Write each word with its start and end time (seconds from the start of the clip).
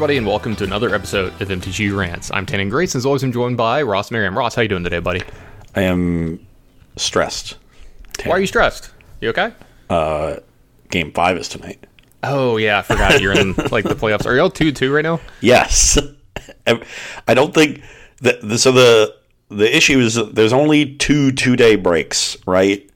Everybody, 0.00 0.16
and 0.16 0.26
welcome 0.26 0.56
to 0.56 0.64
another 0.64 0.94
episode 0.94 1.38
of 1.42 1.48
MTG 1.48 1.94
Rants. 1.94 2.30
I'm 2.32 2.46
Tannen 2.46 2.70
Grace, 2.70 2.94
and 2.94 3.00
as 3.00 3.04
always, 3.04 3.22
I'm 3.22 3.32
joined 3.32 3.58
by 3.58 3.82
Ross 3.82 4.10
Merriam. 4.10 4.36
Ross, 4.36 4.54
how 4.54 4.62
you 4.62 4.68
doing 4.68 4.82
today, 4.82 4.98
buddy? 4.98 5.20
I 5.76 5.82
am 5.82 6.46
stressed. 6.96 7.58
Why 8.24 8.36
are 8.36 8.40
you 8.40 8.46
stressed? 8.46 8.92
You 9.20 9.28
okay? 9.28 9.52
Game 10.88 11.12
five 11.12 11.36
is 11.36 11.50
tonight. 11.50 11.86
Oh 12.22 12.56
yeah, 12.56 12.78
I 12.78 12.82
forgot 12.82 13.20
you're 13.20 13.38
in 13.38 13.52
like 13.70 13.84
the 13.84 13.94
playoffs. 13.94 14.24
Are 14.24 14.34
y'all 14.34 14.48
two 14.48 14.72
two 14.72 14.90
right 14.90 15.02
now? 15.02 15.20
Yes, 15.42 15.98
I 16.66 16.82
I 17.28 17.34
don't 17.34 17.52
think 17.52 17.82
that. 18.22 18.40
The, 18.40 18.56
so 18.56 18.72
the 18.72 19.14
the 19.50 19.76
issue 19.76 19.98
is 19.98 20.14
there's 20.32 20.54
only 20.54 20.96
two 20.96 21.30
two 21.30 21.56
day 21.56 21.76
breaks, 21.76 22.38
right? 22.46 22.88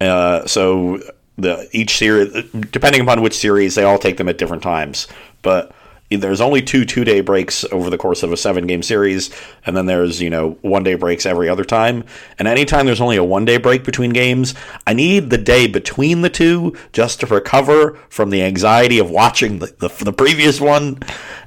Uh, 0.00 0.46
so 0.46 0.98
the 1.36 1.68
each 1.72 1.98
series, 1.98 2.32
depending 2.70 3.02
upon 3.02 3.20
which 3.20 3.36
series, 3.36 3.74
they 3.74 3.84
all 3.84 3.98
take 3.98 4.16
them 4.16 4.30
at 4.30 4.38
different 4.38 4.62
times, 4.62 5.08
but. 5.42 5.74
There's 6.20 6.40
only 6.40 6.62
two 6.62 6.84
two 6.84 7.04
day 7.04 7.20
breaks 7.20 7.64
over 7.72 7.90
the 7.90 7.98
course 7.98 8.22
of 8.22 8.32
a 8.32 8.36
seven 8.36 8.66
game 8.66 8.82
series, 8.82 9.30
and 9.66 9.76
then 9.76 9.86
there's, 9.86 10.20
you 10.20 10.30
know, 10.30 10.58
one 10.62 10.82
day 10.82 10.94
breaks 10.94 11.26
every 11.26 11.48
other 11.48 11.64
time. 11.64 12.04
And 12.38 12.46
anytime 12.48 12.86
there's 12.86 13.00
only 13.00 13.16
a 13.16 13.24
one 13.24 13.44
day 13.44 13.56
break 13.56 13.84
between 13.84 14.10
games, 14.10 14.54
I 14.86 14.94
need 14.94 15.30
the 15.30 15.38
day 15.38 15.66
between 15.66 16.22
the 16.22 16.30
two 16.30 16.76
just 16.92 17.20
to 17.20 17.26
recover 17.26 17.98
from 18.08 18.30
the 18.30 18.42
anxiety 18.42 18.98
of 18.98 19.10
watching 19.10 19.58
the, 19.58 19.74
the, 19.78 19.88
the 20.04 20.12
previous 20.12 20.60
one. 20.60 20.98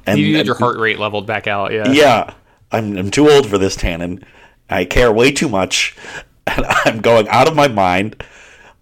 And, 0.05 0.19
You 0.19 0.27
need 0.27 0.35
and- 0.39 0.45
your 0.47 0.55
heart 0.55 0.77
rate 0.77 0.99
leveled 0.99 1.25
back 1.27 1.47
out. 1.47 1.71
Yeah. 1.71 1.91
yeah, 1.91 2.33
I'm, 2.71 2.97
I'm 2.97 3.11
too 3.11 3.29
old 3.29 3.47
for 3.47 3.57
this, 3.57 3.75
Tannen. 3.75 4.23
I 4.69 4.85
care 4.85 5.11
way 5.11 5.31
too 5.31 5.49
much, 5.49 5.95
and 6.47 6.65
I'm 6.65 6.99
going 7.01 7.27
out 7.29 7.47
of 7.47 7.55
my 7.55 7.67
mind. 7.67 8.23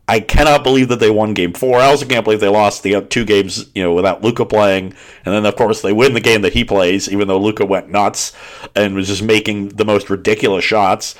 I 0.07 0.19
cannot 0.19 0.63
believe 0.63 0.89
that 0.89 0.99
they 0.99 1.09
won 1.09 1.33
Game 1.33 1.53
Four. 1.53 1.79
I 1.79 1.85
also 1.85 2.05
can't 2.05 2.25
believe 2.25 2.41
they 2.41 2.49
lost 2.49 2.83
the 2.83 3.01
two 3.01 3.23
games, 3.23 3.69
you 3.73 3.81
know, 3.81 3.93
without 3.93 4.21
Luka 4.21 4.45
playing. 4.45 4.93
And 5.25 5.33
then, 5.33 5.45
of 5.45 5.55
course, 5.55 5.81
they 5.81 5.93
win 5.93 6.13
the 6.13 6.19
game 6.19 6.41
that 6.41 6.53
he 6.53 6.65
plays, 6.65 7.09
even 7.09 7.27
though 7.27 7.39
Luka 7.39 7.65
went 7.65 7.89
nuts 7.89 8.33
and 8.75 8.95
was 8.95 9.07
just 9.07 9.23
making 9.23 9.69
the 9.69 9.85
most 9.85 10.09
ridiculous 10.09 10.65
shots. 10.65 11.15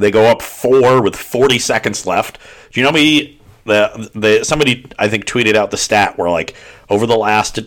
They 0.00 0.10
go 0.10 0.24
up 0.24 0.40
four 0.40 1.02
with 1.02 1.14
40 1.14 1.58
seconds 1.58 2.06
left. 2.06 2.38
Do 2.72 2.80
you 2.80 2.86
know 2.86 2.92
me? 2.92 3.40
The, 3.66 4.10
the 4.14 4.44
somebody 4.44 4.86
I 4.98 5.08
think 5.08 5.24
tweeted 5.24 5.54
out 5.54 5.70
the 5.70 5.78
stat 5.78 6.18
where 6.18 6.28
like 6.28 6.54
over 6.90 7.06
the 7.06 7.16
last 7.16 7.58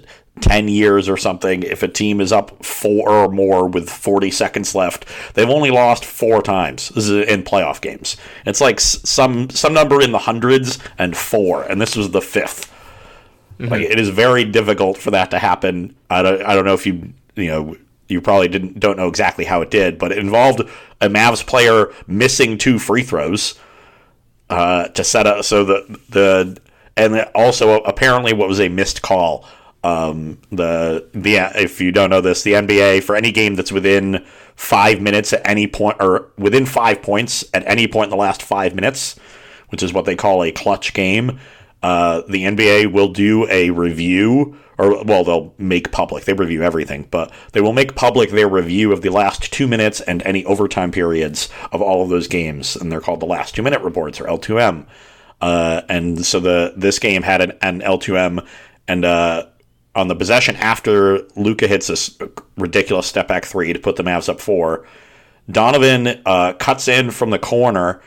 10 0.42 0.68
years 0.68 1.10
or 1.10 1.18
something, 1.18 1.64
if 1.64 1.84
a 1.84 1.88
team 1.88 2.22
is 2.22 2.32
up 2.32 2.64
four 2.64 3.10
or 3.10 3.30
more 3.30 3.68
with 3.68 3.90
40 3.90 4.32
seconds 4.32 4.76
left, 4.76 5.06
they've 5.34 5.50
only 5.50 5.72
lost 5.72 6.06
four 6.06 6.42
times. 6.42 6.92
In 6.92 7.44
playoff 7.44 7.82
games. 7.82 8.18
It's 8.46 8.62
like 8.62 8.80
some 8.80 9.50
some 9.50 9.74
number 9.74 10.02
in 10.02 10.12
the 10.12 10.20
hundreds 10.20 10.80
and 10.98 11.16
four, 11.16 11.64
and 11.64 11.82
this 11.82 11.96
was 11.96 12.12
the 12.12 12.20
5th 12.20 12.70
Like 13.60 13.82
it 13.82 14.00
is 14.00 14.10
very 14.10 14.46
difficult 14.46 14.98
for 14.98 15.12
that 15.12 15.32
to 15.32 15.40
happen. 15.40 15.96
I 16.10 16.22
don't 16.22 16.42
I 16.44 16.56
don't 16.56 16.66
know 16.66 16.74
if 16.74 16.86
you 16.86 17.14
you 17.36 17.48
know 17.48 17.76
you 18.08 18.22
probably 18.22 18.48
didn't 18.48 18.80
don't 18.80 18.98
know 18.98 19.08
exactly 19.08 19.46
how 19.46 19.62
it 19.62 19.72
did, 19.72 19.98
but 19.98 20.12
it 20.12 20.20
involved 20.20 20.62
a 21.02 21.10
Mavs 21.10 21.46
player 21.46 21.92
missing 22.08 22.58
two 22.58 22.80
free 22.80 23.04
throws 23.04 23.60
uh, 24.50 24.88
to 24.90 25.04
set 25.04 25.28
up 25.28 25.44
so 25.44 25.64
the 25.64 26.00
the 26.10 26.58
and 26.96 27.20
also 27.36 27.82
apparently 27.82 28.34
what 28.34 28.48
was 28.48 28.60
a 28.60 28.70
missed 28.70 29.02
call. 29.02 29.46
Um, 29.88 30.40
the 30.52 31.08
the 31.14 31.36
if 31.56 31.80
you 31.80 31.94
don't 31.94 32.10
know 32.10 32.20
this, 32.20 32.44
the 32.44 32.54
NBA 32.54 33.04
for 33.04 33.16
any 33.16 33.32
game 33.32 33.56
that's 33.56 33.72
within 33.72 34.26
five 34.54 35.02
minutes 35.02 35.32
at 35.32 35.42
any 35.48 35.66
point 35.66 35.96
or 36.02 36.30
within 36.38 36.66
five 36.66 37.02
points 37.02 37.46
at 37.54 37.66
any 37.66 37.88
point 37.88 38.08
in 38.08 38.10
the 38.10 38.18
last 38.18 38.44
five 38.44 38.76
minutes, 38.76 39.18
which 39.70 39.82
is 39.82 39.94
what 39.94 40.04
they 40.04 40.16
call 40.18 40.44
a 40.44 40.52
clutch 40.52 40.94
game. 40.94 41.40
Uh, 41.82 42.22
the 42.28 42.44
NBA 42.44 42.92
will 42.92 43.08
do 43.08 43.48
a 43.50 43.70
review, 43.70 44.58
or 44.78 45.06
well, 45.06 45.24
they'll 45.24 45.54
make 45.58 45.94
public. 45.94 46.26
They 46.26 46.34
review 46.34 46.64
everything, 46.64 47.08
but 47.10 47.32
they 47.54 47.62
will 47.62 47.72
make 47.72 47.96
public 47.96 48.32
their 48.32 48.50
review 48.50 48.92
of 48.92 49.04
the 49.04 49.10
last 49.10 49.54
two 49.54 49.70
minutes 49.70 50.02
and 50.02 50.22
any 50.24 50.44
overtime 50.44 50.92
periods 50.92 51.48
of 51.72 51.82
all 51.82 52.04
of 52.04 52.10
those 52.10 52.28
games, 52.28 52.76
and 52.76 52.92
they're 52.92 53.00
called 53.00 53.22
the 53.22 53.26
last 53.26 53.56
two 53.56 53.64
minute 53.64 53.82
reports 53.84 54.20
or 54.20 54.26
L2M. 54.26 54.86
Uh, 55.40 55.82
and 55.88 56.26
so 56.26 56.42
the 56.42 56.74
this 56.76 57.00
game 57.00 57.22
had 57.22 57.42
an, 57.42 57.52
an 57.62 57.80
L2M, 57.80 58.46
and 58.90 59.06
uh, 59.06 59.46
on 59.98 60.08
the 60.08 60.16
possession 60.16 60.56
after 60.58 61.24
Luka 61.36 61.68
hits 61.68 61.88
this 61.88 62.16
ridiculous 62.56 63.08
step 63.08 63.28
back 63.28 63.46
three 63.46 63.74
to 63.74 63.80
put 63.80 63.96
the 63.96 64.04
Mavs 64.04 64.30
up 64.30 64.40
four, 64.40 64.88
Donovan 65.50 66.22
uh, 66.26 66.54
cuts 66.54 66.88
in 66.88 67.10
from 67.10 67.32
the 67.32 67.40
corner 67.40 68.02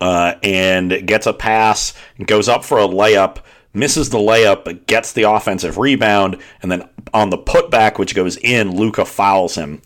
uh, 0.00 0.34
and 0.42 1.06
gets 1.06 1.26
a 1.26 1.32
pass, 1.32 1.92
goes 2.24 2.48
up 2.48 2.64
for 2.64 2.78
a 2.78 2.88
layup, 2.88 3.38
misses 3.74 4.10
the 4.10 4.18
layup, 4.18 4.86
gets 4.86 5.12
the 5.12 5.24
offensive 5.24 5.76
rebound, 5.76 6.38
and 6.62 6.72
then 6.72 6.88
on 7.12 7.30
the 7.30 7.38
putback, 7.38 7.98
which 7.98 8.14
goes 8.14 8.36
in, 8.38 8.74
Luka 8.76 9.04
fouls 9.04 9.56
him. 9.56 9.82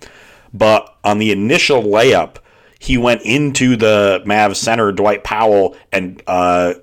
But 0.53 0.97
on 1.03 1.19
the 1.19 1.33
initial 1.33 1.83
layup, 1.83 2.37
he 2.78 2.97
went 2.99 3.22
into 3.22 3.77
the 3.77 4.22
Mavs 4.25 4.56
center, 4.56 4.93
Dwight 4.93 5.25
Powell, 5.25 5.77
and 5.91 6.22
uh, 6.27 6.75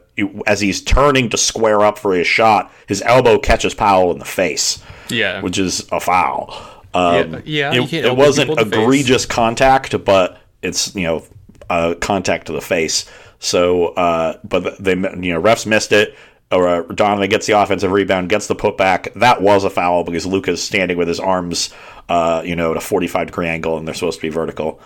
as 0.45 0.61
he's 0.61 0.81
turning 0.81 1.29
to 1.29 1.37
square 1.37 1.81
up 1.81 1.97
for 1.97 2.13
his 2.13 2.27
shot, 2.27 2.71
his 2.87 3.01
elbow 3.01 3.39
catches 3.39 3.73
Powell 3.73 4.11
in 4.11 4.19
the 4.19 4.25
face, 4.25 4.81
Yeah. 5.09 5.41
which 5.41 5.57
is 5.57 5.87
a 5.91 5.99
foul. 5.99 6.53
Um, 6.93 7.41
Yeah, 7.45 7.73
yeah, 7.73 7.81
it, 7.83 7.93
it 7.93 8.15
wasn't 8.17 8.55
the 8.55 8.65
face. 8.65 8.73
egregious 8.83 9.25
contact, 9.25 10.03
but 10.03 10.39
it's 10.61 10.93
you 10.95 11.03
know 11.03 11.23
uh, 11.69 11.95
contact 12.01 12.47
to 12.47 12.53
the 12.53 12.61
face. 12.61 13.09
So, 13.39 13.87
uh, 13.87 14.37
but 14.43 14.77
they 14.83 14.91
you 14.93 15.33
know 15.33 15.41
refs 15.41 15.65
missed 15.65 15.91
it. 15.93 16.15
Or 16.51 16.67
uh, 16.67 16.81
Donovan 16.81 17.29
gets 17.29 17.47
the 17.47 17.53
offensive 17.53 17.93
rebound, 17.93 18.27
gets 18.29 18.47
the 18.47 18.55
putback. 18.57 19.13
That 19.13 19.41
was 19.41 19.63
a 19.63 19.69
foul 19.69 20.03
because 20.03 20.25
Luka's 20.25 20.61
standing 20.61 20.97
with 20.97 21.07
his 21.07 21.17
arms, 21.21 21.69
uh, 22.09 22.41
you 22.43 22.57
know, 22.57 22.71
at 22.71 22.77
a 22.77 22.81
45 22.81 23.27
degree 23.27 23.47
angle, 23.47 23.77
and 23.77 23.87
they're 23.87 23.95
supposed 23.95 24.19
to 24.19 24.21
be 24.21 24.27
vertical, 24.27 24.81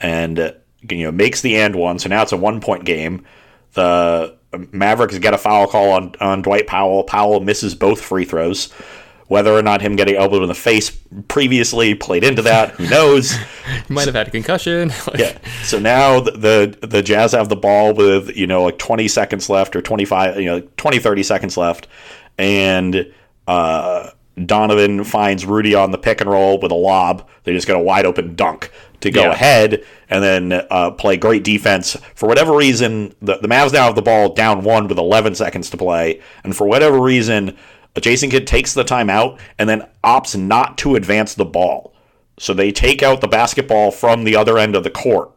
and 0.00 0.38
uh, 0.38 0.52
you 0.88 1.02
know 1.04 1.12
makes 1.12 1.42
the 1.42 1.54
end 1.56 1.76
one. 1.76 1.98
So 1.98 2.08
now 2.08 2.22
it's 2.22 2.32
a 2.32 2.36
one 2.38 2.62
point 2.62 2.86
game. 2.86 3.26
The 3.74 4.38
Mavericks 4.70 5.18
get 5.18 5.34
a 5.34 5.38
foul 5.38 5.66
call 5.66 5.92
on 5.92 6.14
on 6.20 6.42
Dwight 6.42 6.66
Powell. 6.66 7.04
Powell 7.04 7.40
misses 7.40 7.74
both 7.74 8.00
free 8.00 8.24
throws. 8.24 8.70
Whether 9.28 9.52
or 9.52 9.62
not 9.62 9.80
him 9.80 9.96
getting 9.96 10.16
elbowed 10.16 10.42
in 10.42 10.48
the 10.48 10.54
face 10.54 10.90
previously 11.28 11.94
played 11.94 12.22
into 12.22 12.42
that, 12.42 12.72
who 12.72 12.86
knows? 12.90 13.32
You 13.34 13.38
might 13.88 14.04
have 14.04 14.14
had 14.14 14.28
a 14.28 14.30
concussion. 14.30 14.92
Yeah. 15.18 15.38
So 15.62 15.78
now 15.78 16.20
the, 16.20 16.32
the 16.32 16.86
the 16.86 17.02
Jazz 17.02 17.32
have 17.32 17.48
the 17.48 17.56
ball 17.56 17.94
with, 17.94 18.36
you 18.36 18.46
know, 18.46 18.64
like 18.64 18.78
20 18.78 19.08
seconds 19.08 19.48
left 19.48 19.74
or 19.74 19.80
25, 19.80 20.38
you 20.38 20.46
know, 20.46 20.60
20 20.76 20.98
30 20.98 21.22
seconds 21.22 21.56
left 21.56 21.88
and 22.36 23.10
uh 23.46 24.10
Donovan 24.46 25.04
finds 25.04 25.44
Rudy 25.46 25.74
on 25.74 25.90
the 25.90 25.98
pick 25.98 26.20
and 26.20 26.30
roll 26.30 26.58
with 26.58 26.72
a 26.72 26.76
lob. 26.76 27.28
They 27.44 27.52
just 27.52 27.66
got 27.66 27.76
a 27.76 27.82
wide 27.82 28.06
open 28.06 28.34
dunk 28.34 28.70
to 29.02 29.10
go 29.10 29.22
Yeah. 29.24 29.32
ahead 29.32 29.84
and 30.10 30.22
then 30.24 30.52
uh, 30.70 30.90
play 30.92 31.16
great 31.16 31.44
defense. 31.44 31.96
For 32.14 32.28
whatever 32.28 32.56
reason, 32.56 33.14
the, 33.22 33.36
the 33.38 33.48
Mavs 33.48 33.72
now 33.72 33.84
have 33.86 33.94
the 33.94 34.02
ball 34.02 34.34
down 34.34 34.62
one 34.62 34.88
with 34.88 34.98
11 34.98 35.34
seconds 35.34 35.70
to 35.70 35.76
play. 35.76 36.20
And 36.44 36.56
for 36.56 36.66
whatever 36.66 37.00
reason, 37.00 37.56
Jason 38.00 38.30
Kidd 38.30 38.46
takes 38.46 38.74
the 38.74 38.84
timeout 38.84 39.38
and 39.58 39.68
then 39.68 39.86
opts 40.02 40.36
not 40.36 40.78
to 40.78 40.96
advance 40.96 41.34
the 41.34 41.44
ball. 41.44 41.94
So 42.38 42.54
they 42.54 42.72
take 42.72 43.02
out 43.02 43.20
the 43.20 43.28
basketball 43.28 43.90
from 43.90 44.24
the 44.24 44.36
other 44.36 44.58
end 44.58 44.74
of 44.74 44.84
the 44.84 44.90
court. 44.90 45.30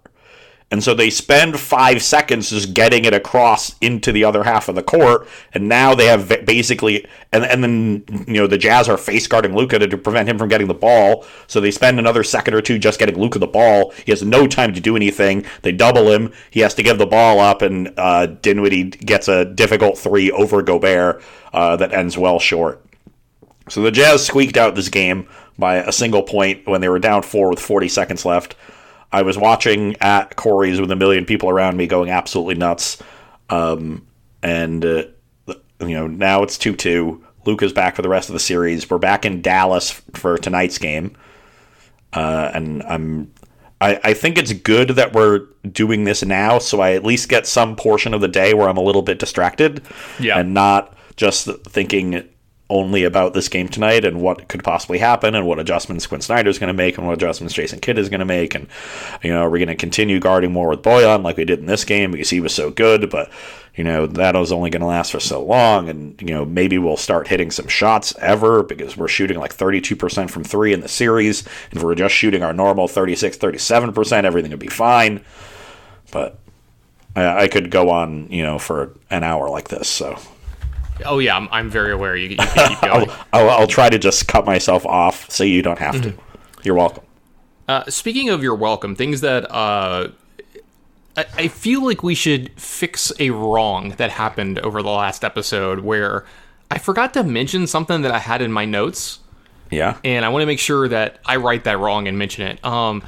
And 0.71 0.83
so 0.83 0.95
they 0.95 1.11
spend 1.11 1.59
five 1.59 2.01
seconds 2.01 2.49
just 2.49 2.73
getting 2.73 3.05
it 3.05 3.13
across 3.13 3.77
into 3.79 4.11
the 4.11 4.23
other 4.23 4.43
half 4.43 4.67
of 4.67 4.73
the 4.73 4.81
court, 4.81 5.27
and 5.53 5.69
now 5.69 5.93
they 5.93 6.07
have 6.07 6.27
basically, 6.43 7.05
and 7.31 7.45
and 7.45 7.63
then 7.63 8.03
you 8.27 8.33
know 8.33 8.47
the 8.47 8.57
Jazz 8.57 8.89
are 8.89 8.97
face 8.97 9.27
guarding 9.27 9.55
Luka 9.55 9.77
to, 9.77 9.87
to 9.87 9.97
prevent 9.97 10.27
him 10.27 10.39
from 10.39 10.49
getting 10.49 10.67
the 10.67 10.73
ball. 10.73 11.23
So 11.45 11.61
they 11.61 11.69
spend 11.69 11.99
another 11.99 12.23
second 12.23 12.55
or 12.55 12.61
two 12.61 12.79
just 12.79 12.97
getting 12.97 13.17
Luka 13.17 13.37
the 13.37 13.45
ball. 13.45 13.93
He 14.05 14.11
has 14.11 14.23
no 14.23 14.47
time 14.47 14.73
to 14.73 14.81
do 14.81 14.95
anything. 14.95 15.45
They 15.61 15.71
double 15.71 16.11
him. 16.11 16.33
He 16.49 16.61
has 16.61 16.73
to 16.75 16.83
give 16.83 16.97
the 16.97 17.05
ball 17.05 17.39
up, 17.39 17.61
and 17.61 17.93
uh, 17.97 18.25
Dinwiddie 18.25 18.85
gets 18.85 19.27
a 19.27 19.45
difficult 19.45 19.99
three 19.99 20.31
over 20.31 20.63
Gobert 20.63 21.21
uh, 21.53 21.75
that 21.75 21.93
ends 21.93 22.17
well 22.17 22.39
short. 22.39 22.83
So 23.69 23.81
the 23.81 23.91
Jazz 23.91 24.25
squeaked 24.25 24.57
out 24.57 24.73
this 24.73 24.89
game 24.89 25.27
by 25.57 25.75
a 25.75 25.91
single 25.91 26.23
point 26.23 26.67
when 26.67 26.81
they 26.81 26.89
were 26.89 26.99
down 26.99 27.21
four 27.21 27.49
with 27.49 27.59
40 27.59 27.87
seconds 27.87 28.25
left. 28.25 28.55
I 29.15 29.21
was 29.21 29.37
watching 29.37 29.95
at 30.01 30.35
Corey's 30.35 30.79
with 30.81 30.91
a 30.91 30.95
million 30.95 31.25
people 31.25 31.49
around 31.49 31.77
me 31.77 31.87
going 31.87 32.09
absolutely 32.09 32.55
nuts. 32.55 33.01
Um, 33.49 34.05
and, 34.43 34.83
uh, 34.85 35.03
you 35.79 35.95
know, 35.95 36.07
now 36.07 36.43
it's 36.43 36.57
2 36.57 36.75
2. 36.75 37.23
Luka's 37.45 37.73
back 37.73 37.95
for 37.95 38.01
the 38.01 38.09
rest 38.09 38.29
of 38.29 38.33
the 38.33 38.39
series. 38.39 38.89
We're 38.89 38.97
back 38.97 39.23
in 39.25 39.41
Dallas 39.41 39.91
for 40.13 40.37
tonight's 40.37 40.77
game. 40.77 41.15
Uh, 42.13 42.51
and 42.53 42.83
I'm. 42.83 43.31
I, 43.81 43.99
I 44.03 44.13
think 44.13 44.37
it's 44.37 44.53
good 44.53 44.89
that 44.91 45.13
we're 45.13 45.47
doing 45.69 46.05
this 46.05 46.23
now, 46.23 46.59
so 46.59 46.79
I 46.79 46.93
at 46.93 47.03
least 47.03 47.27
get 47.29 47.45
some 47.45 47.75
portion 47.75 48.13
of 48.13 48.21
the 48.21 48.27
day 48.29 48.53
where 48.53 48.69
I'm 48.69 48.77
a 48.77 48.81
little 48.81 49.01
bit 49.01 49.19
distracted 49.19 49.81
Yeah. 50.19 50.39
and 50.39 50.53
not 50.53 50.95
just 51.17 51.47
thinking 51.67 52.27
only 52.69 53.03
about 53.03 53.33
this 53.33 53.47
game 53.47 53.69
tonight 53.69 54.03
and 54.05 54.21
what 54.21 54.47
could 54.47 54.63
possibly 54.63 54.97
happen 54.97 55.35
and 55.35 55.45
what 55.45 55.59
adjustments 55.59 56.07
Quinn 56.07 56.21
Snyder's 56.21 56.57
going 56.57 56.67
to 56.67 56.73
make 56.73 56.97
and 56.97 57.05
what 57.05 57.13
adjustments 57.13 57.53
Jason 57.53 57.79
Kidd 57.79 57.99
is 57.99 58.09
going 58.09 58.19
to 58.19 58.25
make. 58.25 58.55
And, 58.55 58.67
you 59.21 59.31
know, 59.31 59.41
are 59.41 59.49
we 59.49 59.59
going 59.59 59.69
to 59.69 59.75
continue 59.75 60.19
guarding 60.19 60.51
more 60.51 60.69
with 60.69 60.81
Bojan 60.81 61.23
like 61.23 61.37
we 61.37 61.45
did 61.45 61.59
in 61.59 61.67
this 61.67 61.85
game 61.85 62.11
because 62.11 62.31
he 62.31 62.39
was 62.39 62.55
so 62.55 62.71
good, 62.71 63.11
but, 63.11 63.29
you 63.75 63.83
know, 63.83 64.07
that 64.07 64.35
was 64.35 64.51
only 64.51 64.71
going 64.71 64.81
to 64.81 64.87
last 64.87 65.11
for 65.11 65.19
so 65.19 65.43
long. 65.43 65.89
And, 65.89 66.19
you 66.19 66.33
know, 66.33 66.43
maybe 66.43 66.79
we'll 66.79 66.97
start 66.97 67.27
hitting 67.27 67.51
some 67.51 67.67
shots 67.67 68.15
ever 68.17 68.63
because 68.63 68.97
we're 68.97 69.07
shooting 69.07 69.37
like 69.37 69.55
32% 69.55 70.31
from 70.31 70.43
three 70.43 70.73
in 70.73 70.79
the 70.79 70.87
series. 70.87 71.45
And 71.69 71.77
if 71.77 71.83
we're 71.83 71.93
just 71.93 72.15
shooting 72.15 72.41
our 72.41 72.53
normal 72.53 72.87
36, 72.87 73.37
37%, 73.37 74.23
everything 74.23 74.49
would 74.49 74.59
be 74.59 74.67
fine. 74.67 75.23
But 76.11 76.39
I, 77.15 77.43
I 77.43 77.47
could 77.47 77.69
go 77.69 77.91
on, 77.91 78.31
you 78.31 78.41
know, 78.41 78.57
for 78.57 78.95
an 79.11 79.23
hour 79.23 79.49
like 79.49 79.67
this. 79.67 79.87
So 79.87 80.17
Oh 81.05 81.19
yeah, 81.19 81.35
I'm, 81.35 81.47
I'm 81.51 81.69
very 81.69 81.91
aware. 81.91 82.15
You, 82.15 82.29
you 82.29 82.37
keep 82.37 82.47
going. 82.81 83.09
I'll, 83.09 83.25
I'll, 83.33 83.49
I'll 83.49 83.67
try 83.67 83.89
to 83.89 83.97
just 83.99 84.27
cut 84.27 84.45
myself 84.45 84.85
off 84.85 85.29
so 85.29 85.43
you 85.43 85.61
don't 85.61 85.79
have 85.79 86.01
to. 86.03 86.13
You're 86.63 86.75
welcome. 86.75 87.03
Uh, 87.67 87.83
speaking 87.89 88.29
of 88.29 88.43
your 88.43 88.55
welcome, 88.55 88.95
things 88.95 89.21
that 89.21 89.49
uh, 89.51 90.09
I, 91.17 91.25
I 91.35 91.47
feel 91.47 91.83
like 91.83 92.03
we 92.03 92.15
should 92.15 92.51
fix 92.59 93.11
a 93.19 93.31
wrong 93.31 93.89
that 93.97 94.11
happened 94.11 94.59
over 94.59 94.81
the 94.83 94.89
last 94.89 95.23
episode 95.23 95.79
where 95.79 96.25
I 96.71 96.77
forgot 96.77 97.13
to 97.15 97.23
mention 97.23 97.67
something 97.67 98.01
that 98.03 98.11
I 98.11 98.19
had 98.19 98.41
in 98.41 98.51
my 98.51 98.65
notes, 98.65 99.19
Yeah. 99.71 99.97
and 100.03 100.23
I 100.25 100.29
want 100.29 100.43
to 100.43 100.45
make 100.47 100.59
sure 100.59 100.87
that 100.87 101.19
I 101.25 101.37
write 101.37 101.63
that 101.65 101.77
wrong 101.79 102.07
and 102.07 102.17
mention 102.17 102.47
it. 102.47 102.63
Um, 102.63 103.03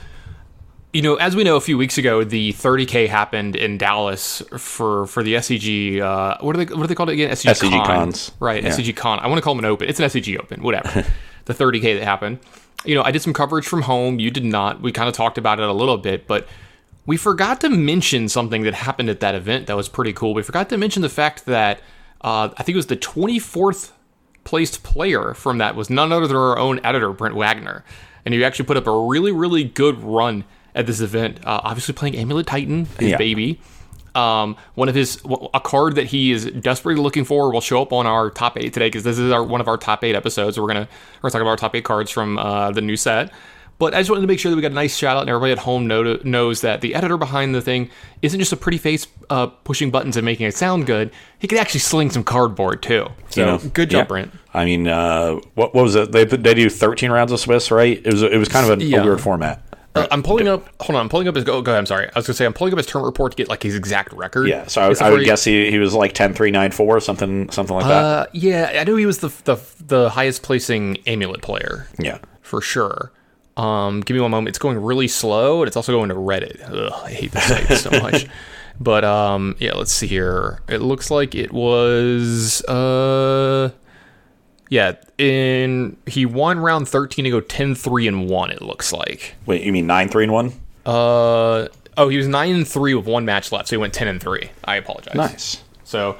you 0.93 1.01
know, 1.01 1.15
as 1.15 1.35
we 1.35 1.43
know, 1.43 1.57
a 1.57 1.61
few 1.61 1.77
weeks 1.77 1.97
ago, 1.97 2.23
the 2.23 2.53
30k 2.53 3.07
happened 3.07 3.55
in 3.55 3.77
Dallas 3.77 4.41
for 4.57 5.05
for 5.07 5.21
the 5.21 5.35
SCG. 5.35 6.01
Uh, 6.01 6.37
what 6.39 6.55
are 6.55 6.63
they 6.63 6.73
what 6.73 6.83
are 6.83 6.87
they 6.87 6.95
called 6.95 7.09
again? 7.09 7.29
SCG, 7.31 7.51
SCG 7.51 7.71
Con. 7.71 7.85
cons. 7.85 8.31
right? 8.39 8.63
Yeah. 8.63 8.69
SCG 8.69 8.95
Con. 8.95 9.19
I 9.19 9.27
want 9.27 9.37
to 9.37 9.41
call 9.41 9.53
them 9.53 9.63
an 9.65 9.69
open. 9.69 9.89
It's 9.89 9.99
an 9.99 10.05
SCG 10.05 10.39
Open, 10.39 10.63
whatever. 10.63 11.05
the 11.45 11.53
30k 11.53 11.99
that 11.99 12.03
happened. 12.03 12.39
You 12.85 12.95
know, 12.95 13.03
I 13.03 13.11
did 13.11 13.21
some 13.21 13.33
coverage 13.33 13.67
from 13.67 13.81
home. 13.83 14.19
You 14.19 14.31
did 14.31 14.45
not. 14.45 14.81
We 14.81 14.91
kind 14.91 15.09
of 15.09 15.15
talked 15.15 15.37
about 15.37 15.59
it 15.59 15.67
a 15.67 15.73
little 15.73 15.97
bit, 15.97 16.25
but 16.25 16.47
we 17.05 17.17
forgot 17.17 17.61
to 17.61 17.69
mention 17.69 18.29
something 18.29 18.63
that 18.63 18.73
happened 18.73 19.09
at 19.09 19.19
that 19.21 19.35
event 19.35 19.67
that 19.67 19.75
was 19.75 19.89
pretty 19.89 20.13
cool. 20.13 20.33
We 20.33 20.43
forgot 20.43 20.69
to 20.69 20.77
mention 20.77 21.01
the 21.01 21.09
fact 21.09 21.45
that 21.45 21.79
uh, 22.21 22.49
I 22.57 22.63
think 22.63 22.75
it 22.75 22.75
was 22.75 22.87
the 22.87 22.97
24th 22.97 23.91
placed 24.43 24.83
player 24.83 25.33
from 25.33 25.57
that 25.57 25.75
was 25.75 25.89
none 25.89 26.11
other 26.11 26.27
than 26.27 26.37
our 26.37 26.57
own 26.57 26.79
editor, 26.83 27.11
Brent 27.11 27.35
Wagner. 27.35 27.83
And 28.25 28.33
he 28.33 28.43
actually 28.43 28.65
put 28.65 28.77
up 28.77 28.87
a 28.87 29.05
really, 29.05 29.31
really 29.31 29.63
good 29.63 29.99
run 30.01 30.43
at 30.77 30.87
this 30.87 31.01
event. 31.01 31.39
Uh, 31.45 31.59
obviously, 31.63 31.93
playing 31.93 32.15
Amulet 32.15 32.47
Titan, 32.47 32.85
his 32.99 33.09
Yeah. 33.11 33.17
baby. 33.17 33.59
Um, 34.15 34.55
one 34.73 34.89
of 34.89 34.95
his 34.95 35.21
a 35.53 35.59
card 35.59 35.95
that 35.95 36.05
he 36.07 36.31
is 36.31 36.45
desperately 36.45 37.01
looking 37.01 37.23
for 37.23 37.51
will 37.51 37.61
show 37.61 37.81
up 37.83 37.93
on 37.93 38.07
our 38.07 38.31
top 38.31 38.57
eight 38.57 38.73
today 38.73 38.87
because 38.87 39.03
this 39.03 39.19
is 39.19 39.31
our 39.31 39.43
one 39.43 39.61
of 39.61 39.67
our 39.67 39.77
top 39.77 40.03
eight 40.03 40.15
episodes. 40.15 40.59
We're 40.59 40.65
gonna 40.67 40.87
we're 41.21 41.29
gonna 41.29 41.31
talk 41.33 41.41
about 41.41 41.51
our 41.51 41.55
top 41.57 41.75
eight 41.75 41.83
cards 41.83 42.09
from 42.09 42.39
uh, 42.39 42.71
the 42.71 42.81
new 42.81 42.95
set. 42.97 43.31
But 43.79 43.93
I 43.93 43.99
just 43.99 44.09
wanted 44.09 44.21
to 44.21 44.27
make 44.27 44.39
sure 44.39 44.49
that 44.49 44.55
we 44.55 44.63
got 44.63 44.71
a 44.71 44.73
nice 44.73 44.97
shout 44.97 45.17
out 45.17 45.21
and 45.21 45.29
everybody 45.29 45.51
at 45.51 45.59
home 45.59 45.85
know, 45.85 46.17
knows 46.23 46.61
that 46.61 46.81
the 46.81 46.95
editor 46.95 47.15
behind 47.15 47.53
the 47.53 47.61
thing 47.61 47.91
isn't 48.23 48.39
just 48.39 48.51
a 48.51 48.57
pretty 48.57 48.79
face 48.79 49.05
uh, 49.29 49.45
pushing 49.45 49.91
buttons 49.91 50.17
and 50.17 50.25
making 50.25 50.47
it 50.47 50.55
sound 50.55 50.87
good. 50.87 51.11
He 51.37 51.47
can 51.47 51.59
actually 51.59 51.81
sling 51.81 52.09
some 52.09 52.23
cardboard 52.23 52.81
too. 52.81 53.05
So 53.29 53.39
You 53.41 53.45
know, 53.45 53.57
good 53.75 53.91
job, 53.91 53.99
yeah. 53.99 54.03
Brent. 54.05 54.31
I 54.51 54.65
mean, 54.65 54.87
uh, 54.87 55.33
what, 55.53 55.75
what 55.75 55.83
was 55.83 55.93
it? 55.93 56.11
They 56.11 56.25
they 56.25 56.55
do 56.55 56.71
13 56.71 57.11
rounds 57.11 57.31
of 57.31 57.39
Swiss, 57.39 57.69
right? 57.69 58.01
It 58.03 58.11
was 58.11 58.23
it 58.23 58.37
was 58.39 58.49
kind 58.49 58.67
of 58.67 58.79
a, 58.79 58.83
Yeah. 58.83 59.01
a 59.01 59.03
weird 59.03 59.21
format. 59.21 59.61
Uh, 60.03 60.07
I'm 60.11 60.23
pulling 60.23 60.47
up. 60.47 60.67
Hold 60.81 60.95
on, 60.95 61.01
I'm 61.01 61.09
pulling 61.09 61.27
up 61.27 61.35
his. 61.35 61.43
Go, 61.43 61.61
go 61.61 61.71
ahead. 61.71 61.79
I'm 61.79 61.85
sorry. 61.85 62.07
I 62.07 62.11
was 62.17 62.25
gonna 62.27 62.35
say 62.35 62.45
I'm 62.45 62.53
pulling 62.53 62.73
up 62.73 62.77
his 62.77 62.85
turn 62.87 63.03
report 63.03 63.31
to 63.33 63.35
get 63.35 63.47
like 63.49 63.63
his 63.63 63.75
exact 63.75 64.13
record. 64.13 64.47
Yeah, 64.47 64.67
so 64.67 64.81
I, 64.81 64.91
It's 64.91 65.01
I 65.01 65.09
would 65.09 65.17
very- 65.17 65.25
guess 65.25 65.43
he, 65.43 65.69
he 65.71 65.77
was 65.79 65.93
like 65.93 66.13
10 66.13 66.33
3 66.33 66.51
9 66.51 66.71
4 66.71 66.99
something 66.99 67.49
something 67.49 67.75
like 67.75 67.85
that. 67.87 68.03
Uh, 68.03 68.25
yeah, 68.33 68.77
I 68.79 68.83
know 68.83 68.95
he 68.95 69.05
was 69.05 69.19
the 69.19 69.29
the 69.45 69.57
the 69.85 70.09
highest 70.09 70.43
placing 70.43 70.97
amulet 71.07 71.41
player 71.41 71.87
Yeah. 71.99 72.19
for 72.41 72.61
sure. 72.61 73.11
Um, 73.57 74.01
give 74.01 74.13
me 74.15 74.21
one 74.21 74.29
moment. 74.31 74.49
It's 74.49 74.59
going 74.59 74.77
really 74.81 75.07
slow, 75.07 75.61
and 75.61 75.67
it's 75.67 75.75
also 75.75 75.91
going 75.91 76.09
to 76.09 76.15
Reddit. 76.15 76.61
Ugh, 76.69 76.93
I 77.05 77.11
hate 77.11 77.31
this 77.31 77.43
site 77.45 77.67
so 77.77 77.89
much. 78.01 78.27
But 78.79 79.03
um, 79.03 79.55
yeah, 79.57 79.73
let's 79.73 79.91
see 79.91 80.05
here. 80.05 80.59
It 80.69 80.83
looks 80.83 81.09
like 81.09 81.33
it 81.33 81.51
was 81.51 82.61
uh, 82.65 83.71
yeah. 84.69 84.93
In 85.17 85.97
he 86.05 86.25
won 86.25 86.59
round 86.59 86.87
thirteen 86.87 87.25
to 87.25 87.31
go 87.31 87.41
10-3 87.41 88.07
and 88.07 88.29
one. 88.29 88.51
It 88.51 88.61
looks 88.61 88.93
like. 88.93 89.35
Wait, 89.45 89.63
you 89.63 89.71
mean 89.71 89.87
9 89.87 90.09
3 90.09 90.23
and 90.25 90.33
1? 90.33 90.53
Uh 90.85 91.67
oh, 91.97 92.07
he 92.09 92.17
was 92.17 92.27
nine 92.27 92.55
and 92.55 92.67
three 92.67 92.93
with 92.93 93.05
one 93.05 93.25
match 93.25 93.51
left, 93.51 93.67
so 93.67 93.75
he 93.75 93.77
went 93.77 93.93
ten 93.93 94.07
and 94.07 94.21
three. 94.21 94.51
I 94.63 94.77
apologize. 94.77 95.15
Nice. 95.15 95.63
So 95.83 96.17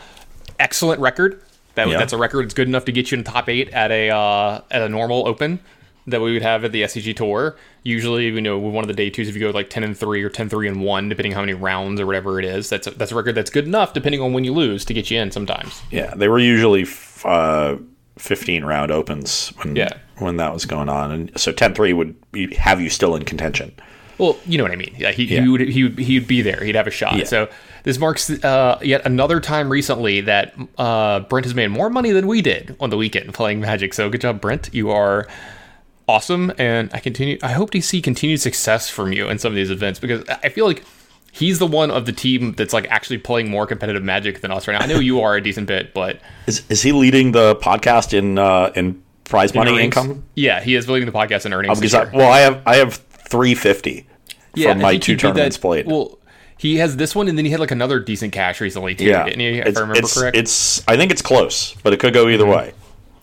excellent 0.59 0.99
record. 0.99 1.41
That, 1.75 1.87
Yeah. 1.87 1.97
That's 1.97 2.11
a 2.13 2.17
record. 2.17 2.45
It's 2.45 2.53
good 2.53 2.67
enough 2.67 2.85
to 2.85 2.91
get 2.91 3.11
you 3.11 3.17
in 3.19 3.23
the 3.23 3.31
top 3.31 3.47
eight 3.47 3.69
at 3.69 3.91
a 3.91 4.09
uh, 4.09 4.61
at 4.71 4.81
a 4.81 4.89
normal 4.89 5.27
open 5.27 5.59
that 6.07 6.21
we 6.21 6.33
would 6.33 6.41
have 6.41 6.63
at 6.65 6.71
the 6.71 6.83
SCG 6.83 7.15
tour. 7.15 7.55
Usually, 7.83 8.25
you 8.25 8.41
know, 8.41 8.57
with 8.57 8.73
one 8.73 8.83
of 8.83 8.87
the 8.87 8.93
day 8.93 9.09
twos, 9.09 9.29
if 9.29 9.35
you 9.35 9.41
go 9.41 9.51
like 9.51 9.69
ten 9.69 9.83
and 9.83 9.95
three 9.97 10.21
or 10.23 10.29
10-3 10.29 10.67
and 10.67 10.81
one, 10.83 11.07
depending 11.07 11.31
how 11.31 11.41
many 11.41 11.53
rounds 11.53 12.01
or 12.01 12.05
whatever 12.05 12.39
it 12.39 12.45
is, 12.45 12.69
that's 12.69 12.87
a, 12.87 12.91
that's 12.91 13.11
a 13.11 13.15
record 13.15 13.35
that's 13.35 13.49
good 13.49 13.65
enough, 13.65 13.93
depending 13.93 14.19
on 14.21 14.33
when 14.33 14.43
you 14.43 14.53
lose, 14.53 14.83
to 14.85 14.93
get 14.93 15.09
you 15.11 15.19
in 15.19 15.31
sometimes. 15.31 15.81
Yeah, 15.91 16.13
they 16.15 16.27
were 16.27 16.39
usually 16.39 16.81
f- 16.83 17.25
uh, 17.25 17.77
15 18.17 18.65
round 18.65 18.91
opens 18.91 19.49
when 19.61 19.75
Yeah. 19.75 19.89
when 20.17 20.37
that 20.37 20.53
was 20.53 20.65
going 20.65 20.89
on. 20.89 21.11
And 21.11 21.31
so 21.39 21.51
10 21.51 21.73
3 21.73 21.93
would 21.93 22.15
be- 22.31 22.53
have 22.55 22.81
you 22.81 22.89
still 22.89 23.15
in 23.15 23.23
contention. 23.25 23.71
Well, 24.17 24.35
you 24.47 24.57
know 24.57 24.63
what 24.63 24.71
I 24.71 24.77
mean. 24.77 24.95
Yeah, 24.97 25.11
he, 25.11 25.25
Yeah. 25.25 25.41
he 25.41 25.47
would 25.47 25.61
he 25.61 25.83
would 25.83 25.99
he'd 25.99 26.27
be 26.27 26.41
there. 26.41 26.63
He'd 26.63 26.73
have 26.75 26.87
a 26.87 26.91
shot. 26.91 27.17
Yeah. 27.17 27.25
So 27.25 27.49
this 27.83 27.99
marks 27.99 28.29
uh, 28.43 28.79
yet 28.81 29.03
another 29.05 29.39
time 29.39 29.69
recently 29.69 30.21
that 30.21 30.55
uh, 30.79 31.19
Brent 31.21 31.45
has 31.45 31.53
made 31.53 31.67
more 31.67 31.89
money 31.91 32.11
than 32.11 32.25
we 32.25 32.41
did 32.41 32.75
on 32.79 32.89
the 32.89 32.97
weekend 32.97 33.33
playing 33.35 33.59
Magic. 33.61 33.93
So 33.93 34.09
good 34.09 34.21
job, 34.21 34.41
Brent. 34.41 34.69
You 34.73 34.89
are 34.89 35.27
awesome, 36.07 36.51
and 36.57 36.89
I 36.93 36.99
continue. 36.99 37.37
I 37.43 37.51
hope 37.51 37.69
to 37.71 37.81
see 37.81 38.01
continued 38.01 38.41
success 38.41 38.89
from 38.89 39.13
you 39.13 39.29
in 39.29 39.37
some 39.39 39.51
of 39.51 39.55
these 39.55 39.69
events 39.69 39.99
because 39.99 40.23
I 40.29 40.49
feel 40.49 40.65
like 40.65 40.83
he's 41.31 41.59
the 41.59 41.67
one 41.67 41.91
of 41.91 42.05
the 42.05 42.11
team 42.11 42.53
that's 42.53 42.73
like 42.73 42.87
actually 42.89 43.17
playing 43.19 43.49
more 43.49 43.65
competitive 43.67 44.03
Magic 44.03 44.41
than 44.41 44.51
us 44.51 44.67
right 44.67 44.73
now. 44.77 44.83
I 44.83 44.87
know 44.87 44.99
you 44.99 45.21
are 45.21 45.35
a 45.35 45.41
decent 45.41 45.67
bit, 45.67 45.93
but 45.93 46.19
Is 46.47 46.63
is 46.69 46.81
he 46.81 46.91
leading 46.91 47.31
the 47.31 47.55
podcast 47.55 48.13
in 48.13 48.37
uh, 48.37 48.71
in 48.75 49.01
prize 49.25 49.53
money 49.53 49.71
earnings- 49.71 49.95
income? 49.97 50.23
Yeah, 50.35 50.61
he 50.61 50.75
is 50.75 50.87
leading 50.89 51.05
the 51.05 51.17
podcast 51.17 51.45
in 51.45 51.53
earnings. 51.53 51.79
Because 51.79 51.93
I, 51.93 52.05
well, 52.15 52.31
I 52.31 52.39
have 52.39 52.61
I 52.65 52.75
have 52.77 52.95
350 52.95 54.07
Yeah, 54.55 54.71
from 54.73 54.81
my 54.81 54.97
two 54.97 55.13
did 55.13 55.17
that- 55.19 55.21
tournaments 55.21 55.57
played. 55.57 55.85
Well, 55.87 56.17
he 56.59 56.77
has 56.77 56.97
this 56.97 57.13
one, 57.15 57.27
and 57.27 57.37
then 57.37 57.45
he 57.45 57.51
had 57.51 57.59
like 57.59 57.69
another 57.71 57.99
decent 57.99 58.33
cash 58.33 58.59
recently 58.61 58.95
too, 58.95 59.05
yeah, 59.05 59.25
didn't 59.25 59.39
he? 59.41 59.59
If 59.59 59.67
it's, 59.67 59.77
I 59.77 59.81
remember 59.81 59.99
it's, 59.99 60.19
correct. 60.19 60.35
it's 60.37 60.87
I 60.87 60.97
think 60.97 61.11
it's 61.11 61.21
close, 61.21 61.75
but 61.83 61.93
it 61.93 61.99
could 61.99 62.13
go 62.13 62.27
either 62.29 62.47
way. 62.47 62.73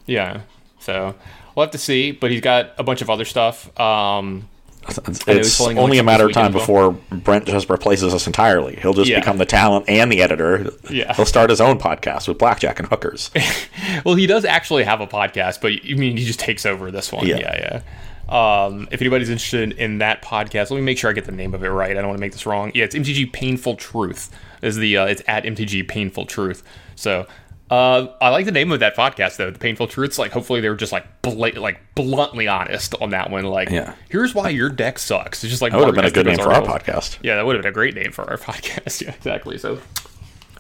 Yeah. 0.06 0.42
So 0.78 1.14
we'll 1.56 1.64
have 1.66 1.72
to 1.72 1.78
see. 1.78 2.12
But 2.12 2.30
he's 2.30 2.42
got 2.42 2.74
a 2.78 2.84
bunch 2.84 3.02
of 3.02 3.10
other 3.10 3.24
stuff. 3.24 3.68
Um, 3.80 4.48
It's, 4.86 5.56
pulling 5.58 5.78
only 5.78 5.98
a 5.98 6.02
matter 6.02 6.26
of 6.26 6.32
time 6.32 6.52
before 6.52 6.92
Brent 7.10 7.46
just 7.46 7.70
replaces 7.70 8.12
us 8.12 8.26
entirely. 8.26 8.76
He'll 8.76 8.92
just 8.92 9.08
Yeah. 9.10 9.20
become 9.20 9.38
the 9.38 9.46
talent 9.46 9.88
and 9.88 10.12
the 10.12 10.20
editor. 10.22 10.70
Yeah. 10.90 11.14
He'll 11.14 11.24
start 11.24 11.50
his 11.50 11.60
own 11.60 11.78
podcast 11.78 12.28
with 12.28 12.38
blackjack 12.38 12.78
and 12.78 12.88
hookers. 12.88 13.30
well, 14.04 14.14
he 14.14 14.26
does 14.26 14.44
actually 14.44 14.84
have 14.84 15.00
a 15.00 15.06
podcast, 15.06 15.60
but 15.60 15.84
you 15.84 15.96
mean 15.96 16.16
he 16.16 16.24
just 16.24 16.38
takes 16.40 16.66
over 16.66 16.90
this 16.90 17.10
one? 17.12 17.26
Yeah. 17.26 17.38
Yeah, 17.38 17.80
yeah. 18.28 18.64
Um, 18.66 18.88
if 18.90 19.00
anybody's 19.02 19.28
interested 19.28 19.72
in 19.72 19.98
that 19.98 20.22
podcast, 20.22 20.70
let 20.70 20.76
me 20.76 20.80
make 20.82 20.98
sure 20.98 21.10
I 21.10 21.12
get 21.12 21.24
the 21.26 21.32
name 21.32 21.54
of 21.54 21.62
it 21.62 21.68
right. 21.68 21.90
I 21.90 21.94
don't 21.94 22.08
want 22.08 22.16
to 22.18 22.20
make 22.20 22.32
this 22.32 22.46
wrong. 22.46 22.72
Yeah, 22.74 22.84
it's 22.84 22.94
MTG 22.94 23.32
Painful 23.32 23.76
Truth. 23.76 24.30
Is 24.62 24.76
the 24.76 24.96
uh, 24.96 25.06
it's 25.06 25.22
at 25.28 25.44
MTG 25.44 25.86
Painful 25.88 26.26
Truth. 26.26 26.62
So. 26.94 27.26
Uh, 27.70 28.08
I 28.20 28.28
like 28.28 28.44
the 28.44 28.52
name 28.52 28.70
of 28.72 28.80
that 28.80 28.94
podcast 28.94 29.36
though. 29.36 29.50
The 29.50 29.58
Painful 29.58 29.86
Truths. 29.86 30.18
Like, 30.18 30.32
hopefully 30.32 30.60
they're 30.60 30.74
just 30.76 30.92
like 30.92 31.22
bla- 31.22 31.58
like 31.58 31.80
bluntly 31.94 32.46
honest 32.46 32.94
on 33.00 33.10
that 33.10 33.30
one. 33.30 33.44
Like, 33.44 33.70
Yeah. 33.70 33.94
here's 34.10 34.34
why 34.34 34.50
your 34.50 34.68
deck 34.68 34.98
sucks. 34.98 35.42
It's 35.42 35.50
just 35.50 35.62
like 35.62 35.72
That 35.72 35.78
would 35.78 35.86
have 35.86 35.94
been 35.94 36.04
a 36.04 36.10
good 36.10 36.26
name 36.26 36.36
for 36.36 36.52
our 36.52 36.62
article. 36.62 36.74
podcast. 36.94 37.18
Yeah, 37.22 37.36
that 37.36 37.46
would 37.46 37.56
have 37.56 37.62
been 37.62 37.70
a 37.70 37.74
great 37.74 37.94
name 37.94 38.12
for 38.12 38.28
our 38.30 38.36
podcast. 38.38 39.00
Yeah, 39.00 39.10
exactly. 39.14 39.56
So, 39.58 39.78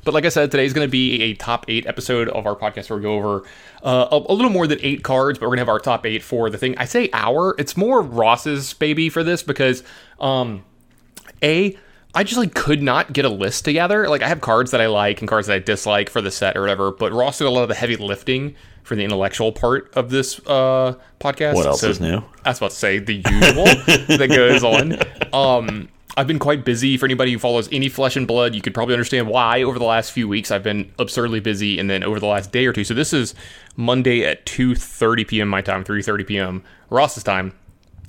but 0.04 0.14
like 0.14 0.24
I 0.24 0.28
said, 0.30 0.50
today's 0.50 0.72
going 0.72 0.86
to 0.86 0.90
be 0.90 1.22
a 1.22 1.34
top 1.34 1.66
eight 1.68 1.86
episode 1.86 2.28
of 2.30 2.46
our 2.46 2.56
podcast 2.56 2.88
where 2.90 2.96
we 2.98 3.02
go 3.02 3.14
over 3.14 3.42
uh, 3.82 4.08
a, 4.10 4.32
a 4.32 4.34
little 4.34 4.50
more 4.50 4.66
than 4.66 4.78
eight 4.82 5.02
cards, 5.02 5.38
but 5.38 5.44
we're 5.46 5.56
going 5.56 5.58
to 5.58 5.62
have 5.62 5.68
our 5.68 5.78
top 5.80 6.06
eight 6.06 6.22
for 6.22 6.48
the 6.50 6.58
thing. 6.58 6.76
I 6.78 6.86
say 6.86 7.10
our, 7.12 7.54
it's 7.58 7.76
more 7.76 8.00
Ross's 8.02 8.72
baby 8.72 9.08
for 9.10 9.22
this 9.22 9.42
because, 9.42 9.82
um, 10.20 10.64
a, 11.42 11.76
I 12.14 12.22
just 12.24 12.38
like 12.38 12.54
could 12.54 12.82
not 12.82 13.12
get 13.12 13.24
a 13.24 13.28
list 13.28 13.64
together. 13.64 14.08
Like 14.08 14.22
I 14.22 14.28
have 14.28 14.40
cards 14.40 14.70
that 14.70 14.80
I 14.80 14.86
like 14.86 15.20
and 15.20 15.28
cards 15.28 15.48
that 15.48 15.54
I 15.54 15.58
dislike 15.58 16.08
for 16.10 16.20
the 16.20 16.30
set 16.30 16.56
or 16.56 16.60
whatever, 16.60 16.90
but 16.92 17.12
Ross 17.12 17.38
did 17.38 17.46
a 17.46 17.50
lot 17.50 17.62
of 17.62 17.68
the 17.68 17.74
heavy 17.74 17.96
lifting 17.96 18.54
for 18.84 18.94
the 18.94 19.02
intellectual 19.02 19.50
part 19.50 19.92
of 19.96 20.10
this 20.10 20.38
uh, 20.46 20.94
podcast. 21.20 21.54
What 21.54 21.66
else 21.66 21.80
So- 21.80 21.88
is 21.88 22.00
new? 22.00 22.22
I 22.44 22.50
was 22.50 22.58
about 22.58 22.70
to 22.70 22.76
say 22.76 22.98
the 22.98 23.14
usual 23.16 23.64
that 24.18 24.28
goes 24.28 24.62
on. 24.62 24.98
Um, 25.32 25.88
I've 26.16 26.28
been 26.28 26.38
quite 26.38 26.64
busy. 26.64 26.96
For 26.96 27.06
anybody 27.06 27.32
who 27.32 27.40
follows 27.40 27.68
any 27.72 27.88
flesh 27.88 28.14
and 28.14 28.28
blood, 28.28 28.54
you 28.54 28.60
could 28.60 28.72
probably 28.74 28.94
understand 28.94 29.26
why. 29.26 29.62
Over 29.64 29.80
the 29.80 29.84
last 29.84 30.12
few 30.12 30.28
weeks, 30.28 30.52
I've 30.52 30.62
been 30.62 30.92
absurdly 31.00 31.40
busy, 31.40 31.80
and 31.80 31.90
then 31.90 32.04
over 32.04 32.20
the 32.20 32.26
last 32.26 32.52
day 32.52 32.66
or 32.66 32.72
two. 32.72 32.84
So 32.84 32.94
this 32.94 33.12
is 33.12 33.34
Monday 33.74 34.24
at 34.24 34.46
two 34.46 34.76
thirty 34.76 35.24
p.m. 35.24 35.48
my 35.48 35.60
time, 35.60 35.82
three 35.82 36.02
thirty 36.02 36.22
p.m. 36.22 36.62
Ross's 36.88 37.24
time. 37.24 37.52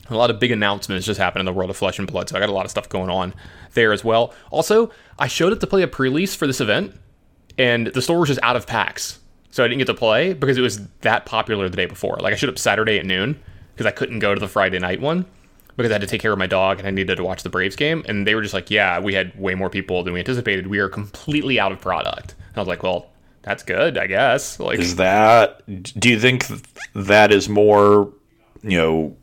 A 0.10 0.16
lot 0.16 0.30
of 0.30 0.40
big 0.40 0.52
announcements 0.52 1.06
just 1.06 1.20
happened 1.20 1.40
in 1.42 1.46
the 1.46 1.54
world 1.54 1.70
of 1.70 1.78
flesh 1.78 1.98
and 1.98 2.08
blood, 2.08 2.30
so 2.30 2.38
I 2.38 2.40
got 2.40 2.50
a 2.50 2.54
lot 2.54 2.66
of 2.66 2.72
stuff 2.72 2.88
going 2.90 3.10
on 3.10 3.34
there 3.74 3.92
as 3.92 4.04
well. 4.04 4.34
Also, 4.52 4.92
I 5.18 5.28
showed 5.28 5.52
up 5.52 5.60
to 5.62 5.68
play 5.68 5.82
a 5.82 5.88
pre-release 5.88 6.36
for 6.36 6.46
this 6.46 6.62
event, 6.62 6.94
and 7.58 7.88
the 7.88 8.02
store 8.02 8.20
was 8.20 8.30
just 8.30 8.40
out 8.44 8.56
of 8.56 8.68
packs. 8.68 9.20
so 9.50 9.64
I 9.64 9.68
didn't 9.68 9.80
get 9.80 9.88
to 9.88 9.94
play 9.94 10.34
because 10.34 10.58
it 10.58 10.62
was 10.62 10.86
that 11.02 11.26
popular 11.26 11.70
the 11.70 11.78
day 11.78 11.86
before. 11.86 12.18
Like 12.20 12.34
I 12.34 12.36
showed 12.36 12.50
up 12.50 12.60
Saturday 12.60 13.00
at 13.00 13.06
noon 13.06 13.40
because 13.74 13.86
I 13.86 13.92
couldn't 13.92 14.20
go 14.20 14.34
to 14.36 14.40
the 14.40 14.48
Friday 14.50 14.80
night 14.80 15.00
one 15.02 15.26
because 15.78 15.92
I 15.92 15.96
had 15.96 16.02
to 16.02 16.08
take 16.08 16.22
care 16.22 16.32
of 16.34 16.38
my 16.38 16.48
dog 16.48 16.80
and 16.80 16.88
I 16.88 16.92
needed 16.92 17.16
to 17.16 17.24
watch 17.24 17.44
the 17.44 17.50
Braves 17.50 17.76
game. 17.76 18.04
And 18.08 18.28
they 18.28 18.36
were 18.36 18.42
just 18.42 18.54
like, 18.54 18.70
"Yeah, 18.70 19.00
we 19.00 19.14
had 19.14 19.38
way 19.40 19.56
more 19.56 19.70
people 19.70 20.04
than 20.04 20.14
we 20.14 20.20
anticipated. 20.20 20.68
We 20.68 20.80
are 20.80 20.90
completely 20.90 21.60
out 21.60 21.72
of 21.72 21.80
product." 21.82 22.36
And 22.50 22.58
I 22.58 22.60
was 22.60 22.68
like, 22.68 22.84
"Well, 22.84 23.08
that's 23.44 23.64
good, 23.64 23.98
I 23.98 24.08
guess." 24.08 24.60
Like, 24.60 24.80
Is 24.80 24.98
that? 24.98 25.62
Do 26.00 26.10
you 26.10 26.20
think 26.20 26.46
that 26.94 27.32
is 27.32 27.48
more, 27.50 28.12
you 28.62 28.78
know, 28.78 29.16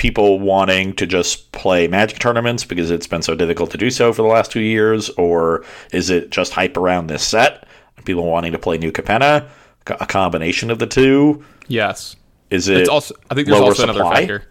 people 0.00 0.40
wanting 0.40 0.94
to 0.94 1.06
just 1.06 1.52
play 1.52 1.86
Magic 1.86 2.18
tournaments 2.18 2.64
because 2.64 2.90
it's 2.90 3.06
been 3.06 3.20
so 3.20 3.34
difficult 3.34 3.70
to 3.70 3.76
do 3.76 3.90
so 3.90 4.14
for 4.14 4.22
the 4.22 4.28
last 4.28 4.50
two 4.50 4.62
years, 4.62 5.10
or 5.10 5.62
is 5.92 6.08
it 6.08 6.30
just 6.30 6.54
hype 6.54 6.78
around 6.78 7.08
this 7.08 7.22
set? 7.22 7.68
People 8.06 8.24
wanting 8.24 8.52
to 8.52 8.58
play 8.58 8.78
New 8.78 8.92
Capenna, 8.92 9.46
a 9.86 10.06
combination 10.06 10.70
of 10.70 10.78
the 10.78 10.86
two. 10.86 11.44
yes, 11.68 12.16
Is 12.48 12.66
it? 12.66 12.78
it's 12.78 12.88
also. 12.88 13.14
I 13.30 13.34
think 13.34 13.46
there's 13.46 13.60
also 13.60 13.82
another 13.82 14.04
factor. 14.04 14.48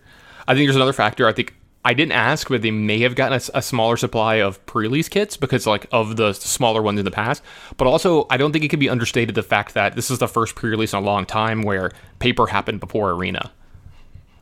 I 0.48 0.54
think 0.54 0.68
there's 0.68 0.76
another 0.76 0.94
factor. 0.94 1.28
I 1.28 1.34
think 1.34 1.56
I 1.84 1.96
didn't 1.96 2.12
ask, 2.12 2.48
but 2.48 2.62
they 2.62 2.70
may 2.70 3.00
have 3.00 3.16
gotten 3.16 3.42
a 3.56 3.62
smaller 3.64 3.98
supply 3.98 4.36
of 4.36 4.64
pre-release 4.68 5.10
kits 5.10 5.36
because 5.36 5.66
like 5.66 5.88
of 5.92 6.16
the 6.16 6.34
smaller 6.34 6.84
ones 6.84 7.00
in 7.00 7.06
the 7.06 7.12
past. 7.12 7.42
But 7.76 7.88
also, 7.88 8.28
I 8.30 8.38
don't 8.38 8.52
think 8.52 8.66
it 8.66 8.68
can 8.68 8.80
be 8.80 8.88
understated 8.88 9.34
the 9.34 9.42
fact 9.42 9.74
that 9.74 9.96
this 9.96 10.12
is 10.12 10.20
the 10.20 10.28
first 10.28 10.54
pre-release 10.54 10.94
in 10.94 11.00
a 11.00 11.02
long 11.02 11.26
time 11.26 11.64
where 11.64 11.92
paper 12.20 12.46
happened 12.46 12.82
before 12.82 13.10
arena. 13.10 13.52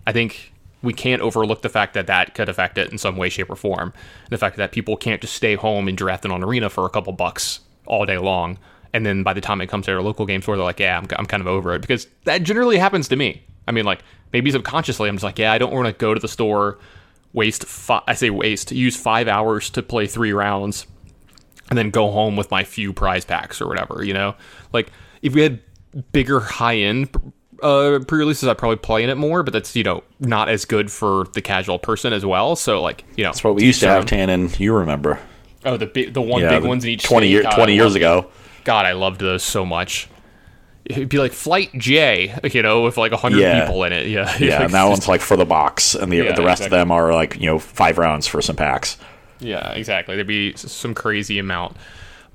I 0.05 0.11
think 0.11 0.51
we 0.81 0.93
can't 0.93 1.21
overlook 1.21 1.61
the 1.61 1.69
fact 1.69 1.93
that 1.95 2.07
that 2.07 2.35
could 2.35 2.49
affect 2.49 2.77
it 2.77 2.91
in 2.91 2.97
some 2.97 3.17
way, 3.17 3.29
shape, 3.29 3.49
or 3.49 3.55
form. 3.55 3.93
The 4.29 4.37
fact 4.37 4.57
that 4.57 4.71
people 4.71 4.95
can't 4.95 5.21
just 5.21 5.33
stay 5.33 5.55
home 5.55 5.87
and 5.87 5.97
draft 5.97 6.25
it 6.25 6.31
on 6.31 6.43
arena 6.43 6.69
for 6.69 6.85
a 6.85 6.89
couple 6.89 7.13
bucks 7.13 7.61
all 7.85 8.05
day 8.05 8.17
long. 8.17 8.59
And 8.93 9.05
then 9.05 9.23
by 9.23 9.33
the 9.33 9.41
time 9.41 9.59
it 9.61 9.67
comes 9.67 9.85
to 9.85 9.91
their 9.91 10.01
local 10.01 10.25
game 10.25 10.41
store, 10.41 10.55
they're 10.55 10.63
like, 10.63 10.79
yeah, 10.79 10.97
I'm, 10.97 11.07
I'm 11.17 11.25
kind 11.25 11.41
of 11.41 11.47
over 11.47 11.73
it. 11.73 11.81
Because 11.81 12.07
that 12.25 12.43
generally 12.43 12.77
happens 12.77 13.07
to 13.09 13.15
me. 13.15 13.43
I 13.67 13.71
mean, 13.71 13.85
like, 13.85 14.01
maybe 14.31 14.51
subconsciously, 14.51 15.09
I'm 15.09 15.15
just 15.15 15.23
like, 15.23 15.39
yeah, 15.39 15.51
I 15.51 15.57
don't 15.57 15.73
want 15.73 15.87
to 15.87 15.93
go 15.93 16.13
to 16.13 16.19
the 16.19 16.27
store, 16.27 16.79
waste, 17.33 17.65
fi- 17.65 18.03
I 18.07 18.13
say 18.13 18.29
waste, 18.29 18.71
use 18.71 18.95
five 18.95 19.27
hours 19.27 19.69
to 19.71 19.83
play 19.83 20.07
three 20.07 20.31
rounds, 20.31 20.87
and 21.69 21.77
then 21.77 21.89
go 21.89 22.11
home 22.11 22.35
with 22.35 22.49
my 22.49 22.63
few 22.63 22.93
prize 22.93 23.25
packs 23.25 23.59
or 23.61 23.67
whatever, 23.67 24.03
you 24.03 24.13
know? 24.13 24.35
Like, 24.71 24.91
if 25.21 25.33
we 25.33 25.41
had 25.41 25.59
bigger 26.13 26.39
high 26.39 26.77
end 26.77 27.09
uh, 27.61 27.99
pre 28.07 28.19
releases, 28.19 28.47
I'd 28.47 28.57
probably 28.57 28.77
play 28.77 29.03
in 29.03 29.09
it 29.09 29.15
more, 29.15 29.43
but 29.43 29.53
that's, 29.53 29.75
you 29.75 29.83
know, 29.83 30.03
not 30.19 30.49
as 30.49 30.65
good 30.65 30.91
for 30.91 31.25
the 31.33 31.41
casual 31.41 31.79
person 31.79 32.13
as 32.13 32.25
well. 32.25 32.55
So, 32.55 32.81
like, 32.81 33.03
you 33.15 33.23
know. 33.23 33.29
That's 33.29 33.43
what 33.43 33.55
we 33.55 33.63
used 33.65 33.79
to 33.81 33.87
have, 33.87 34.05
Tannen. 34.05 34.59
You 34.59 34.73
remember? 34.73 35.19
Oh, 35.65 35.77
the 35.77 35.85
big, 35.87 36.13
the 36.13 36.21
one 36.21 36.41
Yeah, 36.41 36.49
big 36.49 36.63
the 36.63 36.67
ones 36.69 36.83
in 36.85 36.91
each 36.91 37.03
twenty 37.03 37.27
state. 37.27 37.31
year, 37.31 37.43
God, 37.43 37.55
twenty 37.55 37.75
years 37.75 37.95
ago. 37.95 38.29
God, 38.63 38.85
I 38.85 38.91
loved 38.93 39.19
those 39.19 39.43
so 39.43 39.65
much. 39.65 40.07
It'd 40.85 41.09
be 41.09 41.17
like 41.17 41.33
Flight 41.33 41.69
J, 41.77 42.33
you 42.53 42.61
know, 42.63 42.83
with 42.83 42.95
like 42.97 43.11
hundred 43.11 43.39
Yeah. 43.41 43.65
people 43.65 43.83
in 43.83 43.91
it. 43.91 44.07
Yeah, 44.07 44.33
Yeah, 44.39 44.55
Like, 44.55 44.65
and 44.65 44.73
that 44.73 44.85
one's 44.85 45.07
like 45.07 45.19
for 45.21 45.35
the 45.35 45.45
box, 45.45 45.95
and 45.95 46.09
the 46.11 46.17
Yeah, 46.17 46.31
the 46.33 46.43
rest 46.43 46.61
exactly. 46.61 46.65
of 46.65 46.71
them 46.71 46.91
are 46.91 47.13
like 47.13 47.35
you 47.35 47.47
know 47.47 47.59
five 47.59 47.97
rounds 47.97 48.27
for 48.27 48.41
some 48.41 48.55
packs. 48.55 48.97
Yeah, 49.39 49.71
exactly. 49.73 50.15
There'd 50.15 50.25
be 50.27 50.53
some 50.55 50.93
crazy 50.93 51.39
amount. 51.39 51.75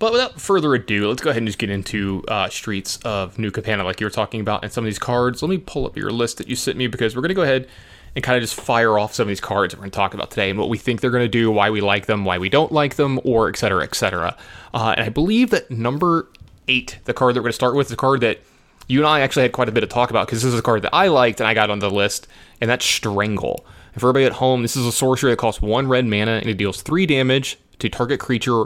But 0.03 0.11
without 0.11 0.41
further 0.41 0.75
ado, 0.75 1.09
let's 1.09 1.23
go 1.23 1.31
ahead 1.31 1.43
and 1.43 1.47
just 1.47 1.61
get 1.61 1.71
into 1.71 2.25
uh, 2.27 2.49
Streets 2.49 2.99
of 3.05 3.39
New 3.39 3.53
Capenna, 3.53 3.85
like 3.85 4.01
you 4.01 4.07
were 4.07 4.11
talking 4.11 4.41
about, 4.41 4.65
and 4.65 4.73
some 4.73 4.83
of 4.83 4.87
these 4.87 4.99
cards. 4.99 5.43
Let 5.43 5.49
me 5.49 5.59
pull 5.59 5.87
up 5.87 5.97
your 5.97 6.11
list 6.11 6.39
that 6.39 6.49
you 6.49 6.57
sent 6.57 6.77
me 6.77 6.89
because 6.89 7.15
we're 7.15 7.23
going 7.23 7.29
to 7.29 7.37
go 7.37 7.43
ahead 7.43 7.69
and 8.17 8.25
kind 8.25 8.37
of 8.37 8.43
just 8.43 8.61
fire 8.61 8.99
off 8.99 9.15
some 9.15 9.23
of 9.23 9.29
these 9.29 9.41
cards 9.41 9.73
that 9.73 9.79
we're 9.79 9.83
going 9.83 9.93
to 9.93 9.97
talk 9.97 10.13
about 10.13 10.33
today 10.33 10.51
and 10.51 10.59
what 10.59 10.69
we 10.69 10.77
think 10.77 11.01
they're 11.01 11.13
going 11.13 11.23
to 11.23 11.29
do, 11.29 11.53
why 11.53 11.71
we 11.71 11.81
like 11.81 12.07
them, 12.07 12.25
why 12.25 12.37
we 12.37 12.49
don't 12.49 12.73
like 12.73 12.97
them, 12.97 13.21
or 13.23 13.49
et 13.49 13.57
cetera, 13.57 13.85
et 13.85 13.95
cetera. 13.95 14.37
Uh, 14.75 14.93
and 14.97 15.07
I 15.07 15.09
believe 15.09 15.51
that 15.51 15.71
number 15.71 16.27
eight, 16.67 16.99
the 17.05 17.15
card 17.15 17.37
that 17.37 17.41
we're 17.41 17.45
going 17.45 17.51
to 17.51 17.55
start 17.55 17.77
with, 17.77 17.87
is 17.87 17.93
a 17.93 17.97
card 17.97 18.23
that 18.23 18.41
you 18.89 18.99
and 18.99 19.07
I 19.07 19.21
actually 19.21 19.43
had 19.43 19.53
quite 19.53 19.69
a 19.69 19.73
bit 19.73 19.85
of 19.85 19.89
talk 19.89 20.11
about 20.11 20.27
because 20.27 20.43
this 20.43 20.53
is 20.53 20.59
a 20.59 20.63
card 20.63 20.83
that 20.83 20.93
I 20.93 21.07
liked 21.07 21.39
and 21.39 21.47
I 21.47 21.55
got 21.55 21.71
on 21.71 21.79
the 21.79 21.89
list, 21.89 22.27
and 22.61 22.69
that's 22.69 22.85
Strangle. 22.85 23.65
And 23.93 24.01
for 24.01 24.09
everybody 24.09 24.25
at 24.25 24.33
home, 24.33 24.63
this 24.63 24.75
is 24.75 24.85
a 24.85 24.91
sorcery 24.91 25.31
that 25.31 25.37
costs 25.37 25.63
one 25.63 25.87
red 25.87 26.07
mana 26.07 26.33
and 26.33 26.51
it 26.51 26.55
deals 26.55 26.83
three 26.83 27.07
damage 27.07 27.57
to 27.79 27.89
target 27.89 28.19
creature 28.19 28.65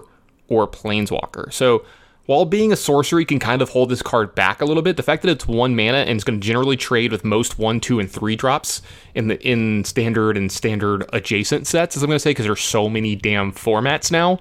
or 0.49 0.69
planeswalker. 0.69 1.53
So 1.53 1.85
while 2.27 2.45
being 2.45 2.73
a 2.73 2.77
sorcery 2.77 3.25
can 3.25 3.39
kind 3.39 3.63
of 3.63 3.71
hold 3.71 3.89
this 3.89 4.03
card 4.03 4.35
back 4.35 4.61
a 4.61 4.65
little 4.65 4.83
bit, 4.83 4.97
the 4.97 5.03
fact 5.03 5.23
that 5.23 5.31
it's 5.31 5.47
one 5.47 5.77
mana 5.77 5.99
and 5.99 6.11
it's 6.11 6.25
going 6.25 6.41
to 6.41 6.45
generally 6.45 6.77
trade 6.77 7.13
with 7.13 7.25
most 7.25 7.59
one, 7.59 7.81
two, 7.81 8.01
and 8.01 8.11
three 8.11 8.35
drops 8.35 8.83
in 9.15 9.29
the 9.29 9.41
in 9.49 9.85
standard 9.85 10.37
and 10.37 10.51
standard 10.51 11.09
adjacent 11.13 11.67
sets, 11.67 11.97
as 11.97 12.03
I'm 12.03 12.09
going 12.09 12.17
to 12.17 12.21
say, 12.21 12.31
because 12.31 12.47
there's 12.47 12.61
so 12.61 12.89
many 12.89 13.15
damn 13.15 13.53
formats 13.53 14.11
now 14.11 14.41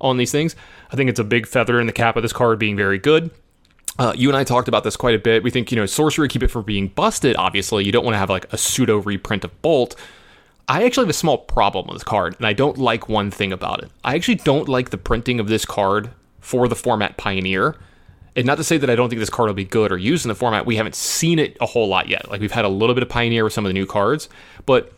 on 0.00 0.16
these 0.16 0.32
things. 0.32 0.56
I 0.90 0.96
think 0.96 1.10
it's 1.10 1.20
a 1.20 1.24
big 1.24 1.46
feather 1.46 1.78
in 1.78 1.86
the 1.86 1.92
cap 1.92 2.16
of 2.16 2.22
this 2.22 2.32
card 2.32 2.58
being 2.58 2.76
very 2.76 2.98
good. 2.98 3.30
Uh, 3.98 4.12
you 4.16 4.28
and 4.28 4.36
I 4.36 4.44
talked 4.44 4.68
about 4.68 4.84
this 4.84 4.96
quite 4.96 5.14
a 5.14 5.18
bit. 5.18 5.42
We 5.42 5.50
think, 5.50 5.70
you 5.70 5.76
know, 5.76 5.86
sorcery 5.86 6.28
keep 6.28 6.42
it 6.42 6.48
from 6.48 6.64
being 6.64 6.88
busted, 6.88 7.36
obviously. 7.36 7.84
You 7.84 7.92
don't 7.92 8.04
want 8.04 8.14
to 8.14 8.18
have 8.18 8.28
like 8.28 8.50
a 8.52 8.58
pseudo 8.58 8.98
reprint 8.98 9.44
of 9.44 9.62
Bolt. 9.62 9.94
I 10.68 10.84
actually 10.84 11.04
have 11.04 11.10
a 11.10 11.14
small 11.14 11.38
problem 11.38 11.86
with 11.86 11.96
this 11.96 12.04
card, 12.04 12.34
and 12.38 12.46
I 12.46 12.52
don't 12.52 12.76
like 12.76 13.08
one 13.08 13.30
thing 13.30 13.52
about 13.52 13.82
it. 13.82 13.90
I 14.02 14.14
actually 14.16 14.36
don't 14.36 14.68
like 14.68 14.90
the 14.90 14.98
printing 14.98 15.38
of 15.38 15.48
this 15.48 15.64
card 15.64 16.10
for 16.40 16.66
the 16.66 16.74
format 16.74 17.16
Pioneer. 17.16 17.76
And 18.34 18.46
not 18.46 18.58
to 18.58 18.64
say 18.64 18.76
that 18.76 18.90
I 18.90 18.96
don't 18.96 19.08
think 19.08 19.20
this 19.20 19.30
card 19.30 19.48
will 19.48 19.54
be 19.54 19.64
good 19.64 19.90
or 19.90 19.96
used 19.96 20.24
in 20.24 20.28
the 20.28 20.34
format. 20.34 20.66
We 20.66 20.76
haven't 20.76 20.94
seen 20.94 21.38
it 21.38 21.56
a 21.60 21.66
whole 21.66 21.88
lot 21.88 22.08
yet. 22.08 22.30
Like 22.30 22.40
we've 22.40 22.52
had 22.52 22.64
a 22.64 22.68
little 22.68 22.94
bit 22.94 23.02
of 23.02 23.08
Pioneer 23.08 23.44
with 23.44 23.52
some 23.52 23.64
of 23.64 23.70
the 23.70 23.74
new 23.74 23.86
cards, 23.86 24.28
but 24.66 24.92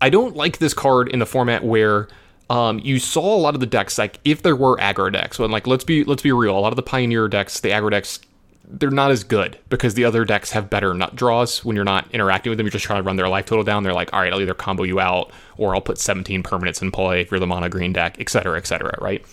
I 0.00 0.10
don't 0.10 0.36
like 0.36 0.58
this 0.58 0.72
card 0.72 1.08
in 1.08 1.18
the 1.18 1.26
format 1.26 1.64
where 1.64 2.08
um, 2.48 2.78
you 2.78 3.00
saw 3.00 3.34
a 3.34 3.40
lot 3.40 3.54
of 3.54 3.60
the 3.60 3.66
decks 3.66 3.98
like 3.98 4.20
if 4.24 4.42
there 4.42 4.54
were 4.54 4.76
aggro 4.76 5.12
decks. 5.12 5.38
When 5.38 5.50
like 5.50 5.66
let's 5.66 5.84
be 5.84 6.04
let's 6.04 6.22
be 6.22 6.30
real, 6.30 6.56
a 6.56 6.60
lot 6.60 6.72
of 6.72 6.76
the 6.76 6.82
Pioneer 6.82 7.26
decks, 7.28 7.58
the 7.58 7.70
aggro 7.70 7.90
decks, 7.90 8.20
they're 8.68 8.90
not 8.90 9.10
as 9.10 9.22
good 9.24 9.58
because 9.68 9.94
the 9.94 10.04
other 10.04 10.24
decks 10.24 10.50
have 10.50 10.68
better 10.68 10.92
nut 10.92 11.14
draws 11.14 11.64
when 11.64 11.76
you're 11.76 11.84
not 11.84 12.10
interacting 12.12 12.50
with 12.50 12.58
them. 12.58 12.66
You're 12.66 12.72
just 12.72 12.84
trying 12.84 13.02
to 13.02 13.06
run 13.06 13.16
their 13.16 13.28
life 13.28 13.46
total 13.46 13.64
down. 13.64 13.84
They're 13.84 13.92
like, 13.92 14.12
all 14.12 14.20
right, 14.20 14.32
I'll 14.32 14.40
either 14.40 14.54
combo 14.54 14.82
you 14.82 14.98
out 14.98 15.30
or 15.56 15.74
I'll 15.74 15.80
put 15.80 15.98
17 15.98 16.42
permanents 16.42 16.82
in 16.82 16.90
play 16.90 17.20
if 17.20 17.30
you're 17.30 17.40
the 17.40 17.46
mono 17.46 17.68
green 17.68 17.92
deck, 17.92 18.16
et 18.18 18.28
cetera, 18.28 18.58
et 18.58 18.66
cetera, 18.66 18.96
right? 19.00 19.24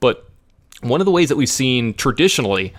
But 0.00 0.28
one 0.80 1.00
of 1.00 1.04
the 1.04 1.12
ways 1.12 1.28
that 1.28 1.36
we've 1.36 1.48
seen 1.48 1.94
traditionally 1.94 2.74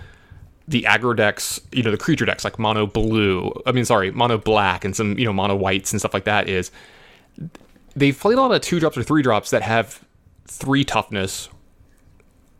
the 0.67 0.83
aggro 0.83 1.15
decks, 1.15 1.60
you 1.72 1.83
know, 1.83 1.91
the 1.91 1.98
creature 1.98 2.25
decks 2.25 2.43
like 2.43 2.60
mono 2.60 2.86
blue, 2.86 3.51
I 3.65 3.72
mean, 3.72 3.86
sorry, 3.86 4.12
mono 4.12 4.38
black 4.38 4.86
and 4.86 4.95
some, 4.95 5.17
you 5.17 5.25
know, 5.25 5.33
mono 5.33 5.55
whites 5.55 5.91
and 5.91 6.01
stuff 6.01 6.13
like 6.13 6.25
that 6.25 6.50
is 6.50 6.72
they've 7.95 8.17
played 8.17 8.38
a 8.38 8.41
lot 8.41 8.51
of 8.51 8.62
two 8.62 8.79
drops 8.79 8.98
or 8.98 9.03
three 9.03 9.22
drops 9.22 9.51
that 9.51 9.62
have 9.62 10.03
three 10.48 10.83
toughness 10.83 11.50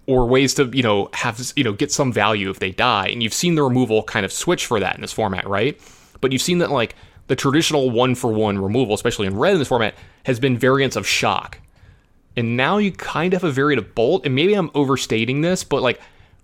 or 0.06 0.26
ways 0.26 0.54
to, 0.56 0.66
you 0.74 0.84
know, 0.84 1.10
have, 1.14 1.54
you 1.56 1.64
know, 1.64 1.74
get 1.74 1.92
some 1.92 2.12
value 2.12 2.50
if 2.50 2.60
they 2.60 2.72
die. 2.72 3.08
And 3.08 3.24
you've 3.24 3.34
seen 3.34 3.56
the 3.56 3.64
removal 3.64 4.04
kind 4.04 4.26
of 4.26 4.34
switch 4.34 4.66
for 4.66 4.80
that 4.80 4.96
in 4.96 5.02
this 5.02 5.14
format, 5.14 5.48
right? 5.48 5.80
But 6.22 6.32
you've 6.32 6.42
seen 6.42 6.58
that, 6.60 6.72
like, 6.72 6.96
the 7.28 7.36
traditional 7.36 7.90
one 7.90 8.16
for 8.16 8.32
one 8.32 8.60
removal, 8.60 8.96
especially 8.96 9.28
in 9.28 9.38
red 9.38 9.54
in 9.54 9.60
this 9.60 9.70
format, 9.70 9.96
has 10.26 10.40
been 10.40 10.58
variants 10.58 10.96
of 10.96 11.08
shock. 11.08 11.60
And 12.36 12.58
now 12.58 12.78
you 12.78 12.92
kind 12.92 13.34
of 13.34 13.42
have 13.42 13.50
a 13.50 13.54
variant 13.54 13.80
of 13.86 13.96
bolt. 13.96 14.26
And 14.26 14.36
maybe 14.36 14.54
I'm 14.54 14.72
overstating 14.74 15.42
this, 15.42 15.64
but 15.64 15.82
like 15.82 16.02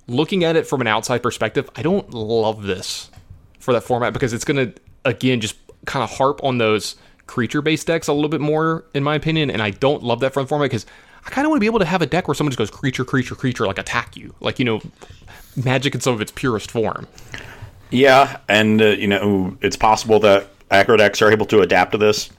looking 0.07 0.43
at 0.43 0.55
it 0.55 0.67
from 0.67 0.81
an 0.81 0.87
outside 0.87 1.21
perspective, 1.21 1.69
I 1.75 1.81
don't 1.81 2.13
love 2.13 2.63
this 2.63 3.11
for 3.59 3.73
that 3.73 3.81
format 3.81 4.13
because 4.13 4.33
it's 4.33 4.45
going 4.45 4.71
to, 4.71 4.81
again, 5.03 5.41
just 5.41 5.55
kind 5.85 6.03
of 6.03 6.09
harp 6.09 6.43
on 6.43 6.57
those 6.59 6.95
creature 7.27 7.61
based 7.61 7.87
decks 7.87 8.07
a 8.07 8.13
little 8.13 8.29
bit 8.29 8.41
more, 8.41 8.85
in 8.93 9.03
my 9.03 9.15
opinion. 9.15 9.51
And 9.51 9.61
I 9.61 9.71
don't 9.71 10.03
love 10.03 10.19
that 10.21 10.33
the 10.33 10.45
format 10.45 10.69
because 10.69 10.85
I 11.29 11.31
kind 11.31 11.45
of 11.45 11.51
want 11.51 11.57
to 11.57 11.61
be 11.61 11.67
able 11.67 11.77
to 11.77 11.85
have 11.85 12.01
a 12.01 12.07
deck 12.07 12.27
where 12.27 12.33
someone 12.33 12.49
just 12.49 12.57
goes 12.57 12.71
creature, 12.71 13.05
creature, 13.05 13.35
creature, 13.35 13.67
like 13.67 13.77
attack 13.77 14.17
you. 14.17 14.33
Like, 14.39 14.57
you 14.57 14.65
know, 14.65 14.81
magic 15.55 15.93
in 15.93 16.01
some 16.01 16.15
of 16.15 16.21
its 16.21 16.31
purest 16.31 16.71
form. 16.71 17.07
Yeah, 17.91 18.39
and 18.47 18.81
uh, 18.81 18.85
you 18.85 19.07
know 19.07 19.55
it's 19.61 19.75
possible 19.75 20.19
that 20.21 20.47
aggro 20.69 20.97
decks 20.97 21.21
are 21.21 21.31
able 21.31 21.45
to 21.47 21.61
adapt 21.61 21.91
to 21.91 21.99
this 21.99 22.31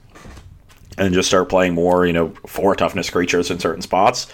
and 0.97 1.13
just 1.13 1.29
start 1.29 1.47
playing 1.47 1.73
more, 1.73 2.05
you 2.05 2.11
know, 2.11 2.29
four 2.45 2.75
toughness 2.75 3.09
creatures 3.09 3.49
in 3.49 3.59
certain 3.59 3.81
spots 3.81 4.27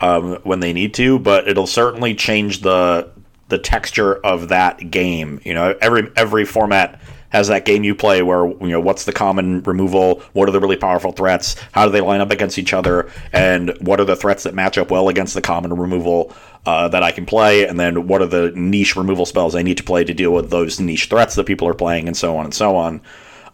um, 0.00 0.38
when 0.42 0.58
they 0.58 0.72
need 0.72 0.92
to. 0.94 1.20
But 1.20 1.46
it'll 1.46 1.68
certainly 1.68 2.16
change 2.16 2.62
the 2.62 3.08
the 3.48 3.58
texture 3.58 4.16
of 4.16 4.48
that 4.48 4.90
game. 4.90 5.40
You 5.44 5.54
know, 5.54 5.76
every 5.80 6.10
every 6.16 6.44
format 6.44 7.00
has 7.30 7.48
that 7.48 7.64
game 7.64 7.82
you 7.84 7.94
play 7.94 8.22
where 8.22 8.46
you 8.46 8.68
know 8.68 8.80
what's 8.80 9.04
the 9.04 9.12
common 9.12 9.62
removal, 9.62 10.20
what 10.32 10.48
are 10.48 10.52
the 10.52 10.60
really 10.60 10.76
powerful 10.76 11.12
threats, 11.12 11.56
how 11.72 11.86
do 11.86 11.92
they 11.92 12.00
line 12.00 12.20
up 12.20 12.30
against 12.30 12.58
each 12.58 12.72
other, 12.72 13.10
and 13.32 13.72
what 13.80 13.98
are 14.00 14.04
the 14.04 14.16
threats 14.16 14.42
that 14.44 14.54
match 14.54 14.76
up 14.78 14.90
well 14.90 15.08
against 15.08 15.34
the 15.34 15.40
common 15.40 15.72
removal 15.72 16.32
uh, 16.66 16.88
that 16.88 17.02
I 17.02 17.10
can 17.12 17.24
play, 17.26 17.66
and 17.66 17.80
then 17.80 18.06
what 18.06 18.20
are 18.20 18.26
the 18.26 18.52
niche 18.54 18.96
removal 18.96 19.24
spells 19.26 19.54
I 19.54 19.62
need 19.62 19.78
to 19.78 19.84
play 19.84 20.04
to 20.04 20.12
deal 20.12 20.32
with 20.32 20.50
those 20.50 20.78
niche 20.78 21.06
threats 21.08 21.34
that 21.36 21.46
people 21.46 21.66
are 21.68 21.74
playing, 21.74 22.06
and 22.06 22.16
so 22.16 22.36
on 22.36 22.44
and 22.44 22.54
so 22.54 22.76
on. 22.76 23.00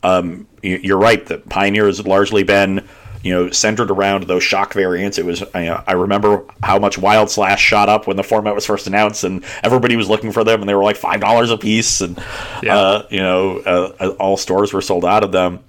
Um, 0.02 0.46
you- 0.62 0.80
you're 0.82 0.98
right 0.98 1.24
that 1.26 1.48
Pioneer 1.48 1.86
has 1.86 2.04
largely 2.06 2.42
been 2.42 2.82
you 3.22 3.32
know 3.34 3.50
centered 3.50 3.90
around 3.90 4.24
those 4.24 4.42
shock 4.42 4.72
variants. 4.74 5.18
It 5.18 5.24
was 5.24 5.42
I, 5.54 5.68
I 5.86 5.92
remember 5.92 6.44
how 6.62 6.78
much 6.78 6.98
Wild 6.98 7.30
Slash 7.30 7.62
shot 7.62 7.88
up 7.88 8.06
when 8.06 8.16
the 8.16 8.22
format 8.22 8.54
was 8.54 8.64
first 8.66 8.86
announced, 8.86 9.24
and 9.24 9.44
everybody 9.62 9.96
was 9.96 10.08
looking 10.08 10.32
for 10.32 10.44
them, 10.44 10.60
and 10.60 10.68
they 10.68 10.74
were 10.74 10.84
like 10.84 10.96
five 10.96 11.20
dollars 11.20 11.50
a 11.50 11.56
piece, 11.58 12.00
and 12.00 12.18
Yeah. 12.62 12.76
uh, 12.78 13.06
you 13.10 13.20
know 13.20 13.58
uh, 13.58 14.08
all 14.20 14.36
stores 14.36 14.72
were 14.72 14.82
sold 14.82 15.04
out 15.04 15.24
of 15.24 15.32
them. 15.32 15.60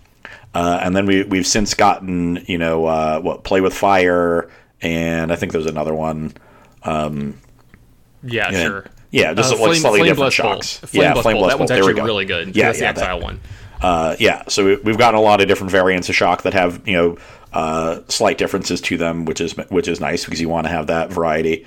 Uh, 0.54 0.80
and 0.82 0.96
then 0.96 1.06
we 1.06 1.24
we've 1.24 1.46
since 1.48 1.74
gotten 1.74 2.44
you 2.48 2.58
know 2.58 2.86
uh, 2.86 3.20
what 3.20 3.44
Play 3.44 3.62
with 3.62 3.74
Fire, 3.74 4.50
and 4.82 5.32
I 5.32 5.36
think 5.36 5.52
there's 5.52 5.66
another 5.66 5.94
one. 5.94 6.34
Yeah, 6.86 7.22
Yeah. 8.24 8.52
sure. 8.52 8.86
Yeah, 9.10 9.34
just 9.34 9.54
Uh, 9.54 9.56
like 9.58 9.66
Flame- 9.68 9.76
slightly 9.82 10.00
Flame 10.00 10.12
different 10.12 10.34
shocks. 10.34 10.78
Flame 10.80 11.04
yeah, 11.04 11.14
Blast 11.14 11.24
Flame. 11.24 11.38
Blast 11.38 11.50
That 11.52 11.60
one's 11.60 11.72
Bolt. 11.72 11.80
Actually 11.90 12.02
really 12.02 12.26
good. 12.26 12.56
Yeah, 12.56 12.66
That's 12.68 12.82
yeah, 12.82 12.92
the 12.92 13.00
that- 13.00 13.04
Exile 13.12 13.20
one. 13.22 13.40
Uh, 13.82 14.16
yeah, 14.20 14.42
so 14.48 14.66
we- 14.66 14.76
we've 14.78 14.98
gotten 14.98 15.18
a 15.18 15.22
lot 15.22 15.40
of 15.40 15.48
different 15.48 15.72
variants 15.72 16.10
of 16.10 16.16
shock 16.16 16.42
that 16.42 16.54
have 16.54 16.82
you 16.86 16.94
know 16.98 17.18
uh, 17.54 18.02
slight 18.08 18.38
differences 18.38 18.82
to 18.82 18.98
them, 18.98 19.26
which 19.26 19.42
is 19.42 19.54
which 19.70 19.88
is 19.88 20.00
nice 20.00 20.26
because 20.26 20.42
you 20.42 20.50
want 20.50 20.66
to 20.66 20.72
have 20.72 20.88
that 20.88 21.12
variety. 21.12 21.66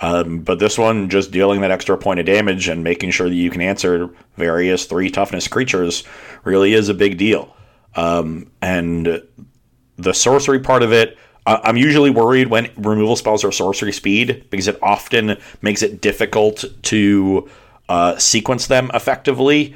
Um, 0.00 0.40
but 0.40 0.58
this 0.58 0.78
one, 0.78 1.08
just 1.08 1.32
dealing 1.32 1.60
that 1.62 1.70
extra 1.72 1.98
point 1.98 2.20
of 2.20 2.26
damage 2.26 2.68
and 2.68 2.84
making 2.84 3.10
sure 3.10 3.28
that 3.28 3.34
you 3.34 3.50
can 3.50 3.60
answer 3.60 4.10
various 4.36 4.86
three 4.86 5.10
toughness 5.10 5.48
creatures, 5.48 6.04
really 6.44 6.72
is 6.72 6.88
a 6.88 6.94
big 6.94 7.18
deal. 7.18 7.54
Um, 7.96 8.50
and 8.62 9.22
the 9.96 10.14
sorcery 10.14 10.60
part 10.60 10.84
of 10.84 10.92
it, 10.92 11.18
I- 11.46 11.60
I'm 11.64 11.76
usually 11.76 12.10
worried 12.10 12.46
when 12.46 12.70
removal 12.76 13.16
spells 13.16 13.42
are 13.42 13.50
sorcery 13.50 13.92
speed 13.92 14.44
because 14.50 14.68
it 14.68 14.78
often 14.82 15.36
makes 15.62 15.82
it 15.82 16.00
difficult 16.00 16.64
to 16.82 17.48
uh, 17.88 18.16
sequence 18.18 18.68
them 18.68 18.92
effectively. 18.94 19.74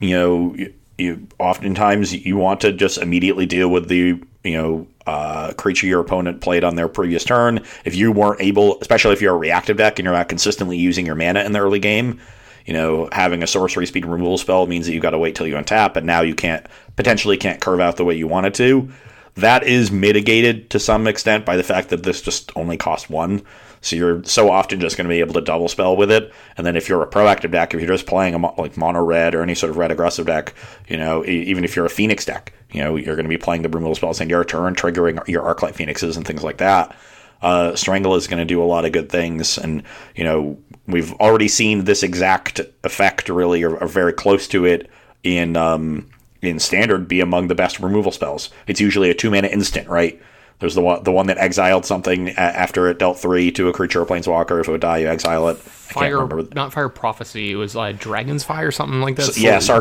You 0.00 0.10
know, 0.10 0.54
you, 0.54 0.74
you 0.98 1.28
oftentimes 1.38 2.12
you 2.12 2.36
want 2.36 2.60
to 2.60 2.72
just 2.72 2.98
immediately 2.98 3.46
deal 3.46 3.68
with 3.70 3.88
the 3.88 4.22
you 4.44 4.54
know 4.54 4.86
uh, 5.06 5.52
creature 5.54 5.86
your 5.86 6.00
opponent 6.00 6.40
played 6.40 6.64
on 6.64 6.76
their 6.76 6.88
previous 6.88 7.24
turn. 7.24 7.64
If 7.84 7.94
you 7.94 8.12
weren't 8.12 8.40
able, 8.40 8.80
especially 8.80 9.12
if 9.12 9.22
you're 9.22 9.34
a 9.34 9.38
reactive 9.38 9.76
deck 9.76 9.98
and 9.98 10.04
you're 10.04 10.14
not 10.14 10.28
consistently 10.28 10.76
using 10.76 11.06
your 11.06 11.14
mana 11.14 11.42
in 11.44 11.52
the 11.52 11.60
early 11.60 11.80
game, 11.80 12.20
you 12.66 12.72
know, 12.72 13.08
having 13.12 13.42
a 13.42 13.46
sorcery 13.46 13.86
speed 13.86 14.06
removal 14.06 14.38
spell 14.38 14.66
means 14.66 14.86
that 14.86 14.92
you've 14.92 15.02
got 15.02 15.10
to 15.10 15.18
wait 15.18 15.34
till 15.34 15.46
you 15.46 15.54
untap, 15.54 15.96
and 15.96 16.06
now 16.06 16.20
you 16.20 16.34
can't 16.34 16.66
potentially 16.96 17.36
can't 17.36 17.60
curve 17.60 17.80
out 17.80 17.96
the 17.96 18.04
way 18.04 18.14
you 18.14 18.26
wanted 18.26 18.54
to. 18.54 18.90
That 19.36 19.64
is 19.64 19.90
mitigated 19.90 20.70
to 20.70 20.78
some 20.78 21.06
extent 21.06 21.46
by 21.46 21.56
the 21.56 21.62
fact 21.62 21.88
that 21.88 22.02
this 22.02 22.20
just 22.20 22.52
only 22.54 22.76
costs 22.76 23.08
one. 23.08 23.42
So 23.82 23.96
you're 23.96 24.24
so 24.24 24.50
often 24.50 24.80
just 24.80 24.96
going 24.96 25.04
to 25.04 25.12
be 25.12 25.20
able 25.20 25.34
to 25.34 25.40
double 25.42 25.68
spell 25.68 25.96
with 25.96 26.10
it. 26.10 26.32
And 26.56 26.66
then 26.66 26.76
if 26.76 26.88
you're 26.88 27.02
a 27.02 27.06
proactive 27.06 27.50
deck, 27.50 27.74
if 27.74 27.80
you're 27.80 27.88
just 27.88 28.06
playing 28.06 28.34
a 28.34 28.38
mo- 28.38 28.54
like 28.56 28.76
mono 28.76 29.02
red 29.02 29.34
or 29.34 29.42
any 29.42 29.54
sort 29.54 29.70
of 29.70 29.76
red 29.76 29.90
aggressive 29.90 30.26
deck, 30.26 30.54
you 30.88 30.96
know, 30.96 31.24
e- 31.24 31.42
even 31.42 31.64
if 31.64 31.76
you're 31.76 31.86
a 31.86 31.90
Phoenix 31.90 32.24
deck, 32.24 32.54
you 32.70 32.82
know, 32.82 32.96
you're 32.96 33.16
going 33.16 33.26
to 33.26 33.28
be 33.28 33.36
playing 33.36 33.62
the 33.62 33.68
removal 33.68 33.94
spells 33.94 34.20
in 34.20 34.30
your 34.30 34.44
turn, 34.44 34.74
triggering 34.74 35.26
your 35.28 35.42
Arclight 35.42 35.74
Phoenixes 35.74 36.16
and 36.16 36.26
things 36.26 36.42
like 36.42 36.56
that 36.58 36.96
uh, 37.42 37.74
Strangle 37.74 38.14
is 38.14 38.26
going 38.26 38.38
to 38.38 38.44
do 38.44 38.62
a 38.62 38.64
lot 38.64 38.84
of 38.84 38.92
good 38.92 39.10
things. 39.10 39.58
And, 39.58 39.82
you 40.14 40.24
know, 40.24 40.58
we've 40.86 41.12
already 41.14 41.48
seen 41.48 41.84
this 41.84 42.02
exact 42.02 42.60
effect 42.84 43.28
really, 43.28 43.62
or, 43.62 43.76
or 43.76 43.88
very 43.88 44.12
close 44.12 44.46
to 44.48 44.64
it 44.64 44.88
in 45.22 45.56
um, 45.56 46.08
in 46.40 46.58
Standard, 46.58 47.06
be 47.06 47.20
among 47.20 47.48
the 47.48 47.54
best 47.54 47.78
removal 47.78 48.10
spells. 48.10 48.50
It's 48.66 48.80
usually 48.80 49.10
a 49.10 49.14
two 49.14 49.30
mana 49.30 49.48
instant, 49.48 49.88
right? 49.88 50.20
There's 50.58 50.74
the 50.76 50.80
one, 50.82 51.02
the 51.02 51.10
one 51.12 51.26
that 51.26 51.38
exiled 51.38 51.84
something 51.84 52.30
after 52.30 52.86
it 52.88 52.98
dealt 52.98 53.18
three 53.18 53.50
to 53.52 53.68
a 53.68 53.72
creature 53.72 54.02
or 54.02 54.06
planeswalker. 54.06 54.60
If 54.60 54.68
it 54.68 54.70
would 54.70 54.80
die, 54.80 54.98
you 54.98 55.08
exile 55.08 55.48
it. 55.48 55.56
Fire, 55.58 56.20
remember. 56.20 56.48
not 56.54 56.72
Fire 56.72 56.88
Prophecy. 56.88 57.52
It 57.52 57.56
was 57.56 57.74
like 57.74 57.98
Dragon's 57.98 58.44
Fire, 58.44 58.68
or 58.68 58.70
something 58.70 59.02
like 59.02 59.16
that. 59.16 59.36
Yeah, 59.36 59.58
So- 59.58 59.80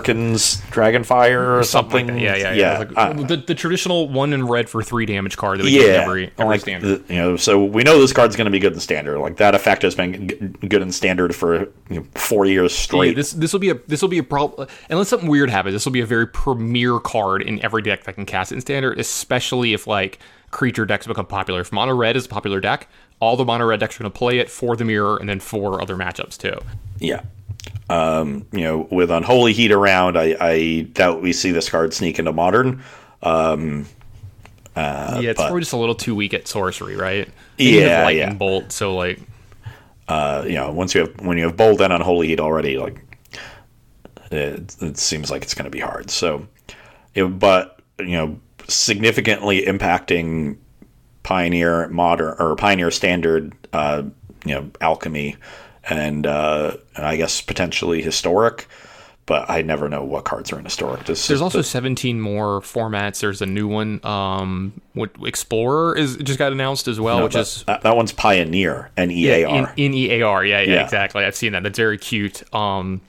Dragon 0.71 1.03
Fire 1.03 1.57
or 1.57 1.63
something. 1.63 2.07
like. 2.07 2.21
Yeah, 2.21 2.35
yeah, 2.35 2.53
yeah. 2.53 2.53
yeah. 2.53 2.79
Was 3.13 3.23
uh, 3.23 3.27
the, 3.27 3.37
the 3.37 3.55
traditional 3.55 4.09
one 4.09 4.33
in 4.33 4.45
red 4.47 4.69
for 4.69 4.83
three 4.83 5.05
damage 5.05 5.37
card 5.37 5.59
that 5.59 5.63
we 5.63 5.71
get 5.71 5.87
yeah, 5.87 6.01
every, 6.01 6.25
every 6.37 6.45
like 6.45 6.61
standard. 6.61 7.07
the- 7.07 7.13
you 7.13 7.19
know, 7.21 7.35
so 7.37 7.63
we 7.63 7.83
know 7.83 7.99
this 7.99 8.11
card's 8.11 8.35
going 8.35 8.45
to 8.45 8.51
be 8.51 8.59
good 8.59 8.73
in 8.73 8.79
standard. 8.79 9.19
Like 9.19 9.37
that 9.37 9.55
effect 9.55 9.83
has 9.83 9.95
been 9.95 10.27
g- 10.27 10.35
good 10.67 10.81
in 10.81 10.91
standard 10.91 11.33
for 11.33 11.61
you 11.89 11.99
know, 12.01 12.03
four 12.15 12.45
years 12.45 12.73
Yeah, 12.73 12.77
straight. 12.83 13.15
this 13.15 13.31
this 13.33 13.53
will 13.53 13.59
be 13.61 13.69
a 13.69 13.75
this 13.87 14.01
will 14.01 14.09
be 14.09 14.17
a 14.17 14.23
problem 14.23 14.67
unless 14.89 15.07
something 15.09 15.29
weird 15.29 15.49
happens. 15.49 15.73
This 15.73 15.85
will 15.85 15.91
be 15.93 16.01
a 16.01 16.05
very 16.05 16.27
premier 16.27 16.99
card 16.99 17.41
in 17.41 17.63
every 17.63 17.81
deck 17.83 18.03
that 18.03 18.15
can 18.15 18.25
cast 18.25 18.51
it 18.51 18.55
in 18.55 18.61
standard, 18.61 18.99
especially 18.99 19.73
if 19.73 19.87
like 19.87 20.19
creature 20.51 20.85
decks 20.85 21.07
become 21.07 21.25
popular. 21.25 21.61
If 21.61 21.71
mono 21.71 21.95
red 21.95 22.15
is 22.15 22.25
a 22.25 22.29
popular 22.29 22.59
deck, 22.59 22.87
all 23.19 23.35
the 23.35 23.45
mono 23.45 23.65
red 23.65 23.79
decks 23.79 23.95
are 23.95 24.03
going 24.03 24.11
to 24.11 24.17
play 24.17 24.39
it 24.39 24.49
for 24.49 24.75
the 24.75 24.85
mirror 24.85 25.17
and 25.17 25.27
then 25.27 25.39
for 25.39 25.81
other 25.81 25.95
matchups 25.95 26.37
too. 26.37 26.59
yeah. 26.99 27.21
Um, 27.89 28.47
you 28.51 28.61
know, 28.61 28.87
with 28.89 29.11
Unholy 29.11 29.53
Heat 29.53 29.71
around, 29.71 30.17
I, 30.17 30.35
I 30.39 30.81
doubt 30.93 31.21
we 31.21 31.33
see 31.33 31.51
this 31.51 31.69
card 31.69 31.93
sneak 31.93 32.17
into 32.19 32.31
modern. 32.31 32.81
Um, 33.21 33.85
yeah, 34.75 35.19
it's 35.19 35.37
but- 35.37 35.47
probably 35.47 35.61
just 35.61 35.73
a 35.73 35.77
little 35.77 35.93
too 35.93 36.15
weak 36.15 36.33
at 36.33 36.47
sorcery, 36.47 36.95
right? 36.95 37.29
Yeah, 37.57 38.03
lightning 38.03 38.29
yeah. 38.29 38.33
bolt, 38.33 38.71
so 38.71 38.95
like 38.95 39.19
uh, 40.07 40.43
you 40.45 40.55
know, 40.55 40.71
once 40.71 40.93
you 40.93 41.01
have 41.01 41.21
when 41.21 41.37
you 41.37 41.45
have 41.45 41.55
bolt 41.55 41.79
and 41.81 41.93
Unholy 41.93 42.27
Heat 42.27 42.39
already, 42.39 42.77
like 42.77 43.01
it, 44.31 44.75
it 44.81 44.97
seems 44.97 45.29
like 45.29 45.43
it's 45.43 45.53
going 45.53 45.65
to 45.65 45.71
be 45.71 45.79
hard. 45.79 46.09
So, 46.09 46.47
it, 47.13 47.25
but 47.25 47.79
you 47.99 48.17
know, 48.17 48.39
significantly 48.73 49.63
impacting 49.65 50.57
Pioneer 51.23 51.87
modern 51.89 52.35
or 52.39 52.55
Pioneer 52.55 52.91
standard, 52.91 53.53
uh, 53.73 54.03
you 54.45 54.55
know, 54.55 54.71
alchemy, 54.81 55.35
and 55.89 56.25
uh, 56.25 56.77
I 56.97 57.15
guess 57.17 57.41
potentially 57.41 58.01
historic. 58.01 58.67
But 59.27 59.49
I 59.49 59.61
never 59.61 59.87
know 59.87 60.03
what 60.03 60.25
cards 60.25 60.51
are 60.51 60.57
in 60.57 60.65
historic. 60.65 61.05
This 61.05 61.27
There's 61.27 61.41
also 61.41 61.61
17 61.61 62.19
more 62.19 62.59
formats. 62.61 63.21
There's 63.21 63.41
a 63.41 63.45
new 63.45 63.67
one. 63.67 64.03
Um, 64.03 64.73
what 64.93 65.11
Explorer 65.23 65.95
is 65.95 66.17
just 66.17 66.39
got 66.39 66.51
announced 66.51 66.87
as 66.87 66.99
well, 66.99 67.23
which 67.23 67.33
that, 67.33 67.41
is 67.41 67.63
that, 67.67 67.81
that 67.83 67.95
one's 67.95 68.11
Pioneer 68.11 68.89
and 68.97 69.11
EAR. 69.11 69.73
in, 69.77 69.93
in 69.93 69.93
EAR. 69.93 70.43
Yeah, 70.43 70.61
yeah, 70.61 70.73
Yeah. 70.73 70.83
exactly. 70.83 71.23
I've 71.23 71.35
seen 71.35 71.53
that. 71.53 71.63
That's 71.63 71.77
very 71.77 71.99
cute. 71.99 72.43
Um, 72.53 72.99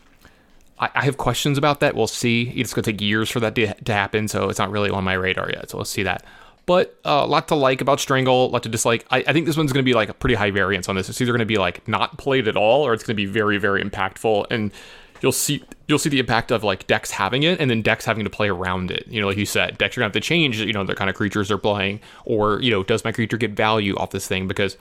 I, 0.82 0.90
I 0.96 1.04
have 1.04 1.16
questions 1.16 1.56
about 1.56 1.80
that. 1.80 1.94
We'll 1.94 2.08
see. 2.08 2.50
It's 2.56 2.74
going 2.74 2.82
to 2.82 2.92
take 2.92 3.00
years 3.00 3.30
for 3.30 3.38
that 3.40 3.54
to, 3.54 3.72
to 3.72 3.92
happen, 3.92 4.26
so 4.26 4.48
it's 4.48 4.58
not 4.58 4.70
really 4.70 4.90
on 4.90 5.04
my 5.04 5.14
radar 5.14 5.48
yet. 5.48 5.70
So 5.70 5.78
we'll 5.78 5.84
see 5.84 6.02
that. 6.02 6.24
But 6.66 6.98
uh, 7.04 7.22
a 7.22 7.26
lot 7.26 7.48
to 7.48 7.54
like 7.54 7.80
about 7.80 8.00
Strangle, 8.00 8.46
a 8.46 8.50
lot 8.50 8.64
to 8.64 8.68
dislike. 8.68 9.06
I, 9.10 9.18
I 9.18 9.32
think 9.32 9.46
this 9.46 9.56
one's 9.56 9.72
going 9.72 9.84
to 9.84 9.88
be 9.88 9.94
like 9.94 10.08
a 10.08 10.14
pretty 10.14 10.34
high 10.34 10.50
variance 10.50 10.88
on 10.88 10.96
this. 10.96 11.08
It's 11.08 11.20
either 11.20 11.32
going 11.32 11.40
to 11.40 11.46
be 11.46 11.56
like 11.56 11.86
not 11.86 12.18
played 12.18 12.48
at 12.48 12.56
all, 12.56 12.84
or 12.84 12.94
it's 12.94 13.04
going 13.04 13.16
to 13.16 13.22
be 13.22 13.26
very, 13.26 13.58
very 13.58 13.82
impactful. 13.82 14.46
And 14.50 14.72
you'll 15.20 15.32
see 15.32 15.64
you'll 15.86 16.00
see 16.00 16.08
the 16.08 16.18
impact 16.18 16.50
of 16.50 16.64
like 16.64 16.86
decks 16.88 17.12
having 17.12 17.44
it, 17.44 17.60
and 17.60 17.70
then 17.70 17.82
decks 17.82 18.04
having 18.04 18.24
to 18.24 18.30
play 18.30 18.48
around 18.48 18.90
it. 18.90 19.06
You 19.08 19.20
know, 19.20 19.28
like 19.28 19.36
you 19.36 19.46
said, 19.46 19.78
decks 19.78 19.96
are 19.96 20.00
going 20.00 20.10
to 20.10 20.16
have 20.16 20.22
to 20.22 20.26
change. 20.26 20.60
You 20.60 20.72
know, 20.72 20.84
the 20.84 20.94
kind 20.94 21.10
of 21.10 21.16
creatures 21.16 21.48
they're 21.48 21.58
playing, 21.58 22.00
or 22.24 22.60
you 22.60 22.70
know, 22.70 22.82
does 22.82 23.04
my 23.04 23.12
creature 23.12 23.36
get 23.36 23.52
value 23.52 23.94
off 23.96 24.10
this 24.10 24.26
thing 24.26 24.48
because 24.48 24.76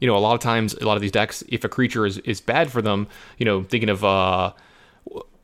you 0.00 0.06
know, 0.06 0.16
a 0.16 0.18
lot 0.18 0.34
of 0.34 0.40
times, 0.40 0.74
a 0.74 0.84
lot 0.84 0.96
of 0.96 1.00
these 1.02 1.12
decks, 1.12 1.42
if 1.48 1.64
a 1.64 1.68
creature 1.68 2.04
is, 2.04 2.18
is 2.18 2.40
bad 2.40 2.70
for 2.70 2.82
them, 2.82 3.06
you 3.38 3.46
know, 3.46 3.62
thinking 3.62 3.88
of, 3.88 4.04
uh, 4.04 4.52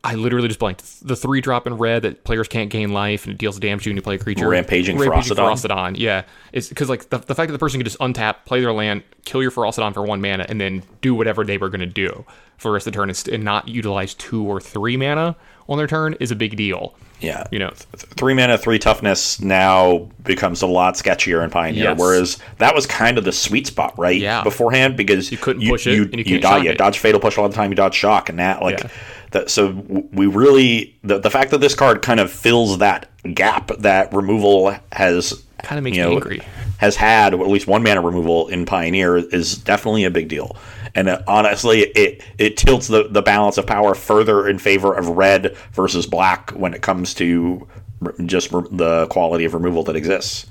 I 0.04 0.16
literally 0.16 0.48
just 0.48 0.58
blanked 0.58 1.06
the 1.06 1.14
three 1.14 1.40
drop 1.40 1.66
in 1.66 1.74
red 1.74 2.02
that 2.02 2.24
players 2.24 2.48
can't 2.48 2.70
gain 2.70 2.92
life 2.92 3.24
and 3.24 3.34
it 3.34 3.38
deals 3.38 3.58
damage 3.60 3.84
to 3.84 3.90
you 3.90 3.92
when 3.92 3.96
you 3.96 4.02
play 4.02 4.16
a 4.16 4.18
creature. 4.18 4.48
Rampaging 4.48 4.98
Rampaging 4.98 5.36
Ferocidon. 5.36 5.52
Ferocidon, 5.52 5.94
yeah. 5.96 6.24
It's 6.52 6.68
because, 6.68 6.88
like, 6.88 7.08
the, 7.10 7.18
the 7.18 7.36
fact 7.36 7.48
that 7.48 7.52
the 7.52 7.58
person 7.58 7.78
can 7.78 7.84
just 7.84 7.98
untap, 8.00 8.44
play 8.44 8.60
their 8.60 8.72
land, 8.72 9.04
kill 9.24 9.42
your 9.42 9.52
Ferocidon 9.52 9.94
for 9.94 10.02
one 10.02 10.20
mana, 10.20 10.44
and 10.48 10.60
then 10.60 10.82
do 11.02 11.14
whatever 11.14 11.44
they 11.44 11.56
were 11.56 11.68
going 11.68 11.80
to 11.80 11.86
do 11.86 12.24
for 12.56 12.68
the 12.68 12.72
rest 12.72 12.86
of 12.88 12.92
the 12.92 12.96
turn 12.96 13.10
and, 13.10 13.28
and 13.28 13.44
not 13.44 13.68
utilize 13.68 14.14
two 14.14 14.44
or 14.44 14.60
three 14.60 14.96
mana 14.96 15.36
on 15.68 15.78
their 15.78 15.86
turn 15.86 16.14
is 16.14 16.30
a 16.30 16.36
big 16.36 16.56
deal. 16.56 16.94
Yeah. 17.20 17.46
You 17.52 17.60
know, 17.60 17.70
three 17.96 18.34
mana, 18.34 18.58
three 18.58 18.78
toughness 18.80 19.40
now 19.40 20.08
becomes 20.24 20.60
a 20.62 20.66
lot 20.66 20.94
sketchier 20.94 21.44
in 21.44 21.50
Pioneer. 21.50 21.84
Yes. 21.84 21.98
Whereas 21.98 22.38
that 22.58 22.74
was 22.74 22.86
kind 22.86 23.16
of 23.16 23.24
the 23.24 23.30
sweet 23.32 23.68
spot, 23.68 23.96
right? 23.96 24.20
Yeah. 24.20 24.42
Beforehand, 24.42 24.96
because 24.96 25.30
you 25.30 25.38
couldn't 25.38 25.66
push 25.68 25.86
it 25.86 25.94
you, 25.94 26.02
and 26.02 26.16
you 26.16 26.24
you, 26.36 26.40
dodge, 26.40 26.64
you 26.64 26.74
dodge 26.74 26.98
fatal 26.98 27.20
push 27.20 27.38
all 27.38 27.48
the 27.48 27.54
time. 27.54 27.70
You 27.70 27.76
dodge 27.76 27.94
shock, 27.94 28.28
and 28.28 28.38
that 28.40 28.60
like 28.60 28.80
Yeah. 28.80 28.88
that. 29.30 29.50
So 29.50 29.70
we 30.12 30.26
really 30.26 30.96
the 31.04 31.18
the 31.20 31.30
fact 31.30 31.52
that 31.52 31.58
this 31.60 31.76
card 31.76 32.02
kind 32.02 32.18
of 32.18 32.30
fills 32.30 32.78
that 32.78 33.08
gap 33.34 33.70
that 33.78 34.12
removal 34.12 34.74
has 34.90 35.44
Kinda 35.62 35.80
makes 35.80 35.96
you 35.96 36.02
me 36.02 36.08
know, 36.08 36.16
angry. 36.16 36.42
Has 36.78 36.96
had 36.96 37.34
at 37.34 37.46
least 37.46 37.68
one 37.68 37.84
mana 37.84 38.00
removal 38.00 38.48
in 38.48 38.66
Pioneer 38.66 39.16
is 39.16 39.56
definitely 39.56 40.02
a 40.02 40.10
big 40.10 40.26
deal. 40.26 40.56
And 40.94 41.08
uh, 41.08 41.22
honestly, 41.26 41.80
it 41.80 42.22
it 42.38 42.56
tilts 42.56 42.88
the, 42.88 43.08
the 43.08 43.22
balance 43.22 43.58
of 43.58 43.66
power 43.66 43.94
further 43.94 44.48
in 44.48 44.58
favor 44.58 44.94
of 44.94 45.08
red 45.08 45.56
versus 45.72 46.06
black 46.06 46.50
when 46.50 46.74
it 46.74 46.82
comes 46.82 47.14
to 47.14 47.66
just 48.26 48.50
the 48.50 49.06
quality 49.10 49.44
of 49.44 49.54
removal 49.54 49.82
that 49.84 49.96
exists. 49.96 50.46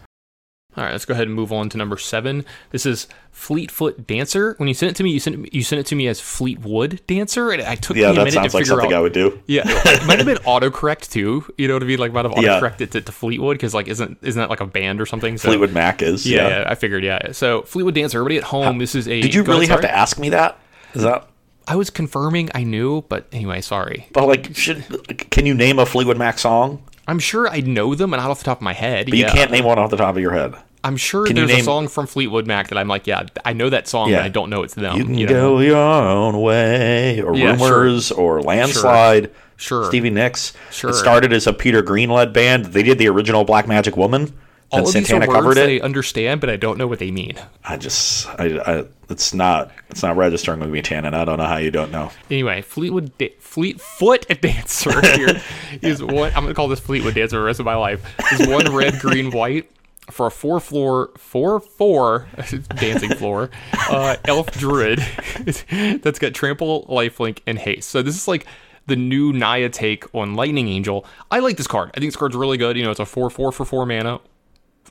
All 0.78 0.86
right, 0.86 0.92
let's 0.94 1.04
go 1.04 1.14
ahead 1.14 1.28
and 1.28 1.36
move 1.36 1.52
on 1.52 1.68
to 1.70 1.78
number 1.78 1.98
seven. 1.98 2.46
This 2.70 2.86
is 2.86 3.08
Fleetfoot 3.32 4.08
Dancer. 4.08 4.56
When 4.58 4.70
you 4.70 4.74
sent 4.74 4.92
it 4.92 4.96
to 4.96 5.04
me, 5.04 5.10
you 5.12 5.20
sent 5.20 5.46
it, 5.46 5.54
you 5.54 5.64
sent 5.64 5.82
it 5.82 5.86
to 5.88 5.96
me 5.96 6.08
as 6.08 6.22
Fleetwood 6.22 7.02
Dancer, 7.08 7.52
and 7.52 7.62
I 7.64 7.76
took 7.76 7.98
Yeah, 7.98 8.08
me 8.08 8.12
a 8.12 8.14
that 8.14 8.20
minute 8.20 8.34
sounds 8.36 8.52
to 8.52 8.58
like 8.58 8.64
figure 8.64 8.80
something 8.80 8.94
out. 8.94 9.00
I 9.00 9.02
would 9.02 9.12
do. 9.12 9.38
Yeah, 9.48 9.64
it 9.68 10.06
might 10.06 10.18
have 10.20 10.26
been 10.26 10.38
autocorrect 10.38 11.12
too. 11.12 11.44
You 11.58 11.68
know 11.68 11.74
what 11.74 11.84
I 11.84 11.88
mean? 11.88 12.00
Like 12.00 12.14
might 12.14 12.24
have 12.24 12.38
Yeah. 12.42 12.60
autocorrected 12.62 12.92
to, 12.92 13.02
to 13.02 13.12
Fleetwood 13.12 13.58
because 13.58 13.74
like 13.74 13.90
isn't 13.90 14.18
isn't 14.22 14.40
that 14.40 14.50
like 14.50 14.62
a 14.62 14.66
band 14.66 15.02
or 15.02 15.06
something? 15.06 15.38
So, 15.38 15.50
Fleetwood 15.50 15.74
Mac 15.74 16.02
is. 16.02 16.26
Yeah, 16.26 16.48
Yeah. 16.48 16.60
yeah, 16.62 16.66
I 16.68 16.76
figured. 16.76 17.04
Yeah. 17.04 17.34
So 17.34 17.64
Fleetwood 17.64 17.96
Dancer. 17.96 18.20
Everybody 18.20 18.38
at 18.38 18.44
home, 18.46 18.78
this 18.78 18.96
is 18.96 19.10
a. 19.10 19.20
Did 19.22 19.34
you 19.34 19.44
go 19.44 19.52
ahead, 19.52 19.60
really 19.62 19.68
have 19.72 19.82
to 19.82 19.92
ask 19.94 20.18
me 20.20 20.30
that? 20.30 20.58
Is 20.94 21.02
that? 21.04 21.28
I 21.68 21.76
was 21.76 21.90
confirming. 21.90 22.50
I 22.56 22.64
knew, 22.64 23.02
but 23.04 23.28
anyway, 23.32 23.62
sorry. 23.62 24.08
But 24.14 24.26
like, 24.28 24.56
should 24.56 24.84
can 25.32 25.46
you 25.46 25.54
name 25.54 25.80
a 25.80 25.86
Fleetwood 25.86 26.18
Mac 26.18 26.40
song? 26.40 26.84
I'm 27.08 27.20
sure 27.20 27.48
I 27.48 27.62
know 27.62 27.96
them, 27.96 28.14
and 28.14 28.22
not 28.22 28.30
off 28.32 28.40
the 28.40 28.46
top 28.46 28.60
of 28.60 28.62
my 28.64 28.74
head. 28.74 29.08
But 29.08 29.18
yeah. 29.18 29.28
you 29.28 29.34
can't 29.34 29.52
name 29.52 29.66
one 29.66 29.80
off 29.80 29.90
the 29.90 29.98
top 29.98 30.16
of 30.16 30.22
your 30.22 30.34
head. 30.34 30.56
I'm 30.84 30.98
sure 30.98 31.28
Can 31.28 31.36
you 31.38 31.46
there's 31.46 31.60
a 31.60 31.64
song 31.64 31.88
from 31.88 32.08
Fleetwood 32.08 32.48
Mac 32.48 32.70
that 32.70 32.78
I'm 32.78 32.88
like, 32.88 33.06
yeah, 33.06 33.26
I 33.46 33.54
know 33.54 33.70
that 33.70 33.88
song, 33.88 34.10
Yeah. 34.10 34.18
but 34.18 34.26
I 34.26 34.30
don't 34.30 34.50
know 34.50 34.64
it's 34.64 34.74
them. 34.74 34.98
You 34.98 35.06
can 35.06 35.16
know? 35.16 35.58
go 35.58 35.60
your 35.60 35.78
own 35.78 36.42
way, 36.42 37.22
or 37.22 37.36
Yeah, 37.36 37.56
sure. 37.56 37.82
rumors, 37.82 38.12
or 38.12 38.42
landslide. 38.42 39.32
Sure. 39.58 39.86
Stevie 39.86 40.10
Nicks. 40.10 40.54
Sure. 40.72 40.90
It 40.90 40.96
started 40.96 41.34
as 41.34 41.46
a 41.46 41.54
Peter 41.54 41.84
Green 41.84 42.10
led 42.10 42.34
band. 42.34 42.66
They 42.68 42.82
did 42.82 42.98
the 42.98 43.08
original 43.10 43.44
Black 43.44 43.68
Magic 43.68 43.96
Woman. 43.96 44.34
All 44.72 44.88
of 44.88 44.94
these 44.94 45.12
are 45.12 45.28
words 45.28 45.56
that. 45.56 45.70
I 45.70 45.80
understand, 45.80 46.42
but 46.42 46.50
I 46.50 46.56
don't 46.56 46.78
know 46.78 46.88
what 46.88 47.00
they 47.00 47.12
mean. 47.12 47.36
I 47.64 47.78
just, 47.78 48.28
I, 48.40 48.60
I, 48.60 48.86
it's 49.10 49.34
not, 49.34 49.72
it's 49.90 50.04
not 50.04 50.16
registering 50.16 50.60
with 50.60 50.70
me, 50.70 50.82
Tannen. 50.82 51.14
I 51.14 51.26
don't 51.26 51.38
know 51.38 51.46
how 51.46 51.58
you 51.58 51.72
don't 51.72 51.92
know. 51.92 52.12
Anyway, 52.30 52.62
Fleetwood 52.62 53.18
da- 53.18 53.36
Fleetfoot 53.40 54.28
Dancer 54.42 55.02
here 55.16 55.42
is 55.82 56.02
one. 56.02 56.32
I'm 56.36 56.44
gonna 56.44 56.54
call 56.54 56.68
this 56.68 56.80
Fleetwood 56.80 57.16
Dancer 57.16 57.40
the 57.40 57.46
rest 57.46 57.60
of 57.60 57.66
my 57.66 57.76
life. 57.76 58.02
Is 58.32 58.48
one 58.48 58.74
red, 58.74 59.00
green, 59.00 59.32
white 59.32 59.70
for 60.10 60.28
a 60.28 60.32
four 60.32 60.60
floor, 60.60 61.12
four 61.18 61.60
four 61.60 62.28
dancing 62.76 63.12
floor, 63.16 63.50
uh, 63.90 64.18
elf 64.26 64.52
druid 64.52 65.00
that's 66.02 66.20
got 66.20 66.34
trample, 66.34 66.86
lifelink, 66.86 67.40
and 67.48 67.58
haste. 67.58 67.90
So 67.90 68.02
this 68.02 68.16
is 68.16 68.28
like 68.28 68.46
the 68.88 68.96
new 68.96 69.32
Naya 69.32 69.70
take 69.70 70.14
on 70.14 70.36
Lightning 70.36 70.68
Angel. 70.68 71.06
I 71.30 71.40
like 71.40 71.58
this 71.58 71.68
card. 71.68 71.92
I 71.94 72.00
think 72.00 72.12
this 72.12 72.18
card's 72.18 72.36
really 72.36 72.58
good. 72.58 72.78
You 72.78 72.84
know, 72.84 72.92
it's 72.92 73.00
a 73.00 73.06
four 73.06 73.30
four 73.30 73.52
for 73.52 73.66
four 73.66 73.86
mana, 73.86 74.20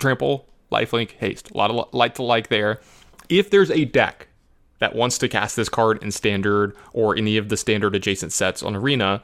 trample, 0.00 0.48
lifelink, 0.72 1.12
haste. 1.12 1.50
A 1.50 1.56
lot 1.56 1.70
of 1.70 1.76
li- 1.76 1.84
like 1.92 2.14
to 2.14 2.22
like 2.22 2.48
there. 2.48 2.80
If 3.28 3.50
there's 3.50 3.70
a 3.70 3.84
deck 3.84 4.28
that 4.80 4.94
wants 4.94 5.18
to 5.18 5.28
cast 5.28 5.56
this 5.56 5.68
card 5.68 6.02
in 6.02 6.10
standard 6.10 6.76
or 6.92 7.16
any 7.16 7.36
of 7.36 7.48
the 7.48 7.56
standard 7.56 7.94
adjacent 7.94 8.32
sets 8.32 8.62
on 8.62 8.74
Arena, 8.74 9.22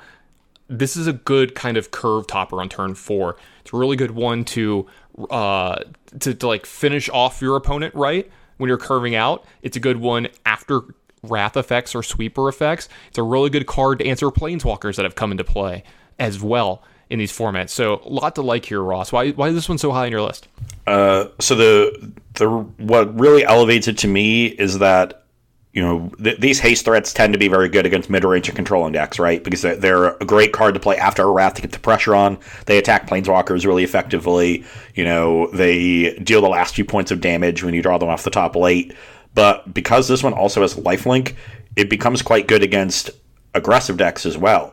this 0.69 0.97
is 0.97 1.07
a 1.07 1.13
good 1.13 1.55
kind 1.55 1.77
of 1.77 1.91
curve 1.91 2.27
topper 2.27 2.61
on 2.61 2.69
turn 2.69 2.95
four. 2.95 3.37
It's 3.61 3.73
a 3.73 3.77
really 3.77 3.97
good 3.97 4.13
one 4.13 4.45
to 4.47 4.87
uh 5.31 5.79
to, 6.21 6.35
to 6.35 6.47
like 6.47 6.67
finish 6.67 7.09
off 7.09 7.41
your 7.41 7.57
opponent 7.57 7.95
right 7.95 8.31
when 8.59 8.69
you're 8.69 8.79
curving 8.79 9.15
out. 9.15 9.45
It's 9.63 9.77
a 9.77 9.81
good 9.81 9.99
one 9.99 10.29
after 10.45 10.83
wrath 11.23 11.57
effects 11.57 11.95
or 11.95 12.03
sweeper 12.03 12.49
effects. 12.49 12.89
It's 13.09 13.19
a 13.19 13.23
really 13.23 13.51
good 13.51 13.67
card 13.67 13.99
to 14.01 14.07
answer 14.07 14.31
planeswalkers 14.31 14.97
that 14.97 15.05
have 15.05 15.15
come 15.15 15.33
into 15.33 15.45
play 15.45 15.85
as 16.19 16.43
well 16.43 16.83
in 17.11 17.19
these 17.19 17.37
formats. 17.37 17.71
So 17.71 18.01
a 18.05 18.09
lot 18.09 18.35
to 18.37 18.43
like 18.43 18.65
here, 18.65 18.83
Ross. 18.83 19.13
Why 19.13 19.31
why 19.31 19.49
is 19.49 19.55
this 19.55 19.69
one 19.69 19.79
so 19.79 19.93
high 19.93 20.07
on 20.07 20.11
your 20.11 20.23
list? 20.23 20.49
Uh, 20.87 21.27
so 21.41 21.55
the 21.55 22.13
the 22.35 22.49
what 22.49 23.19
really 23.19 23.45
elevates 23.45 23.89
it 23.89 23.99
to 23.99 24.09
me 24.09 24.47
is 24.47 24.79
that 24.79 25.25
you 25.73 25.83
know 25.83 26.11
th- 26.23 26.41
these 26.41 26.59
haste 26.59 26.85
threats 26.85 27.13
tend 27.13 27.33
to 27.33 27.39
be 27.39 27.49
very 27.49 27.69
good 27.69 27.87
against 27.87 28.11
mid 28.11 28.25
range 28.25 28.49
and 28.49 28.57
controlling 28.57 28.93
decks, 28.93 29.19
right? 29.19 29.43
Because 29.43 29.63
they're, 29.63 29.77
they're 29.77 30.17
a 30.17 30.25
great 30.25 30.53
card 30.53 30.75
to 30.75 30.81
play 30.81 30.97
after 30.97 31.23
a 31.23 31.31
wrath 31.31 31.55
to 31.55 31.63
get 31.63 31.73
the 31.73 31.79
pressure 31.79 32.15
on. 32.15 32.39
They 32.67 32.79
attack 32.79 33.09
planeswalkers 33.09 33.65
really 33.65 33.85
effectively. 33.85 34.65
You 34.95 35.05
know 35.05 35.49
they 35.49 36.19
deal 36.19 36.41
the 36.41 36.49
last 36.49 36.75
few 36.75 36.85
points 36.85 37.11
of 37.11 37.21
damage 37.21 37.63
when 37.63 37.75
you 37.75 37.83
draw 37.83 37.99
them 37.99 38.09
off 38.09 38.25
the 38.25 38.31
top 38.31 38.57
late. 38.57 38.95
But 39.35 39.73
because 39.75 40.09
this 40.09 40.23
one 40.23 40.33
also 40.33 40.63
has 40.63 40.77
lifelink, 40.77 41.35
it 41.77 41.91
becomes 41.91 42.23
quite 42.23 42.49
good 42.49 42.63
against 42.63 43.11
aggressive 43.55 43.99
decks 43.99 44.25
as 44.25 44.37
well. 44.39 44.73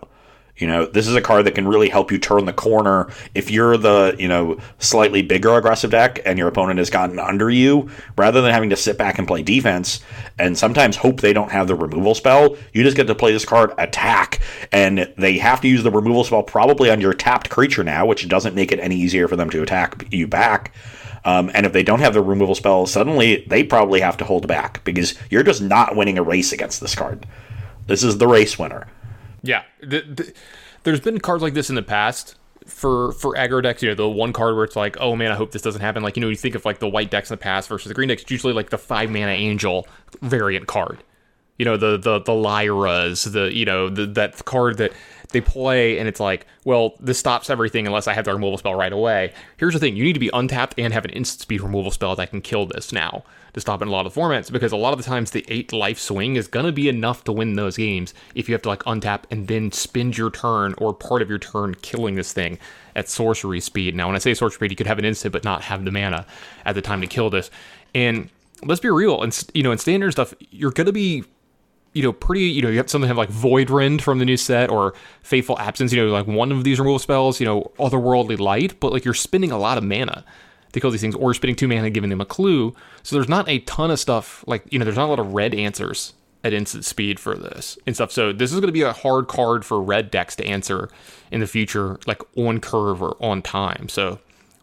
You 0.58 0.68
know, 0.68 0.86
this 0.86 1.08
is 1.08 1.16
a 1.16 1.22
card 1.22 1.46
that 1.46 1.56
can 1.56 1.68
really 1.68 1.90
help 1.90 2.12
you 2.12 2.20
turn 2.20 2.46
the 2.46 2.54
corner 2.54 3.12
if 3.34 3.50
you're 3.50 3.76
the, 3.76 4.16
you 4.20 4.28
know, 4.28 4.60
slightly 4.78 5.24
bigger 5.24 5.56
aggressive 5.56 5.90
deck 5.90 6.22
and 6.26 6.38
your 6.38 6.48
opponent 6.48 6.78
has 6.78 6.92
gotten 6.92 7.18
under 7.18 7.50
you, 7.50 7.90
rather 8.18 8.40
than 8.42 8.52
having 8.52 8.70
to 8.70 8.76
sit 8.76 8.98
back 8.98 9.18
and 9.18 9.28
play 9.28 9.42
defense 9.42 10.02
and 10.38 10.56
sometimes 10.56 10.96
hope 10.96 11.22
they 11.22 11.34
don't 11.34 11.52
have 11.52 11.68
the 11.68 11.76
removal 11.76 12.14
spell, 12.14 12.56
you 12.72 12.84
just 12.84 12.96
get 12.96 13.08
to 13.08 13.16
play 13.16 13.32
this 13.34 13.46
card 13.46 13.74
attack. 13.80 14.42
And 14.72 15.12
they 15.18 15.40
have 15.40 15.60
to 15.62 15.68
use 15.68 15.82
the 15.82 15.92
removal 15.92 16.24
spell 16.24 16.44
probably 16.44 16.92
on 16.92 17.02
your 17.02 17.14
tapped 17.14 17.50
creature 17.50 17.84
now, 17.84 18.06
which 18.06 18.30
doesn't 18.30 18.56
make 18.56 18.72
it 18.72 18.80
any 18.80 18.96
easier 18.96 19.28
for 19.28 19.36
them 19.36 19.50
to 19.50 19.64
attack 19.64 20.06
you 20.12 20.28
back. 20.28 20.72
Um, 21.26 21.50
and 21.54 21.66
if 21.66 21.74
they 21.74 21.84
don't 21.84 22.00
have 22.00 22.14
the 22.14 22.22
removal 22.22 22.54
spell, 22.54 22.86
suddenly 22.86 23.46
they 23.48 23.64
probably 23.64 24.02
have 24.02 24.18
to 24.18 24.26
hold 24.26 24.48
back 24.48 24.84
because 24.84 25.16
you're 25.32 25.44
just 25.44 25.62
not 25.62 25.96
winning 25.96 26.18
a 26.18 26.24
race 26.24 26.52
against 26.52 26.80
this 26.80 26.96
card. 26.96 27.26
This 27.88 28.04
is 28.04 28.18
the 28.18 28.28
race 28.28 28.60
winner. 28.60 28.88
Yeah, 29.44 29.64
th- 29.88 30.16
th- 30.16 30.34
there's 30.84 31.02
been 31.02 31.20
cards 31.20 31.44
like 31.44 31.54
this 31.54 31.70
in 31.70 31.76
the 31.76 31.84
past 31.84 32.36
for 32.66 33.12
for 33.12 33.36
aggro 33.36 33.62
decks. 33.62 33.84
You 33.84 33.90
know, 33.90 33.96
the 33.96 34.10
one 34.10 34.34
card 34.34 34.56
where 34.56 34.64
it's 34.64 34.76
like, 34.76 34.98
oh 35.00 35.16
man, 35.16 35.32
I 35.32 35.36
hope 35.36 35.52
this 35.52 35.62
doesn't 35.62 35.82
happen. 35.82 36.02
Like 36.02 36.16
you 36.16 36.22
know, 36.22 36.30
you 36.30 36.36
think 36.36 36.56
of 36.56 36.66
like 36.66 36.80
the 36.80 36.88
white 36.88 37.12
decks 37.12 37.30
in 37.30 37.34
the 37.34 37.42
past 37.42 37.70
versus 37.70 37.90
the 37.90 37.94
green 37.94 38.10
decks. 38.10 38.24
It's 38.24 38.32
usually 38.32 38.54
like 38.54 38.70
the 38.70 38.78
five 38.78 39.10
mana 39.10 39.32
angel 39.32 39.88
variant 40.22 40.68
card. 40.68 41.04
You 41.58 41.66
know, 41.66 41.78
the 41.78 41.98
the 41.98 42.20
the 42.20 42.32
Lyras, 42.32 43.32
the 43.32 43.54
you 43.54 43.66
know 43.66 43.90
the, 43.90 44.06
that 44.08 44.44
card 44.46 44.78
that 44.78 44.94
they 45.34 45.42
play, 45.42 46.00
and 46.00 46.08
it's 46.08 46.20
like, 46.20 46.48
well, 46.64 46.94
this 47.00 47.20
stops 47.20 47.50
everything 47.50 47.86
unless 47.86 48.08
I 48.08 48.14
have 48.14 48.26
the 48.26 48.34
removal 48.34 48.58
spell 48.58 48.76
right 48.76 48.94
away. 48.94 49.34
Here's 49.58 49.74
the 49.74 49.80
thing: 49.80 49.96
you 49.96 50.04
need 50.04 50.14
to 50.14 50.20
be 50.20 50.30
untapped 50.34 50.76
and 50.78 50.94
have 50.94 51.06
an 51.06 51.12
instant 51.12 51.42
speed 51.42 51.62
removal 51.62 51.92
spell 51.92 52.16
that 52.16 52.30
can 52.30 52.42
kill 52.42 52.66
this 52.66 52.94
now 52.94 53.24
to 53.54 53.62
stop 53.62 53.82
in 53.82 53.88
a 53.88 53.92
lot 53.92 54.06
of 54.06 54.14
formats 54.14 54.52
because 54.52 54.72
a 54.72 54.78
lot 54.78 54.94
of 54.94 54.98
the 54.98 55.04
times 55.04 55.32
the 55.32 55.46
eight 55.48 55.72
life 55.72 56.00
swing 56.00 56.36
is 56.36 56.48
gonna 56.48 56.72
be 56.72 56.90
enough 56.90 57.24
to 57.24 57.32
win 57.32 57.54
those 57.54 57.78
games 57.78 58.14
if 58.36 58.50
you 58.50 58.54
have 58.54 58.62
to 58.64 58.70
like 58.70 58.84
untap 58.84 59.24
and 59.30 59.48
then 59.48 59.72
spend 59.72 60.18
your 60.18 60.32
turn 60.32 60.74
or 60.78 60.94
part 60.94 61.22
of 61.22 61.30
your 61.30 61.38
turn 61.38 61.76
killing 61.76 62.16
this 62.16 62.34
thing 62.34 62.58
at 62.96 63.08
sorcery 63.08 63.60
speed. 63.60 63.96
Now, 63.96 64.08
when 64.08 64.16
I 64.16 64.20
say 64.20 64.34
sorcery 64.34 64.56
speed, 64.56 64.72
you 64.72 64.76
could 64.76 64.88
have 64.88 65.00
an 65.00 65.06
instant 65.06 65.32
but 65.32 65.44
not 65.44 65.62
have 65.64 65.86
the 65.86 65.92
mana 65.92 66.26
at 66.66 66.76
the 66.76 66.82
time 66.82 67.02
to 67.02 67.08
kill 67.08 67.30
this. 67.30 67.52
And 67.94 68.30
let's 68.64 68.82
be 68.82 68.90
real, 68.90 69.22
and 69.22 69.44
you 69.54 69.64
know, 69.64 69.72
in 69.72 69.78
standard 69.78 70.12
stuff, 70.12 70.34
you're 70.50 70.72
gonna 70.72 70.92
be 70.92 71.24
you 71.94 72.04
know, 72.04 72.12
pretty, 72.12 72.46
you 72.46 72.62
know, 72.62 72.70
you 72.70 72.78
have 72.78 72.90
something 72.90 73.08
have 73.08 73.18
like 73.18 73.30
Void 73.30 73.70
Rend 73.70 74.02
from 74.02 74.20
the 74.20 74.26
new 74.26 74.38
set 74.38 74.70
or 74.70 74.94
Fateful 75.22 75.58
Absence, 75.60 75.94
you 75.94 76.04
know, 76.04 76.12
like 76.12 76.28
one 76.28 76.52
of 76.52 76.64
these 76.64 76.80
removal 76.80 77.00
spells, 77.00 77.40
you 77.40 77.46
know, 77.46 77.72
Otherworldly 77.78 78.40
Light, 78.40 78.80
but 78.80 78.92
like 78.92 79.06
you're 79.06 79.14
spending 79.14 79.52
a 79.52 79.58
lot 79.58 79.78
of 79.78 79.84
mana 79.84 80.26
to 80.72 80.80
kill 80.80 80.90
these 80.90 81.02
things, 81.02 81.14
or 81.16 81.34
spending 81.36 81.56
two 81.56 81.68
mana 81.68 81.92
giving 81.92 82.10
them 82.10 82.20
a 82.20 82.26
clue. 82.26 82.76
So 83.04 83.16
there's 83.16 83.30
not 83.30 83.48
a 83.48 83.60
ton 83.60 83.92
of 83.92 84.00
stuff, 84.00 84.44
like, 84.48 84.66
you 84.72 84.80
know, 84.80 84.86
there's 84.86 84.98
not 84.98 85.06
a 85.06 85.14
lot 85.14 85.20
of 85.20 85.34
red 85.34 85.54
answers 85.54 86.14
at 86.44 86.52
instant 86.52 86.84
speed 86.84 87.20
for 87.20 87.36
this 87.36 87.78
and 87.86 87.96
stuff. 87.96 88.12
So 88.12 88.34
this 88.34 88.52
is 88.52 88.60
going 88.60 88.68
to 88.68 88.74
be 88.74 88.82
a 88.82 88.92
hard 88.92 89.28
card 89.28 89.64
for 89.64 89.80
red 89.82 90.10
decks 90.10 90.36
to 90.38 90.46
answer 90.46 90.90
in 91.32 91.40
the 91.40 91.48
future, 91.48 92.00
like 92.08 92.22
on 92.36 92.60
curve 92.60 93.02
or 93.04 93.16
on 93.24 93.42
time. 93.44 93.88
So 93.88 94.20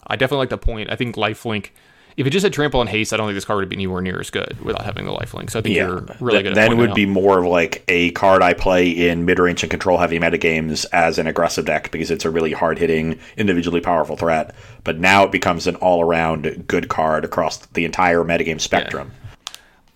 I 0.07 0.17
definitely 0.17 0.43
like 0.43 0.51
that 0.51 0.63
point. 0.63 0.91
I 0.91 0.97
think 0.97 1.15
Lifelink 1.15 1.71
if 2.21 2.27
it 2.27 2.31
just 2.31 2.45
had 2.45 2.53
trample 2.53 2.83
and 2.83 2.91
haste, 2.91 3.15
I 3.15 3.17
don't 3.17 3.29
think 3.29 3.37
this 3.37 3.47
card 3.47 3.61
would 3.61 3.71
be 3.71 3.77
anywhere 3.77 4.03
near 4.03 4.21
as 4.21 4.29
good 4.29 4.61
without 4.63 4.85
having 4.85 5.07
the 5.07 5.11
lifelink. 5.11 5.49
So 5.49 5.59
I 5.59 5.63
think 5.63 5.75
you're 5.75 6.05
really 6.21 6.43
good. 6.43 6.55
Then 6.55 6.73
it 6.73 6.75
would 6.75 6.91
out. 6.91 6.95
be 6.95 7.07
more 7.07 7.39
of 7.39 7.47
like 7.47 7.83
a 7.89 8.11
card 8.11 8.43
I 8.43 8.53
play 8.53 8.91
in 8.91 9.25
mid 9.25 9.39
range 9.39 9.63
and 9.63 9.71
control 9.71 9.97
heavy 9.97 10.19
metagames 10.19 10.85
as 10.93 11.19
an 11.19 11.27
aggressive 11.27 11.65
deck 11.65 11.91
because 11.91 12.11
it's 12.11 12.27
a 12.27 12.31
really 12.31 12.53
hard 12.53 12.79
hitting, 12.79 13.19
individually 13.39 13.81
powerful 13.81 14.19
threat. 14.19 14.55
But 14.85 14.99
now 14.99 15.25
it 15.25 15.33
becomes 15.33 15.67
an 15.67 15.77
all 15.77 16.03
around 16.03 16.67
good 16.67 16.91
card 16.91 17.25
across 17.25 17.57
the 17.69 17.87
entire 17.87 18.23
metagame 18.23 18.61
spectrum. 18.61 19.13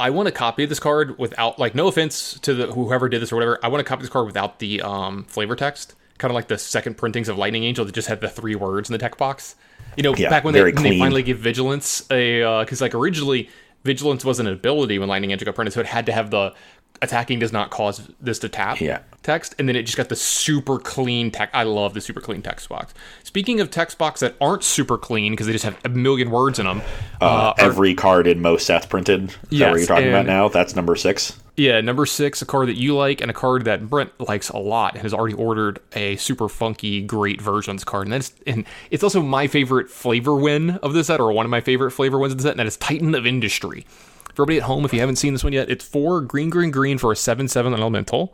I 0.00 0.08
want 0.08 0.26
to 0.26 0.32
copy 0.32 0.64
this 0.64 0.80
card 0.80 1.18
without 1.18 1.58
like 1.58 1.74
no 1.74 1.88
offense 1.88 2.40
to 2.40 2.54
the 2.54 2.66
whoever 2.68 3.10
did 3.10 3.20
this 3.20 3.32
or 3.32 3.36
whatever. 3.36 3.58
I 3.62 3.68
want 3.68 3.80
to 3.80 3.84
copy 3.88 4.00
this 4.00 4.10
card 4.10 4.24
without 4.24 4.60
the 4.60 4.80
um, 4.80 5.24
flavor 5.24 5.56
text, 5.56 5.94
kind 6.16 6.30
of 6.30 6.34
like 6.34 6.48
the 6.48 6.56
second 6.56 6.96
printings 6.96 7.28
of 7.28 7.36
Lightning 7.36 7.64
Angel 7.64 7.84
that 7.84 7.94
just 7.94 8.08
had 8.08 8.22
the 8.22 8.30
three 8.30 8.54
words 8.54 8.88
in 8.88 8.94
the 8.94 8.98
text 8.98 9.18
box. 9.18 9.56
You 9.96 10.02
know, 10.02 10.14
Yeah, 10.14 10.30
back 10.30 10.44
when 10.44 10.54
they, 10.54 10.60
when 10.62 10.82
they 10.82 10.98
finally 10.98 11.22
give 11.22 11.38
Vigilance 11.38 12.04
a 12.10 12.42
uh, 12.42 12.60
because 12.64 12.80
like 12.80 12.94
originally 12.94 13.48
Vigilance 13.84 14.24
wasn't 14.24 14.48
an 14.48 14.54
ability 14.54 14.98
when 14.98 15.08
Lightning 15.08 15.30
Angel 15.30 15.44
got 15.44 15.54
printed, 15.54 15.74
so 15.74 15.80
it 15.80 15.86
had 15.86 16.06
to 16.06 16.12
have 16.12 16.30
the 16.30 16.54
attacking 17.02 17.38
does 17.38 17.52
not 17.52 17.70
cause 17.70 18.08
this 18.20 18.38
to 18.38 18.48
tap 18.48 18.80
Yeah. 18.80 19.00
text, 19.22 19.54
and 19.58 19.68
then 19.68 19.76
it 19.76 19.82
just 19.82 19.96
got 19.96 20.08
the 20.08 20.16
super 20.16 20.78
clean 20.78 21.30
text. 21.30 21.54
I 21.54 21.64
love 21.64 21.92
the 21.92 22.00
super 22.00 22.20
clean 22.20 22.40
text 22.40 22.68
box. 22.68 22.94
Speaking 23.34 23.58
of 23.58 23.68
text 23.68 23.98
box 23.98 24.20
that 24.20 24.36
aren't 24.40 24.62
super 24.62 24.96
clean 24.96 25.32
because 25.32 25.48
they 25.48 25.52
just 25.52 25.64
have 25.64 25.76
a 25.84 25.88
million 25.88 26.30
words 26.30 26.60
in 26.60 26.66
them, 26.66 26.82
Uh, 27.20 27.24
uh, 27.24 27.26
are- 27.26 27.54
every 27.58 27.92
card 27.92 28.28
in 28.28 28.40
most 28.40 28.64
sets 28.64 28.86
printed. 28.86 29.34
Is 29.50 29.58
that 29.58 29.72
what 29.72 29.78
you're 29.78 29.88
talking 29.88 30.08
about 30.08 30.24
now? 30.26 30.46
That's 30.48 30.76
number 30.76 30.94
six. 30.94 31.36
Yeah, 31.56 31.80
number 31.80 32.06
six, 32.06 32.40
a 32.42 32.46
card 32.46 32.68
that 32.68 32.76
you 32.76 32.94
like, 32.94 33.20
and 33.20 33.32
a 33.32 33.34
card 33.34 33.64
that 33.64 33.90
Brent 33.90 34.12
likes 34.20 34.50
a 34.50 34.58
lot, 34.58 34.92
and 34.94 35.02
has 35.02 35.12
already 35.12 35.34
ordered 35.34 35.80
a 35.96 36.14
super 36.14 36.48
funky, 36.48 37.02
great 37.02 37.40
versions 37.40 37.82
card. 37.82 38.06
And 38.06 38.12
that's 38.12 38.32
and 38.46 38.64
it's 38.92 39.02
also 39.02 39.20
my 39.20 39.48
favorite 39.48 39.90
flavor 39.90 40.36
win 40.36 40.78
of 40.80 40.92
the 40.92 41.02
set, 41.02 41.18
or 41.18 41.32
one 41.32 41.44
of 41.44 41.50
my 41.50 41.60
favorite 41.60 41.90
flavor 41.90 42.20
wins 42.20 42.34
of 42.34 42.38
the 42.38 42.42
set, 42.44 42.52
and 42.52 42.60
that 42.60 42.68
is 42.68 42.76
Titan 42.76 43.16
of 43.16 43.26
Industry. 43.26 43.84
For 44.32 44.42
everybody 44.42 44.58
at 44.58 44.64
home, 44.64 44.84
if 44.84 44.92
you 44.92 45.00
haven't 45.00 45.16
seen 45.16 45.32
this 45.32 45.42
one 45.42 45.52
yet, 45.52 45.68
it's 45.68 45.84
four 45.84 46.20
green, 46.20 46.50
green, 46.50 46.70
green 46.70 46.98
for 46.98 47.10
a 47.10 47.16
seven-seven 47.16 47.74
elemental. 47.74 48.32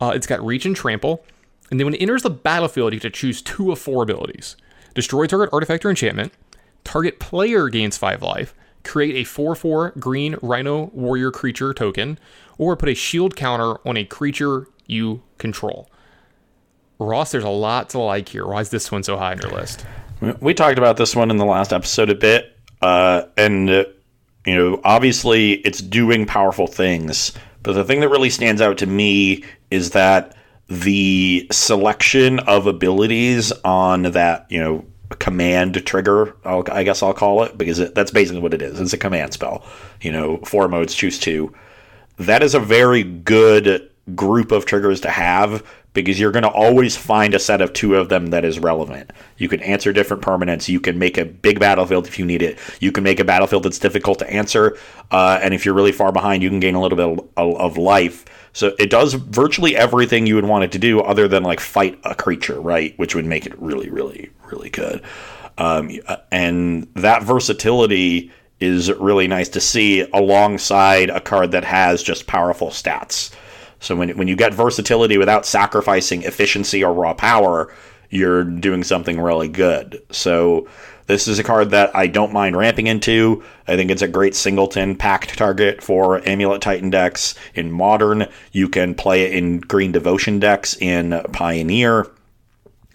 Uh, 0.00 0.12
it's 0.14 0.28
got 0.28 0.40
reach 0.46 0.66
and 0.66 0.76
trample, 0.76 1.24
and 1.70 1.80
then 1.80 1.86
when 1.86 1.94
it 1.94 2.02
enters 2.02 2.22
the 2.22 2.30
battlefield, 2.30 2.92
you 2.92 3.00
get 3.00 3.12
to 3.12 3.18
choose 3.18 3.42
two 3.42 3.72
of 3.72 3.78
four 3.78 4.02
abilities: 4.02 4.56
destroy 4.94 5.26
target 5.26 5.50
artifact 5.52 5.84
or 5.84 5.90
enchantment, 5.90 6.32
target 6.84 7.18
player 7.18 7.68
gains 7.68 7.96
five 7.96 8.22
life, 8.22 8.54
create 8.84 9.16
a 9.16 9.24
4 9.24 9.54
4 9.54 9.92
green 9.98 10.36
rhino 10.40 10.86
warrior 10.86 11.30
creature 11.30 11.74
token, 11.74 12.18
or 12.58 12.76
put 12.76 12.88
a 12.88 12.94
shield 12.94 13.36
counter 13.36 13.76
on 13.86 13.96
a 13.96 14.04
creature 14.04 14.68
you 14.86 15.22
control. 15.38 15.90
Ross, 16.98 17.32
there's 17.32 17.44
a 17.44 17.48
lot 17.48 17.90
to 17.90 17.98
like 17.98 18.28
here. 18.28 18.46
Why 18.46 18.60
is 18.60 18.70
this 18.70 18.90
one 18.90 19.02
so 19.02 19.16
high 19.18 19.32
on 19.32 19.38
your 19.38 19.50
list? 19.50 19.84
We 20.40 20.54
talked 20.54 20.78
about 20.78 20.96
this 20.96 21.14
one 21.14 21.30
in 21.30 21.36
the 21.36 21.44
last 21.44 21.72
episode 21.72 22.08
a 22.08 22.14
bit, 22.14 22.56
uh, 22.80 23.24
and 23.36 23.68
uh, 23.68 23.84
you 24.46 24.54
know, 24.54 24.80
obviously 24.84 25.54
it's 25.54 25.80
doing 25.80 26.24
powerful 26.24 26.66
things. 26.66 27.32
But 27.62 27.74
the 27.74 27.84
thing 27.84 28.00
that 28.00 28.08
really 28.08 28.30
stands 28.30 28.62
out 28.62 28.78
to 28.78 28.86
me 28.86 29.44
is 29.70 29.90
that 29.90 30.35
the 30.68 31.46
selection 31.52 32.40
of 32.40 32.66
abilities 32.66 33.52
on 33.64 34.02
that, 34.02 34.46
you 34.50 34.58
know, 34.58 34.84
command 35.18 35.86
trigger, 35.86 36.36
I'll, 36.44 36.64
I 36.70 36.82
guess 36.82 37.02
I'll 37.02 37.14
call 37.14 37.44
it, 37.44 37.56
because 37.56 37.78
it, 37.78 37.94
that's 37.94 38.10
basically 38.10 38.40
what 38.40 38.54
it 38.54 38.62
is. 38.62 38.80
It's 38.80 38.92
a 38.92 38.98
command 38.98 39.32
spell. 39.32 39.64
You 40.00 40.12
know, 40.12 40.38
four 40.38 40.68
modes, 40.68 40.94
choose 40.94 41.18
two. 41.18 41.54
That 42.18 42.42
is 42.42 42.54
a 42.54 42.60
very 42.60 43.02
good 43.04 43.90
group 44.14 44.52
of 44.52 44.66
triggers 44.66 45.00
to 45.02 45.10
have 45.10 45.64
because 45.92 46.20
you're 46.20 46.30
going 46.30 46.42
to 46.42 46.50
always 46.50 46.94
find 46.96 47.34
a 47.34 47.38
set 47.38 47.62
of 47.62 47.72
two 47.72 47.94
of 47.94 48.10
them 48.10 48.26
that 48.26 48.44
is 48.44 48.58
relevant. 48.58 49.10
You 49.38 49.48
can 49.48 49.60
answer 49.60 49.92
different 49.92 50.22
permanents. 50.22 50.68
You 50.68 50.78
can 50.78 50.98
make 50.98 51.16
a 51.16 51.24
big 51.24 51.58
battlefield 51.58 52.06
if 52.06 52.18
you 52.18 52.26
need 52.26 52.42
it. 52.42 52.58
You 52.80 52.92
can 52.92 53.02
make 53.02 53.18
a 53.18 53.24
battlefield 53.24 53.62
that's 53.62 53.78
difficult 53.78 54.18
to 54.18 54.30
answer, 54.30 54.76
uh, 55.10 55.38
and 55.42 55.54
if 55.54 55.64
you're 55.64 55.74
really 55.74 55.92
far 55.92 56.12
behind, 56.12 56.42
you 56.42 56.50
can 56.50 56.60
gain 56.60 56.74
a 56.74 56.80
little 56.80 56.96
bit 56.96 57.30
of, 57.36 57.56
of 57.56 57.78
life. 57.78 58.26
So 58.56 58.74
it 58.78 58.88
does 58.88 59.12
virtually 59.12 59.76
everything 59.76 60.26
you 60.26 60.34
would 60.34 60.46
want 60.46 60.64
it 60.64 60.72
to 60.72 60.78
do, 60.78 61.00
other 61.00 61.28
than 61.28 61.42
like 61.42 61.60
fight 61.60 62.00
a 62.04 62.14
creature, 62.14 62.58
right? 62.58 62.98
Which 62.98 63.14
would 63.14 63.26
make 63.26 63.44
it 63.44 63.52
really, 63.60 63.90
really, 63.90 64.30
really 64.50 64.70
good. 64.70 65.02
Um, 65.58 65.90
and 66.32 66.88
that 66.94 67.22
versatility 67.22 68.32
is 68.58 68.90
really 68.94 69.28
nice 69.28 69.50
to 69.50 69.60
see 69.60 70.08
alongside 70.10 71.10
a 71.10 71.20
card 71.20 71.50
that 71.50 71.64
has 71.64 72.02
just 72.02 72.26
powerful 72.26 72.68
stats. 72.68 73.30
So 73.80 73.94
when 73.94 74.16
when 74.16 74.26
you 74.26 74.36
get 74.36 74.54
versatility 74.54 75.18
without 75.18 75.44
sacrificing 75.44 76.22
efficiency 76.22 76.82
or 76.82 76.94
raw 76.94 77.12
power, 77.12 77.70
you're 78.08 78.42
doing 78.42 78.84
something 78.84 79.20
really 79.20 79.48
good. 79.48 80.00
So 80.10 80.66
this 81.06 81.28
is 81.28 81.38
a 81.38 81.44
card 81.44 81.70
that 81.70 81.94
I 81.94 82.06
don't 82.06 82.32
mind 82.32 82.56
ramping 82.56 82.86
into. 82.86 83.44
I 83.66 83.76
think 83.76 83.90
it's 83.90 84.02
a 84.02 84.08
great 84.08 84.34
Summoner's 84.34 84.96
Pact 84.98 85.36
target 85.38 85.82
for 85.82 86.26
Amulet 86.28 86.62
Titan 86.62 86.90
decks. 86.90 87.34
In 87.54 87.70
Modern, 87.70 88.28
you 88.52 88.68
can 88.68 88.94
play 88.94 89.22
it 89.22 89.32
in 89.32 89.60
Green 89.60 89.92
Devotion 89.92 90.38
decks 90.38 90.76
in 90.76 91.20
Pioneer. 91.32 92.10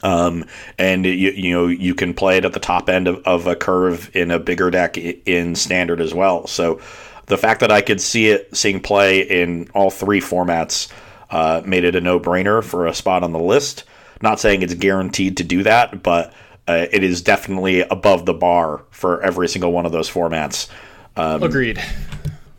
Um, 0.04 0.46
and 0.78 1.06
you, 1.06 1.14
you 1.14 1.52
know 1.54 1.68
you 1.68 1.94
can 1.94 2.14
play 2.14 2.38
it 2.38 2.46
at 2.46 2.54
the 2.54 2.60
top 2.60 2.90
end 2.90 3.08
of, 3.08 3.22
of 3.26 3.48
a 3.48 3.56
curve 3.56 4.10
in 4.16 4.32
a 4.32 4.40
bigger 4.40 4.72
deck 4.72 4.98
in 4.98 5.56
standard 5.56 6.02
as 6.02 6.14
well. 6.14 6.48
So 6.48 6.82
the 7.28 7.38
fact 7.38 7.60
that 7.60 7.72
I 7.72 7.82
could 7.82 8.02
see 8.02 8.30
it 8.30 8.56
seeing 8.56 8.82
play 8.82 9.22
in 9.22 9.70
all 9.74 9.92
three 9.92 10.20
formats 10.20 10.92
uh, 11.30 11.62
made 11.66 11.84
it 11.84 11.96
a 11.96 12.02
no 12.02 12.20
brainer 12.20 12.64
for 12.64 12.88
a 12.88 12.94
spot 12.94 13.24
on 13.24 13.32
the 13.32 13.40
list. 13.40 13.84
Not 14.22 14.40
saying 14.40 14.62
it's 14.64 14.74
guaranteed 14.74 15.38
to 15.38 15.44
do 15.44 15.64
that, 15.64 16.04
but 16.04 16.34
uh, 16.68 16.88
it 16.92 17.04
is 17.04 17.22
definitely 17.22 17.82
above 17.82 18.26
the 18.26 18.34
bar 18.34 18.84
for 18.92 19.22
every 19.22 19.48
single 19.48 19.72
one 19.72 19.86
of 19.86 19.92
those 19.92 20.10
formats. 20.10 20.70
Um, 21.16 21.44
Agreed. 21.44 21.82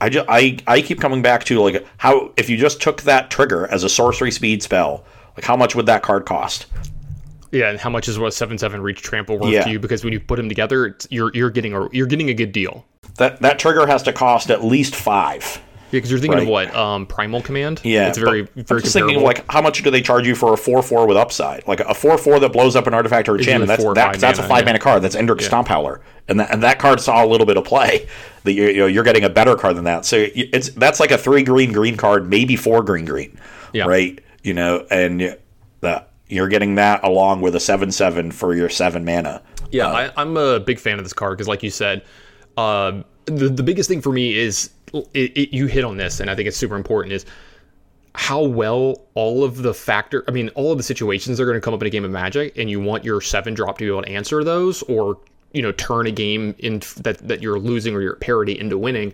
I, 0.00 0.08
just, 0.08 0.26
I 0.28 0.58
I 0.66 0.82
keep 0.82 1.00
coming 1.00 1.22
back 1.22 1.44
to 1.44 1.60
like 1.60 1.86
how 1.98 2.32
if 2.36 2.50
you 2.50 2.56
just 2.56 2.82
took 2.82 3.02
that 3.02 3.30
trigger 3.30 3.66
as 3.68 3.84
a 3.84 3.88
sorcery 3.88 4.32
speed 4.32 4.62
spell, 4.62 5.04
like 5.36 5.44
how 5.44 5.56
much 5.56 5.74
would 5.74 5.86
that 5.86 6.02
card 6.02 6.26
cost? 6.26 6.66
Yeah, 7.52 7.68
and 7.68 7.78
how 7.78 7.90
much 7.90 8.08
is 8.08 8.18
what 8.18 8.34
seven 8.34 8.58
seven 8.58 8.80
reach 8.80 9.02
trample 9.02 9.38
worth 9.38 9.52
yeah. 9.52 9.64
to 9.64 9.70
you? 9.70 9.78
Because 9.78 10.02
when 10.02 10.12
you 10.12 10.20
put 10.20 10.36
them 10.36 10.48
together, 10.48 10.96
you're 11.10 11.30
you're 11.34 11.50
getting 11.50 11.74
a 11.74 11.88
you're 11.92 12.06
getting 12.06 12.30
a 12.30 12.34
good 12.34 12.50
deal. 12.50 12.84
That 13.18 13.40
that 13.42 13.58
trigger 13.58 13.86
has 13.86 14.02
to 14.04 14.12
cost 14.12 14.50
at 14.50 14.64
least 14.64 14.96
five. 14.96 15.60
Yeah, 15.92 15.98
because 15.98 16.11
you're 16.11 16.20
thinking 16.20 16.38
right. 16.38 16.42
of 16.42 16.48
what 16.48 16.74
um, 16.74 17.07
primal 17.07 17.42
command. 17.42 17.83
Yeah, 17.85 18.09
it's 18.09 18.16
very 18.16 18.48
very. 18.57 18.78
I'm 18.78 18.83
just 18.83 18.94
thinking 18.94 19.22
like 19.22 19.44
how 19.50 19.61
much 19.61 19.83
do 19.83 19.90
they 19.90 20.00
charge 20.00 20.26
you 20.26 20.35
for 20.35 20.55
a 20.55 20.57
four 20.57 20.83
four 20.83 21.07
with 21.07 21.18
upside? 21.18 21.68
Like 21.68 21.81
a 21.81 21.94
four 21.94 22.16
four 22.16 22.40
that 22.40 22.50
blows 22.50 22.76
up 22.76 22.87
an 22.87 22.94
artifact 22.94 23.28
or 23.28 23.37
a 23.37 23.38
enchantment. 23.38 23.68
That's 23.68 23.85
that, 23.85 24.18
that's 24.18 24.38
mana, 24.38 24.46
a 24.46 24.48
five 24.48 24.64
mana 24.64 24.78
card. 24.78 25.02
That's 25.02 25.14
Indrik 25.14 25.42
yeah. 25.42 25.48
Stomphowler, 25.48 26.00
and 26.28 26.40
that 26.40 26.50
and 26.50 26.62
that 26.62 26.78
card 26.78 27.00
saw 27.00 27.22
a 27.22 27.28
little 27.28 27.46
bit 27.46 27.57
of 27.57 27.64
play. 27.64 28.09
That 28.44 28.55
you, 28.55 28.64
you 28.64 28.78
know 28.78 28.87
you're 28.87 29.05
getting 29.05 29.22
a 29.22 29.31
better 29.31 29.55
card 29.55 29.76
than 29.76 29.85
that. 29.85 30.05
So 30.05 30.26
it's 30.35 30.70
that's 30.70 30.98
like 30.98 31.12
a 31.12 31.18
three 31.18 31.44
green 31.44 31.72
green 31.72 31.96
card, 31.96 32.28
maybe 32.28 32.57
four 32.57 32.83
green 32.83 33.05
green. 33.05 33.38
Yeah. 33.72 33.85
Right. 33.85 34.20
You 34.42 34.52
know, 34.52 34.85
and 34.90 35.38
that 35.81 36.11
you're 36.26 36.48
getting 36.48 36.76
that 36.76 37.05
along 37.05 37.42
with 37.42 37.55
a 37.55 37.61
seven 37.61 37.92
seven 37.92 38.33
for 38.33 38.52
your 38.52 38.68
seven 38.68 39.05
mana. 39.05 39.42
Yeah, 39.70 39.87
uh, 39.87 40.11
I, 40.16 40.22
am 40.22 40.37
a 40.37 40.61
big 40.61 40.78
fan 40.78 40.98
of 40.98 41.05
this 41.05 41.12
card 41.12 41.38
because, 41.38 41.48
like 41.48 41.62
you 41.62 41.70
said, 41.70 42.02
uh, 42.57 43.02
the 43.26 43.48
the 43.48 43.62
biggest 43.62 43.88
thing 43.88 44.00
for 44.00 44.12
me 44.12 44.37
is 44.37 44.70
it, 44.92 45.37
it, 45.37 45.54
you 45.54 45.66
hit 45.66 45.85
on 45.85 45.96
this, 45.96 46.20
and 46.20 46.30
I 46.30 46.35
think 46.35 46.48
it's 46.48 46.56
super 46.56 46.76
important 46.76 47.12
is 47.12 47.24
how 48.14 48.42
well 48.42 49.00
all 49.14 49.42
of 49.42 49.62
the 49.62 49.72
factor. 49.72 50.24
I 50.28 50.32
mean, 50.32 50.50
all 50.50 50.70
of 50.70 50.78
the 50.78 50.85
situations 50.85 51.40
are 51.40 51.46
going 51.46 51.56
to 51.56 51.61
come 51.61 51.74
up 51.74 51.80
in 51.80 51.87
a 51.87 51.90
game 51.90 52.04
of 52.04 52.11
Magic, 52.11 52.56
and 52.58 52.68
you 52.68 52.80
want 52.80 53.04
your 53.04 53.20
seven 53.20 53.54
drop 53.54 53.78
to 53.78 53.85
be 53.85 53.90
able 53.90 54.02
to 54.02 54.08
answer 54.08 54.44
those, 54.44 54.82
or 54.82 55.18
you 55.52 55.62
know, 55.62 55.72
turn 55.72 56.06
a 56.06 56.11
game 56.11 56.54
in 56.58 56.80
that 56.98 57.18
that 57.26 57.42
you're 57.42 57.58
losing 57.58 57.94
or 57.94 58.02
your 58.02 58.16
parity 58.16 58.58
into 58.58 58.76
winning. 58.76 59.12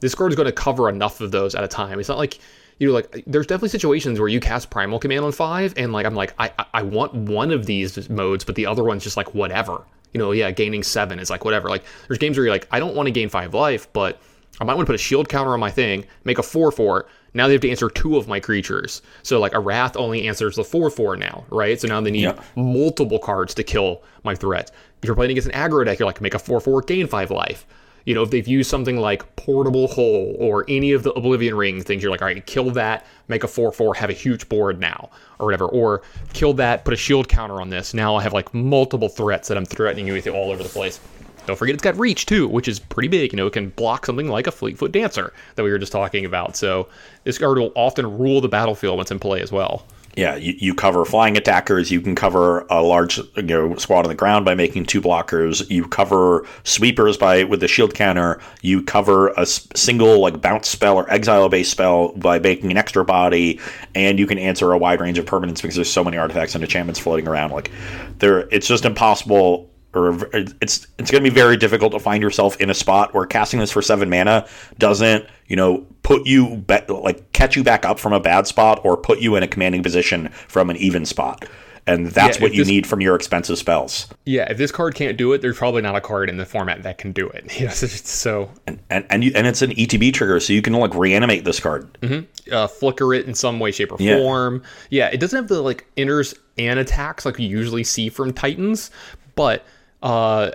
This 0.00 0.14
card 0.14 0.32
is 0.32 0.36
going 0.36 0.46
to 0.46 0.52
cover 0.52 0.88
enough 0.88 1.20
of 1.20 1.30
those 1.30 1.54
at 1.54 1.62
a 1.64 1.68
time. 1.68 2.00
It's 2.00 2.08
not 2.08 2.18
like 2.18 2.38
you 2.78 2.86
know, 2.86 2.94
like 2.94 3.24
there's 3.26 3.46
definitely 3.46 3.68
situations 3.68 4.18
where 4.18 4.28
you 4.28 4.40
cast 4.40 4.70
Primal 4.70 4.98
Command 4.98 5.24
on 5.24 5.32
five, 5.32 5.74
and 5.76 5.92
like 5.92 6.06
I'm 6.06 6.14
like 6.14 6.34
I 6.38 6.50
I 6.72 6.82
want 6.82 7.14
one 7.14 7.50
of 7.50 7.66
these 7.66 8.08
modes, 8.08 8.44
but 8.44 8.54
the 8.54 8.66
other 8.66 8.84
one's 8.84 9.04
just 9.04 9.18
like 9.18 9.34
whatever. 9.34 9.84
You 10.12 10.18
know, 10.18 10.32
yeah, 10.32 10.50
gaining 10.50 10.82
seven 10.82 11.18
is 11.18 11.30
like 11.30 11.44
whatever. 11.44 11.68
Like 11.68 11.84
there's 12.06 12.18
games 12.18 12.36
where 12.36 12.44
you're 12.44 12.54
like 12.54 12.68
I 12.70 12.80
don't 12.80 12.94
want 12.94 13.06
to 13.06 13.12
gain 13.12 13.28
five 13.28 13.54
life, 13.54 13.92
but 13.92 14.20
I 14.60 14.64
might 14.64 14.74
want 14.74 14.86
to 14.86 14.92
put 14.92 14.94
a 14.94 15.02
shield 15.02 15.28
counter 15.28 15.52
on 15.52 15.60
my 15.60 15.70
thing, 15.70 16.04
make 16.24 16.38
a 16.38 16.42
four 16.42 16.70
four. 16.70 17.06
Now 17.32 17.46
they 17.46 17.52
have 17.52 17.62
to 17.62 17.70
answer 17.70 17.88
two 17.88 18.16
of 18.16 18.26
my 18.26 18.40
creatures. 18.40 19.02
So 19.22 19.38
like 19.38 19.54
a 19.54 19.60
wrath 19.60 19.96
only 19.96 20.26
answers 20.26 20.56
the 20.56 20.64
four 20.64 20.90
four 20.90 21.16
now, 21.16 21.44
right? 21.48 21.80
So 21.80 21.86
now 21.86 22.00
they 22.00 22.10
need 22.10 22.22
yeah. 22.22 22.42
multiple 22.56 23.18
cards 23.18 23.54
to 23.54 23.62
kill 23.62 24.02
my 24.24 24.34
threat. 24.34 24.70
If 25.02 25.06
you're 25.06 25.14
playing 25.14 25.30
against 25.30 25.48
an 25.48 25.54
aggro 25.54 25.84
deck, 25.84 25.98
you're 25.98 26.06
like 26.06 26.20
make 26.20 26.34
a 26.34 26.38
four 26.38 26.60
four 26.60 26.82
gain 26.82 27.06
five 27.06 27.30
life 27.30 27.66
you 28.04 28.14
know, 28.14 28.22
if 28.22 28.30
they've 28.30 28.46
used 28.46 28.70
something 28.70 28.96
like 28.96 29.36
Portable 29.36 29.88
Hole 29.88 30.36
or 30.38 30.64
any 30.68 30.92
of 30.92 31.02
the 31.02 31.12
Oblivion 31.12 31.54
Ring 31.54 31.82
things, 31.82 32.02
you're 32.02 32.10
like, 32.10 32.22
all 32.22 32.28
right, 32.28 32.44
kill 32.46 32.70
that, 32.72 33.06
make 33.28 33.44
a 33.44 33.48
4 33.48 33.72
4, 33.72 33.94
have 33.94 34.10
a 34.10 34.14
huge 34.14 34.48
board 34.48 34.80
now, 34.80 35.10
or 35.38 35.46
whatever. 35.46 35.66
Or 35.66 36.02
kill 36.32 36.54
that, 36.54 36.84
put 36.84 36.94
a 36.94 36.96
shield 36.96 37.28
counter 37.28 37.60
on 37.60 37.70
this. 37.70 37.94
Now 37.94 38.16
I 38.16 38.22
have 38.22 38.32
like 38.32 38.52
multiple 38.54 39.08
threats 39.08 39.48
that 39.48 39.56
I'm 39.56 39.66
threatening 39.66 40.06
you 40.06 40.14
with 40.14 40.26
all 40.28 40.50
over 40.50 40.62
the 40.62 40.68
place. 40.68 41.00
Don't 41.46 41.56
forget 41.56 41.74
it's 41.74 41.82
got 41.82 41.98
reach 41.98 42.26
too, 42.26 42.46
which 42.46 42.68
is 42.68 42.78
pretty 42.78 43.08
big. 43.08 43.32
You 43.32 43.36
know, 43.36 43.46
it 43.46 43.52
can 43.52 43.70
block 43.70 44.06
something 44.06 44.28
like 44.28 44.46
a 44.46 44.52
Fleetfoot 44.52 44.92
Dancer 44.92 45.32
that 45.56 45.62
we 45.62 45.70
were 45.70 45.78
just 45.78 45.92
talking 45.92 46.24
about. 46.24 46.56
So 46.56 46.88
this 47.24 47.38
card 47.38 47.58
will 47.58 47.72
often 47.74 48.18
rule 48.18 48.40
the 48.40 48.48
battlefield 48.48 48.98
once 48.98 49.10
in 49.10 49.18
play 49.18 49.40
as 49.40 49.50
well 49.50 49.86
yeah, 50.16 50.34
you, 50.34 50.54
you 50.58 50.74
cover 50.74 51.04
flying 51.04 51.36
attackers. 51.36 51.90
You 51.90 52.00
can 52.00 52.14
cover 52.14 52.66
a 52.68 52.82
large 52.82 53.18
you 53.36 53.42
know, 53.42 53.76
squad 53.76 54.04
on 54.04 54.08
the 54.08 54.14
ground 54.14 54.44
by 54.44 54.54
making 54.54 54.86
two 54.86 55.00
blockers. 55.00 55.68
You 55.70 55.86
cover 55.86 56.46
sweepers 56.64 57.16
by 57.16 57.44
with 57.44 57.60
the 57.60 57.68
shield 57.68 57.94
counter. 57.94 58.40
You 58.60 58.82
cover 58.82 59.28
a 59.36 59.46
single 59.46 60.20
like 60.20 60.40
bounce 60.40 60.68
spell 60.68 60.96
or 60.96 61.10
exile 61.10 61.48
based 61.48 61.70
spell 61.70 62.12
by 62.12 62.40
making 62.40 62.70
an 62.70 62.76
extra 62.76 63.04
body, 63.04 63.60
and 63.94 64.18
you 64.18 64.26
can 64.26 64.38
answer 64.38 64.72
a 64.72 64.78
wide 64.78 65.00
range 65.00 65.18
of 65.18 65.26
permanents 65.26 65.62
because 65.62 65.76
there's 65.76 65.92
so 65.92 66.02
many 66.02 66.16
artifacts 66.16 66.54
and 66.54 66.64
enchantments 66.64 66.98
floating 66.98 67.28
around. 67.28 67.52
Like 67.52 67.70
there, 68.18 68.48
it's 68.50 68.66
just 68.66 68.84
impossible 68.84 69.69
or 69.94 70.16
it's 70.32 70.86
it's 70.98 71.10
going 71.10 71.22
to 71.24 71.30
be 71.30 71.34
very 71.34 71.56
difficult 71.56 71.92
to 71.92 71.98
find 71.98 72.22
yourself 72.22 72.60
in 72.60 72.70
a 72.70 72.74
spot 72.74 73.12
where 73.14 73.26
casting 73.26 73.60
this 73.60 73.70
for 73.70 73.82
seven 73.82 74.08
mana 74.08 74.46
doesn't 74.78 75.26
you 75.46 75.56
know 75.56 75.86
put 76.02 76.26
you 76.26 76.56
be- 76.56 76.80
like 76.88 77.32
catch 77.32 77.56
you 77.56 77.64
back 77.64 77.84
up 77.84 77.98
from 77.98 78.12
a 78.12 78.20
bad 78.20 78.46
spot 78.46 78.80
or 78.84 78.96
put 78.96 79.20
you 79.20 79.36
in 79.36 79.42
a 79.42 79.48
commanding 79.48 79.82
position 79.82 80.28
from 80.28 80.70
an 80.70 80.76
even 80.76 81.04
spot 81.04 81.44
and 81.86 82.06
that's 82.08 82.38
yeah, 82.38 82.42
what 82.42 82.52
you 82.52 82.60
this, 82.60 82.68
need 82.68 82.86
from 82.86 83.00
your 83.00 83.16
expensive 83.16 83.58
spells. 83.58 84.06
Yeah, 84.24 84.50
if 84.50 84.58
this 84.58 84.70
card 84.70 84.94
can't 84.94 85.16
do 85.16 85.32
it, 85.32 85.42
there's 85.42 85.58
probably 85.58 85.82
not 85.82 85.96
a 85.96 86.00
card 86.00 86.28
in 86.28 86.36
the 86.36 86.46
format 86.46 86.82
that 86.82 86.98
can 86.98 87.12
do 87.12 87.28
it. 87.28 87.50
You 87.60 87.66
know, 87.66 87.72
so 87.72 88.50
and 88.66 88.78
and 88.88 89.04
and, 89.10 89.24
you, 89.24 89.32
and, 89.34 89.46
it's 89.46 89.60
an 89.60 89.72
ETB 89.72 90.14
trigger, 90.14 90.40
so 90.40 90.52
you 90.52 90.62
can 90.62 90.72
like 90.72 90.94
reanimate 90.94 91.44
this 91.44 91.60
card, 91.60 91.92
mm-hmm. 92.00 92.54
uh, 92.54 92.68
flicker 92.68 93.12
it 93.12 93.26
in 93.26 93.34
some 93.34 93.58
way, 93.60 93.70
shape, 93.70 93.92
or 93.92 93.96
yeah. 93.98 94.16
form. 94.16 94.62
Yeah, 94.88 95.08
it 95.08 95.20
doesn't 95.20 95.36
have 95.36 95.48
the 95.48 95.60
like 95.60 95.86
enters 95.96 96.34
and 96.56 96.78
attacks 96.78 97.26
like 97.26 97.38
you 97.38 97.48
usually 97.48 97.84
see 97.84 98.08
from 98.08 98.32
Titans, 98.32 98.90
but 99.34 99.66
uh, 100.02 100.50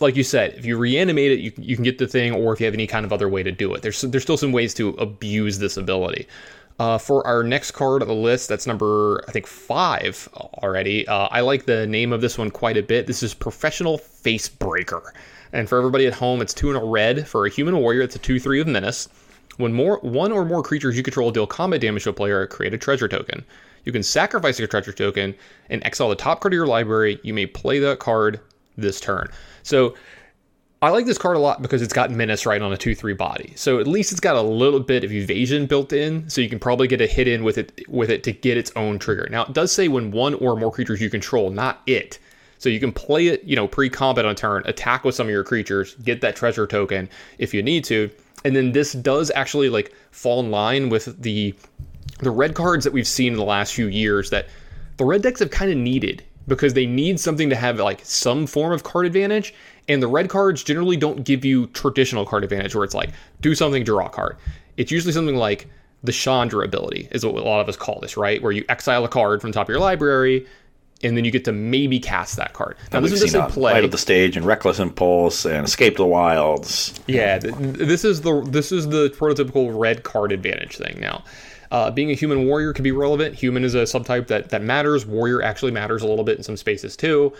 like 0.00 0.16
you 0.16 0.24
said, 0.24 0.54
if 0.54 0.64
you 0.64 0.76
reanimate 0.76 1.32
it, 1.32 1.38
you, 1.40 1.52
you 1.56 1.76
can 1.76 1.84
get 1.84 1.98
the 1.98 2.06
thing, 2.06 2.32
or 2.32 2.52
if 2.52 2.60
you 2.60 2.66
have 2.66 2.74
any 2.74 2.86
kind 2.86 3.04
of 3.04 3.12
other 3.12 3.28
way 3.28 3.42
to 3.42 3.52
do 3.52 3.74
it. 3.74 3.82
There's 3.82 4.00
there's 4.02 4.22
still 4.22 4.36
some 4.36 4.52
ways 4.52 4.74
to 4.74 4.90
abuse 4.90 5.58
this 5.58 5.76
ability. 5.76 6.26
Uh, 6.80 6.98
for 6.98 7.24
our 7.24 7.44
next 7.44 7.70
card 7.70 8.02
on 8.02 8.08
the 8.08 8.14
list, 8.14 8.48
that's 8.48 8.66
number 8.66 9.24
I 9.28 9.32
think 9.32 9.46
five 9.46 10.28
already. 10.34 11.06
Uh, 11.06 11.28
I 11.30 11.40
like 11.40 11.66
the 11.66 11.86
name 11.86 12.12
of 12.12 12.20
this 12.20 12.36
one 12.36 12.50
quite 12.50 12.76
a 12.76 12.82
bit. 12.82 13.06
This 13.06 13.22
is 13.22 13.32
Professional 13.32 13.98
Face 13.98 14.48
Breaker, 14.48 15.14
and 15.52 15.68
for 15.68 15.78
everybody 15.78 16.06
at 16.06 16.14
home, 16.14 16.42
it's 16.42 16.54
two 16.54 16.70
in 16.70 16.76
a 16.76 16.84
red 16.84 17.28
for 17.28 17.46
a 17.46 17.50
human 17.50 17.76
warrior. 17.76 18.02
It's 18.02 18.16
a 18.16 18.18
two 18.18 18.40
three 18.40 18.60
of 18.60 18.66
menace. 18.66 19.08
When 19.56 19.72
more 19.72 19.98
one 20.00 20.32
or 20.32 20.44
more 20.44 20.64
creatures 20.64 20.96
you 20.96 21.04
control 21.04 21.30
deal 21.30 21.46
combat 21.46 21.80
damage 21.80 22.04
to 22.04 22.10
a 22.10 22.12
player, 22.12 22.44
create 22.48 22.74
a 22.74 22.78
treasure 22.78 23.06
token. 23.06 23.44
You 23.84 23.92
can 23.92 24.02
sacrifice 24.02 24.58
your 24.58 24.66
treasure 24.66 24.92
token 24.92 25.34
and 25.70 25.84
exile 25.84 26.08
the 26.08 26.16
top 26.16 26.40
card 26.40 26.52
of 26.52 26.56
your 26.56 26.66
library. 26.66 27.20
You 27.22 27.34
may 27.34 27.46
play 27.46 27.78
that 27.80 28.00
card 28.00 28.40
this 28.76 29.00
turn. 29.00 29.28
So 29.62 29.94
I 30.84 30.90
like 30.90 31.06
this 31.06 31.16
card 31.16 31.36
a 31.36 31.40
lot 31.40 31.62
because 31.62 31.80
it's 31.80 31.94
got 31.94 32.10
menace 32.10 32.44
right 32.44 32.60
on 32.60 32.70
a 32.72 32.76
2 32.76 32.94
3 32.94 33.14
body. 33.14 33.54
So 33.56 33.80
at 33.80 33.86
least 33.86 34.12
it's 34.12 34.20
got 34.20 34.36
a 34.36 34.42
little 34.42 34.80
bit 34.80 35.02
of 35.02 35.12
evasion 35.12 35.64
built 35.64 35.94
in, 35.94 36.28
so 36.28 36.42
you 36.42 36.48
can 36.50 36.58
probably 36.58 36.86
get 36.86 37.00
a 37.00 37.06
hit 37.06 37.26
in 37.26 37.42
with 37.42 37.56
it 37.56 37.82
with 37.88 38.10
it 38.10 38.22
to 38.24 38.32
get 38.32 38.58
its 38.58 38.70
own 38.76 38.98
trigger. 38.98 39.26
Now 39.30 39.44
it 39.44 39.54
does 39.54 39.72
say 39.72 39.88
when 39.88 40.10
one 40.10 40.34
or 40.34 40.56
more 40.56 40.70
creatures 40.70 41.00
you 41.00 41.08
control, 41.08 41.50
not 41.50 41.80
it. 41.86 42.18
So 42.58 42.68
you 42.68 42.80
can 42.80 42.92
play 42.92 43.28
it, 43.28 43.44
you 43.44 43.56
know, 43.56 43.66
pre-combat 43.66 44.24
on 44.24 44.34
turn, 44.34 44.62
attack 44.66 45.04
with 45.04 45.14
some 45.14 45.26
of 45.26 45.30
your 45.30 45.44
creatures, 45.44 45.94
get 45.96 46.20
that 46.20 46.36
treasure 46.36 46.66
token 46.66 47.08
if 47.38 47.52
you 47.52 47.62
need 47.62 47.84
to. 47.84 48.10
And 48.44 48.54
then 48.54 48.72
this 48.72 48.92
does 48.92 49.30
actually 49.34 49.70
like 49.70 49.94
fall 50.10 50.40
in 50.40 50.50
line 50.50 50.90
with 50.90 51.20
the 51.22 51.54
the 52.18 52.30
red 52.30 52.54
cards 52.54 52.84
that 52.84 52.92
we've 52.92 53.08
seen 53.08 53.32
in 53.32 53.38
the 53.38 53.44
last 53.44 53.72
few 53.72 53.86
years 53.86 54.28
that 54.30 54.48
the 54.98 55.04
red 55.04 55.22
decks 55.22 55.40
have 55.40 55.50
kind 55.50 55.70
of 55.70 55.78
needed 55.78 56.22
because 56.46 56.74
they 56.74 56.86
need 56.86 57.18
something 57.20 57.50
to 57.50 57.56
have 57.56 57.78
like 57.78 58.00
some 58.04 58.46
form 58.46 58.72
of 58.72 58.82
card 58.82 59.06
advantage. 59.06 59.54
And 59.88 60.02
the 60.02 60.08
red 60.08 60.28
cards 60.28 60.62
generally 60.62 60.96
don't 60.96 61.24
give 61.24 61.44
you 61.44 61.66
traditional 61.68 62.24
card 62.24 62.44
advantage 62.44 62.74
where 62.74 62.84
it's 62.84 62.94
like 62.94 63.10
do 63.40 63.54
something, 63.54 63.84
draw 63.84 64.06
a 64.06 64.10
card. 64.10 64.36
It's 64.76 64.90
usually 64.90 65.12
something 65.12 65.36
like 65.36 65.68
the 66.02 66.12
Chandra 66.12 66.64
ability, 66.64 67.08
is 67.12 67.24
what 67.24 67.34
a 67.34 67.42
lot 67.42 67.60
of 67.60 67.68
us 67.68 67.76
call 67.76 67.98
this, 68.00 68.16
right? 68.16 68.42
Where 68.42 68.52
you 68.52 68.64
exile 68.68 69.04
a 69.04 69.08
card 69.08 69.40
from 69.40 69.50
the 69.50 69.54
top 69.54 69.66
of 69.66 69.70
your 69.70 69.80
library, 69.80 70.46
and 71.02 71.16
then 71.16 71.24
you 71.24 71.30
get 71.30 71.44
to 71.44 71.52
maybe 71.52 71.98
cast 71.98 72.36
that 72.36 72.52
card. 72.52 72.76
Now, 72.92 73.00
this 73.00 73.12
is 73.12 73.20
just 73.20 73.34
a 73.34 73.46
play. 73.48 73.72
Light 73.72 73.84
Up 73.84 73.90
the 73.90 73.98
Stage 73.98 74.36
and 74.36 74.44
Reckless 74.44 74.78
Impulse 74.78 75.44
and 75.44 75.64
Escape 75.66 75.96
the 75.96 76.06
Wilds. 76.06 76.98
Yeah, 77.06 77.38
th- 77.38 77.54
this 77.58 78.04
is 78.04 78.22
the 78.22 78.42
this 78.42 78.72
is 78.72 78.88
the 78.88 79.10
prototypical 79.10 79.78
red 79.78 80.02
card 80.02 80.32
advantage 80.32 80.76
thing. 80.76 80.98
Now, 81.00 81.24
uh, 81.74 81.90
being 81.90 82.12
a 82.12 82.14
human 82.14 82.46
warrior 82.46 82.72
can 82.72 82.84
be 82.84 82.92
relevant. 82.92 83.34
Human 83.34 83.64
is 83.64 83.74
a 83.74 83.82
subtype 83.82 84.28
that 84.28 84.50
that 84.50 84.62
matters. 84.62 85.04
Warrior 85.04 85.42
actually 85.42 85.72
matters 85.72 86.02
a 86.02 86.06
little 86.06 86.22
bit 86.22 86.38
in 86.38 86.44
some 86.44 86.56
spaces 86.56 86.96
too. 86.96 87.32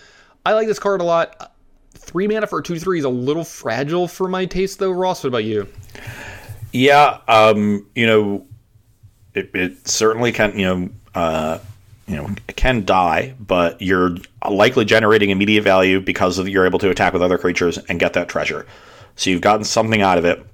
I 0.45 0.55
like 0.55 0.67
this 0.67 0.81
card 0.81 1.01
a 1.01 1.05
lot. 1.05 1.53
Three 1.93 2.27
mana 2.27 2.49
for 2.49 2.59
a 2.59 2.63
two 2.63 2.81
three 2.81 2.99
is 2.99 3.05
a 3.05 3.09
little 3.09 3.45
fragile 3.45 4.09
for 4.09 4.27
my 4.27 4.45
taste, 4.45 4.81
though. 4.81 4.91
Ross, 4.91 5.23
what 5.23 5.29
about 5.29 5.45
you? 5.45 5.69
Yeah, 6.73 7.21
um, 7.29 7.87
you 7.95 8.09
know, 8.09 8.45
it, 9.35 9.51
it 9.55 9.87
certainly 9.87 10.33
can, 10.33 10.59
you 10.59 10.65
know, 10.67 10.91
uh, 11.15 11.59
you 12.09 12.17
know, 12.17 12.29
can 12.57 12.85
die, 12.85 13.37
but 13.39 13.81
you're 13.81 14.17
likely 14.51 14.85
generating 14.85 15.31
immediate 15.31 15.63
value 15.63 16.01
because 16.01 16.39
of, 16.39 16.49
you're 16.49 16.67
able 16.67 16.81
to 16.81 16.91
attack 16.91 17.13
with 17.13 17.23
other 17.23 17.39
creatures 17.39 17.79
and 17.79 18.01
get 18.01 18.15
that 18.15 18.29
treasure. 18.29 18.67
So 19.15 19.31
you've 19.31 19.41
gotten 19.41 19.63
something 19.63 20.03
out 20.03 20.19
of 20.19 20.25
it. 20.25 20.45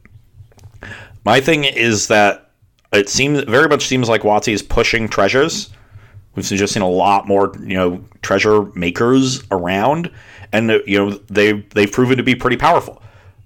My 1.24 1.40
thing 1.40 1.64
is 1.64 2.08
that 2.08 2.49
it 2.92 3.08
seems 3.08 3.42
very 3.44 3.68
much 3.68 3.86
seems 3.86 4.08
like 4.08 4.22
WotC 4.22 4.52
is 4.52 4.62
pushing 4.62 5.08
treasures. 5.08 5.70
We've 6.34 6.44
just 6.44 6.72
seen 6.72 6.82
a 6.82 6.88
lot 6.88 7.26
more, 7.26 7.52
you 7.60 7.74
know, 7.74 8.04
treasure 8.22 8.64
makers 8.74 9.42
around, 9.50 10.10
and 10.52 10.70
you 10.86 10.98
know 10.98 11.10
they 11.28 11.52
they've 11.52 11.90
proven 11.90 12.16
to 12.16 12.22
be 12.22 12.34
pretty 12.34 12.56
powerful. 12.56 13.02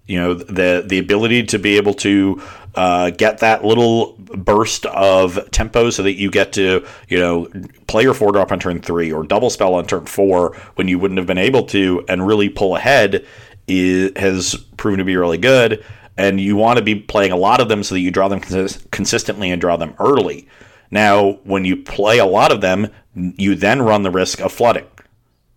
You 0.07 0.21
know, 0.21 0.35
the 0.35 0.85
the 0.87 0.99
ability 0.99 1.45
to 1.45 1.59
be 1.59 1.77
able 1.77 1.95
to 1.95 2.43
uh, 2.75 3.11
get 3.11 3.39
that 3.39 3.65
little 3.65 4.17
burst 4.19 4.85
of 4.87 5.51
tempo 5.51 5.91
so 5.91 6.03
that 6.03 6.15
you 6.15 6.31
get 6.31 6.53
to, 6.55 6.85
you 7.09 7.19
know, 7.19 7.49
play 7.87 8.03
your 8.03 8.15
four 8.15 8.33
drop 8.33 8.53
on 8.53 8.59
turn 8.59 8.81
three 8.81 9.13
or 9.13 9.23
double 9.25 9.49
spell 9.49 9.75
on 9.75 9.87
turn 9.87 10.07
four 10.07 10.57
when 10.75 10.89
you 10.89 10.99
wouldn't 10.99 11.19
have 11.19 11.27
been 11.27 11.39
able 11.39 11.63
to, 11.67 12.05
and 12.09 12.27
really 12.27 12.49
pull 12.49 12.77
ahead, 12.77 13.25
is, 13.69 14.13
has 14.17 14.57
proven 14.77 14.99
to 14.99 15.05
be 15.05 15.17
really 15.17 15.39
good. 15.39 15.85
And 16.17 16.41
you 16.41 16.57
want 16.57 16.79
to 16.79 16.85
be 16.85 16.95
playing 16.95 17.33
a 17.33 17.37
lot 17.37 17.61
of 17.61 17.69
them 17.69 17.83
so 17.83 17.95
that 17.95 18.01
you 18.01 18.11
draw 18.11 18.29
them 18.29 18.41
consis- 18.41 18.89
consistently 18.91 19.51
and 19.51 19.61
draw 19.61 19.77
them 19.77 19.95
early. 19.99 20.49
Now, 20.91 21.41
when 21.45 21.65
you 21.65 21.77
play 21.77 22.19
a 22.19 22.27
lot 22.27 22.53
of 22.53 22.61
them, 22.61 22.89
you 23.15 23.55
then 23.55 23.83
run 23.83 24.03
the 24.03 24.11
risk 24.11 24.41
of 24.41 24.53
flooding. 24.53 24.87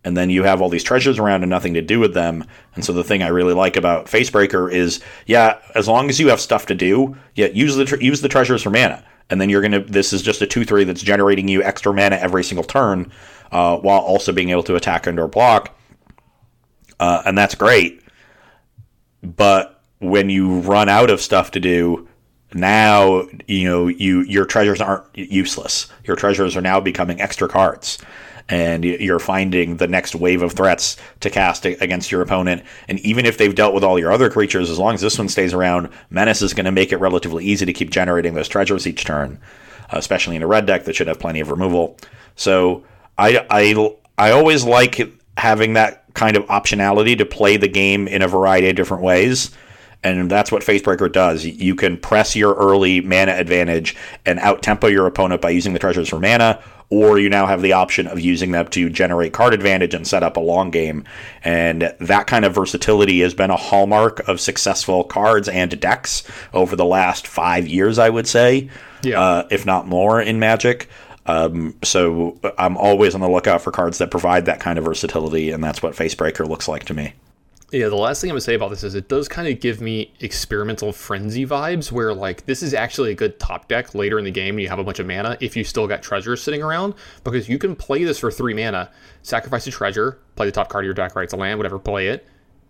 And 0.03 0.15
then 0.15 0.29
you 0.29 0.43
have 0.43 0.61
all 0.61 0.69
these 0.69 0.83
treasures 0.83 1.19
around 1.19 1.43
and 1.43 1.49
nothing 1.49 1.73
to 1.73 1.81
do 1.81 1.99
with 1.99 2.13
them. 2.13 2.45
And 2.75 2.85
so 2.85 2.93
the 2.93 3.03
thing 3.03 3.21
I 3.21 3.27
really 3.27 3.53
like 3.53 3.75
about 3.75 4.05
Facebreaker 4.05 4.71
is, 4.71 5.01
yeah, 5.25 5.59
as 5.75 5.87
long 5.87 6.09
as 6.09 6.19
you 6.19 6.29
have 6.29 6.39
stuff 6.39 6.65
to 6.67 6.75
do, 6.75 7.17
yeah, 7.35 7.47
use 7.47 7.75
the 7.75 7.85
tre- 7.85 7.99
use 8.01 8.21
the 8.21 8.29
treasures 8.29 8.63
for 8.63 8.69
mana. 8.69 9.03
And 9.29 9.41
then 9.41 9.49
you're 9.49 9.61
gonna. 9.61 9.83
This 9.83 10.13
is 10.13 10.21
just 10.21 10.41
a 10.41 10.47
two 10.47 10.63
three 10.63 10.85
that's 10.85 11.01
generating 11.01 11.49
you 11.49 11.61
extra 11.61 11.93
mana 11.93 12.15
every 12.15 12.45
single 12.45 12.63
turn, 12.63 13.11
uh, 13.51 13.77
while 13.79 13.99
also 13.99 14.31
being 14.31 14.49
able 14.49 14.63
to 14.63 14.75
attack 14.75 15.07
and 15.07 15.19
or 15.19 15.27
block. 15.27 15.77
Uh, 17.01 17.23
and 17.25 17.37
that's 17.37 17.55
great. 17.55 18.01
But 19.21 19.76
when 19.99 20.29
you 20.29 20.60
run 20.60 20.89
out 20.89 21.10
of 21.10 21.21
stuff 21.21 21.51
to 21.51 21.60
do, 21.60 22.07
now 22.53 23.27
you 23.47 23.67
know 23.67 23.88
you 23.88 24.21
your 24.21 24.45
treasures 24.45 24.81
aren't 24.81 25.05
useless. 25.13 25.88
Your 26.05 26.15
treasures 26.15 26.55
are 26.55 26.62
now 26.62 26.79
becoming 26.79 27.19
extra 27.19 27.49
cards, 27.49 27.97
and 28.47 28.86
you're 28.86 29.19
finding 29.19 29.77
the 29.77 29.88
next 29.88 30.15
wave 30.15 30.41
of 30.41 30.53
threats 30.53 30.97
to 31.19 31.29
cast 31.29 31.65
against 31.65 32.12
your 32.12 32.21
opponent. 32.21 32.63
And 32.88 32.99
even 32.99 33.25
if 33.25 33.38
they've 33.38 33.53
dealt 33.53 33.73
with 33.73 33.83
all 33.83 33.99
your 33.99 34.12
other 34.12 34.29
creatures, 34.29 34.69
as 34.69 34.79
long 34.79 34.93
as 34.93 35.01
this 35.01 35.17
one 35.17 35.29
stays 35.29 35.53
around, 35.53 35.89
Menace 36.10 36.41
is 36.41 36.53
going 36.53 36.65
to 36.65 36.71
make 36.71 36.91
it 36.91 36.97
relatively 36.97 37.43
easy 37.43 37.65
to 37.65 37.73
keep 37.73 37.89
generating 37.89 38.33
those 38.33 38.47
treasures 38.47 38.88
each 38.88 39.03
turn, 39.03 39.39
especially 39.89 40.36
in 40.36 40.43
a 40.43 40.47
red 40.47 40.65
deck 40.65 40.86
that 40.86 40.95
should 40.95 41.07
have 41.07 41.19
plenty 41.19 41.41
of 41.41 41.51
removal. 41.51 41.97
So 42.36 42.86
I 43.17 43.45
I 43.49 43.95
I 44.17 44.31
always 44.31 44.63
like 44.63 45.01
having 45.38 45.73
that 45.73 46.05
kind 46.13 46.36
of 46.38 46.45
optionality 46.45 47.17
to 47.17 47.25
play 47.25 47.57
the 47.57 47.67
game 47.67 48.07
in 48.07 48.21
a 48.21 48.27
variety 48.27 48.69
of 48.69 48.75
different 48.75 49.03
ways. 49.03 49.51
And 50.03 50.29
that's 50.29 50.51
what 50.51 50.63
Facebreaker 50.63 51.12
does. 51.12 51.43
You 51.45 51.75
can 51.75 51.97
press 51.97 52.36
your 52.36 52.53
early 52.53 53.01
mana 53.01 53.33
advantage 53.33 53.95
and 54.25 54.39
out 54.39 54.62
tempo 54.62 54.88
your 54.88 55.07
opponent 55.07 55.41
by 55.41 55.49
using 55.49 55.73
the 55.73 55.79
treasures 55.79 56.10
for 56.10 56.19
mana, 56.19 56.62
or 56.89 57.19
you 57.19 57.29
now 57.29 57.45
have 57.47 57.62
the 57.62 57.73
option 57.73 58.07
of 58.07 58.19
using 58.19 58.51
them 58.51 58.67
to 58.69 58.89
generate 58.89 59.33
card 59.33 59.53
advantage 59.53 59.93
and 59.93 60.07
set 60.07 60.23
up 60.23 60.38
a 60.38 60.39
long 60.39 60.71
game. 60.71 61.03
And 61.43 61.93
that 61.99 62.27
kind 62.27 62.45
of 62.45 62.53
versatility 62.55 63.19
has 63.21 63.33
been 63.33 63.49
a 63.49 63.57
hallmark 63.57 64.19
of 64.27 64.39
successful 64.39 65.03
cards 65.03 65.49
and 65.49 65.77
decks 65.79 66.23
over 66.53 66.75
the 66.77 66.86
last 66.86 67.27
five 67.27 67.67
years, 67.67 67.99
I 67.99 68.10
would 68.10 68.27
say, 68.27 68.69
Yeah. 69.01 69.19
uh, 69.19 69.47
if 69.51 69.65
not 69.65 69.88
more, 69.88 70.21
in 70.21 70.39
Magic. 70.39 70.88
Um, 71.25 71.75
so 71.83 72.39
I'm 72.57 72.77
always 72.77 73.13
on 73.13 73.19
the 73.19 73.27
lookout 73.29 73.62
for 73.62 73.71
cards 73.71 73.97
that 73.97 74.10
provide 74.12 74.45
that 74.45 74.62
kind 74.62 74.79
of 74.79 74.86
versatility, 74.86 75.51
and 75.51 75.62
that's 75.62 75.83
what 75.83 75.93
Facebreaker 75.93 76.47
looks 76.47 76.69
like 76.69 76.86
to 76.86 76.93
me. 76.93 77.13
Yeah, 77.69 77.89
the 77.89 77.97
last 77.97 78.21
thing 78.21 78.30
I'm 78.30 78.36
gonna 78.36 78.41
say 78.41 78.56
about 78.56 78.69
this 78.69 78.84
is 78.86 78.95
it 78.95 79.10
does 79.10 79.27
kind 79.27 79.45
of 79.45 79.60
give 79.60 79.82
me 79.82 80.13
experimental 80.21 80.93
frenzy 80.93 81.45
vibes, 81.45 81.91
where 81.91 82.13
like 82.13 82.45
this 82.45 82.63
is 82.63 82.73
actually 82.73 83.12
a 83.12 83.15
good 83.15 83.39
top 83.39 83.67
deck 83.67 83.93
later 83.93 84.17
in 84.17 84.23
the 84.23 84.32
game. 84.32 84.56
when 84.56 84.62
You 84.62 84.69
have 84.69 84.80
a 84.80 84.86
bunch 84.86 84.99
of 84.99 85.08
mana 85.08 85.38
if 85.41 85.58
you 85.58 85.65
still 85.65 85.86
got 85.86 86.01
treasures 86.01 86.41
sitting 86.41 86.63
around, 86.63 86.93
because 87.25 87.49
you 87.49 87.58
can 87.58 87.75
play 87.75 88.06
this 88.06 88.19
for 88.19 88.32
three 88.32 88.53
mana, 88.53 88.89
sacrifice 89.21 89.67
a 89.67 89.71
treasure, 89.71 90.19
play 90.38 90.45
the 90.45 90.51
top 90.53 90.69
card 90.69 90.86
of 90.86 90.88
your 90.88 90.93
deck, 90.93 91.13
right? 91.13 91.23
It's 91.23 91.34
a 91.34 91.38
land, 91.38 91.60
whatever, 91.60 91.77
play 91.77 92.08
it. 92.08 92.25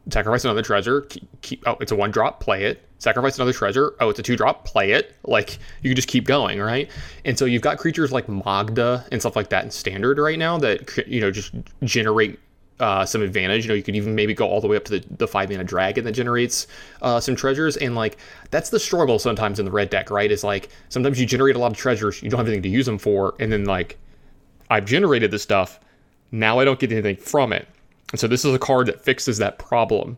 Sacrifice 0.10 0.46
another 0.46 0.64
treasure. 0.64 1.02
Keep, 1.02 1.42
keep 1.42 1.64
oh, 1.68 1.78
it's 1.82 1.92
a 1.92 1.96
one 1.96 2.12
drop. 2.12 2.40
Play 2.40 2.64
it. 2.64 2.88
Sacrifice 2.98 3.36
another 3.36 3.54
treasure. 3.54 3.94
Oh, 4.00 4.10
it's 4.10 4.18
a 4.18 4.24
two 4.24 4.38
drop. 4.38 4.66
Play 4.66 4.94
it. 4.94 5.16
Like 5.26 5.60
you 5.84 5.92
can 5.92 5.96
just 5.96 6.08
keep 6.08 6.26
going, 6.26 6.60
right? 6.60 6.90
And 7.26 7.38
so 7.38 7.46
you've 7.46 7.62
got 7.62 7.78
creatures 7.78 8.12
like 8.12 8.28
Magda 8.30 9.06
and 9.12 9.22
stuff 9.22 9.36
like 9.36 9.50
that 9.50 9.66
in 9.66 9.70
standard 9.70 10.18
right 10.18 10.40
now 10.40 10.58
that 10.60 11.06
you 11.08 11.20
know 11.20 11.30
just 11.30 11.54
generate 11.84 12.40
uh, 12.80 13.06
some 13.06 13.22
advantage. 13.22 13.66
You 13.66 13.70
know, 13.70 13.76
you 13.76 13.84
could 13.84 13.96
even 13.96 14.16
maybe 14.16 14.34
go 14.34 14.48
all 14.48 14.62
the 14.62 14.68
way 14.68 14.78
up 14.78 14.86
to 14.86 15.00
the, 15.00 15.06
the 15.18 15.28
five 15.28 15.50
mana 15.50 15.64
dragon 15.64 16.04
that 16.06 16.12
generates 16.12 16.68
uh, 17.02 17.20
some 17.20 17.36
treasures. 17.36 17.78
And 17.78 17.96
like 17.96 18.18
that's 18.52 18.70
the 18.70 18.80
struggle 18.80 19.20
sometimes 19.20 19.60
in 19.60 19.66
the 19.66 19.72
red 19.72 19.90
deck, 19.90 20.10
right? 20.10 20.32
Is 20.32 20.44
like 20.44 20.70
sometimes 20.90 21.20
you 21.20 21.26
generate 21.26 21.56
a 21.56 21.60
lot 21.60 21.72
of 21.72 21.78
treasures, 21.78 22.22
you 22.22 22.30
don't 22.30 22.38
have 22.38 22.48
anything 22.48 22.64
to 22.64 22.70
use 22.70 22.86
them 22.86 22.98
for, 22.98 23.36
and 23.40 23.52
then 23.52 23.66
like 23.66 23.98
I've 24.70 24.86
generated 24.86 25.32
this 25.32 25.44
stuff, 25.44 25.80
now 26.32 26.60
I 26.60 26.66
don't 26.66 26.80
get 26.80 26.92
anything 26.92 27.16
from 27.18 27.54
it. 27.54 27.68
And 28.12 28.20
so 28.20 28.28
this 28.28 28.46
is 28.46 28.54
a 28.54 28.60
card 28.60 28.88
that 28.88 29.02
fixes 29.02 29.38
that 29.40 29.58
problem 29.58 30.18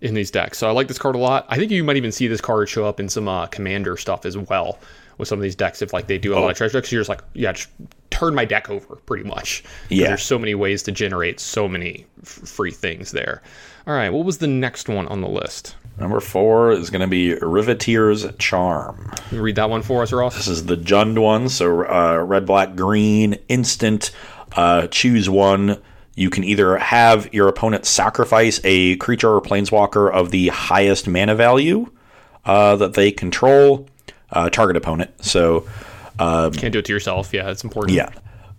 in 0.00 0.14
these 0.14 0.30
decks. 0.30 0.58
So 0.58 0.68
I 0.68 0.72
like 0.72 0.88
this 0.88 0.98
card 0.98 1.14
a 1.14 1.18
lot. 1.18 1.46
I 1.48 1.56
think 1.56 1.70
you 1.70 1.82
might 1.82 1.96
even 1.96 2.12
see 2.12 2.28
this 2.28 2.40
card 2.40 2.68
show 2.68 2.84
up 2.84 3.00
in 3.00 3.08
some 3.08 3.26
uh, 3.26 3.46
commander 3.46 3.96
stuff 3.96 4.26
as 4.26 4.36
well 4.36 4.78
with 5.18 5.28
some 5.28 5.38
of 5.38 5.42
these 5.42 5.56
decks 5.56 5.82
if 5.82 5.92
like 5.92 6.06
they 6.06 6.18
do 6.18 6.34
a 6.34 6.38
lot 6.38 6.50
of 6.50 6.56
treasure 6.56 6.78
decks. 6.80 6.90
You're 6.92 7.00
just 7.00 7.08
like, 7.08 7.22
yeah, 7.34 7.52
just 7.52 7.68
turn 8.10 8.34
my 8.34 8.44
deck 8.44 8.70
over 8.70 8.94
pretty 9.06 9.24
much 9.24 9.64
Yeah. 9.88 10.08
There's 10.08 10.22
so 10.22 10.38
many 10.38 10.54
ways 10.54 10.82
to 10.84 10.92
generate 10.92 11.40
so 11.40 11.66
many 11.68 12.06
f- 12.22 12.28
free 12.28 12.70
things 12.70 13.10
there. 13.10 13.42
All 13.86 13.94
right, 13.94 14.10
what 14.10 14.24
was 14.24 14.38
the 14.38 14.46
next 14.46 14.88
one 14.88 15.06
on 15.08 15.20
the 15.20 15.28
list? 15.28 15.74
Number 15.98 16.18
four 16.20 16.72
is 16.72 16.90
going 16.90 17.02
to 17.02 17.06
be 17.06 17.34
Riveteer's 17.34 18.26
Charm. 18.38 19.12
Read 19.30 19.56
that 19.56 19.68
one 19.70 19.82
for 19.82 20.02
us, 20.02 20.12
Ross? 20.12 20.34
This 20.34 20.48
is 20.48 20.66
the 20.66 20.76
Jund 20.76 21.20
one, 21.20 21.48
so 21.48 21.84
uh, 21.86 22.18
red, 22.24 22.46
black, 22.46 22.74
green, 22.76 23.36
instant. 23.48 24.10
Uh, 24.52 24.86
choose 24.88 25.28
one. 25.30 25.80
You 26.16 26.30
can 26.30 26.44
either 26.44 26.78
have 26.78 27.32
your 27.34 27.48
opponent 27.48 27.84
sacrifice 27.86 28.60
a 28.64 28.96
creature 28.96 29.34
or 29.34 29.40
planeswalker 29.42 30.10
of 30.12 30.30
the 30.30 30.48
highest 30.48 31.06
mana 31.08 31.34
value 31.34 31.90
uh, 32.44 32.76
that 32.76 32.94
they 32.94 33.10
control, 33.12 33.86
uh, 34.34 34.50
target 34.50 34.76
opponent. 34.76 35.10
So, 35.24 35.66
um, 36.18 36.52
Can't 36.52 36.72
do 36.72 36.78
it 36.80 36.84
to 36.86 36.92
yourself. 36.92 37.32
Yeah, 37.32 37.50
it's 37.50 37.64
important. 37.64 37.94
yeah. 37.96 38.10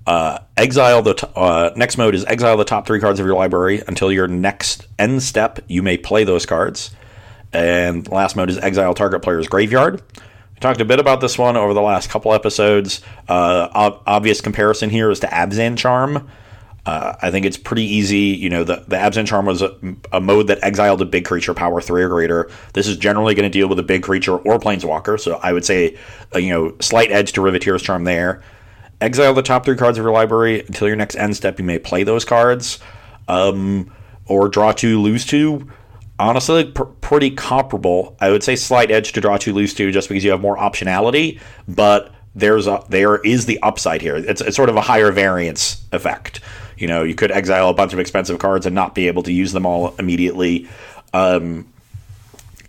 Uh, 0.07 0.37
exile 0.55 1.01
the 1.01 1.15
t- 1.15 1.27
uh, 1.35 1.71
next 1.75 1.97
mode 1.97 2.13
is 2.13 2.23
exile 2.25 2.57
the 2.57 2.63
top 2.65 2.85
three 2.85 2.99
cards 2.99 3.19
of 3.19 3.25
your 3.25 3.35
library 3.35 3.81
until 3.87 4.11
your 4.11 4.27
next 4.27 4.85
end 4.99 5.23
step. 5.23 5.59
You 5.67 5.81
may 5.81 5.97
play 5.97 6.23
those 6.23 6.45
cards. 6.45 6.91
And 7.53 8.07
last 8.11 8.35
mode 8.35 8.49
is 8.49 8.57
exile 8.59 8.93
target 8.93 9.21
player's 9.23 9.47
graveyard. 9.47 10.01
We 10.53 10.59
talked 10.59 10.79
a 10.81 10.85
bit 10.85 10.99
about 10.99 11.21
this 11.21 11.37
one 11.37 11.57
over 11.57 11.73
the 11.73 11.81
last 11.81 12.09
couple 12.09 12.33
episodes. 12.33 13.01
Uh, 13.27 13.67
ob- 13.73 14.01
obvious 14.05 14.41
comparison 14.41 14.89
here 14.89 15.09
is 15.09 15.19
to 15.21 15.27
Abzan 15.27 15.77
Charm. 15.77 16.29
Uh, 16.85 17.15
I 17.19 17.31
think 17.31 17.45
it's 17.45 17.57
pretty 17.57 17.83
easy. 17.83 18.17
You 18.17 18.49
know, 18.49 18.63
the, 18.63 18.83
the 18.87 18.95
Abzan 18.95 19.25
Charm 19.25 19.47
was 19.47 19.61
a, 19.61 19.75
a 20.11 20.21
mode 20.21 20.47
that 20.47 20.59
exiled 20.61 21.01
a 21.01 21.05
big 21.05 21.25
creature, 21.25 21.53
power 21.53 21.81
three 21.81 22.03
or 22.03 22.09
greater. 22.09 22.49
This 22.73 22.87
is 22.87 22.95
generally 22.97 23.33
going 23.33 23.49
to 23.49 23.57
deal 23.57 23.67
with 23.67 23.79
a 23.79 23.83
big 23.83 24.03
creature 24.03 24.37
or 24.37 24.59
planeswalker, 24.59 25.19
so 25.19 25.39
I 25.41 25.51
would 25.51 25.65
say, 25.65 25.97
uh, 26.35 26.39
you 26.39 26.49
know, 26.49 26.75
slight 26.81 27.11
edge 27.11 27.33
to 27.33 27.41
Riveteer's 27.41 27.81
Charm 27.81 28.03
there. 28.03 28.43
Exile 29.01 29.33
the 29.33 29.41
top 29.41 29.65
three 29.65 29.75
cards 29.75 29.97
of 29.97 30.03
your 30.03 30.13
library 30.13 30.61
until 30.61 30.87
your 30.87 30.95
next 30.95 31.15
end 31.15 31.35
step. 31.35 31.59
You 31.59 31.65
may 31.65 31.79
play 31.79 32.03
those 32.03 32.23
cards, 32.23 32.79
um, 33.27 33.91
or 34.27 34.47
draw 34.47 34.71
two, 34.71 35.01
lose 35.01 35.25
two. 35.25 35.67
Honestly, 36.17 36.65
pr- 36.65 36.83
pretty 36.83 37.31
comparable. 37.31 38.15
I 38.21 38.29
would 38.29 38.43
say 38.43 38.55
slight 38.55 38.91
edge 38.91 39.11
to 39.13 39.21
draw 39.21 39.37
two, 39.37 39.53
lose 39.53 39.73
two, 39.73 39.91
just 39.91 40.07
because 40.07 40.23
you 40.23 40.31
have 40.31 40.39
more 40.39 40.55
optionality. 40.55 41.41
But 41.67 42.13
there's 42.35 42.67
a 42.67 42.83
there 42.89 43.17
is 43.17 43.47
the 43.47 43.59
upside 43.63 44.01
here. 44.01 44.15
It's, 44.15 44.41
it's 44.41 44.55
sort 44.55 44.69
of 44.69 44.75
a 44.75 44.81
higher 44.81 45.11
variance 45.11 45.83
effect. 45.91 46.41
You 46.77 46.87
know, 46.87 47.03
you 47.03 47.15
could 47.15 47.31
exile 47.31 47.69
a 47.69 47.73
bunch 47.73 47.93
of 47.93 47.99
expensive 47.99 48.39
cards 48.39 48.65
and 48.65 48.75
not 48.75 48.95
be 48.95 49.07
able 49.07 49.23
to 49.23 49.31
use 49.31 49.51
them 49.51 49.65
all 49.65 49.95
immediately. 49.97 50.67
Um, 51.13 51.67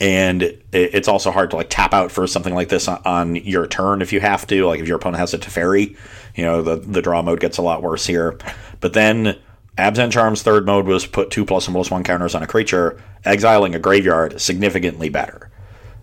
and 0.00 0.42
it, 0.42 0.60
it's 0.72 1.08
also 1.08 1.30
hard 1.30 1.50
to 1.50 1.56
like 1.56 1.70
tap 1.70 1.94
out 1.94 2.12
for 2.12 2.26
something 2.26 2.54
like 2.54 2.68
this 2.68 2.88
on, 2.88 3.00
on, 3.04 3.36
your 3.36 3.66
turn 3.66 4.02
if 4.02 4.12
you 4.12 4.20
have 4.20 4.46
to. 4.48 4.66
Like 4.66 4.80
if 4.80 4.86
your 4.86 4.96
opponent 4.96 5.20
has 5.20 5.34
a 5.34 5.38
Teferi, 5.38 5.96
you 6.34 6.44
know 6.44 6.62
the 6.62 6.76
the 6.76 7.02
draw 7.02 7.22
mode 7.22 7.40
gets 7.40 7.58
a 7.58 7.62
lot 7.62 7.82
worse 7.82 8.06
here. 8.06 8.38
But 8.80 8.92
then 8.92 9.36
Abzan 9.78 10.12
Charm's 10.12 10.42
third 10.42 10.66
mode 10.66 10.86
was 10.86 11.06
put 11.06 11.30
two 11.30 11.44
plus 11.44 11.66
and 11.66 11.74
plus 11.74 11.90
one 11.90 12.04
counters 12.04 12.34
on 12.34 12.42
a 12.42 12.46
creature, 12.46 13.02
exiling 13.24 13.74
a 13.74 13.78
graveyard 13.78 14.40
significantly 14.40 15.08
better. 15.08 15.50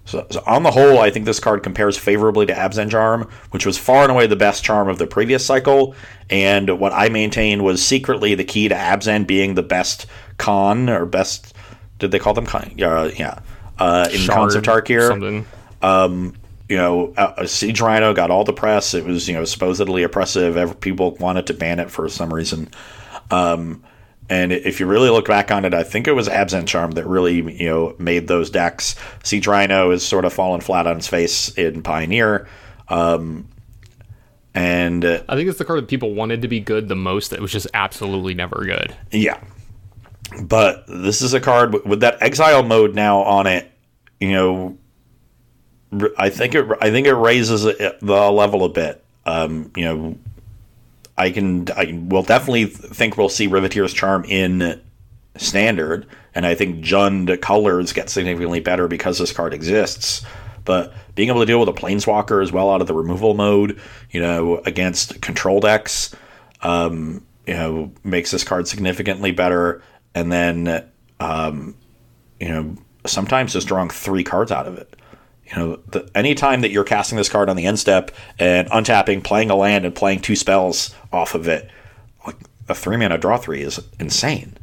So, 0.05 0.27
so, 0.29 0.43
on 0.45 0.63
the 0.63 0.71
whole, 0.71 0.99
I 0.99 1.09
think 1.09 1.25
this 1.25 1.39
card 1.39 1.63
compares 1.63 1.97
favorably 1.97 2.45
to 2.47 2.53
Abzan 2.53 2.91
Charm, 2.91 3.29
which 3.51 3.65
was 3.65 3.77
far 3.77 4.03
and 4.03 4.11
away 4.11 4.27
the 4.27 4.35
best 4.35 4.63
charm 4.63 4.89
of 4.89 4.97
the 4.97 5.07
previous 5.07 5.45
cycle, 5.45 5.95
and 6.29 6.77
what 6.77 6.91
I 6.91 7.07
maintain 7.07 7.63
was 7.63 7.83
secretly 7.83 8.35
the 8.35 8.43
key 8.43 8.67
to 8.67 8.75
Abzan 8.75 9.25
being 9.25 9.55
the 9.55 9.63
best 9.63 10.05
con 10.37 10.89
or 10.89 11.05
best. 11.05 11.55
Did 11.99 12.11
they 12.11 12.19
call 12.19 12.33
them 12.33 12.45
con? 12.45 12.75
Uh, 12.81 13.11
yeah, 13.15 13.39
uh, 13.79 14.09
in 14.11 14.19
Shard, 14.19 14.51
Khans 14.51 14.55
of 14.55 14.63
Tarkir. 14.63 15.07
Something. 15.07 15.45
Um, 15.81 16.35
you 16.67 16.77
know, 16.77 17.13
uh, 17.15 17.45
Siege 17.45 17.79
Rhino 17.79 18.13
got 18.13 18.29
all 18.29 18.43
the 18.43 18.53
press. 18.53 18.93
It 18.93 19.05
was 19.05 19.27
you 19.29 19.35
know 19.35 19.45
supposedly 19.45 20.03
oppressive. 20.03 20.57
Every, 20.57 20.75
people 20.75 21.11
wanted 21.15 21.47
to 21.47 21.53
ban 21.53 21.79
it 21.79 21.89
for 21.89 22.09
some 22.09 22.33
reason. 22.33 22.69
Um, 23.31 23.83
and 24.33 24.51
if 24.51 24.79
you 24.79 24.87
really 24.87 25.11
look 25.11 25.27
back 25.27 25.51
on 25.51 25.63
it, 25.63 25.75
I 25.75 25.83
think 25.83 26.07
it 26.07 26.13
was 26.13 26.27
Abzan 26.27 26.65
Charm 26.65 26.91
that 26.93 27.05
really, 27.05 27.35
you 27.35 27.69
know, 27.69 27.95
made 27.99 28.27
those 28.27 28.49
decks. 28.49 28.95
Siege 29.21 29.45
Rhino 29.45 29.91
is 29.91 30.03
sort 30.03 30.25
of 30.25 30.33
fallen 30.33 30.59
flat 30.59 30.87
on 30.87 30.97
its 30.97 31.07
face 31.07 31.49
in 31.49 31.83
Pioneer. 31.83 32.47
Um, 32.87 33.47
and 34.55 35.05
uh, 35.05 35.21
I 35.29 35.35
think 35.35 35.49
it's 35.49 35.59
the 35.59 35.65
card 35.65 35.83
that 35.83 35.87
people 35.87 36.15
wanted 36.15 36.41
to 36.41 36.47
be 36.47 36.59
good 36.59 36.87
the 36.87 36.95
most 36.95 37.29
that 37.29 37.41
was 37.41 37.51
just 37.51 37.67
absolutely 37.75 38.33
never 38.33 38.65
good. 38.65 38.95
Yeah. 39.11 39.39
But 40.41 40.85
this 40.87 41.21
is 41.21 41.35
a 41.35 41.39
card 41.39 41.85
with 41.85 41.99
that 41.99 42.17
exile 42.19 42.63
mode 42.63 42.95
now 42.95 43.19
on 43.19 43.45
it, 43.45 43.71
you 44.19 44.31
know, 44.31 44.77
I 46.17 46.31
think 46.31 46.55
it 46.55 46.65
I 46.81 46.89
think 46.89 47.05
it 47.05 47.13
raises 47.13 47.61
the 47.65 48.31
level 48.31 48.65
a 48.65 48.69
bit. 48.69 49.05
Um, 49.27 49.71
you 49.75 49.85
know, 49.85 50.17
I 51.17 51.31
can 51.31 51.67
I 51.75 51.99
will 52.07 52.23
definitely 52.23 52.65
think 52.65 53.17
we'll 53.17 53.29
see 53.29 53.47
Riveteer's 53.47 53.93
Charm 53.93 54.25
in 54.25 54.81
standard, 55.37 56.07
and 56.33 56.45
I 56.45 56.55
think 56.55 56.83
Jund 56.83 57.41
colors 57.41 57.93
get 57.93 58.09
significantly 58.09 58.59
better 58.59 58.87
because 58.87 59.17
this 59.17 59.31
card 59.31 59.53
exists. 59.53 60.25
But 60.65 60.93
being 61.15 61.29
able 61.29 61.41
to 61.41 61.45
deal 61.45 61.59
with 61.59 61.69
a 61.69 61.73
planeswalker 61.73 62.41
as 62.41 62.51
well 62.51 62.71
out 62.71 62.81
of 62.81 62.87
the 62.87 62.93
removal 62.93 63.33
mode, 63.33 63.79
you 64.11 64.21
know, 64.21 64.59
against 64.59 65.21
control 65.21 65.59
decks, 65.59 66.15
um, 66.61 67.25
you 67.45 67.53
know, 67.53 67.91
makes 68.03 68.31
this 68.31 68.43
card 68.43 68.67
significantly 68.67 69.31
better. 69.31 69.83
And 70.15 70.31
then, 70.31 70.89
um, 71.19 71.75
you 72.39 72.47
know, 72.47 72.75
sometimes 73.05 73.53
just 73.53 73.67
drawing 73.67 73.89
three 73.89 74.23
cards 74.23 74.51
out 74.51 74.67
of 74.67 74.77
it 74.77 74.95
you 75.53 75.59
know, 75.61 75.75
the, 75.87 76.09
anytime 76.15 76.61
that 76.61 76.71
you're 76.71 76.83
casting 76.83 77.17
this 77.17 77.29
card 77.29 77.49
on 77.49 77.55
the 77.55 77.65
end 77.65 77.79
step 77.79 78.11
and 78.39 78.67
untapping, 78.69 79.23
playing 79.23 79.51
a 79.51 79.55
land, 79.55 79.85
and 79.85 79.93
playing 79.93 80.21
two 80.21 80.35
spells 80.35 80.95
off 81.11 81.35
of 81.35 81.47
it, 81.47 81.69
like 82.25 82.37
a 82.67 82.73
three 82.73 82.97
mana 82.97 83.17
draw 83.17 83.37
three 83.37 83.61
is 83.61 83.79
insane. 83.99 84.57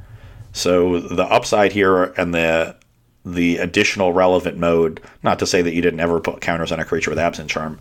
So 0.52 0.98
the 0.98 1.24
upside 1.24 1.72
here 1.72 2.04
and 2.04 2.34
the 2.34 2.76
the 3.24 3.58
additional 3.58 4.12
relevant 4.12 4.56
mode, 4.56 5.00
not 5.22 5.38
to 5.38 5.46
say 5.46 5.60
that 5.60 5.74
you 5.74 5.82
didn't 5.82 6.00
ever 6.00 6.20
put 6.20 6.40
counters 6.40 6.72
on 6.72 6.80
a 6.80 6.84
creature 6.84 7.10
with 7.10 7.18
Abzan 7.18 7.48
Charm. 7.48 7.78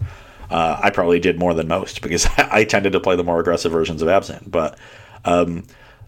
Uh, 0.50 0.78
I 0.84 0.90
probably 0.90 1.20
did 1.20 1.40
more 1.40 1.54
than 1.54 1.68
most 1.68 2.02
because 2.02 2.28
I 2.38 2.66
tended 2.66 2.92
to 2.94 3.00
play 3.00 3.16
the 3.16 3.24
more 3.24 3.40
aggressive 3.40 3.72
versions 3.72 4.02
of 4.02 4.10
Abzan. 4.10 4.52
But 4.52 4.78
um, 5.24 5.66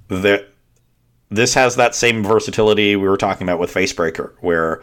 this 0.10 1.54
has 1.54 1.78
that 1.78 1.95
same 1.95 2.24
versatility 2.24 2.97
we 2.97 3.08
were 3.08 3.18
talking 3.18 3.47
about 3.47 3.60
with 3.60 3.74
Facebreaker, 3.74 4.34
where 4.41 4.82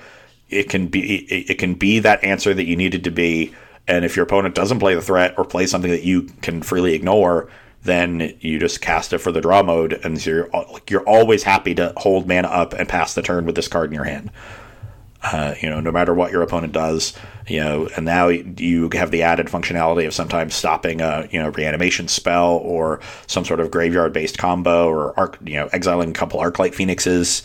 it 0.50 0.68
can 0.68 0.88
be 0.88 1.16
it 1.30 1.58
can 1.58 1.74
be 1.74 1.98
that 2.00 2.22
answer 2.24 2.54
that 2.54 2.64
you 2.64 2.76
needed 2.76 3.04
to 3.04 3.10
be. 3.10 3.54
And 3.86 4.04
if 4.04 4.16
your 4.16 4.24
opponent 4.24 4.54
doesn't 4.54 4.80
play 4.80 4.94
the 4.94 5.02
threat 5.02 5.34
or 5.38 5.44
play 5.44 5.66
something 5.66 5.90
that 5.90 6.04
you 6.04 6.24
can 6.42 6.62
freely 6.62 6.94
ignore, 6.94 7.48
then 7.82 8.36
you 8.40 8.58
just 8.58 8.80
cast 8.80 9.12
it 9.12 9.18
for 9.18 9.32
the 9.32 9.40
draw 9.40 9.62
mode, 9.62 9.92
and 10.04 10.24
you're 10.24 10.48
you're 10.88 11.08
always 11.08 11.42
happy 11.42 11.74
to 11.74 11.92
hold 11.96 12.28
mana 12.28 12.48
up 12.48 12.72
and 12.72 12.88
pass 12.88 13.14
the 13.14 13.22
turn 13.22 13.46
with 13.46 13.54
this 13.54 13.68
card 13.68 13.90
in 13.90 13.94
your 13.94 14.04
hand. 14.04 14.30
Uh, 15.20 15.54
you 15.60 15.68
know, 15.68 15.80
no 15.80 15.90
matter 15.90 16.14
what 16.14 16.30
your 16.30 16.42
opponent 16.42 16.72
does, 16.72 17.12
you 17.48 17.58
know, 17.58 17.88
and 17.96 18.04
now 18.04 18.28
you 18.28 18.88
have 18.92 19.10
the 19.10 19.22
added 19.22 19.46
functionality 19.48 20.06
of 20.06 20.14
sometimes 20.14 20.54
stopping 20.54 21.00
a 21.00 21.28
you 21.30 21.42
know 21.42 21.48
reanimation 21.50 22.06
spell 22.06 22.56
or 22.58 23.00
some 23.26 23.44
sort 23.44 23.58
of 23.58 23.70
graveyard 23.70 24.12
based 24.12 24.38
combo 24.38 24.88
or 24.88 25.18
arc, 25.18 25.38
you 25.44 25.54
know, 25.54 25.68
exiling 25.72 26.10
a 26.10 26.14
couple 26.14 26.40
Arclight 26.40 26.74
Phoenixes. 26.74 27.42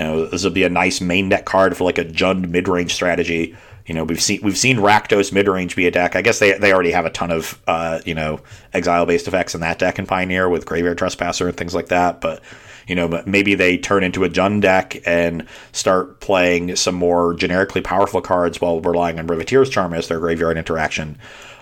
You 0.00 0.06
know, 0.06 0.24
this 0.24 0.44
would 0.44 0.54
be 0.54 0.64
a 0.64 0.70
nice 0.70 1.02
main 1.02 1.28
deck 1.28 1.44
card 1.44 1.76
for 1.76 1.84
like 1.84 1.98
a 1.98 2.06
Jund 2.06 2.48
mid 2.48 2.68
range 2.68 2.94
strategy. 2.94 3.54
You 3.84 3.94
know, 3.94 4.02
we've 4.02 4.20
seen 4.20 4.40
we've 4.42 4.56
seen 4.56 4.78
Rakdos 4.78 5.30
mid 5.30 5.46
range 5.46 5.76
be 5.76 5.86
a 5.86 5.90
deck. 5.90 6.16
I 6.16 6.22
guess 6.22 6.38
they 6.38 6.56
they 6.56 6.72
already 6.72 6.92
have 6.92 7.04
a 7.04 7.10
ton 7.10 7.30
of 7.30 7.60
uh, 7.66 8.00
you 8.06 8.14
know 8.14 8.40
exile 8.72 9.04
based 9.04 9.28
effects 9.28 9.54
in 9.54 9.60
that 9.60 9.78
deck 9.78 9.98
in 9.98 10.06
Pioneer 10.06 10.48
with 10.48 10.64
Graveyard 10.64 10.96
Trespasser 10.96 11.48
and 11.48 11.56
things 11.56 11.74
like 11.74 11.88
that. 11.88 12.22
But 12.22 12.42
you 12.86 12.94
know, 12.94 13.22
maybe 13.26 13.54
they 13.54 13.76
turn 13.76 14.02
into 14.02 14.24
a 14.24 14.30
Jund 14.30 14.62
deck 14.62 15.06
and 15.06 15.46
start 15.72 16.20
playing 16.20 16.76
some 16.76 16.94
more 16.94 17.34
generically 17.34 17.82
powerful 17.82 18.22
cards 18.22 18.58
while 18.58 18.80
relying 18.80 19.18
on 19.18 19.26
Riveteer's 19.26 19.68
Charm 19.68 19.92
as 19.92 20.08
their 20.08 20.18
graveyard 20.18 20.56
interaction. 20.56 21.18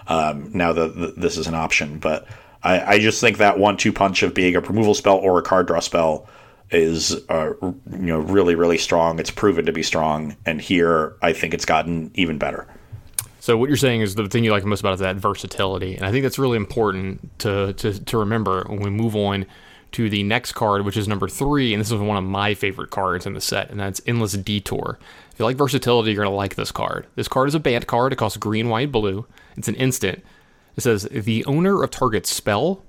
Um, 0.06 0.52
now 0.54 0.72
that 0.72 1.14
this 1.16 1.36
is 1.36 1.48
an 1.48 1.56
option, 1.56 1.98
but 1.98 2.28
I, 2.62 2.94
I 2.94 2.98
just 3.00 3.20
think 3.20 3.38
that 3.38 3.58
one-two 3.58 3.92
punch 3.92 4.22
of 4.22 4.32
being 4.32 4.54
a 4.54 4.60
removal 4.60 4.94
spell 4.94 5.16
or 5.16 5.40
a 5.40 5.42
card 5.42 5.66
draw 5.66 5.80
spell 5.80 6.28
is 6.70 7.16
uh, 7.28 7.52
you 7.62 7.76
know 7.90 8.18
really 8.18 8.54
really 8.54 8.78
strong. 8.78 9.18
It's 9.18 9.30
proven 9.30 9.66
to 9.66 9.72
be 9.72 9.82
strong, 9.82 10.36
and 10.46 10.60
here 10.60 11.16
I 11.22 11.32
think 11.32 11.54
it's 11.54 11.64
gotten 11.64 12.10
even 12.14 12.38
better. 12.38 12.66
So 13.40 13.56
what 13.56 13.68
you're 13.68 13.76
saying 13.76 14.02
is 14.02 14.14
the 14.14 14.28
thing 14.28 14.44
you 14.44 14.50
like 14.50 14.64
most 14.64 14.80
about 14.80 14.94
is 14.94 15.00
that 15.00 15.16
versatility, 15.16 15.96
and 15.96 16.04
I 16.04 16.12
think 16.12 16.22
that's 16.22 16.38
really 16.38 16.56
important 16.56 17.38
to 17.40 17.72
to, 17.74 18.04
to 18.04 18.18
remember 18.18 18.64
when 18.68 18.80
we 18.80 18.90
move 18.90 19.16
on 19.16 19.46
to 19.92 20.10
the 20.10 20.22
next 20.22 20.52
card, 20.52 20.84
which 20.84 20.96
is 20.98 21.08
number 21.08 21.28
three, 21.28 21.72
and 21.72 21.80
this 21.80 21.90
is 21.90 21.98
one 21.98 22.18
of 22.18 22.24
my 22.24 22.52
favorite 22.52 22.90
cards 22.90 23.24
in 23.24 23.32
the 23.32 23.40
set, 23.40 23.70
and 23.70 23.80
that's 23.80 24.02
Endless 24.06 24.32
Detour. 24.32 24.98
If 25.32 25.38
you 25.38 25.46
like 25.46 25.56
versatility, 25.56 26.12
you're 26.12 26.24
gonna 26.24 26.36
like 26.36 26.56
this 26.56 26.70
card. 26.72 27.06
This 27.14 27.28
card 27.28 27.48
is 27.48 27.54
a 27.54 27.60
band 27.60 27.86
card. 27.86 28.12
It 28.12 28.16
costs 28.16 28.36
green, 28.36 28.68
white, 28.68 28.92
blue. 28.92 29.26
It's 29.56 29.68
an 29.68 29.76
instant. 29.76 30.22
It 30.76 30.82
says 30.82 31.08
the 31.10 31.44
owner 31.46 31.82
of 31.82 31.90
target 31.90 32.26
spell, 32.26 32.82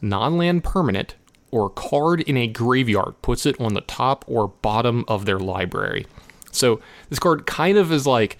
non-land 0.00 0.64
permanent, 0.64 1.14
or 1.50 1.70
card 1.70 2.20
in 2.22 2.36
a 2.36 2.46
graveyard 2.46 3.14
puts 3.22 3.46
it 3.46 3.60
on 3.60 3.74
the 3.74 3.80
top 3.82 4.24
or 4.26 4.48
bottom 4.48 5.04
of 5.08 5.24
their 5.24 5.38
library. 5.38 6.06
So 6.52 6.80
this 7.08 7.18
card 7.18 7.46
kind 7.46 7.78
of 7.78 7.92
is 7.92 8.06
like 8.06 8.38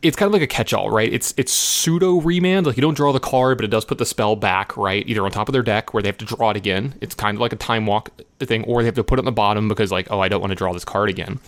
it's 0.00 0.16
kind 0.16 0.28
of 0.28 0.32
like 0.32 0.42
a 0.42 0.46
catch-all, 0.46 0.90
right? 0.90 1.12
It's 1.12 1.34
it's 1.36 1.52
pseudo 1.52 2.20
remand. 2.20 2.66
Like 2.66 2.76
you 2.76 2.80
don't 2.80 2.96
draw 2.96 3.12
the 3.12 3.20
card, 3.20 3.58
but 3.58 3.64
it 3.64 3.68
does 3.68 3.84
put 3.84 3.98
the 3.98 4.06
spell 4.06 4.36
back, 4.36 4.76
right? 4.76 5.04
Either 5.08 5.24
on 5.24 5.30
top 5.30 5.48
of 5.48 5.52
their 5.52 5.62
deck 5.62 5.92
where 5.92 6.02
they 6.02 6.08
have 6.08 6.18
to 6.18 6.24
draw 6.24 6.50
it 6.50 6.56
again. 6.56 6.94
It's 7.00 7.14
kind 7.14 7.36
of 7.36 7.40
like 7.40 7.52
a 7.52 7.56
time 7.56 7.86
walk 7.86 8.10
thing, 8.38 8.64
or 8.64 8.82
they 8.82 8.86
have 8.86 8.94
to 8.94 9.04
put 9.04 9.18
it 9.18 9.22
on 9.22 9.24
the 9.24 9.32
bottom 9.32 9.68
because 9.68 9.90
like, 9.90 10.08
oh, 10.10 10.20
I 10.20 10.28
don't 10.28 10.40
want 10.40 10.50
to 10.50 10.56
draw 10.56 10.72
this 10.72 10.84
card 10.84 11.10
again. 11.10 11.40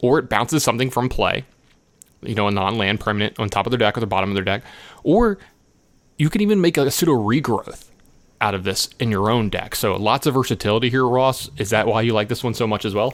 Or 0.00 0.18
it 0.18 0.28
bounces 0.28 0.62
something 0.62 0.90
from 0.90 1.08
play, 1.08 1.44
you 2.22 2.34
know, 2.34 2.46
a 2.46 2.50
non-land 2.50 3.00
permanent 3.00 3.38
on 3.38 3.48
top 3.48 3.66
of 3.66 3.70
their 3.70 3.78
deck 3.78 3.96
or 3.96 4.00
the 4.00 4.06
bottom 4.06 4.30
of 4.30 4.34
their 4.34 4.44
deck. 4.44 4.62
Or 5.02 5.38
you 6.18 6.28
can 6.28 6.40
even 6.40 6.60
make 6.60 6.76
a 6.76 6.90
pseudo 6.90 7.12
regrowth 7.12 7.88
out 8.40 8.54
of 8.54 8.64
this 8.64 8.88
in 8.98 9.10
your 9.10 9.30
own 9.30 9.48
deck. 9.48 9.74
So 9.74 9.96
lots 9.96 10.26
of 10.26 10.34
versatility 10.34 10.90
here, 10.90 11.06
Ross. 11.06 11.50
Is 11.56 11.70
that 11.70 11.86
why 11.86 12.02
you 12.02 12.12
like 12.12 12.28
this 12.28 12.44
one 12.44 12.54
so 12.54 12.66
much 12.66 12.84
as 12.84 12.94
well? 12.94 13.12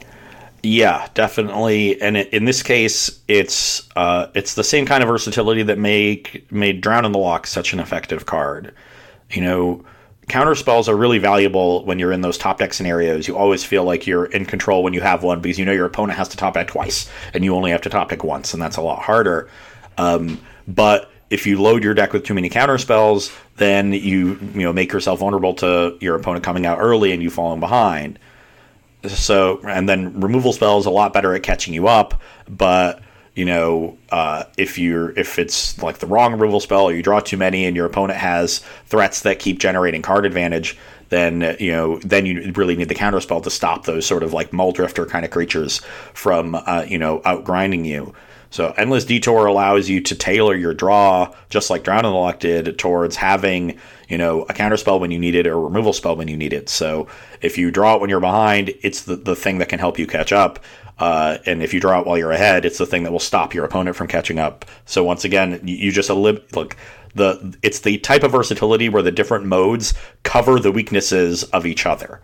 Yeah, 0.63 1.07
definitely. 1.13 2.01
And 2.01 2.17
in 2.17 2.45
this 2.45 2.63
case, 2.63 3.19
it's 3.27 3.87
uh, 3.95 4.27
it's 4.33 4.55
the 4.55 4.63
same 4.63 4.85
kind 4.85 5.03
of 5.03 5.09
versatility 5.09 5.61
that 5.63 5.77
make 5.77 6.51
made 6.51 6.81
Drown 6.81 7.05
in 7.05 7.11
the 7.11 7.19
Loch 7.19 7.45
such 7.45 7.73
an 7.73 7.79
effective 7.79 8.25
card. 8.25 8.73
You 9.29 9.41
know, 9.43 9.85
counter 10.27 10.55
spells 10.55 10.89
are 10.89 10.95
really 10.95 11.19
valuable 11.19 11.85
when 11.85 11.99
you're 11.99 12.11
in 12.11 12.21
those 12.21 12.37
top 12.37 12.57
deck 12.57 12.73
scenarios. 12.73 13.27
You 13.27 13.37
always 13.37 13.63
feel 13.63 13.83
like 13.83 14.07
you're 14.07 14.25
in 14.25 14.45
control 14.45 14.81
when 14.81 14.93
you 14.93 15.01
have 15.01 15.21
one 15.23 15.39
because 15.39 15.59
you 15.59 15.65
know 15.65 15.71
your 15.71 15.85
opponent 15.85 16.17
has 16.17 16.29
to 16.29 16.37
top 16.37 16.55
deck 16.55 16.67
twice, 16.67 17.11
and 17.33 17.43
you 17.43 17.55
only 17.55 17.69
have 17.69 17.81
to 17.81 17.89
top 17.89 18.09
deck 18.09 18.23
once, 18.23 18.53
and 18.53 18.61
that's 18.61 18.77
a 18.77 18.81
lot 18.81 19.03
harder. 19.03 19.47
Um, 19.99 20.39
but 20.67 21.11
if 21.29 21.47
you 21.47 21.61
load 21.61 21.83
your 21.83 21.93
deck 21.93 22.13
with 22.13 22.23
too 22.23 22.33
many 22.33 22.49
counter 22.49 22.77
spells, 22.77 23.31
then 23.57 23.93
you 23.93 24.39
you 24.53 24.61
know 24.61 24.73
make 24.73 24.91
yourself 24.91 25.19
vulnerable 25.19 25.53
to 25.55 25.97
your 26.01 26.15
opponent 26.15 26.43
coming 26.43 26.65
out 26.65 26.79
early 26.79 27.11
and 27.11 27.23
you 27.23 27.29
falling 27.29 27.59
behind. 27.59 28.19
So 29.07 29.59
and 29.63 29.87
then 29.87 30.19
removal 30.19 30.53
spells 30.53 30.85
a 30.85 30.91
lot 30.91 31.13
better 31.13 31.33
at 31.35 31.43
catching 31.43 31.73
you 31.73 31.87
up, 31.87 32.21
but 32.47 33.01
you 33.33 33.45
know 33.45 33.97
uh, 34.09 34.43
if 34.57 34.77
you're 34.77 35.11
if 35.17 35.39
it's 35.39 35.81
like 35.81 35.97
the 35.99 36.07
wrong 36.07 36.33
removal 36.33 36.59
spell 36.59 36.85
or 36.85 36.93
you 36.93 37.03
draw 37.03 37.19
too 37.19 37.37
many 37.37 37.65
and 37.65 37.75
your 37.75 37.85
opponent 37.85 38.19
has 38.19 38.59
threats 38.85 39.21
that 39.21 39.39
keep 39.39 39.59
generating 39.59 40.01
card 40.01 40.25
advantage, 40.25 40.77
then 41.09 41.55
you 41.59 41.71
know 41.71 41.97
then 41.99 42.25
you 42.25 42.51
really 42.55 42.75
need 42.75 42.89
the 42.89 42.95
counter 42.95 43.19
spell 43.19 43.41
to 43.41 43.49
stop 43.49 43.85
those 43.85 44.05
sort 44.05 44.23
of 44.23 44.33
like 44.33 44.51
Muldrifter 44.51 45.09
kind 45.09 45.25
of 45.25 45.31
creatures 45.31 45.79
from 46.13 46.55
uh, 46.55 46.85
you 46.87 46.99
know 46.99 47.19
outgrinding 47.21 47.85
you. 47.85 48.13
So 48.55 48.73
Endless 48.77 49.03
Detour 49.03 49.47
allows 49.47 49.89
you 49.89 49.99
to 49.99 50.15
tailor 50.15 50.55
your 50.55 50.73
draw, 50.73 51.35
just 51.49 51.69
like 51.69 51.83
Drown 51.83 52.03
the 52.03 52.09
Loch 52.09 52.39
did, 52.39 52.79
towards 52.79 53.17
having, 53.17 53.77
you 54.07 54.17
know, 54.17 54.43
a 54.43 54.53
counter 54.53 54.77
spell 54.77 54.97
when 54.97 55.11
you 55.11 55.19
need 55.19 55.35
it 55.35 55.45
or 55.45 55.55
a 55.55 55.59
removal 55.59 55.91
spell 55.91 56.15
when 56.15 56.29
you 56.29 56.37
need 56.37 56.53
it. 56.53 56.69
So 56.69 57.09
if 57.41 57.57
you 57.57 57.69
draw 57.69 57.95
it 57.95 57.99
when 57.99 58.09
you're 58.09 58.21
behind, 58.21 58.73
it's 58.81 59.01
the, 59.01 59.17
the 59.17 59.35
thing 59.35 59.57
that 59.57 59.67
can 59.67 59.79
help 59.79 59.99
you 59.99 60.07
catch 60.07 60.31
up. 60.31 60.63
Uh, 60.97 61.37
and 61.45 61.61
if 61.61 61.73
you 61.73 61.81
draw 61.81 61.99
it 61.99 62.07
while 62.07 62.17
you're 62.17 62.31
ahead, 62.31 62.63
it's 62.63 62.77
the 62.77 62.85
thing 62.85 63.03
that 63.03 63.11
will 63.11 63.19
stop 63.19 63.53
your 63.53 63.65
opponent 63.65 63.97
from 63.97 64.07
catching 64.07 64.39
up. 64.39 64.63
So 64.85 65.03
once 65.03 65.25
again, 65.25 65.59
you, 65.65 65.75
you 65.75 65.91
just 65.91 66.09
look 66.09 66.77
the 67.13 67.57
it's 67.61 67.81
the 67.81 67.97
type 67.97 68.23
of 68.23 68.31
versatility 68.31 68.87
where 68.87 69.03
the 69.03 69.11
different 69.11 69.45
modes 69.45 69.93
cover 70.23 70.61
the 70.61 70.71
weaknesses 70.71 71.43
of 71.43 71.65
each 71.65 71.85
other. 71.85 72.21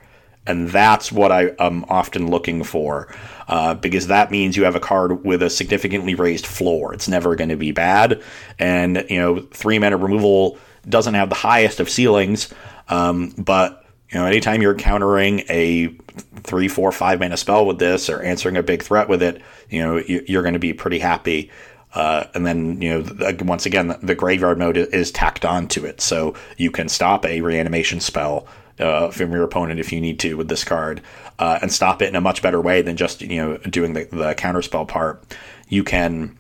And 0.48 0.70
that's 0.70 1.12
what 1.12 1.32
I 1.32 1.52
am 1.60 1.86
often 1.88 2.32
looking 2.32 2.64
for, 2.64 3.14
uh, 3.48 3.76
because 3.76 4.08
that 4.08 4.32
means 4.32 4.58
you 4.58 4.64
have 4.64 4.76
a 4.76 4.80
card 4.80 5.24
with 5.24 5.44
a 5.44 5.52
significantly 5.52 6.16
raised 6.16 6.48
floor. 6.48 6.94
It's 6.94 7.08
never 7.08 7.36
going 7.36 7.50
to 7.50 7.56
be 7.56 7.72
bad, 7.72 8.24
and 8.58 9.06
you 9.08 9.20
know 9.20 9.42
three 9.52 9.78
mana 9.78 9.98
removal 9.98 10.58
doesn't 10.90 11.14
have 11.14 11.30
the 11.30 11.36
highest 11.36 11.80
of 11.80 11.90
ceilings, 11.90 12.52
um, 12.90 13.36
but 13.38 13.86
you 14.10 14.18
know 14.18 14.26
anytime 14.26 14.64
you're 14.64 14.74
countering 14.74 15.42
a 15.48 15.96
three, 16.38 16.68
four, 16.68 16.92
five 16.92 17.20
mana 17.20 17.38
spell 17.38 17.68
with 17.68 17.78
this 17.78 18.10
or 18.10 18.24
answering 18.24 18.58
a 18.58 18.64
big 18.64 18.82
threat 18.82 19.08
with 19.08 19.22
it, 19.22 19.44
you 19.70 19.80
know 19.80 19.98
you're 19.98 20.42
going 20.42 20.54
to 20.56 20.60
be 20.60 20.74
pretty 20.74 21.00
happy. 21.00 21.52
Uh, 21.94 22.26
and 22.34 22.46
then, 22.46 22.82
you 22.82 22.90
know, 22.90 23.36
once 23.42 23.66
again, 23.66 23.94
the 24.02 24.16
graveyard 24.16 24.58
mode 24.58 24.78
is 24.78 25.12
tacked 25.12 25.44
onto 25.44 25.86
it. 25.86 26.00
So 26.00 26.36
you 26.56 26.72
can 26.72 26.88
stop 26.88 27.26
a 27.26 27.42
reanimation 27.42 28.00
spell 28.00 28.48
uh, 28.80 29.12
from 29.12 29.32
your 29.32 29.44
opponent 29.44 29.80
if 29.80 29.92
you 29.92 30.02
need 30.02 30.20
to 30.20 30.36
with 30.36 30.48
this 30.48 30.64
card 30.64 31.02
uh, 31.40 31.60
and 31.62 31.72
stop 31.72 32.02
it 32.02 32.10
in 32.10 32.16
a 32.16 32.22
much 32.22 32.42
better 32.42 32.62
way 32.62 32.82
than 32.82 32.98
just, 32.98 33.22
you 33.22 33.38
know, 33.38 33.58
doing 33.58 33.94
the, 33.94 34.06
the 34.06 34.36
counterspell 34.36 34.88
part. 34.88 35.36
You 35.68 35.84
can. 35.84 36.38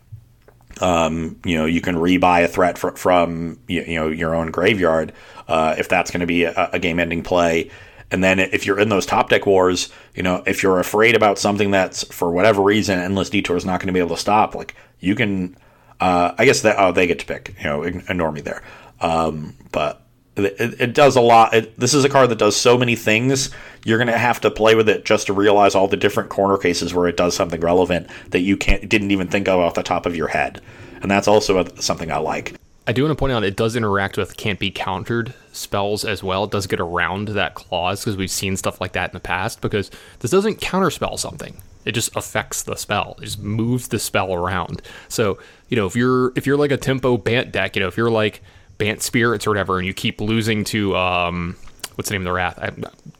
Um, 0.79 1.39
you 1.45 1.57
know, 1.57 1.65
you 1.65 1.81
can 1.81 1.95
rebuy 1.95 2.43
a 2.43 2.47
threat 2.47 2.77
fr- 2.77 2.95
from 2.95 3.59
you, 3.67 3.83
you 3.83 3.95
know 3.95 4.07
your 4.07 4.33
own 4.33 4.49
graveyard 4.49 5.13
uh, 5.47 5.75
if 5.77 5.89
that's 5.89 6.09
going 6.09 6.21
to 6.21 6.25
be 6.25 6.45
a, 6.45 6.69
a 6.73 6.79
game-ending 6.79 7.21
play. 7.21 7.69
And 8.09 8.23
then 8.23 8.39
if 8.39 8.65
you're 8.65 8.79
in 8.79 8.89
those 8.89 9.05
top 9.05 9.29
deck 9.29 9.45
wars, 9.45 9.89
you 10.15 10.23
know, 10.23 10.41
if 10.47 10.63
you're 10.63 10.79
afraid 10.79 11.15
about 11.15 11.37
something 11.37 11.71
that's 11.71 12.03
for 12.05 12.31
whatever 12.31 12.61
reason 12.61 12.99
endless 12.99 13.29
detour 13.29 13.57
is 13.57 13.65
not 13.65 13.79
going 13.79 13.87
to 13.87 13.93
be 13.93 13.99
able 13.99 14.15
to 14.15 14.21
stop, 14.21 14.55
like 14.55 14.75
you 14.99 15.13
can. 15.13 15.55
Uh, 15.99 16.33
I 16.37 16.45
guess 16.45 16.61
that 16.61 16.77
oh 16.79 16.91
they 16.91 17.05
get 17.05 17.19
to 17.19 17.25
pick. 17.25 17.53
You 17.59 17.65
know, 17.65 17.83
ignore 17.83 18.31
me 18.31 18.41
there. 18.41 18.63
Um, 19.01 19.55
but 19.71 20.00
it, 20.35 20.81
it, 20.81 20.93
does 20.93 21.15
a 21.15 21.21
lot. 21.21 21.53
It, 21.53 21.77
this 21.77 21.93
is 21.93 22.05
a 22.05 22.09
card 22.09 22.29
that 22.29 22.37
does 22.37 22.55
so 22.55 22.77
many 22.77 22.95
things. 22.95 23.49
You're 23.83 23.97
going 23.97 24.07
to 24.07 24.17
have 24.17 24.39
to 24.41 24.51
play 24.51 24.75
with 24.75 24.87
it 24.87 25.03
just 25.03 25.27
to 25.27 25.33
realize 25.33 25.75
all 25.75 25.87
the 25.87 25.97
different 25.97 26.29
corner 26.29 26.57
cases 26.57 26.93
where 26.93 27.07
it 27.07 27.17
does 27.17 27.35
something 27.35 27.59
relevant 27.59 28.07
that 28.29 28.39
you 28.39 28.55
can't 28.55 28.87
didn't 28.87 29.11
even 29.11 29.27
think 29.27 29.47
of 29.47 29.59
off 29.59 29.73
the 29.73 29.83
top 29.83 30.05
of 30.05 30.15
your 30.15 30.29
head. 30.29 30.61
And 31.01 31.09
that's 31.09 31.27
also 31.27 31.59
a, 31.59 31.81
something 31.81 32.11
I 32.11 32.17
like. 32.17 32.55
I 32.87 32.93
do 32.93 33.03
want 33.03 33.11
to 33.11 33.19
point 33.19 33.33
out 33.33 33.43
it 33.43 33.55
does 33.55 33.75
interact 33.75 34.17
with 34.17 34.37
can't 34.37 34.59
be 34.59 34.71
countered 34.71 35.33
spells 35.51 36.03
as 36.03 36.23
well. 36.23 36.45
It 36.45 36.51
does 36.51 36.65
get 36.65 36.79
around 36.79 37.29
that 37.29 37.53
clause 37.53 38.01
because 38.01 38.17
we've 38.17 38.31
seen 38.31 38.57
stuff 38.57 38.81
like 38.81 38.93
that 38.93 39.11
in 39.11 39.13
the 39.13 39.19
past. 39.19 39.61
Because 39.61 39.91
this 40.19 40.31
doesn't 40.31 40.59
counterspell 40.59 41.19
something; 41.19 41.57
it 41.85 41.91
just 41.91 42.15
affects 42.15 42.63
the 42.63 42.75
spell. 42.75 43.15
It 43.19 43.25
just 43.25 43.39
moves 43.39 43.89
the 43.89 43.99
spell 43.99 44.33
around. 44.33 44.81
So 45.09 45.37
you 45.69 45.77
know, 45.77 45.85
if 45.85 45.95
you're 45.95 46.33
if 46.35 46.47
you're 46.47 46.57
like 46.57 46.71
a 46.71 46.77
tempo 46.77 47.17
Bant 47.17 47.51
deck, 47.51 47.75
you 47.75 47.81
know, 47.81 47.87
if 47.87 47.97
you're 47.97 48.09
like 48.09 48.41
Bant 48.81 48.99
Spirits 49.03 49.45
or 49.45 49.51
whatever, 49.51 49.77
and 49.77 49.85
you 49.85 49.93
keep 49.93 50.19
losing 50.19 50.63
to 50.63 50.97
um, 50.97 51.55
what's 51.93 52.09
the 52.09 52.15
name 52.15 52.23
of 52.23 52.25
the 52.25 52.31
wrath? 52.31 52.57
I, 52.57 52.71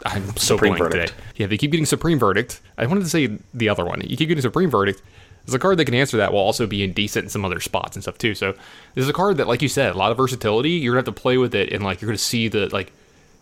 I'm 0.07 0.26
so 0.36 0.55
Supreme 0.55 0.74
blank 0.74 0.91
Verdict. 0.91 1.09
today. 1.09 1.24
Yeah, 1.36 1.45
they 1.45 1.57
keep 1.57 1.70
getting 1.70 1.86
Supreme 1.86 2.18
Verdict. 2.18 2.62
I 2.80 2.88
wanted 2.88 3.03
to 3.03 3.09
say 3.12 3.38
the 3.53 3.70
other 3.70 3.86
one. 3.86 4.01
You 4.01 4.18
keep 4.18 4.28
getting 4.28 4.41
Supreme 4.41 4.72
Verdict. 4.72 5.03
There's 5.45 5.53
a 5.53 5.59
card 5.59 5.78
that 5.78 5.86
can 5.86 5.93
answer 5.93 6.18
that 6.18 6.34
while 6.34 6.43
also 6.43 6.66
being 6.66 6.93
decent 6.93 7.26
in 7.26 7.30
some 7.30 7.45
other 7.45 7.59
spots 7.59 7.95
and 7.95 8.03
stuff 8.03 8.18
too. 8.18 8.34
So 8.34 8.53
this 8.95 9.03
is 9.03 9.09
a 9.09 9.14
card 9.14 9.38
that, 9.38 9.47
like 9.47 9.62
you 9.62 9.68
said, 9.68 9.93
a 9.93 9.97
lot 9.99 10.09
of 10.09 10.18
versatility. 10.18 10.72
You're 10.72 10.93
gonna 10.93 11.05
have 11.05 11.16
to 11.16 11.22
play 11.22 11.38
with 11.38 11.53
it, 11.53 11.72
and 11.72 11.84
like 11.84 12.01
you're 12.01 12.09
gonna 12.09 12.18
see 12.18 12.47
the 12.47 12.68
like 12.70 12.91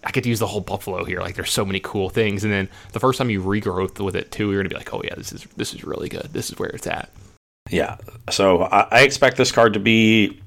I 0.04 0.12
get 0.12 0.24
to 0.24 0.30
use 0.30 0.40
the 0.40 0.48
whole 0.48 0.60
buffalo 0.60 1.06
here. 1.06 1.22
Like 1.22 1.36
there's 1.36 1.54
so 1.54 1.64
many 1.64 1.80
cool 1.80 2.10
things, 2.10 2.44
and 2.44 2.52
then 2.52 2.68
the 2.92 3.00
first 3.00 3.18
time 3.18 3.30
you 3.30 3.42
regrowth 3.42 3.98
with 4.04 4.18
it 4.18 4.30
too, 4.34 4.52
you're 4.52 4.60
gonna 4.62 4.68
be 4.68 4.76
like, 4.76 4.94
oh 4.94 5.02
yeah, 5.06 5.16
this 5.16 5.32
is 5.32 5.48
this 5.56 5.74
is 5.74 5.86
really 5.86 6.10
good. 6.10 6.34
This 6.34 6.50
is 6.50 6.60
where 6.60 6.70
it's 6.70 6.86
at. 6.86 7.10
Yeah. 7.70 7.96
So 8.30 8.64
I, 8.64 8.88
I 8.92 9.02
expect 9.04 9.38
this 9.38 9.54
card 9.54 9.74
to 9.74 9.80
be 9.80 10.42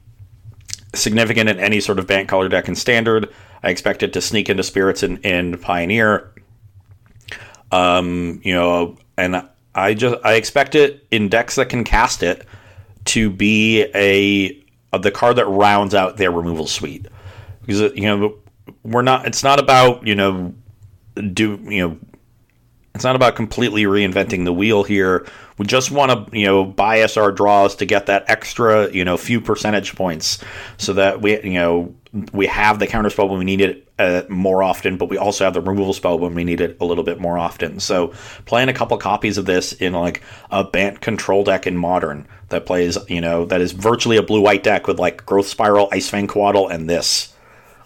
significant 0.95 1.49
in 1.49 1.59
any 1.59 1.81
sort 1.81 1.99
of 1.99 2.07
Bant 2.07 2.29
color 2.29 2.49
deck 2.49 2.69
in 2.69 2.75
standard. 2.75 3.33
I 3.63 3.71
expect 3.71 4.03
it 4.03 4.13
to 4.15 4.21
sneak 4.21 4.49
into 4.49 4.63
spirits 4.63 5.03
and, 5.03 5.19
in 5.25 5.59
Pioneer. 5.59 6.33
Um, 7.71 8.41
you 8.45 8.55
know, 8.55 8.99
and 9.17 9.49
I 9.75 9.95
just 9.95 10.17
I 10.25 10.35
expect 10.35 10.75
it 10.75 11.07
in 11.11 11.29
decks 11.29 11.57
that 11.57 11.69
can 11.69 11.85
cast 11.85 12.23
it 12.23 12.47
to 13.07 13.31
be 13.31 13.83
a, 13.95 14.63
a 14.93 14.99
the 14.99 15.11
card 15.11 15.37
that 15.37 15.47
rounds 15.47 15.95
out 15.95 16.19
their 16.19 16.31
removal 16.31 16.67
suite 16.67 17.07
because 17.65 17.81
you 17.95 18.03
know 18.03 18.37
we're 18.83 19.03
not. 19.03 19.27
It's 19.27 19.43
not 19.43 19.59
about 19.59 20.07
you 20.07 20.15
know 20.15 20.55
do 21.15 21.59
you 21.65 21.89
know. 21.89 21.99
It's 22.95 23.05
not 23.05 23.17
about 23.17 23.37
completely 23.37 23.85
reinventing 23.85 24.45
the 24.45 24.53
wheel 24.53 24.83
here. 24.85 25.27
We 25.57 25.67
just 25.67 25.91
want 25.91 26.11
to, 26.11 26.39
you 26.39 26.45
know, 26.45 26.65
bias 26.65 27.17
our 27.17 27.33
draws 27.33 27.77
to 27.77 27.87
get 27.87 28.07
that 28.07 28.25
extra, 28.29 28.91
you 28.91 29.05
know, 29.05 29.17
few 29.17 29.41
percentage 29.41 29.95
points, 29.95 30.39
so 30.77 30.93
that 30.95 31.23
we, 31.23 31.43
you 31.43 31.55
know, 31.55 31.95
we 32.33 32.47
have 32.47 32.79
the 32.79 32.87
counter 32.87 33.09
spell 33.09 33.29
when 33.29 33.39
we 33.39 33.45
need 33.47 33.63
it 33.63 33.89
uh, 33.99 34.23
more 34.29 34.63
often, 34.63 34.99
but 34.99 35.09
we 35.09 35.17
also 35.17 35.45
have 35.45 35.55
the 35.55 35.61
removal 35.63 35.95
spell 35.95 36.19
when 36.19 36.35
we 36.35 36.45
need 36.45 36.61
it 36.61 36.77
a 36.81 36.85
little 36.85 37.05
bit 37.05 37.19
more 37.19 37.39
often. 37.39 37.81
So 37.81 38.13
playing 38.45 38.69
a 38.69 38.75
couple 38.75 38.99
copies 38.99 39.39
of 39.39 39.47
this 39.47 39.73
in 39.73 39.95
like 39.95 40.23
a 40.51 40.63
Bant 40.63 41.01
control 41.01 41.45
deck 41.45 41.67
in 41.67 41.77
Modern 41.77 42.29
that 42.51 42.67
plays, 42.67 42.99
you 43.09 43.23
know, 43.23 43.47
that 43.47 43.63
is 43.63 43.73
virtually 43.73 44.19
a 44.19 44.23
blue 44.23 44.43
white 44.43 44.63
deck 44.63 44.87
with 44.87 44.99
like 44.99 45.25
Growth 45.25 45.47
Spiral, 45.47 45.89
Ice-Fang 45.93 46.27
Coatl, 46.27 46.71
and 46.71 46.91
this 46.91 47.35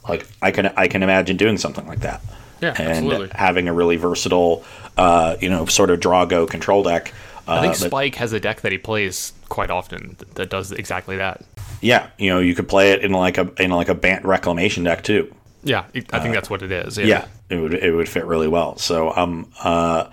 like 0.08 0.26
I 0.42 0.50
can 0.50 0.66
I 0.76 0.88
can 0.88 1.04
imagine 1.04 1.36
doing 1.36 1.58
something 1.58 1.86
like 1.86 2.00
that. 2.00 2.20
Yeah, 2.60 2.74
and 2.78 2.88
absolutely. 2.88 3.28
having 3.34 3.68
a 3.68 3.72
really 3.72 3.96
versatile, 3.96 4.64
uh, 4.96 5.36
you 5.40 5.48
know, 5.50 5.66
sort 5.66 5.90
of 5.90 6.00
Drago 6.00 6.48
control 6.48 6.82
deck. 6.82 7.12
Uh, 7.46 7.52
I 7.52 7.60
think 7.60 7.76
Spike 7.76 8.14
has 8.16 8.32
a 8.32 8.40
deck 8.40 8.62
that 8.62 8.72
he 8.72 8.78
plays 8.78 9.32
quite 9.48 9.70
often 9.70 10.16
that 10.34 10.50
does 10.50 10.72
exactly 10.72 11.16
that. 11.16 11.44
Yeah, 11.80 12.08
you 12.18 12.30
know, 12.30 12.40
you 12.40 12.54
could 12.54 12.68
play 12.68 12.92
it 12.92 13.04
in 13.04 13.12
like 13.12 13.38
a 13.38 13.50
in 13.62 13.70
like 13.70 13.88
a 13.88 13.94
Bant 13.94 14.24
reclamation 14.24 14.84
deck 14.84 15.04
too. 15.04 15.32
Yeah, 15.62 15.84
I 15.94 16.00
think 16.00 16.14
uh, 16.14 16.32
that's 16.32 16.48
what 16.48 16.62
it 16.62 16.72
is. 16.72 16.96
Yeah. 16.96 17.06
yeah. 17.06 17.26
it 17.50 17.60
would 17.60 17.74
it 17.74 17.92
would 17.92 18.08
fit 18.08 18.24
really 18.24 18.48
well. 18.48 18.76
So 18.78 19.12
um 19.14 19.50
uh 19.62 20.08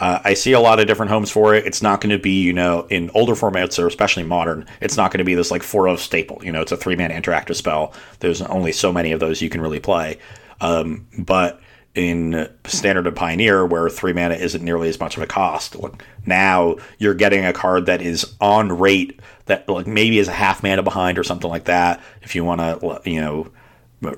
uh, 0.00 0.20
I 0.22 0.34
see 0.34 0.52
a 0.52 0.60
lot 0.60 0.78
of 0.78 0.86
different 0.86 1.10
homes 1.10 1.30
for 1.30 1.54
it. 1.54 1.66
It's 1.66 1.82
not 1.82 2.00
going 2.00 2.10
to 2.10 2.22
be, 2.22 2.40
you 2.42 2.52
know, 2.52 2.86
in 2.88 3.10
older 3.14 3.34
formats 3.34 3.82
or 3.82 3.86
especially 3.88 4.22
modern, 4.22 4.64
it's 4.80 4.96
not 4.96 5.10
going 5.10 5.18
to 5.18 5.24
be 5.24 5.34
this 5.34 5.50
like 5.50 5.62
4 5.62 5.88
of 5.88 6.00
staple. 6.00 6.40
You 6.44 6.52
know, 6.52 6.62
it's 6.62 6.70
a 6.70 6.76
three 6.76 6.94
man 6.94 7.10
interactive 7.10 7.56
spell. 7.56 7.92
There's 8.20 8.40
only 8.42 8.70
so 8.70 8.92
many 8.92 9.10
of 9.10 9.18
those 9.18 9.42
you 9.42 9.50
can 9.50 9.60
really 9.60 9.80
play. 9.80 10.18
Um, 10.60 11.08
but 11.18 11.60
in 11.98 12.48
standard 12.64 13.08
and 13.08 13.16
pioneer, 13.16 13.66
where 13.66 13.90
three 13.90 14.12
mana 14.12 14.34
isn't 14.34 14.64
nearly 14.64 14.88
as 14.88 15.00
much 15.00 15.16
of 15.16 15.22
a 15.22 15.26
cost, 15.26 15.74
look, 15.74 16.04
now 16.24 16.76
you're 16.98 17.14
getting 17.14 17.44
a 17.44 17.52
card 17.52 17.86
that 17.86 18.00
is 18.00 18.36
on 18.40 18.78
rate 18.78 19.18
that 19.46 19.68
like 19.68 19.88
maybe 19.88 20.20
is 20.20 20.28
a 20.28 20.32
half 20.32 20.62
mana 20.62 20.82
behind 20.82 21.18
or 21.18 21.24
something 21.24 21.50
like 21.50 21.64
that. 21.64 22.00
If 22.22 22.36
you 22.36 22.44
want 22.44 22.60
to, 22.60 23.00
you 23.04 23.20
know, 23.20 23.50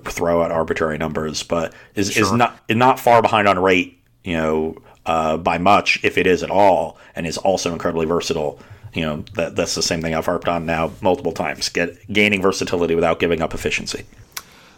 throw 0.05 0.43
out 0.43 0.51
arbitrary 0.51 0.99
numbers, 0.99 1.43
but 1.43 1.73
is 1.95 2.13
sure. 2.13 2.25
is 2.25 2.33
not 2.33 2.61
not 2.69 3.01
far 3.01 3.23
behind 3.23 3.49
on 3.49 3.59
rate. 3.59 3.97
You 4.25 4.37
know 4.37 4.77
uh, 5.07 5.39
by 5.39 5.57
much, 5.57 6.05
if 6.05 6.19
it 6.19 6.27
is 6.27 6.43
at 6.43 6.51
all, 6.51 6.99
and 7.17 7.27
is 7.27 7.39
also 7.39 7.73
incredibly 7.73 8.05
versatile. 8.05 8.61
You 8.93 9.03
know, 9.03 9.25
that, 9.35 9.57
that's 9.57 9.75
the 9.75 9.83
same 9.83 10.03
thing 10.03 10.15
I've 10.15 10.27
harped 10.27 10.49
on 10.49 10.67
now 10.67 10.93
multiple 11.01 11.33
times. 11.33 11.71
Get 11.71 12.13
gaining 12.13 12.43
versatility 12.43 12.95
without 12.95 13.21
giving 13.21 13.41
up 13.41 13.55
efficiency. 13.55 14.05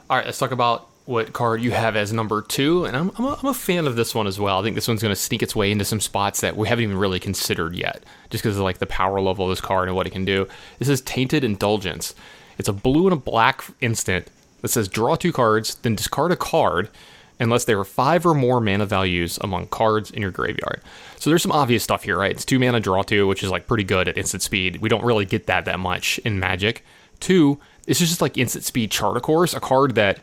All 0.08 0.16
right, 0.18 0.26
let's 0.26 0.38
talk 0.38 0.52
about 0.52 0.88
what 1.04 1.32
card 1.32 1.60
you 1.60 1.72
have 1.72 1.96
as 1.96 2.12
number 2.12 2.42
two, 2.42 2.84
and 2.84 2.96
I'm, 2.96 3.10
I'm, 3.18 3.24
a, 3.24 3.38
I'm 3.42 3.48
a 3.48 3.54
fan 3.54 3.86
of 3.86 3.96
this 3.96 4.14
one 4.14 4.26
as 4.26 4.38
well. 4.38 4.60
I 4.60 4.62
think 4.62 4.76
this 4.76 4.86
one's 4.86 5.02
going 5.02 5.14
to 5.14 5.20
sneak 5.20 5.42
its 5.42 5.56
way 5.56 5.72
into 5.72 5.84
some 5.84 6.00
spots 6.00 6.40
that 6.42 6.56
we 6.56 6.68
haven't 6.68 6.84
even 6.84 6.96
really 6.96 7.18
considered 7.18 7.74
yet, 7.74 8.04
just 8.30 8.44
because 8.44 8.56
of 8.56 8.62
like 8.62 8.78
the 8.78 8.86
power 8.86 9.20
level 9.20 9.46
of 9.46 9.50
this 9.50 9.60
card 9.60 9.88
and 9.88 9.96
what 9.96 10.06
it 10.06 10.10
can 10.10 10.24
do. 10.24 10.46
This 10.78 10.88
is 10.88 11.00
Tainted 11.00 11.42
Indulgence. 11.42 12.14
It's 12.56 12.68
a 12.68 12.72
blue 12.72 13.06
and 13.06 13.12
a 13.12 13.16
black 13.16 13.64
instant 13.80 14.28
that 14.60 14.68
says 14.68 14.86
draw 14.86 15.16
two 15.16 15.32
cards, 15.32 15.74
then 15.76 15.96
discard 15.96 16.30
a 16.30 16.36
card, 16.36 16.88
unless 17.40 17.64
there 17.64 17.80
are 17.80 17.84
five 17.84 18.24
or 18.24 18.34
more 18.34 18.60
mana 18.60 18.86
values 18.86 19.38
among 19.40 19.66
cards 19.66 20.12
in 20.12 20.22
your 20.22 20.30
graveyard. 20.30 20.80
So 21.18 21.30
there's 21.30 21.42
some 21.42 21.50
obvious 21.50 21.82
stuff 21.82 22.04
here, 22.04 22.18
right? 22.18 22.30
It's 22.30 22.44
two 22.44 22.60
mana 22.60 22.78
draw 22.78 23.02
two, 23.02 23.26
which 23.26 23.42
is 23.42 23.50
like 23.50 23.66
pretty 23.66 23.84
good 23.84 24.06
at 24.06 24.16
instant 24.16 24.42
speed. 24.42 24.76
We 24.76 24.88
don't 24.88 25.04
really 25.04 25.24
get 25.24 25.46
that 25.48 25.64
that 25.64 25.80
much 25.80 26.18
in 26.18 26.38
Magic. 26.38 26.84
Two, 27.18 27.58
this 27.86 28.00
is 28.00 28.10
just 28.10 28.20
like 28.22 28.38
instant 28.38 28.64
speed 28.64 28.92
Chart 28.92 29.16
a 29.16 29.20
Course, 29.20 29.54
a 29.54 29.60
card 29.60 29.96
that 29.96 30.20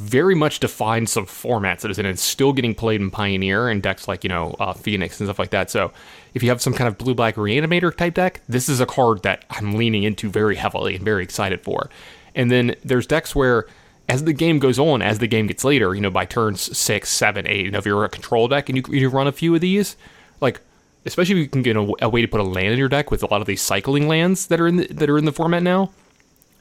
very 0.00 0.34
much 0.34 0.60
defined 0.60 1.08
some 1.08 1.26
formats 1.26 1.80
that 1.80 1.90
is 1.90 1.98
in 1.98 2.06
and 2.06 2.18
still 2.18 2.52
getting 2.52 2.74
played 2.74 3.00
in 3.00 3.10
Pioneer 3.10 3.68
and 3.68 3.82
decks 3.82 4.08
like, 4.08 4.24
you 4.24 4.28
know, 4.28 4.56
uh, 4.58 4.72
Phoenix 4.72 5.20
and 5.20 5.26
stuff 5.26 5.38
like 5.38 5.50
that. 5.50 5.70
So 5.70 5.92
if 6.34 6.42
you 6.42 6.48
have 6.48 6.62
some 6.62 6.72
kind 6.72 6.88
of 6.88 6.96
blue 6.96 7.14
black 7.14 7.36
reanimator 7.36 7.94
type 7.94 8.14
deck, 8.14 8.40
this 8.48 8.68
is 8.68 8.80
a 8.80 8.86
card 8.86 9.22
that 9.22 9.44
I'm 9.50 9.74
leaning 9.74 10.02
into 10.02 10.30
very 10.30 10.56
heavily 10.56 10.96
and 10.96 11.04
very 11.04 11.22
excited 11.22 11.60
for. 11.60 11.90
And 12.34 12.50
then 12.50 12.76
there's 12.84 13.06
decks 13.06 13.34
where 13.34 13.66
as 14.08 14.24
the 14.24 14.32
game 14.32 14.58
goes 14.58 14.78
on, 14.78 15.02
as 15.02 15.18
the 15.18 15.26
game 15.26 15.46
gets 15.46 15.64
later, 15.64 15.94
you 15.94 16.00
know, 16.00 16.10
by 16.10 16.24
turns 16.24 16.76
six, 16.76 17.10
seven, 17.10 17.46
eight, 17.46 17.66
you 17.66 17.70
know, 17.70 17.78
if 17.78 17.86
you're 17.86 18.04
a 18.04 18.08
control 18.08 18.48
deck 18.48 18.68
and 18.68 18.76
you, 18.76 18.94
you 18.94 19.08
run 19.08 19.26
a 19.26 19.32
few 19.32 19.54
of 19.54 19.60
these, 19.60 19.96
like, 20.40 20.60
especially 21.06 21.34
if 21.34 21.38
you 21.38 21.48
can 21.48 21.62
get 21.62 21.76
a, 21.76 21.92
a, 22.02 22.08
way 22.08 22.20
to 22.20 22.28
put 22.28 22.40
a 22.40 22.44
land 22.44 22.72
in 22.72 22.78
your 22.78 22.88
deck 22.88 23.10
with 23.10 23.22
a 23.22 23.26
lot 23.26 23.40
of 23.40 23.46
these 23.46 23.62
cycling 23.62 24.08
lands 24.08 24.48
that 24.48 24.60
are 24.60 24.66
in 24.66 24.76
the, 24.76 24.86
that 24.88 25.08
are 25.08 25.16
in 25.16 25.26
the 25.26 25.32
format 25.32 25.62
now, 25.62 25.90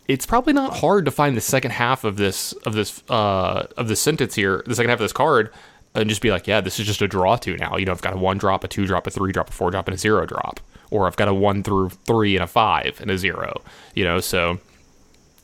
it's 0.09 0.25
probably 0.25 0.51
not 0.53 0.75
hard 0.77 1.05
to 1.05 1.11
find 1.11 1.37
the 1.37 1.41
second 1.41 1.71
half 1.71 2.03
of 2.03 2.17
this 2.17 2.51
of 2.65 2.73
this 2.73 3.01
uh, 3.09 3.67
of 3.77 3.87
this 3.87 4.01
sentence 4.01 4.35
here, 4.35 4.63
the 4.65 4.75
second 4.75 4.89
half 4.89 4.99
of 4.99 5.03
this 5.05 5.13
card 5.13 5.51
and 5.95 6.07
just 6.07 6.21
be 6.21 6.29
like, 6.29 6.45
yeah, 6.47 6.61
this 6.61 6.79
is 6.79 6.85
just 6.85 7.01
a 7.01 7.07
draw 7.07 7.35
two 7.35 7.57
now. 7.57 7.75
You 7.75 7.85
know, 7.85 7.91
I've 7.91 8.01
got 8.01 8.13
a 8.13 8.17
one 8.17 8.37
drop, 8.37 8.63
a 8.63 8.67
two 8.67 8.85
drop, 8.85 9.07
a 9.07 9.09
three 9.09 9.31
drop, 9.31 9.49
a 9.49 9.51
four 9.51 9.71
drop, 9.71 9.87
and 9.87 9.95
a 9.95 9.97
zero 9.97 10.25
drop, 10.25 10.59
or 10.91 11.07
I've 11.07 11.15
got 11.15 11.27
a 11.27 11.33
one 11.33 11.63
through 11.63 11.89
three 12.05 12.35
and 12.35 12.43
a 12.43 12.47
five 12.47 12.99
and 13.01 13.09
a 13.09 13.17
zero. 13.17 13.61
You 13.95 14.03
know, 14.03 14.19
so 14.19 14.59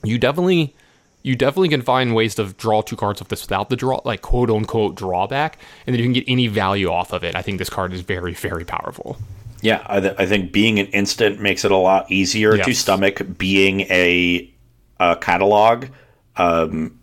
you 0.04 0.18
definitely 0.20 0.76
you 1.24 1.36
definitely 1.36 1.70
can 1.70 1.82
find 1.82 2.14
ways 2.14 2.36
to 2.36 2.46
draw 2.54 2.82
two 2.82 2.96
cards 2.96 3.22
off 3.22 3.28
this 3.30 3.42
without 3.42 3.70
the 3.70 3.76
draw, 3.76 4.02
like 4.06 4.22
quote 4.22 4.52
unquote 4.52 4.96
drawback, 4.96 5.58
and 5.88 5.94
then 5.94 6.00
you 6.00 6.06
can 6.06 6.14
get 6.14 6.26
any 6.28 6.48
value 6.48 6.90
off 6.92 7.12
of 7.14 7.24
it. 7.24 7.36
I 7.36 7.42
think 7.42 7.58
this 7.58 7.70
card 7.70 7.92
is 7.94 8.02
very, 8.02 8.34
very 8.36 8.66
powerful. 8.66 9.18
Yeah, 9.62 9.84
I, 9.88 10.00
th- 10.00 10.16
I 10.20 10.28
think 10.28 10.52
being 10.52 10.78
an 10.80 10.86
instant 10.88 11.42
makes 11.42 11.66
it 11.66 11.72
a 11.72 11.76
lot 11.78 12.12
easier 12.12 12.56
Yes. 12.56 12.66
to 12.68 12.74
stomach 12.76 13.22
being 13.40 13.82
a, 13.82 14.48
a 15.00 15.16
catalog. 15.16 15.88
Um, 16.38 17.00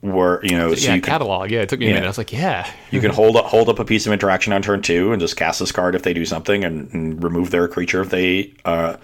where 0.00 0.44
you 0.44 0.56
know, 0.56 0.72
so 0.74 0.86
yeah, 0.88 0.94
you 0.94 1.00
catalog. 1.02 1.50
Yeah, 1.50 1.62
it 1.62 1.68
took 1.68 1.80
me 1.80 1.86
a 1.86 1.88
Yeah. 1.88 1.94
minute. 1.94 2.06
I 2.06 2.10
was 2.10 2.18
like, 2.18 2.32
yeah, 2.32 2.70
you 2.92 3.00
can 3.00 3.10
hold 3.10 3.36
up, 3.36 3.46
hold 3.46 3.68
up 3.68 3.80
a 3.80 3.84
piece 3.84 4.06
of 4.06 4.12
interaction 4.12 4.52
on 4.52 4.62
turn 4.62 4.80
two 4.80 5.12
and 5.12 5.20
just 5.20 5.36
cast 5.36 5.58
this 5.58 5.72
card 5.72 5.96
if 5.96 6.02
they 6.02 6.14
do 6.14 6.24
something, 6.24 6.62
and, 6.64 6.92
and 6.92 7.22
remove 7.22 7.50
their 7.50 7.66
creature 7.66 8.00
if 8.00 8.10
they 8.10 8.54
uh, 8.64 8.96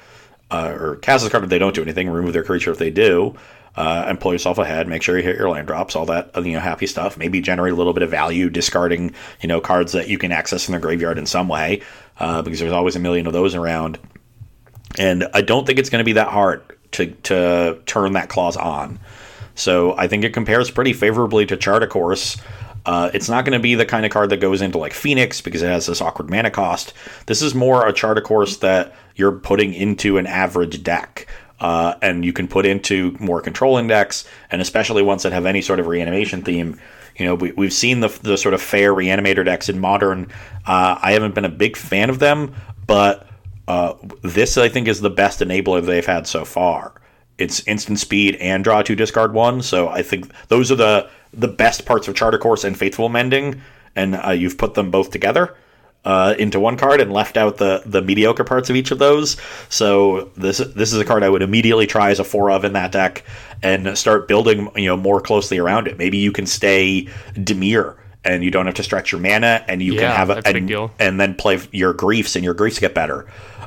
uh, 0.52 0.76
or 0.78 0.96
cast 0.96 1.24
this 1.24 1.32
card 1.32 1.42
if 1.42 1.50
they 1.50 1.58
don't 1.58 1.74
do 1.74 1.82
anything, 1.82 2.08
remove 2.08 2.32
their 2.32 2.44
creature 2.44 2.70
if 2.70 2.78
they 2.78 2.90
do, 2.90 3.34
uh, 3.76 4.04
and 4.06 4.20
pull 4.20 4.32
yourself 4.32 4.58
ahead. 4.58 4.86
Make 4.86 5.02
sure 5.02 5.16
you 5.18 5.24
hit 5.24 5.36
your 5.36 5.48
land 5.48 5.66
drops, 5.66 5.96
all 5.96 6.06
that 6.06 6.30
uh, 6.36 6.42
you 6.42 6.52
know, 6.52 6.60
happy 6.60 6.86
stuff. 6.86 7.16
Maybe 7.16 7.40
generate 7.40 7.72
a 7.72 7.76
little 7.76 7.92
bit 7.92 8.04
of 8.04 8.10
value, 8.10 8.48
discarding 8.48 9.14
you 9.40 9.48
know 9.48 9.60
cards 9.60 9.92
that 9.92 10.06
you 10.08 10.16
can 10.18 10.30
access 10.30 10.68
in 10.68 10.74
the 10.74 10.80
graveyard 10.80 11.18
in 11.18 11.26
some 11.26 11.48
way, 11.48 11.82
uh, 12.20 12.40
because 12.42 12.60
there's 12.60 12.72
always 12.72 12.94
a 12.94 13.00
million 13.00 13.26
of 13.26 13.32
those 13.32 13.56
around. 13.56 13.98
And 14.96 15.26
I 15.34 15.40
don't 15.40 15.66
think 15.66 15.80
it's 15.80 15.90
going 15.90 16.02
to 16.02 16.04
be 16.04 16.12
that 16.12 16.28
hard 16.28 16.62
to 16.94 17.06
to 17.24 17.78
turn 17.86 18.14
that 18.14 18.28
clause 18.28 18.56
on. 18.56 18.98
So 19.54 19.96
I 19.96 20.08
think 20.08 20.24
it 20.24 20.34
compares 20.34 20.70
pretty 20.70 20.92
favorably 20.92 21.46
to 21.46 21.56
Chart 21.56 21.82
a 21.82 21.86
Course. 21.86 22.36
Uh, 22.86 23.10
it's 23.14 23.28
not 23.28 23.44
going 23.44 23.56
to 23.56 23.62
be 23.62 23.76
the 23.76 23.86
kind 23.86 24.04
of 24.04 24.12
card 24.12 24.30
that 24.30 24.38
goes 24.38 24.60
into 24.60 24.78
like 24.78 24.92
Phoenix 24.92 25.40
because 25.40 25.62
it 25.62 25.68
has 25.68 25.86
this 25.86 26.02
awkward 26.02 26.28
mana 26.28 26.50
cost. 26.50 26.92
This 27.26 27.40
is 27.40 27.54
more 27.54 27.86
a 27.86 27.92
Chart 27.92 28.18
a 28.18 28.20
Course 28.20 28.58
that 28.58 28.94
you're 29.16 29.32
putting 29.32 29.72
into 29.72 30.18
an 30.18 30.26
average 30.26 30.82
deck. 30.82 31.26
Uh, 31.60 31.94
and 32.02 32.24
you 32.24 32.32
can 32.32 32.48
put 32.48 32.66
into 32.66 33.16
more 33.20 33.40
controlling 33.40 33.86
decks, 33.86 34.26
and 34.50 34.60
especially 34.60 35.02
ones 35.02 35.22
that 35.22 35.32
have 35.32 35.46
any 35.46 35.62
sort 35.62 35.78
of 35.78 35.86
reanimation 35.86 36.42
theme. 36.42 36.78
You 37.16 37.26
know, 37.26 37.36
we, 37.36 37.52
we've 37.52 37.72
seen 37.72 38.00
the, 38.00 38.08
the 38.08 38.36
sort 38.36 38.54
of 38.54 38.60
fair 38.60 38.92
reanimator 38.92 39.44
decks 39.44 39.68
in 39.68 39.78
modern. 39.78 40.26
Uh, 40.66 40.98
I 41.00 41.12
haven't 41.12 41.34
been 41.34 41.44
a 41.44 41.48
big 41.50 41.76
fan 41.76 42.10
of 42.10 42.18
them, 42.18 42.54
but 42.86 43.26
uh, 43.68 43.94
this 44.22 44.56
I 44.58 44.68
think 44.68 44.88
is 44.88 45.00
the 45.00 45.10
best 45.10 45.40
enabler 45.40 45.84
they've 45.84 46.04
had 46.04 46.26
so 46.26 46.44
far. 46.44 46.94
It's 47.38 47.66
instant 47.66 47.98
speed 47.98 48.36
and 48.36 48.62
draw 48.62 48.82
two, 48.82 48.94
discard 48.94 49.34
one. 49.34 49.62
So 49.62 49.88
I 49.88 50.02
think 50.02 50.30
those 50.48 50.70
are 50.70 50.76
the 50.76 51.10
the 51.32 51.48
best 51.48 51.84
parts 51.84 52.06
of 52.06 52.14
Chart 52.14 52.34
a 52.34 52.38
Course 52.38 52.64
and 52.64 52.78
Faithful 52.78 53.08
Mending, 53.08 53.60
and 53.96 54.14
uh, 54.14 54.30
you've 54.30 54.58
put 54.58 54.74
them 54.74 54.90
both 54.90 55.10
together 55.10 55.56
uh, 56.04 56.34
into 56.38 56.60
one 56.60 56.76
card 56.76 57.00
and 57.00 57.12
left 57.12 57.36
out 57.36 57.56
the 57.56 57.82
the 57.86 58.02
mediocre 58.02 58.44
parts 58.44 58.70
of 58.70 58.76
each 58.76 58.90
of 58.90 58.98
those. 58.98 59.36
So 59.68 60.30
this 60.36 60.58
this 60.58 60.92
is 60.92 60.98
a 60.98 61.04
card 61.04 61.22
I 61.22 61.28
would 61.28 61.42
immediately 61.42 61.86
try 61.86 62.10
as 62.10 62.20
a 62.20 62.24
four 62.24 62.50
of 62.50 62.64
in 62.64 62.74
that 62.74 62.92
deck 62.92 63.24
and 63.62 63.96
start 63.96 64.28
building 64.28 64.70
you 64.76 64.86
know 64.86 64.96
more 64.96 65.20
closely 65.20 65.58
around 65.58 65.88
it. 65.88 65.98
Maybe 65.98 66.18
you 66.18 66.32
can 66.32 66.46
stay 66.46 67.08
Dimir. 67.34 67.96
And 68.26 68.42
you 68.42 68.50
don't 68.50 68.64
have 68.64 68.76
to 68.76 68.82
stretch 68.82 69.12
your 69.12 69.20
mana, 69.20 69.62
and 69.68 69.82
you 69.82 69.92
can 69.96 70.10
have 70.16 70.30
a, 70.30 70.36
a 70.36 70.42
and, 70.46 70.66
and 70.98 71.20
then 71.20 71.34
play 71.34 71.60
your 71.72 71.92
griefs, 71.92 72.36
and 72.36 72.42
your 72.42 72.54
griefs 72.54 72.78
get 72.78 72.94
better. 72.94 73.26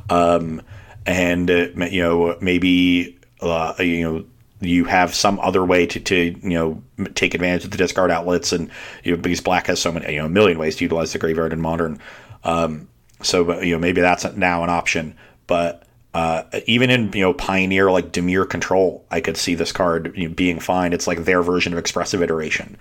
Um, 0.09 0.61
and 1.05 1.49
uh, 1.49 1.67
you 1.89 2.01
know 2.01 2.37
maybe 2.41 3.17
uh, 3.41 3.73
you 3.79 4.03
know 4.03 4.25
you 4.59 4.85
have 4.85 5.13
some 5.13 5.39
other 5.39 5.63
way 5.63 5.85
to, 5.85 5.99
to 5.99 6.15
you 6.15 6.49
know 6.49 6.83
take 7.13 7.33
advantage 7.33 7.65
of 7.65 7.71
the 7.71 7.77
discard 7.77 8.11
outlets, 8.11 8.51
and 8.51 8.69
you 9.03 9.15
know, 9.15 9.21
because 9.21 9.41
black 9.41 9.67
has 9.67 9.79
so 9.79 9.91
many 9.91 10.13
you 10.13 10.19
know 10.19 10.25
a 10.25 10.29
million 10.29 10.57
ways 10.59 10.75
to 10.77 10.85
utilize 10.85 11.13
the 11.13 11.19
graveyard 11.19 11.53
in 11.53 11.61
modern. 11.61 11.99
Um, 12.43 12.87
so 13.21 13.61
you 13.61 13.73
know 13.73 13.79
maybe 13.79 14.01
that's 14.01 14.25
now 14.35 14.63
an 14.63 14.69
option, 14.69 15.15
but. 15.47 15.83
Uh, 16.13 16.43
even 16.65 16.89
in 16.89 17.13
you 17.13 17.21
know 17.21 17.31
Pioneer 17.31 17.91
like 17.91 18.11
Dimir 18.11 18.49
Control, 18.49 19.05
I 19.11 19.21
could 19.21 19.37
see 19.37 19.53
this 19.53 19.71
card 19.71 20.13
you 20.15 20.27
know, 20.27 20.33
being 20.33 20.57
fine. 20.57 20.91
It's 20.91 21.05
like 21.05 21.25
their 21.25 21.43
version 21.43 21.73
of 21.73 21.77
Expressive 21.77 22.23
Iteration, 22.23 22.75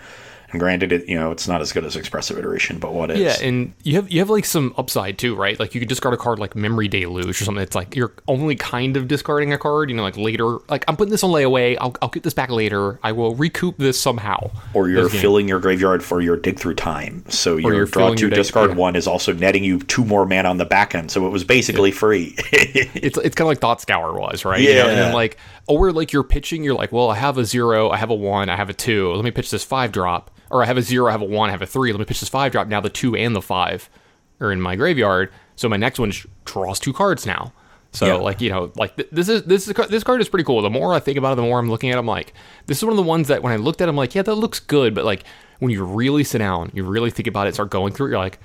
and 0.51 0.61
granted, 0.61 0.92
it 0.92 1.09
you 1.09 1.18
know 1.18 1.32
it's 1.32 1.49
not 1.49 1.61
as 1.61 1.72
good 1.72 1.84
as 1.84 1.97
Expressive 1.97 2.38
Iteration, 2.38 2.78
but 2.78 2.92
what 2.92 3.11
is? 3.11 3.18
Yeah, 3.18 3.47
and 3.47 3.74
you 3.82 3.97
have 3.97 4.11
you 4.11 4.20
have 4.20 4.30
like 4.30 4.44
some 4.44 4.74
upside 4.76 5.18
too, 5.18 5.34
right? 5.34 5.59
Like 5.59 5.74
you 5.74 5.80
could 5.80 5.88
discard 5.88 6.14
a 6.14 6.16
card 6.16 6.38
like 6.38 6.55
Memory 6.55 6.88
Deluge 6.88 7.40
or 7.40 7.44
something. 7.44 7.62
It's 7.62 7.74
like 7.74 7.97
you're 7.97 8.12
only 8.28 8.57
kind 8.57 8.97
of 8.97 9.09
discarding 9.09 9.53
a 9.53 9.59
card. 9.59 9.90
You 9.90 9.97
know, 9.97 10.03
like 10.03 10.16
later, 10.16 10.59
like 10.68 10.84
I'm 10.88 10.97
putting 10.97 11.11
this 11.11 11.24
on 11.24 11.30
layaway. 11.30 11.76
I'll 11.80 11.97
I'll 12.01 12.09
get 12.09 12.22
this 12.22 12.34
back 12.34 12.51
later. 12.51 12.99
I 13.03 13.12
will 13.12 13.34
recoup 13.34 13.76
this 13.78 13.99
somehow. 14.01 14.51
or 14.74 14.88
you're 14.88 15.09
filling 15.09 15.49
your 15.49 15.61
graveyard 15.61 16.03
for 16.03 16.20
your 16.20 16.36
dig 16.36 16.59
through 16.59 16.74
time. 16.74 17.24
So 17.28 17.57
your 17.57 17.74
you're 17.74 17.86
draw 17.86 18.14
two, 18.14 18.26
your 18.26 18.30
discard 18.30 18.70
yeah. 18.70 18.76
one 18.76 18.97
is 18.97 19.07
also 19.07 19.32
netting 19.32 19.64
you 19.64 19.80
two 19.80 20.05
more 20.05 20.26
mana 20.26 20.49
on 20.49 20.59
the 20.59 20.64
back 20.64 20.94
end. 20.94 21.11
So 21.11 21.26
it 21.26 21.30
was 21.30 21.44
basically 21.44 21.90
free. 21.90 22.34
it's 22.53 23.18
it's 23.18 23.34
kind 23.34 23.47
of 23.47 23.49
like 23.49 23.61
Thought 23.61 23.80
Scour 23.80 24.18
was, 24.18 24.44
right? 24.44 24.61
You 24.61 24.74
know, 24.74 24.88
and 24.88 24.99
then 24.99 25.12
like, 25.12 25.38
or 25.66 25.92
like 25.92 26.12
you're 26.12 26.24
pitching, 26.24 26.62
you're 26.62 26.74
like, 26.74 26.92
well, 26.92 27.11
I 27.11 27.16
have 27.16 27.38
a 27.38 27.44
zero, 27.44 27.90
I 27.90 27.97
have 27.97 28.11
a 28.11 28.14
one, 28.14 28.49
I 28.49 28.57
have 28.57 28.70
a 28.70 28.74
two. 28.74 29.12
Let 29.12 29.24
me 29.24 29.30
pitch 29.30 29.51
this 29.51 29.64
five 29.64 29.92
drop, 29.92 30.30
or 30.51 30.62
I 30.62 30.66
have 30.66 30.76
a 30.76 30.82
zero, 30.82 31.09
I 31.09 31.12
have 31.12 31.22
a 31.22 31.26
one, 31.26 31.49
I 31.49 31.53
have 31.53 31.62
a 31.62 31.66
three. 31.66 31.92
Let 31.92 31.99
me 31.99 32.05
pitch 32.05 32.20
this 32.20 32.28
five 32.28 32.53
drop. 32.53 32.68
Now 32.68 32.80
the 32.80 32.90
two 32.90 33.14
and 33.16 33.34
the 33.34 33.42
five 33.42 33.88
are 34.40 34.53
in 34.53 34.61
my 34.61 34.76
graveyard, 34.76 35.32
so 35.57 35.68
my 35.68 35.76
next 35.76 35.99
one 35.99 36.12
draws 36.44 36.78
two 36.78 36.92
cards 36.92 37.24
now. 37.26 37.53
So 37.92 38.07
Yeah. 38.07 38.14
like 38.14 38.40
you 38.42 38.51
know 38.51 38.72
like 38.76 38.97
th- 38.97 39.09
this 39.11 39.28
is 39.28 39.44
this 39.44 39.66
is 39.68 39.74
this 39.88 40.05
card 40.05 40.20
is 40.20 40.28
pretty 40.28 40.44
cool. 40.44 40.61
The 40.61 40.68
more 40.70 40.92
I 40.92 40.99
think 41.01 41.16
about 41.16 41.32
it, 41.32 41.36
the 41.36 41.42
more 41.42 41.59
I'm 41.59 41.70
looking 41.70 41.90
at. 41.90 41.97
it, 41.97 41.99
I'm 42.01 42.07
like, 42.07 42.34
this 42.66 42.78
is 42.78 42.84
one 42.84 42.92
of 42.92 42.97
the 42.99 43.03
ones 43.03 43.28
that 43.28 43.42
when 43.42 43.53
I 43.53 43.57
looked 43.57 43.80
at, 43.80 43.88
it, 43.88 43.90
I'm 43.90 43.97
like, 43.97 44.14
yeah, 44.14 44.22
that 44.22 44.34
looks 44.34 44.61
good, 44.61 44.94
but 44.94 45.05
like 45.05 45.24
when 45.61 45.70
you 45.70 45.82
really 45.84 46.22
sit 46.24 46.38
down, 46.38 46.70
you 46.74 46.84
really 46.84 47.11
think 47.11 47.26
about 47.26 47.47
it, 47.47 47.55
start 47.55 47.70
going 47.70 47.92
through, 47.94 48.09
it, 48.09 48.11
you're 48.11 48.18
like, 48.18 48.38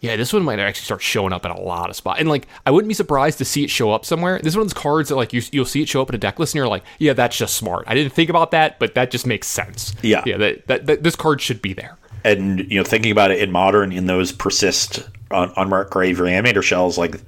yeah, 0.00 0.14
this 0.16 0.32
one 0.32 0.42
might 0.44 0.58
actually 0.60 0.84
start 0.84 1.02
showing 1.02 1.32
up 1.32 1.44
in 1.44 1.50
a 1.50 1.60
lot 1.60 1.90
of 1.90 1.96
spots. 1.96 2.20
And 2.20 2.28
like, 2.28 2.46
I 2.64 2.70
wouldn't 2.70 2.88
be 2.88 2.94
surprised 2.94 3.38
to 3.38 3.44
see 3.44 3.64
it 3.64 3.70
show 3.70 3.90
up 3.90 4.04
somewhere. 4.04 4.38
This 4.38 4.52
is 4.52 4.56
one 4.56 4.62
of 4.66 4.72
those 4.72 4.80
cards 4.82 5.08
that 5.08 5.16
like 5.16 5.32
you 5.32 5.42
you'll 5.50 5.64
see 5.64 5.82
it 5.82 5.88
show 5.88 6.00
up 6.02 6.08
in 6.08 6.14
a 6.14 6.18
deck 6.18 6.38
list, 6.38 6.54
and 6.54 6.58
you're 6.58 6.68
like, 6.68 6.84
yeah, 6.98 7.12
that's 7.14 7.36
just 7.36 7.56
smart. 7.56 7.84
I 7.88 7.94
didn't 7.94 8.12
think 8.12 8.30
about 8.30 8.52
that, 8.52 8.78
but 8.78 8.94
that 8.94 9.10
just 9.10 9.26
makes 9.26 9.46
sense. 9.48 9.94
Yeah. 10.02 10.22
yeah. 10.24 10.36
That, 10.36 10.66
that, 10.68 10.86
that 10.86 11.02
this 11.02 11.16
card 11.16 11.40
should 11.40 11.60
be 11.60 11.72
there. 11.72 11.96
and 12.24 12.60
you 12.70 12.78
know, 12.78 12.84
thinking 12.84 13.10
about 13.10 13.30
it 13.30 13.40
in 13.40 13.50
modern, 13.50 13.92
in 13.92 14.06
those 14.06 14.32
persist 14.32 15.08
un- 15.30 15.52
unmarked 15.56 15.90
grave 15.90 16.18
reanimator 16.18 16.62
shells, 16.62 16.96
like 16.98 17.20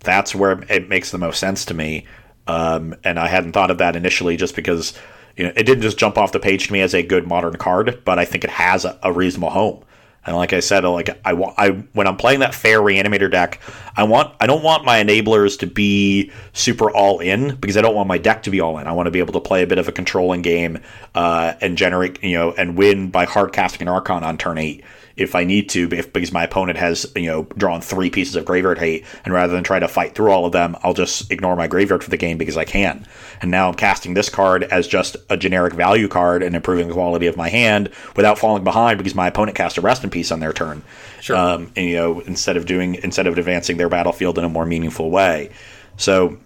that's 0.00 0.34
where 0.34 0.62
it 0.68 0.88
makes 0.88 1.10
the 1.10 1.18
most 1.18 1.38
sense 1.38 1.64
to 1.66 1.74
me. 1.74 2.06
Um, 2.48 2.94
and 3.02 3.18
I 3.18 3.26
hadn't 3.26 3.52
thought 3.52 3.70
of 3.70 3.78
that 3.78 3.96
initially, 3.96 4.36
just 4.36 4.54
because 4.56 4.98
you 5.36 5.44
know 5.44 5.52
it 5.56 5.64
didn't 5.64 5.82
just 5.82 5.98
jump 5.98 6.16
off 6.18 6.32
the 6.32 6.40
page 6.40 6.66
to 6.68 6.72
me 6.72 6.80
as 6.80 6.94
a 6.94 7.02
good 7.02 7.26
modern 7.26 7.56
card, 7.56 8.02
but 8.04 8.18
I 8.18 8.24
think 8.24 8.44
it 8.44 8.50
has 8.50 8.84
a, 8.84 8.98
a 9.02 9.12
reasonable 9.12 9.50
home. 9.50 9.84
And 10.26 10.36
like 10.36 10.52
I 10.52 10.60
said, 10.60 10.84
like 10.84 11.08
I 11.24 11.32
want, 11.32 11.54
I 11.56 11.70
when 11.92 12.06
I'm 12.06 12.16
playing 12.16 12.40
that 12.40 12.54
fair 12.54 12.80
reanimator 12.80 13.30
deck, 13.30 13.60
I 13.96 14.04
want, 14.04 14.34
I 14.40 14.46
don't 14.46 14.62
want 14.62 14.84
my 14.84 15.02
enablers 15.02 15.58
to 15.60 15.66
be 15.66 16.32
super 16.52 16.90
all 16.90 17.20
in 17.20 17.54
because 17.56 17.76
I 17.76 17.80
don't 17.80 17.94
want 17.94 18.08
my 18.08 18.18
deck 18.18 18.42
to 18.44 18.50
be 18.50 18.60
all 18.60 18.78
in. 18.78 18.86
I 18.86 18.92
want 18.92 19.06
to 19.06 19.12
be 19.12 19.20
able 19.20 19.34
to 19.34 19.40
play 19.40 19.62
a 19.62 19.66
bit 19.66 19.78
of 19.78 19.88
a 19.88 19.92
controlling 19.92 20.42
game 20.42 20.80
uh, 21.14 21.54
and 21.60 21.78
generate, 21.78 22.22
you 22.22 22.36
know, 22.36 22.52
and 22.52 22.76
win 22.76 23.10
by 23.10 23.24
hard 23.24 23.52
casting 23.52 23.82
an 23.82 23.88
Archon 23.88 24.24
on 24.24 24.36
turn 24.36 24.58
eight 24.58 24.84
if 25.16 25.34
I 25.34 25.44
need 25.44 25.70
to, 25.70 25.88
if 25.92 26.12
because 26.12 26.32
my 26.32 26.44
opponent 26.44 26.78
has 26.78 27.10
you 27.16 27.26
know 27.26 27.44
drawn 27.56 27.80
three 27.80 28.10
pieces 28.10 28.36
of 28.36 28.44
graveyard 28.44 28.78
hate, 28.78 29.04
and 29.24 29.32
rather 29.32 29.52
than 29.52 29.64
try 29.64 29.78
to 29.78 29.88
fight 29.88 30.14
through 30.14 30.30
all 30.30 30.44
of 30.44 30.52
them, 30.52 30.76
I'll 30.82 30.94
just 30.94 31.32
ignore 31.32 31.56
my 31.56 31.66
graveyard 31.66 32.04
for 32.04 32.10
the 32.10 32.16
game 32.16 32.38
because 32.38 32.56
I 32.56 32.64
can. 32.64 33.06
And 33.40 33.50
now 33.50 33.68
I'm 33.68 33.74
casting 33.74 34.14
this 34.14 34.28
card 34.28 34.64
as 34.64 34.86
just 34.86 35.16
a 35.30 35.36
generic 35.36 35.74
value 35.74 36.08
card 36.08 36.42
and 36.42 36.54
improving 36.54 36.88
the 36.88 36.94
quality 36.94 37.26
of 37.26 37.36
my 37.36 37.48
hand 37.48 37.90
without 38.14 38.38
falling 38.38 38.64
behind 38.64 38.98
because 38.98 39.14
my 39.14 39.28
opponent 39.28 39.56
cast 39.56 39.78
a 39.78 39.80
rest 39.80 40.04
in 40.04 40.10
peace 40.10 40.30
on 40.30 40.40
their 40.40 40.52
turn. 40.52 40.82
Sure. 41.20 41.36
Um, 41.36 41.72
and, 41.76 41.86
you 41.86 41.96
know, 41.96 42.20
instead 42.20 42.56
of 42.56 42.66
doing 42.66 42.96
instead 42.96 43.26
of 43.26 43.38
advancing 43.38 43.78
their 43.78 43.88
battlefield 43.88 44.38
in 44.38 44.44
a 44.44 44.48
more 44.48 44.66
meaningful 44.66 45.10
way. 45.10 45.50
So 45.96 46.38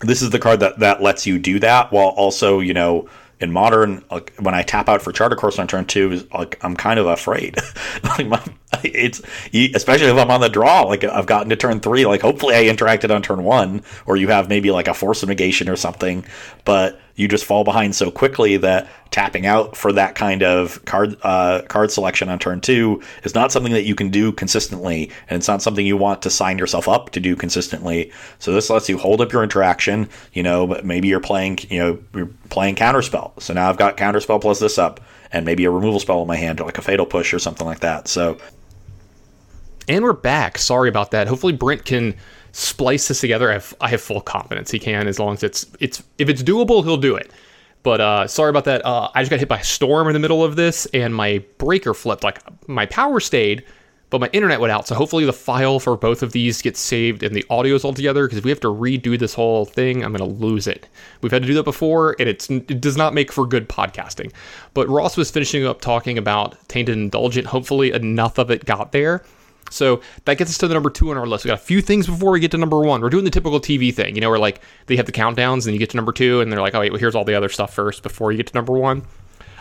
this 0.00 0.22
is 0.22 0.30
the 0.30 0.38
card 0.38 0.60
that 0.60 0.78
that 0.78 1.02
lets 1.02 1.26
you 1.26 1.38
do 1.38 1.58
that 1.58 1.92
while 1.92 2.08
also 2.08 2.60
you 2.60 2.74
know 2.74 3.08
in 3.40 3.52
modern 3.52 4.04
like 4.10 4.32
when 4.38 4.54
i 4.54 4.62
tap 4.62 4.88
out 4.88 5.02
for 5.02 5.12
Chart 5.12 5.32
a 5.32 5.36
Course 5.36 5.58
on 5.58 5.66
turn 5.66 5.84
two 5.84 6.12
is 6.12 6.30
like 6.32 6.58
i'm 6.62 6.76
kind 6.76 6.98
of 6.98 7.06
afraid. 7.06 7.56
Like 8.04 8.26
my, 8.26 8.42
it's 8.84 9.22
especially 9.74 10.08
if 10.08 10.16
i'm 10.18 10.30
on 10.30 10.40
the 10.40 10.48
draw 10.48 10.82
like 10.82 11.02
i've 11.04 11.26
gotten 11.26 11.48
to 11.48 11.56
turn 11.56 11.80
three 11.80 12.04
like 12.04 12.20
hopefully 12.20 12.54
i 12.54 12.64
interacted 12.64 13.14
on 13.14 13.22
turn 13.22 13.42
one 13.42 13.82
or 14.06 14.16
you 14.16 14.28
have 14.28 14.48
maybe 14.48 14.70
like 14.70 14.88
a 14.88 14.94
force 14.94 15.24
negation 15.24 15.68
or 15.68 15.76
something 15.76 16.24
but 16.64 17.00
you 17.18 17.26
just 17.26 17.44
fall 17.44 17.64
behind 17.64 17.94
so 17.96 18.10
quickly 18.10 18.56
that 18.56 18.88
tapping 19.10 19.44
out 19.44 19.76
for 19.76 19.92
that 19.92 20.14
kind 20.14 20.42
of 20.42 20.82
card 20.84 21.16
uh, 21.22 21.62
card 21.62 21.90
selection 21.90 22.28
on 22.28 22.38
turn 22.38 22.60
two 22.60 23.02
is 23.24 23.34
not 23.34 23.50
something 23.50 23.72
that 23.72 23.82
you 23.82 23.96
can 23.96 24.08
do 24.08 24.30
consistently, 24.30 25.10
and 25.28 25.38
it's 25.38 25.48
not 25.48 25.60
something 25.60 25.84
you 25.84 25.96
want 25.96 26.22
to 26.22 26.30
sign 26.30 26.58
yourself 26.58 26.88
up 26.88 27.10
to 27.10 27.20
do 27.20 27.34
consistently. 27.34 28.12
So 28.38 28.52
this 28.52 28.70
lets 28.70 28.88
you 28.88 28.98
hold 28.98 29.20
up 29.20 29.32
your 29.32 29.42
interaction, 29.42 30.08
you 30.32 30.44
know, 30.44 30.66
but 30.66 30.84
maybe 30.84 31.08
you're 31.08 31.18
playing, 31.18 31.58
you 31.68 31.78
know, 31.80 31.98
you're 32.14 32.30
playing 32.50 32.76
counterspell. 32.76 33.40
So 33.42 33.52
now 33.52 33.68
I've 33.68 33.78
got 33.78 33.96
counterspell 33.96 34.40
plus 34.40 34.60
this 34.60 34.78
up, 34.78 35.00
and 35.32 35.44
maybe 35.44 35.64
a 35.64 35.70
removal 35.72 35.98
spell 35.98 36.22
in 36.22 36.28
my 36.28 36.36
hand, 36.36 36.60
or 36.60 36.64
like 36.64 36.78
a 36.78 36.82
fatal 36.82 37.04
push 37.04 37.34
or 37.34 37.40
something 37.40 37.66
like 37.66 37.80
that. 37.80 38.06
So 38.06 38.38
And 39.88 40.04
we're 40.04 40.12
back. 40.12 40.58
Sorry 40.58 40.90
about 40.90 41.12
that. 41.12 41.28
Hopefully 41.28 41.54
Brent 41.54 41.86
can 41.86 42.14
splice 42.52 43.08
this 43.08 43.22
together. 43.22 43.48
I 43.48 43.54
have, 43.54 43.74
I 43.80 43.88
have 43.88 44.02
full 44.02 44.20
confidence 44.20 44.70
he 44.70 44.78
can, 44.78 45.08
as 45.08 45.18
long 45.18 45.32
as 45.32 45.42
it's 45.42 45.66
it's 45.80 46.02
if 46.18 46.28
it's 46.28 46.42
doable, 46.42 46.84
he'll 46.84 46.98
do 46.98 47.16
it. 47.16 47.30
But 47.82 48.00
uh, 48.02 48.26
sorry 48.26 48.50
about 48.50 48.64
that. 48.64 48.84
Uh, 48.84 49.08
I 49.14 49.22
just 49.22 49.30
got 49.30 49.38
hit 49.38 49.48
by 49.48 49.60
a 49.60 49.64
storm 49.64 50.06
in 50.08 50.12
the 50.12 50.18
middle 50.18 50.44
of 50.44 50.56
this, 50.56 50.84
and 50.92 51.14
my 51.14 51.42
breaker 51.56 51.94
flipped. 51.94 52.22
Like 52.22 52.40
my 52.68 52.84
power 52.84 53.18
stayed, 53.18 53.64
but 54.10 54.20
my 54.20 54.28
internet 54.34 54.60
went 54.60 54.72
out. 54.72 54.86
So 54.86 54.94
hopefully 54.94 55.24
the 55.24 55.32
file 55.32 55.80
for 55.80 55.96
both 55.96 56.22
of 56.22 56.32
these 56.32 56.60
gets 56.60 56.80
saved 56.80 57.22
and 57.22 57.34
the 57.34 57.46
audio's 57.48 57.82
all 57.82 57.94
together. 57.94 58.26
Because 58.26 58.38
if 58.38 58.44
we 58.44 58.50
have 58.50 58.60
to 58.60 58.68
redo 58.68 59.18
this 59.18 59.32
whole 59.32 59.64
thing, 59.64 60.04
I'm 60.04 60.12
going 60.12 60.28
to 60.28 60.36
lose 60.36 60.66
it. 60.66 60.86
We've 61.22 61.32
had 61.32 61.40
to 61.40 61.48
do 61.48 61.54
that 61.54 61.62
before, 61.62 62.14
and 62.18 62.28
it's 62.28 62.50
it 62.50 62.82
does 62.82 62.98
not 62.98 63.14
make 63.14 63.32
for 63.32 63.46
good 63.46 63.70
podcasting. 63.70 64.32
But 64.74 64.86
Ross 64.88 65.16
was 65.16 65.30
finishing 65.30 65.64
up 65.64 65.80
talking 65.80 66.18
about 66.18 66.68
Tainted 66.68 66.98
Indulgent. 66.98 67.46
Hopefully 67.46 67.92
enough 67.92 68.36
of 68.36 68.50
it 68.50 68.66
got 68.66 68.92
there. 68.92 69.24
So 69.70 70.00
that 70.24 70.38
gets 70.38 70.50
us 70.50 70.58
to 70.58 70.68
the 70.68 70.74
number 70.74 70.90
two 70.90 71.10
on 71.10 71.18
our 71.18 71.26
list. 71.26 71.44
We 71.44 71.48
got 71.48 71.58
a 71.58 71.62
few 71.62 71.80
things 71.80 72.06
before 72.06 72.30
we 72.30 72.40
get 72.40 72.50
to 72.52 72.58
number 72.58 72.80
one. 72.80 73.00
We're 73.00 73.10
doing 73.10 73.24
the 73.24 73.30
typical 73.30 73.60
TV 73.60 73.94
thing, 73.94 74.14
you 74.14 74.20
know, 74.20 74.30
where 74.30 74.38
like 74.38 74.60
they 74.86 74.96
have 74.96 75.06
the 75.06 75.12
countdowns 75.12 75.66
and 75.66 75.74
you 75.74 75.78
get 75.78 75.90
to 75.90 75.96
number 75.96 76.12
two, 76.12 76.40
and 76.40 76.52
they're 76.52 76.60
like, 76.60 76.74
oh 76.74 76.80
wait, 76.80 76.92
well, 76.92 77.00
here's 77.00 77.14
all 77.14 77.24
the 77.24 77.34
other 77.34 77.48
stuff 77.48 77.72
first 77.72 78.02
before 78.02 78.32
you 78.32 78.36
get 78.36 78.46
to 78.48 78.54
number 78.54 78.72
one. 78.72 79.02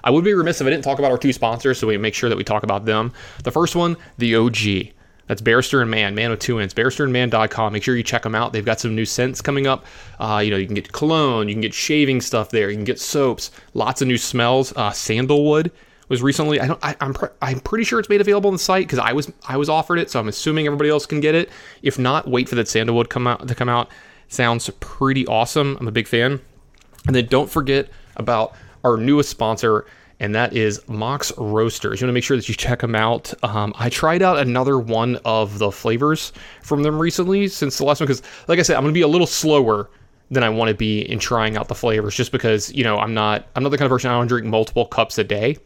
I 0.03 0.09
would 0.09 0.23
be 0.23 0.33
remiss 0.33 0.61
if 0.61 0.67
I 0.67 0.69
didn't 0.69 0.83
talk 0.83 0.99
about 0.99 1.11
our 1.11 1.17
two 1.17 1.33
sponsors, 1.33 1.79
so 1.79 1.87
we 1.87 1.97
make 1.97 2.13
sure 2.13 2.29
that 2.29 2.37
we 2.37 2.43
talk 2.43 2.63
about 2.63 2.85
them. 2.85 3.11
The 3.43 3.51
first 3.51 3.75
one, 3.75 3.97
the 4.17 4.35
OG. 4.35 4.93
That's 5.27 5.41
Barrister 5.41 5.81
and 5.81 5.91
Mann, 5.91 6.15
Mann 6.15 6.31
with 6.31 6.39
two 6.39 6.59
N's. 6.59 6.73
BarristerandMann.com. 6.73 7.73
Make 7.73 7.83
sure 7.83 7.97
you 7.97 8.03
check 8.03 8.23
them 8.23 8.33
out. 8.33 8.53
They've 8.53 8.63
got 8.63 8.79
some 8.79 8.95
new 8.95 9.05
scents 9.05 9.41
coming 9.41 9.67
up. 9.67 9.85
Uh, 10.19 10.41
you 10.43 10.49
know, 10.49 10.55
you 10.55 10.65
can 10.65 10.75
get 10.75 10.93
cologne, 10.93 11.49
you 11.49 11.55
can 11.55 11.61
get 11.61 11.73
shaving 11.73 12.21
stuff 12.21 12.49
there, 12.49 12.69
you 12.69 12.77
can 12.77 12.85
get 12.85 12.99
soaps, 12.99 13.51
lots 13.73 14.01
of 14.01 14.07
new 14.07 14.17
smells. 14.17 14.71
Uh, 14.77 14.91
sandalwood 14.91 15.71
was 16.09 16.21
recently. 16.21 16.59
I 16.59 16.67
don't. 16.67 16.79
I, 16.83 16.95
am 17.01 17.15
I'm, 17.21 17.29
I'm 17.41 17.59
pretty 17.59 17.83
sure 17.83 17.99
it's 17.99 18.09
made 18.09 18.21
available 18.21 18.49
on 18.49 18.53
the 18.53 18.59
site 18.59 18.85
because 18.85 18.99
I 18.99 19.13
was 19.13 19.31
I 19.47 19.57
was 19.57 19.69
offered 19.69 19.99
it, 19.99 20.09
so 20.09 20.19
I'm 20.19 20.27
assuming 20.27 20.65
everybody 20.65 20.89
else 20.89 21.05
can 21.05 21.19
get 21.19 21.35
it. 21.35 21.49
If 21.81 21.99
not, 21.99 22.27
wait 22.27 22.47
for 22.49 22.55
that 22.55 22.67
sandalwood 22.67 23.09
come 23.09 23.27
out 23.27 23.47
to 23.47 23.55
come 23.55 23.69
out. 23.69 23.89
Sounds 24.29 24.69
pretty 24.79 25.25
awesome. 25.27 25.77
I'm 25.79 25.87
a 25.87 25.91
big 25.91 26.07
fan. 26.07 26.39
And 27.05 27.15
then 27.15 27.27
don't 27.27 27.49
forget 27.49 27.89
about 28.17 28.53
our 28.83 28.97
newest 28.97 29.29
sponsor, 29.29 29.85
and 30.19 30.35
that 30.35 30.53
is 30.53 30.81
Mox 30.87 31.31
Roasters. 31.37 32.01
You 32.01 32.05
want 32.05 32.09
to 32.09 32.13
make 32.13 32.23
sure 32.23 32.35
that 32.35 32.49
you 32.49 32.55
check 32.55 32.79
them 32.79 32.95
out. 32.95 33.33
Um, 33.43 33.73
I 33.77 33.89
tried 33.89 34.21
out 34.21 34.37
another 34.37 34.79
one 34.79 35.17
of 35.23 35.59
the 35.59 35.71
flavors 35.71 36.33
from 36.61 36.83
them 36.83 36.99
recently 36.99 37.47
since 37.47 37.77
the 37.77 37.85
last 37.85 38.01
one 38.01 38.07
because, 38.07 38.21
like 38.47 38.59
I 38.59 38.63
said, 38.63 38.75
I'm 38.75 38.83
going 38.83 38.93
to 38.93 38.97
be 38.97 39.03
a 39.03 39.07
little 39.07 39.27
slower 39.27 39.89
than 40.29 40.43
I 40.43 40.49
want 40.49 40.69
to 40.69 40.75
be 40.75 41.01
in 41.01 41.19
trying 41.19 41.55
out 41.55 41.69
the 41.69 41.75
flavors, 41.75 42.15
just 42.15 42.31
because 42.31 42.73
you 42.73 42.83
know 42.83 42.97
I'm 42.97 43.13
not 43.13 43.47
I'm 43.55 43.63
not 43.63 43.69
the 43.69 43.77
kind 43.77 43.85
of 43.85 43.95
person 43.95 44.11
I 44.11 44.19
to 44.19 44.27
drink 44.27 44.45
multiple 44.45 44.85
cups 44.85 45.17
a 45.17 45.23
day, 45.23 45.57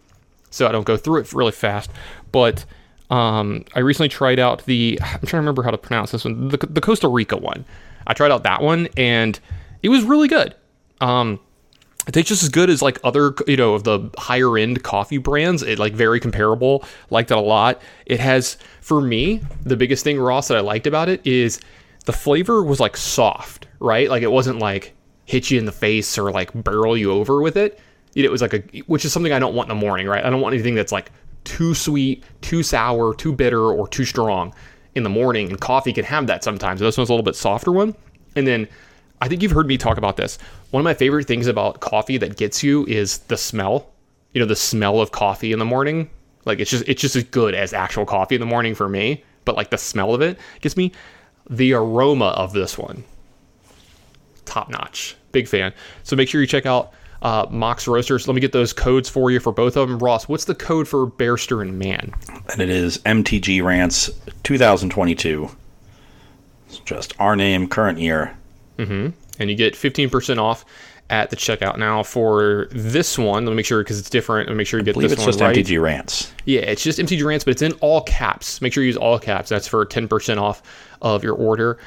so 0.52 0.68
I 0.68 0.72
don't 0.72 0.86
go 0.86 0.96
through 0.96 1.22
it 1.22 1.34
really 1.34 1.52
fast. 1.52 1.90
But 2.32 2.66
um, 3.10 3.66
I 3.76 3.80
recently 3.80 4.10
tried 4.10 4.40
out 4.40 4.66
the 4.66 5.00
I'm 5.02 5.08
trying 5.08 5.22
to 5.22 5.38
remember 5.38 5.64
how 5.64 5.72
to 5.72 5.78
pronounce 5.78 6.12
this 6.12 6.24
one, 6.24 6.50
the, 6.50 6.58
the 6.58 6.82
Costa 6.82 7.08
Rica 7.08 7.38
one. 7.38 7.66
I 8.06 8.14
tried 8.14 8.32
out 8.32 8.44
that 8.44 8.62
one 8.62 8.88
and 8.96 9.40
it 9.82 9.90
was 9.90 10.04
really 10.04 10.28
good. 10.28 10.56
Um, 11.00 11.40
it 12.08 12.14
tastes 12.14 12.30
just 12.30 12.44
as 12.44 12.50
good 12.50 12.70
as 12.70 12.82
like 12.82 13.00
other 13.04 13.34
you 13.48 13.58
know 13.58 13.74
of 13.74 13.84
the 13.84 14.10
higher 14.18 14.58
end 14.58 14.82
coffee 14.84 15.18
brands 15.18 15.62
it 15.62 15.78
like 15.78 15.94
very 15.94 16.20
comparable 16.20 16.84
liked 17.12 17.30
it 17.30 17.38
a 17.38 17.40
lot 17.40 17.82
it 18.06 18.20
has 18.20 18.58
for 18.82 19.02
me 19.02 19.40
the 19.64 19.78
biggest 19.78 20.04
thing 20.04 20.20
ross 20.20 20.48
that 20.48 20.58
i 20.58 20.62
liked 20.62 20.88
about 20.88 21.10
it 21.10 21.26
is 21.26 21.60
the 22.06 22.14
flavor 22.14 22.64
was 22.64 22.80
like 22.80 22.98
soft 22.98 23.68
right 23.80 24.10
like 24.10 24.24
it 24.24 24.32
wasn't 24.32 24.58
like 24.58 24.94
hit 25.26 25.52
you 25.52 25.60
in 25.60 25.66
the 25.66 25.72
face 25.72 26.18
or 26.18 26.32
like 26.32 26.50
barrel 26.64 26.98
you 26.98 27.12
over 27.12 27.42
with 27.42 27.56
it 27.56 27.80
it 28.16 28.32
was 28.32 28.42
like 28.42 28.54
a 28.54 28.60
which 28.88 29.06
is 29.06 29.14
something 29.14 29.34
i 29.34 29.40
don't 29.40 29.56
want 29.56 29.70
in 29.70 29.78
the 29.78 29.82
morning 29.82 30.08
right 30.08 30.26
i 30.26 30.30
don't 30.30 30.42
want 30.42 30.54
anything 30.54 30.76
that's 30.76 30.92
like 30.92 31.12
too 31.44 31.74
sweet 31.74 32.24
too 32.42 32.62
sour 32.62 33.14
too 33.16 33.34
bitter 33.34 33.62
or 33.62 33.88
too 33.88 34.06
strong 34.06 34.54
in 34.96 35.04
the 35.04 35.10
morning 35.10 35.50
and 35.50 35.60
coffee 35.62 35.94
can 35.94 36.04
have 36.04 36.28
that 36.28 36.44
sometimes 36.44 36.80
this 36.80 36.98
one's 36.98 37.10
a 37.10 37.14
little 37.14 37.24
bit 37.24 37.36
softer 37.36 37.72
one 37.72 37.96
and 38.36 38.46
then 38.48 38.68
I 39.22 39.28
think 39.28 39.44
you've 39.44 39.52
heard 39.52 39.68
me 39.68 39.78
talk 39.78 39.98
about 39.98 40.18
this. 40.18 40.40
One 40.72 40.82
of 40.82 40.84
my 40.84 40.96
favorite 40.96 41.28
things 41.28 41.46
about 41.46 41.80
coffee 41.80 42.18
that 42.18 42.38
gets 42.38 42.64
you 42.64 42.86
is 42.88 43.20
the 43.20 43.38
smell. 43.38 43.92
You 44.34 44.42
know, 44.42 44.48
the 44.48 44.56
smell 44.56 45.00
of 45.00 45.12
coffee 45.12 45.52
in 45.54 45.60
the 45.60 45.66
morning. 45.66 46.10
Like 46.46 46.60
it's 46.60 46.72
just 46.72 46.84
it's 46.88 47.00
just 47.00 47.16
as 47.16 47.24
good 47.26 47.54
as 47.54 47.72
actual 47.72 48.06
coffee 48.06 48.36
in 48.36 48.42
the 48.42 48.48
morning 48.48 48.74
for 48.74 48.90
me. 48.90 49.24
But 49.46 49.56
like 49.56 49.70
the 49.70 49.78
smell 49.78 50.16
of 50.16 50.22
it 50.22 50.40
gets 50.62 50.76
me. 50.76 50.92
The 51.50 51.74
aroma 51.74 52.30
of 52.30 52.54
this 52.54 52.78
one, 52.78 53.04
top 54.46 54.70
notch. 54.70 55.16
Big 55.32 55.48
fan. 55.48 55.74
So 56.04 56.16
make 56.16 56.28
sure 56.28 56.42
you 56.42 56.48
check 56.48 56.66
out 56.66 56.94
uh, 57.22 57.46
Mox 57.50 57.88
Roasters. 57.88 58.28
Let 58.28 58.36
me 58.36 58.42
get 58.42 58.52
those 58.52 58.74
codes 58.74 59.10
for 59.10 59.32
you 59.32 59.40
for 59.40 59.52
both 59.52 59.78
of 59.78 59.88
them. 59.88 60.00
Ross, 60.00 60.28
what's 60.28 60.46
the 60.46 60.56
code 60.56 60.88
for 60.88 61.06
Barrister 61.06 61.62
and 61.62 61.78
Mann? 61.78 62.14
And 62.52 62.62
it 62.62 62.70
is 62.70 62.98
MTG 63.00 63.64
Rants 63.64 64.10
2022. 64.44 65.50
It's 66.68 66.80
just 66.80 67.14
our 67.20 67.36
name, 67.36 67.68
current 67.68 68.00
year. 68.00 68.38
Mm-hmm. 68.78 69.10
And 69.40 69.50
you 69.50 69.56
get 69.56 69.74
15% 69.74 70.38
off 70.38 70.66
at 71.10 71.30
the 71.30 71.36
checkout. 71.36 71.78
Now 71.78 72.04
for 72.04 72.68
this 72.72 73.18
one, 73.18 73.46
let 73.46 73.52
me 73.52 73.58
make 73.58 73.66
sure 73.66 73.84
because 73.84 74.00
it's 74.00 74.10
different. 74.10 74.48
Let 74.48 74.54
me 74.54 74.60
make 74.60 74.68
sure 74.68 74.80
you 74.80 74.86
get 74.86 74.92
I 74.92 74.94
believe 74.94 75.10
this 75.10 75.20
it's 75.20 75.26
one 75.26 75.34
just 75.34 75.42
right. 75.42 75.56
MTG 75.56 75.82
Rants. 75.82 76.32
Yeah, 76.46 76.62
it's 76.62 76.82
just 76.82 77.00
MTG 77.00 77.24
Rants, 77.26 77.44
but 77.44 77.52
it's 77.52 77.62
in 77.62 77.74
all 77.74 78.02
caps. 78.02 78.62
Make 78.62 78.74
sure 78.74 78.82
you 78.84 78.88
use 78.88 78.98
all 78.98 79.20
caps. 79.20 79.50
That's 79.50 79.68
for 79.68 79.86
10% 79.86 80.38
off 80.42 80.64
of 81.02 81.24
your 81.24 81.36
order 81.36 81.78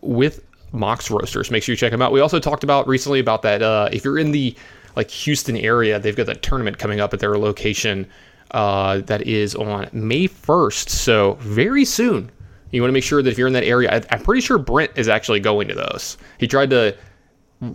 with 0.00 0.44
Mox 0.72 1.10
Roasters. 1.10 1.50
Make 1.50 1.62
sure 1.62 1.74
you 1.74 1.76
check 1.76 1.90
them 1.90 2.00
out. 2.00 2.10
We 2.10 2.20
also 2.20 2.40
talked 2.40 2.64
about 2.64 2.88
recently 2.88 3.20
about 3.20 3.42
that. 3.42 3.62
Uh, 3.62 3.90
if 3.92 4.04
you're 4.04 4.18
in 4.18 4.32
the 4.32 4.56
like 4.96 5.10
Houston 5.10 5.56
area, 5.56 5.98
they've 5.98 6.16
got 6.16 6.26
that 6.26 6.42
tournament 6.42 6.78
coming 6.78 7.00
up 7.00 7.14
at 7.14 7.20
their 7.20 7.36
location 7.38 8.06
uh, 8.52 8.98
that 9.02 9.22
is 9.26 9.54
on 9.54 9.88
May 9.92 10.26
1st. 10.26 10.88
So 10.88 11.34
very 11.40 11.84
soon. 11.84 12.30
You 12.70 12.82
want 12.82 12.90
to 12.90 12.92
make 12.92 13.04
sure 13.04 13.22
that 13.22 13.30
if 13.30 13.38
you're 13.38 13.48
in 13.48 13.52
that 13.54 13.64
area, 13.64 13.90
I, 13.92 14.02
I'm 14.14 14.22
pretty 14.22 14.40
sure 14.40 14.58
Brent 14.58 14.92
is 14.96 15.08
actually 15.08 15.40
going 15.40 15.68
to 15.68 15.74
those. 15.74 16.16
He 16.38 16.46
tried 16.46 16.70
to 16.70 16.96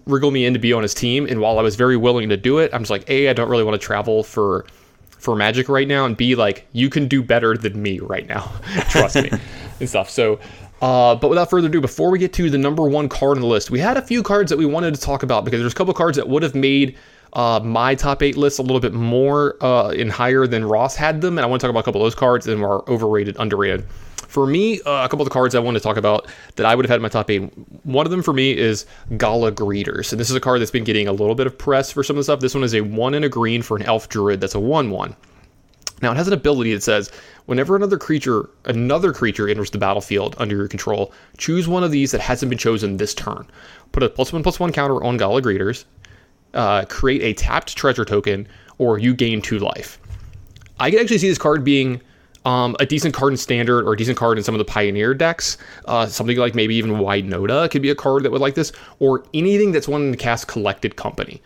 wriggle 0.06 0.32
me 0.32 0.46
in 0.46 0.54
to 0.54 0.60
be 0.60 0.74
on 0.74 0.84
his 0.84 0.94
team, 0.94 1.26
and 1.28 1.42
while 1.42 1.60
I 1.60 1.62
was 1.62 1.76
very 1.76 1.98
willing 1.98 2.30
to 2.30 2.38
do 2.38 2.60
it, 2.60 2.74
I'm 2.74 2.82
just 2.82 2.92
like, 2.92 3.10
a, 3.10 3.30
I 3.30 3.34
don't 3.34 3.50
really 3.50 3.64
want 3.64 3.80
to 3.80 3.86
travel 3.86 4.24
for 4.24 4.66
for 5.18 5.36
Magic 5.36 5.70
right 5.70 5.88
now, 5.88 6.06
and 6.06 6.16
b, 6.16 6.36
like 6.36 6.68
you 6.72 6.90
can 6.90 7.08
do 7.08 7.24
better 7.24 7.58
than 7.58 7.82
me 7.82 8.00
right 8.00 8.28
now, 8.28 8.52
trust 8.90 9.16
me, 9.16 9.32
and 9.80 9.90
stuff. 9.90 10.10
So. 10.10 10.40
Uh, 10.86 11.16
but 11.16 11.30
without 11.32 11.50
further 11.50 11.68
ado, 11.68 11.82
before 11.82 12.12
we 12.12 12.20
get 12.20 12.32
to 12.32 12.48
the 12.48 12.60
number 12.60 12.88
one 12.88 13.10
card 13.10 13.38
on 13.38 13.42
the 13.42 13.48
list, 13.48 13.72
we 13.72 13.80
had 13.80 13.98
a 13.98 14.02
few 14.04 14.22
cards 14.22 14.52
that 14.52 14.58
we 14.58 14.68
wanted 14.68 14.94
to 14.94 15.02
talk 15.02 15.24
about 15.24 15.44
because 15.44 15.60
there's 15.60 15.74
a 15.74 15.76
couple 15.76 15.92
cards 15.96 16.16
that 16.16 16.30
would 16.30 16.44
have 16.44 16.54
made 16.54 16.96
uh, 17.34 17.60
my 17.64 17.96
top 17.96 18.22
eight 18.22 18.38
list 18.38 18.60
a 18.60 18.62
little 18.62 18.80
bit 18.80 18.94
more 18.94 19.58
uh, 19.62 19.90
and 19.90 20.12
higher 20.12 20.46
than 20.46 20.64
Ross 20.64 20.96
had 20.96 21.22
them. 21.22 21.40
And 21.40 21.46
I 21.46 21.48
want 21.48 21.60
to 21.60 21.66
talk 21.66 21.72
about 21.72 21.80
a 21.80 21.84
couple 21.86 22.02
of 22.02 22.06
those 22.06 22.14
cards 22.14 22.46
and 22.46 22.64
are 22.64 22.88
overrated, 22.88 23.36
underrated. 23.40 23.90
For 24.28 24.46
me, 24.46 24.80
uh, 24.82 25.06
a 25.06 25.10
couple 25.10 25.22
of 25.22 25.26
the 25.26 25.34
cards 25.34 25.56
I 25.56 25.60
want 25.60 25.76
to 25.76 25.82
talk 25.82 25.98
about 25.98 26.28
that 26.56 26.68
I 26.68 26.76
would 26.76 26.86
have 26.86 26.92
had 26.92 26.98
in 26.98 27.02
my 27.02 27.10
top 27.10 27.32
eight. 27.32 27.52
One 27.84 28.06
of 28.06 28.12
them 28.12 28.22
for 28.22 28.34
me 28.34 28.56
is 28.56 28.86
Gala 29.18 29.52
Greeters. 29.52 30.12
And 30.12 30.20
this 30.20 30.30
is 30.30 30.36
a 30.36 30.40
card 30.40 30.62
that's 30.62 30.70
been 30.70 30.84
getting 30.84 31.08
a 31.08 31.14
little 31.14 31.34
bit 31.34 31.48
of 31.48 31.58
press 31.58 31.92
for 31.92 32.04
some 32.04 32.16
of 32.16 32.20
the 32.20 32.26
stuff. 32.26 32.42
This 32.42 32.54
one 32.54 32.64
is 32.64 32.76
a 32.76 32.82
one 32.82 33.16
and 33.16 33.26
a 33.26 33.30
green 33.30 33.64
for 33.64 33.76
an 33.76 33.82
elf 33.84 34.08
druid 34.08 34.40
that's 34.40 34.54
a 34.54 34.60
1 34.60 34.92
1. 34.92 35.16
Now 36.02 36.12
it 36.12 36.18
has 36.18 36.28
an 36.28 36.34
ability 36.34 36.76
that 36.76 36.84
says 36.84 37.12
whenever 37.46 37.76
another 37.76 37.98
creature 37.98 38.50
another 38.66 39.14
creature 39.14 39.48
enters 39.48 39.70
the 39.70 39.78
battlefield 39.78 40.36
under 40.38 40.56
your 40.56 40.68
control, 40.68 41.12
choose 41.38 41.68
one 41.68 41.84
of 41.84 41.92
these 41.92 42.12
that 42.12 42.22
hasn't 42.22 42.50
been 42.50 42.60
chosen 42.60 42.98
this 42.98 43.14
turn. 43.14 43.48
Put 43.92 44.04
a 44.04 44.10
plus 44.10 44.34
one 44.34 44.44
plus 44.44 44.60
one 44.60 44.72
counter 44.72 45.04
on 45.04 45.18
Gala 45.18 45.42
Greeters. 45.42 45.86
Uh, 46.54 46.86
create 46.86 47.22
a 47.22 47.34
tapped 47.34 47.76
treasure 47.76 48.06
token, 48.06 48.48
or 48.78 48.98
you 48.98 49.14
gain 49.14 49.42
two 49.42 49.60
life. 49.60 50.00
I 50.80 50.90
can 50.90 51.00
actually 51.00 51.18
see 51.18 51.28
this 51.28 51.38
card 51.38 51.66
being 51.66 52.02
um, 52.46 52.76
a 52.80 52.86
decent 52.86 53.14
card 53.14 53.34
in 53.34 53.38
standard 53.38 53.86
or 53.86 53.94
a 53.94 53.98
decent 53.98 54.18
card 54.18 54.38
in 54.38 54.44
some 54.44 54.56
of 54.56 54.60
the 54.60 54.66
pioneer 54.66 55.14
decks. 55.14 55.58
Uh, 55.86 56.06
something 56.06 56.38
like 56.38 56.56
maybe 56.56 56.76
even 56.76 56.92
Winota 56.92 57.70
could 57.70 57.82
be 57.82 57.90
a 57.90 57.96
card 57.96 58.24
that 58.24 58.32
would 58.32 58.42
like 58.42 58.56
this, 58.56 58.72
or 59.00 59.26
anything 59.34 59.72
that's 59.72 59.88
wanting 59.88 60.12
to 60.12 60.18
cast 60.18 60.48
Collected 60.48 60.96
Company 60.96 61.42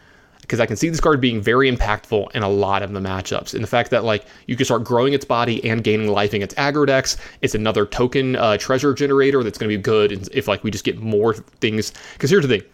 because 0.49 0.59
I 0.59 0.65
can 0.65 0.75
see 0.75 0.89
this 0.89 0.99
card 0.99 1.21
being 1.21 1.41
very 1.41 1.71
impactful 1.71 2.31
in 2.35 2.41
a 2.41 2.49
lot 2.49 2.81
of 2.81 2.91
the 2.91 2.99
matchups. 2.99 3.53
And 3.53 3.61
the 3.61 3.67
fact 3.67 3.91
that 3.91 4.03
like 4.03 4.25
you 4.47 4.55
can 4.55 4.65
start 4.65 4.83
growing 4.83 5.13
its 5.13 5.23
body 5.23 5.63
and 5.63 5.83
gaining 5.83 6.07
life 6.07 6.33
in 6.33 6.41
its 6.41 6.55
aggro 6.55 6.87
decks, 6.87 7.17
it's 7.41 7.53
another 7.53 7.85
token 7.85 8.35
uh, 8.35 8.57
treasure 8.57 8.95
generator 8.95 9.43
that's 9.43 9.59
going 9.59 9.69
to 9.69 9.77
be 9.77 9.81
good 9.81 10.11
And 10.11 10.27
if 10.33 10.47
like 10.47 10.63
we 10.63 10.71
just 10.71 10.83
get 10.83 10.97
more 10.97 11.35
things. 11.35 11.93
Because 12.13 12.31
here's 12.31 12.47
the 12.47 12.57
thing. 12.57 12.67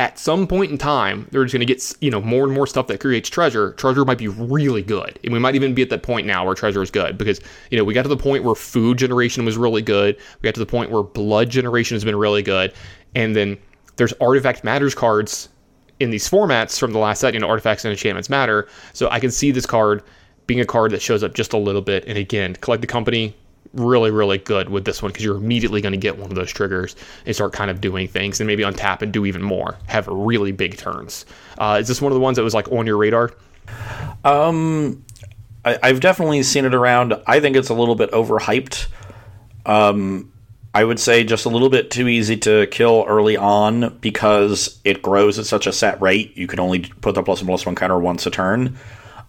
At 0.00 0.18
some 0.18 0.48
point 0.48 0.72
in 0.72 0.78
time, 0.78 1.28
they're 1.30 1.44
just 1.44 1.52
going 1.52 1.64
to 1.64 1.72
get 1.72 1.94
you 2.00 2.10
know 2.10 2.20
more 2.20 2.44
and 2.44 2.52
more 2.52 2.66
stuff 2.66 2.88
that 2.88 2.98
creates 2.98 3.28
treasure. 3.28 3.74
Treasure 3.74 4.04
might 4.04 4.18
be 4.18 4.28
really 4.28 4.82
good, 4.82 5.20
and 5.22 5.32
we 5.32 5.38
might 5.38 5.54
even 5.54 5.72
be 5.72 5.82
at 5.82 5.90
that 5.90 6.02
point 6.02 6.26
now 6.26 6.44
where 6.44 6.54
treasure 6.54 6.82
is 6.82 6.90
good 6.90 7.18
because 7.18 7.38
you 7.70 7.76
know 7.76 7.84
we 7.84 7.92
got 7.92 8.02
to 8.02 8.08
the 8.08 8.16
point 8.16 8.42
where 8.42 8.54
food 8.54 8.96
generation 8.96 9.44
was 9.44 9.58
really 9.58 9.82
good. 9.82 10.16
We 10.40 10.46
got 10.46 10.54
to 10.54 10.60
the 10.60 10.64
point 10.64 10.90
where 10.90 11.02
blood 11.02 11.50
generation 11.50 11.96
has 11.96 12.02
been 12.02 12.16
really 12.16 12.42
good, 12.42 12.72
and 13.14 13.36
then 13.36 13.58
there's 13.96 14.14
artifact 14.14 14.64
matters 14.64 14.94
cards 14.94 15.50
in 16.00 16.10
these 16.10 16.28
formats 16.28 16.78
from 16.78 16.92
the 16.92 16.98
last 16.98 17.20
set, 17.20 17.34
you 17.34 17.40
know, 17.40 17.48
artifacts 17.48 17.84
and 17.84 17.92
enchantments 17.92 18.28
matter. 18.28 18.66
So 18.94 19.08
I 19.10 19.20
can 19.20 19.30
see 19.30 19.50
this 19.50 19.66
card 19.66 20.02
being 20.46 20.60
a 20.60 20.66
card 20.66 20.90
that 20.90 21.00
shows 21.00 21.22
up 21.22 21.34
just 21.34 21.52
a 21.52 21.58
little 21.58 21.82
bit. 21.82 22.04
And 22.06 22.18
again, 22.18 22.54
Collected 22.56 22.88
Company, 22.88 23.36
really, 23.74 24.10
really 24.10 24.38
good 24.38 24.68
with 24.68 24.84
this 24.84 25.02
one 25.02 25.12
because 25.12 25.24
you're 25.24 25.36
immediately 25.36 25.80
going 25.80 25.92
to 25.92 25.98
get 25.98 26.18
one 26.18 26.30
of 26.30 26.34
those 26.34 26.50
triggers 26.50 26.96
and 27.24 27.34
start 27.34 27.52
kind 27.52 27.70
of 27.70 27.80
doing 27.80 28.08
things 28.08 28.40
and 28.40 28.48
maybe 28.48 28.64
untap 28.64 29.02
and 29.02 29.12
do 29.12 29.26
even 29.26 29.42
more. 29.42 29.78
Have 29.86 30.08
really 30.08 30.50
big 30.50 30.76
turns. 30.76 31.26
Uh, 31.58 31.78
is 31.80 31.86
this 31.86 32.02
one 32.02 32.10
of 32.10 32.14
the 32.14 32.20
ones 32.20 32.36
that 32.36 32.42
was 32.42 32.54
like 32.54 32.70
on 32.72 32.86
your 32.86 32.96
radar? 32.96 33.32
Um, 34.24 35.04
I, 35.64 35.78
I've 35.82 36.00
definitely 36.00 36.42
seen 36.42 36.64
it 36.64 36.74
around. 36.74 37.14
I 37.26 37.40
think 37.40 37.56
it's 37.56 37.68
a 37.68 37.74
little 37.74 37.94
bit 37.94 38.10
overhyped. 38.10 38.88
Um, 39.66 40.29
I 40.72 40.84
would 40.84 41.00
say 41.00 41.24
just 41.24 41.46
a 41.46 41.48
little 41.48 41.68
bit 41.68 41.90
too 41.90 42.06
easy 42.06 42.36
to 42.38 42.66
kill 42.68 43.04
early 43.08 43.36
on 43.36 43.98
because 44.00 44.78
it 44.84 45.02
grows 45.02 45.38
at 45.38 45.46
such 45.46 45.66
a 45.66 45.72
set 45.72 46.00
rate. 46.00 46.36
You 46.36 46.46
can 46.46 46.60
only 46.60 46.80
put 46.80 47.16
the 47.16 47.22
plus 47.22 47.40
and 47.40 47.48
plus 47.48 47.66
one 47.66 47.74
counter 47.74 47.98
once 47.98 48.24
a 48.26 48.30
turn. 48.30 48.78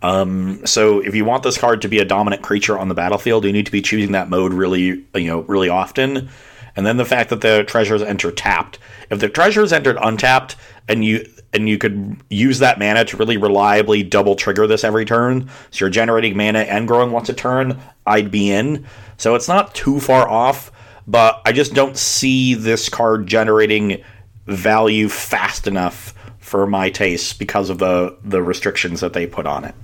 Um, 0.04 0.66
so 0.66 1.00
if 1.00 1.16
you 1.16 1.26
want 1.26 1.44
this 1.44 1.58
card 1.58 1.82
to 1.82 1.88
be 1.88 2.00
a 2.00 2.06
dominant 2.06 2.42
creature 2.42 2.78
on 2.78 2.90
the 2.90 2.96
battlefield, 2.96 3.46
you 3.46 3.54
need 3.54 3.66
to 3.66 3.72
be 3.72 3.82
choosing 3.82 4.12
that 4.12 4.30
mode 4.30 4.54
really, 4.54 5.04
you 5.16 5.28
know, 5.28 5.42
really 5.42 5.70
often. 5.70 6.30
And 6.76 6.86
then 6.86 6.98
the 6.98 7.06
fact 7.06 7.30
that 7.32 7.42
the 7.42 7.64
treasures 7.68 8.02
enter 8.02 8.32
tapped. 8.32 8.80
If 9.10 9.20
the 9.20 9.30
treasures 9.30 9.74
entered 9.74 9.98
untapped 10.02 10.56
and 10.88 11.04
you 11.04 11.28
and 11.54 11.68
you 11.68 11.78
could 11.78 12.16
use 12.30 12.60
that 12.60 12.80
mana 12.80 13.04
to 13.04 13.18
really 13.18 13.36
reliably 13.36 14.04
double 14.04 14.36
trigger 14.36 14.68
this 14.68 14.86
every 14.86 15.04
turn, 15.04 15.50
so 15.70 15.86
you're 15.86 15.90
generating 15.90 16.38
mana 16.38 16.60
and 16.60 16.88
growing 16.88 17.12
once 17.12 17.28
a 17.28 17.34
turn, 17.34 17.78
I'd 18.06 18.32
be 18.32 18.52
in. 18.52 18.86
So 19.18 19.36
it's 19.36 19.50
not 19.50 19.76
too 19.76 20.00
far 20.00 20.30
off, 20.30 20.72
but 21.12 21.42
I 21.46 21.52
just 21.52 21.74
don't 21.74 21.98
see 21.98 22.54
this 22.56 22.88
card 22.88 23.28
generating 23.28 24.02
value 24.48 25.10
fast 25.10 25.68
enough 25.68 26.14
for 26.40 26.66
my 26.66 26.90
taste 26.90 27.38
because 27.38 27.70
of 27.70 27.78
the 27.78 28.18
the 28.24 28.42
restrictions 28.42 29.02
that 29.02 29.14
they 29.14 29.28
put 29.28 29.46
on 29.46 29.66
it. 29.66 29.76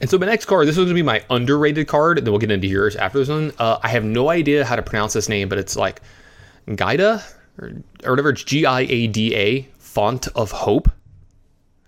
And 0.00 0.10
so 0.10 0.18
my 0.18 0.26
next 0.26 0.46
card, 0.46 0.66
this 0.66 0.72
is 0.72 0.78
going 0.78 0.88
to 0.88 0.94
be 0.94 1.02
my 1.02 1.24
underrated 1.30 1.86
card, 1.86 2.18
and 2.18 2.26
then 2.26 2.32
we'll 2.32 2.40
get 2.40 2.50
into 2.50 2.66
yours 2.66 2.96
after 2.96 3.18
this 3.18 3.28
one. 3.28 3.52
Uh, 3.58 3.78
I 3.82 3.88
have 3.88 4.04
no 4.04 4.28
idea 4.28 4.64
how 4.64 4.76
to 4.76 4.82
pronounce 4.82 5.12
this 5.12 5.28
name, 5.28 5.48
but 5.48 5.56
it's 5.56 5.76
like 5.76 6.02
Gaida 6.68 7.22
or, 7.58 7.72
or 8.04 8.12
whatever. 8.12 8.30
It's 8.30 8.42
G 8.42 8.66
I 8.66 8.80
A 8.80 9.06
D 9.06 9.34
A, 9.34 9.62
Font 9.78 10.26
of 10.34 10.50
Hope. 10.50 10.90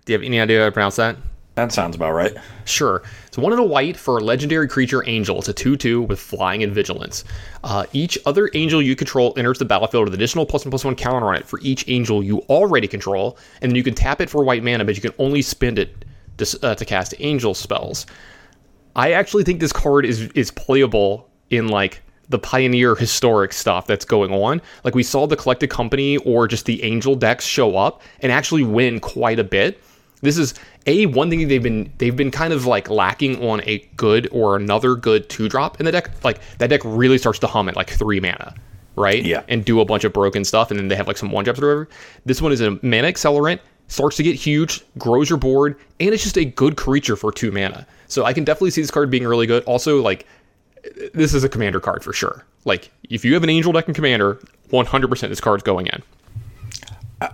Do 0.05 0.13
you 0.13 0.19
have 0.19 0.25
any 0.25 0.41
idea 0.41 0.61
how 0.61 0.67
to 0.67 0.73
pronounce 0.73 0.97
that? 0.97 1.17
That 1.57 1.73
sounds 1.73 1.97
about 1.97 2.13
right. 2.13 2.33
Sure. 2.65 3.03
It's 3.37 3.43
one 3.43 3.53
of 3.53 3.59
the 3.59 3.65
white 3.65 3.99
for 3.99 4.17
a 4.17 4.23
legendary 4.23 4.67
creature 4.67 5.07
angel. 5.07 5.39
It's 5.41 5.49
a 5.49 5.53
2 5.53 5.77
2 5.77 6.01
with 6.01 6.19
flying 6.19 6.63
and 6.63 6.73
vigilance. 6.73 7.23
Uh, 7.63 7.85
each 7.93 8.17
other 8.25 8.49
angel 8.55 8.81
you 8.81 8.97
control 8.97 9.35
enters 9.37 9.59
the 9.59 9.67
battlefield 9.67 10.07
with 10.07 10.15
additional 10.15 10.47
plus 10.47 10.65
one 10.65 10.71
plus 10.71 10.87
one 10.87 10.97
counter 10.97 11.27
on 11.27 11.35
it 11.35 11.47
for 11.47 11.61
each 11.61 11.87
angel 11.87 12.23
you 12.23 12.39
already 12.49 12.89
control, 12.89 13.37
and 13.61 13.71
then 13.71 13.77
you 13.77 13.85
can 13.85 13.95
tap 13.95 14.23
it 14.23 14.31
for 14.31 14.43
white 14.43 14.65
mana, 14.65 14.87
but 14.87 14.95
you 14.95 15.03
can 15.03 15.13
only 15.19 15.43
spend 15.43 15.79
it 15.79 16.07
to, 16.39 16.59
uh, 16.63 16.75
to 16.77 16.85
cast 16.87 17.13
angel 17.19 17.53
spells. 17.53 18.07
I 18.95 19.13
actually 19.13 19.45
think 19.45 19.61
this 19.61 19.71
card 19.71 20.07
is 20.07 20.29
is 20.29 20.51
playable 20.51 21.29
in 21.51 21.69
like 21.69 22.01
the 22.31 22.39
pioneer 22.39 22.95
historic 22.95 23.53
stuff 23.53 23.87
that's 23.87 24.07
going 24.07 24.33
on. 24.33 24.63
Like 24.83 24.95
we 24.95 25.03
saw 25.03 25.27
the 25.27 25.37
collected 25.37 25.69
company 25.69 26.17
or 26.17 26.49
just 26.49 26.65
the 26.65 26.83
angel 26.83 27.15
decks 27.15 27.45
show 27.45 27.77
up 27.77 28.01
and 28.21 28.33
actually 28.33 28.63
win 28.63 28.99
quite 28.99 29.39
a 29.39 29.45
bit. 29.45 29.83
This 30.23 30.39
is 30.39 30.55
a 30.87 31.07
one 31.07 31.31
thing 31.31 31.49
they've 31.49 31.63
been 31.63 31.93
they've 31.99 32.17
been 32.17 32.31
kind 32.31 32.53
of 32.53 32.67
like 32.67 32.89
lacking 32.89 33.45
on 33.45 33.61
a 33.65 33.79
good 33.97 34.29
or 34.33 34.57
another 34.57 34.95
good 34.95 35.29
two 35.29 35.49
drop 35.49 35.81
in 35.81 35.87
the 35.87 35.93
deck. 35.93 36.11
Like 36.25 36.41
that 36.59 36.69
deck 36.69 36.81
really 36.85 37.19
starts 37.19 37.39
to 37.41 37.47
hum 37.47 37.69
at 37.69 37.77
like 37.77 37.91
three 37.91 38.21
mana, 38.21 38.55
right? 38.95 39.25
Yeah. 39.25 39.43
And 39.49 39.65
do 39.65 39.81
a 39.81 39.85
bunch 39.85 40.05
of 40.05 40.13
broken 40.13 40.45
stuff, 40.45 40.71
and 40.71 40.79
then 40.79 40.89
they 40.89 40.97
have 40.97 41.07
like 41.07 41.19
some 41.19 41.31
one 41.33 41.45
drops 41.45 41.61
or 41.61 41.67
whatever. 41.67 41.89
This 42.25 42.41
one 42.41 42.53
is 42.53 42.61
a 42.61 42.73
mana 42.83 43.09
accelerant, 43.09 43.61
starts 43.89 44.17
to 44.17 44.23
get 44.23 44.37
huge, 44.37 44.83
grows 44.99 45.29
your 45.29 45.39
board, 45.39 45.77
and 46.01 46.15
it's 46.15 46.23
just 46.23 46.39
a 46.39 46.45
good 46.45 46.77
creature 46.77 47.17
for 47.17 47.33
two 47.33 47.51
mana. 47.51 47.87
So 48.09 48.25
I 48.25 48.33
can 48.33 48.45
definitely 48.45 48.71
see 48.71 48.81
this 48.81 48.91
card 48.91 49.11
being 49.11 49.27
really 49.27 49.47
good. 49.47 49.65
Also, 49.65 50.01
like 50.01 50.27
this 51.15 51.35
is 51.35 51.45
a 51.45 51.49
commander 51.49 51.81
card 51.81 52.05
for 52.05 52.13
sure. 52.13 52.45
Like 52.65 52.91
if 53.11 53.25
you 53.25 53.35
have 53.35 53.43
an 53.43 53.51
angel 53.51 53.73
deck 53.73 53.87
and 53.87 53.95
commander, 53.95 54.41
100% 54.71 55.29
this 55.29 55.41
card's 55.41 55.63
going 55.63 55.87
in. 55.87 56.03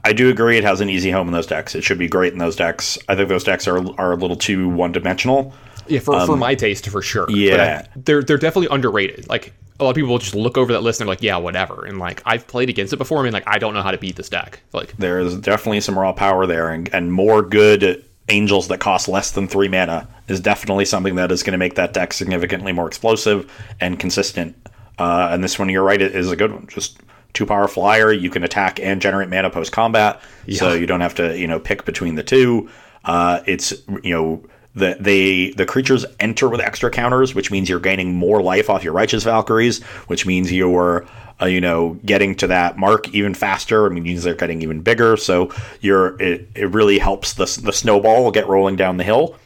I 0.05 0.13
do 0.13 0.31
agree 0.31 0.59
it 0.59 0.65
has 0.65 0.81
an 0.81 0.89
easy 0.89 1.11
home 1.11 1.27
in 1.27 1.33
those 1.33 1.47
decks. 1.47 1.75
It 1.75 1.83
should 1.83 1.99
be 1.99 2.09
great 2.09 2.33
in 2.33 2.39
those 2.39 2.55
decks. 2.55 2.99
I 3.09 3.17
think 3.17 3.29
those 3.29 3.45
decks 3.45 3.67
are 3.67 3.79
are 4.01 4.13
a 4.13 4.17
little 4.17 4.37
too 4.37 4.69
one 4.69 4.93
dimensional. 4.93 5.55
Yeah, 5.89 5.99
for, 5.99 6.25
for 6.25 6.37
my 6.37 6.55
taste, 6.55 6.89
for 6.89 7.03
sure. 7.03 7.27
But 7.27 7.35
yeah. 7.35 7.83
I- 7.85 7.89
they're 7.97 8.23
they're 8.23 8.39
definitely 8.39 8.69
underrated. 8.75 9.29
Like 9.29 9.53
a 9.81 9.85
lot 9.85 9.91
of 9.91 9.97
people 9.97 10.11
will 10.11 10.19
just 10.19 10.37
look 10.37 10.57
over 10.57 10.73
that 10.75 10.83
list 10.83 11.01
and 11.01 11.09
they're 11.09 11.13
like, 11.13 11.23
yeah, 11.23 11.37
whatever. 11.37 11.85
And 11.85 11.99
like 11.99 12.23
I've 12.25 12.47
played 12.47 12.69
against 12.69 12.93
it 12.93 12.99
before. 12.99 13.19
I 13.19 13.23
mean, 13.25 13.33
like 13.33 13.49
I 13.49 13.59
don't 13.59 13.75
know 13.75 13.83
how 13.83 13.91
to 13.91 13.99
beat 13.99 14.15
this 14.15 14.29
deck. 14.29 14.61
Like 14.73 14.97
There's 14.97 15.37
definitely 15.39 15.81
some 15.81 15.99
raw 15.99 16.13
power 16.13 16.47
there, 16.47 16.71
and, 16.71 16.89
and 16.95 17.13
more 17.13 17.43
good 17.43 18.05
angels 18.29 18.69
that 18.69 18.79
cost 18.79 19.09
less 19.09 19.33
than 19.33 19.49
three 19.49 19.67
mana 19.67 20.07
is 20.29 20.39
definitely 20.39 20.85
something 20.85 21.17
that 21.17 21.33
is 21.33 21.43
going 21.43 21.53
to 21.53 21.59
make 21.59 21.75
that 21.75 21.93
deck 21.93 22.13
significantly 22.13 22.71
more 22.71 22.87
explosive 22.87 23.51
and 23.81 23.99
consistent. 23.99 24.55
Uh, 24.99 25.29
and 25.33 25.43
this 25.43 25.59
one, 25.59 25.69
you're 25.69 25.83
right, 25.83 26.01
it 26.01 26.15
is 26.15 26.31
a 26.31 26.37
good 26.37 26.53
one. 26.53 26.67
Just 26.69 27.01
two 27.35 27.47
power 27.47 27.69
flyer. 27.69 28.13
You 28.13 28.31
can 28.31 28.45
attack 28.45 28.79
and 28.81 29.01
generate 29.01 29.29
mana 29.29 29.51
post 29.51 29.73
combat, 29.73 30.21
so 30.53 30.73
you 30.73 30.87
don't 30.87 31.01
have 31.01 31.15
to 31.17 31.39
you 31.39 31.47
know 31.47 31.59
pick 31.59 31.85
between 31.85 32.15
the 32.15 32.23
two. 32.23 32.69
Uh, 33.05 33.41
it's 33.47 33.73
you 34.03 34.15
know. 34.15 34.43
The, 34.75 34.97
they 34.99 35.51
the 35.51 35.67
creatures 35.67 36.07
enter 36.19 36.49
with 36.49 36.63
extra 36.63 36.91
counters, 36.91 37.35
which 37.35 37.51
means 37.51 37.69
you're 37.69 37.79
gaining 37.79 38.15
more 38.15 38.41
life 38.43 38.71
off 38.71 38.83
your 38.83 38.95
righteous 38.95 39.23
Valkyries, 39.23 39.83
which 40.07 40.25
means 40.25 40.51
you're 40.51 41.07
uh, 41.43 41.45
you 41.45 41.61
know 41.61 41.99
getting 42.07 42.35
to 42.37 42.47
that 42.47 42.79
mark 42.79 43.07
even 43.11 43.35
faster. 43.35 43.85
I 43.85 43.91
mean, 43.91 44.03
means 44.03 44.23
they're 44.23 44.35
getting 44.35 44.63
even 44.63 44.81
bigger. 44.81 45.19
So 45.19 45.53
you're 45.83 46.19
it, 46.23 46.49
it 46.55 46.71
really 46.71 46.99
helps 46.99 47.35
the 47.35 47.45
the 47.63 47.71
snowball 47.71 48.31
get 48.31 48.49
rolling 48.49 48.77
down 48.77 48.97
the 48.97 49.05
hill. 49.05 49.37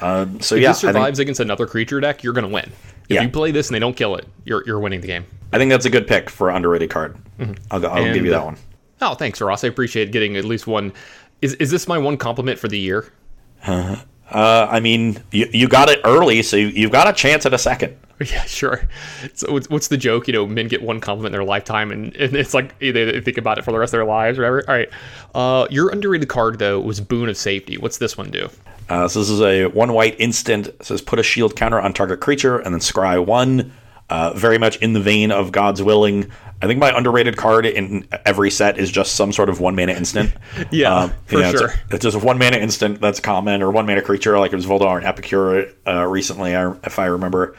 Um, 0.00 0.40
so 0.40 0.54
if 0.54 0.62
yeah, 0.62 0.68
this 0.70 0.78
I 0.78 0.80
think, 0.88 0.94
survives 0.96 1.18
against 1.18 1.40
another 1.40 1.66
creature 1.66 2.00
deck, 2.00 2.24
you're 2.24 2.32
gonna 2.32 2.48
win. 2.48 2.72
If 3.10 3.16
Yeah. 3.16 3.22
you 3.22 3.28
play 3.28 3.50
this 3.50 3.68
and 3.68 3.74
they 3.74 3.80
don't 3.80 3.96
kill 3.96 4.16
it, 4.16 4.26
you're 4.46 4.64
you're 4.66 4.80
winning 4.80 5.02
the 5.02 5.08
game. 5.08 5.26
I 5.54 5.58
think 5.58 5.70
that's 5.70 5.86
a 5.86 5.90
good 5.90 6.06
pick 6.08 6.28
for 6.28 6.50
an 6.50 6.56
underrated 6.56 6.90
card. 6.90 7.16
I'll, 7.70 7.86
I'll 7.86 7.96
And, 8.04 8.12
give 8.12 8.24
you 8.24 8.30
that 8.32 8.42
uh, 8.42 8.46
one. 8.46 8.56
Oh, 9.00 9.14
thanks, 9.14 9.40
Ross. 9.40 9.62
I 9.64 9.68
appreciate 9.68 10.10
getting 10.12 10.36
at 10.36 10.44
least 10.44 10.66
one. 10.66 10.92
Is 11.42 11.54
is 11.54 11.70
this 11.70 11.86
my 11.86 11.96
one 11.96 12.16
compliment 12.16 12.58
for 12.58 12.68
the 12.68 12.78
year? 12.78 13.12
Uh, 13.66 13.96
I 14.30 14.80
mean, 14.80 15.22
you, 15.30 15.46
you 15.52 15.68
got 15.68 15.88
it 15.88 16.00
early, 16.04 16.42
so 16.42 16.56
you, 16.56 16.68
you've 16.68 16.90
got 16.90 17.06
a 17.08 17.12
chance 17.12 17.46
at 17.46 17.54
a 17.54 17.58
second. 17.58 17.96
Yeah, 18.24 18.44
sure. 18.44 18.88
So 19.34 19.52
what's, 19.52 19.68
what's 19.68 19.88
the 19.88 19.96
joke? 19.96 20.28
You 20.28 20.34
know, 20.34 20.46
men 20.46 20.68
get 20.68 20.80
one 20.82 21.00
compliment 21.00 21.34
in 21.34 21.38
their 21.40 21.44
lifetime, 21.44 21.90
and, 21.90 22.14
and 22.14 22.36
it's 22.36 22.54
like 22.54 22.78
they, 22.78 22.92
they 22.92 23.20
think 23.20 23.38
about 23.38 23.58
it 23.58 23.64
for 23.64 23.72
the 23.72 23.78
rest 23.78 23.92
of 23.92 23.98
their 23.98 24.04
lives, 24.04 24.38
or 24.38 24.42
whatever. 24.42 24.64
All 24.70 24.74
right. 24.76 24.88
Uh, 25.34 25.66
your 25.68 25.90
underrated 25.90 26.28
card 26.28 26.60
though 26.60 26.78
was 26.80 27.00
Boon 27.00 27.28
of 27.28 27.36
Safety. 27.36 27.76
What's 27.76 27.98
this 27.98 28.16
one 28.16 28.30
do? 28.30 28.48
Uh, 28.88 29.08
so 29.08 29.18
this 29.18 29.28
is 29.30 29.40
a 29.40 29.64
one 29.66 29.92
white 29.94 30.14
instant. 30.20 30.68
It 30.68 30.84
says 30.84 31.02
put 31.02 31.18
a 31.18 31.24
shield 31.24 31.56
counter 31.56 31.80
on 31.80 31.92
target 31.92 32.20
creature 32.20 32.58
and 32.58 32.72
then 32.72 32.80
scry 32.80 33.22
one. 33.22 33.72
Uh, 34.10 34.34
very 34.34 34.58
much 34.58 34.76
in 34.76 34.92
the 34.92 35.00
vein 35.00 35.32
of 35.32 35.50
God's 35.50 35.82
willing. 35.82 36.30
I 36.60 36.66
think 36.66 36.78
my 36.78 36.96
underrated 36.96 37.38
card 37.38 37.64
in 37.64 38.06
every 38.26 38.50
set 38.50 38.78
is 38.78 38.90
just 38.90 39.14
some 39.14 39.32
sort 39.32 39.48
of 39.48 39.60
one 39.60 39.74
mana 39.74 39.92
instant. 39.92 40.32
Yeah, 40.70 41.08
for 41.26 41.40
it's, 41.40 41.58
sure. 41.58 41.72
it's 41.90 42.02
just 42.02 42.16
a 42.16 42.20
one 42.20 42.38
mana 42.38 42.58
instant 42.58 43.00
that's 43.00 43.18
common, 43.18 43.62
or 43.62 43.70
one 43.70 43.86
mana 43.86 44.02
creature, 44.02 44.38
like 44.38 44.52
it 44.52 44.56
was 44.56 44.66
Voldaren 44.66 45.04
Epicure 45.04 45.72
uh, 45.86 46.06
recently, 46.06 46.52
if 46.52 46.98
I 46.98 47.06
remember. 47.06 47.56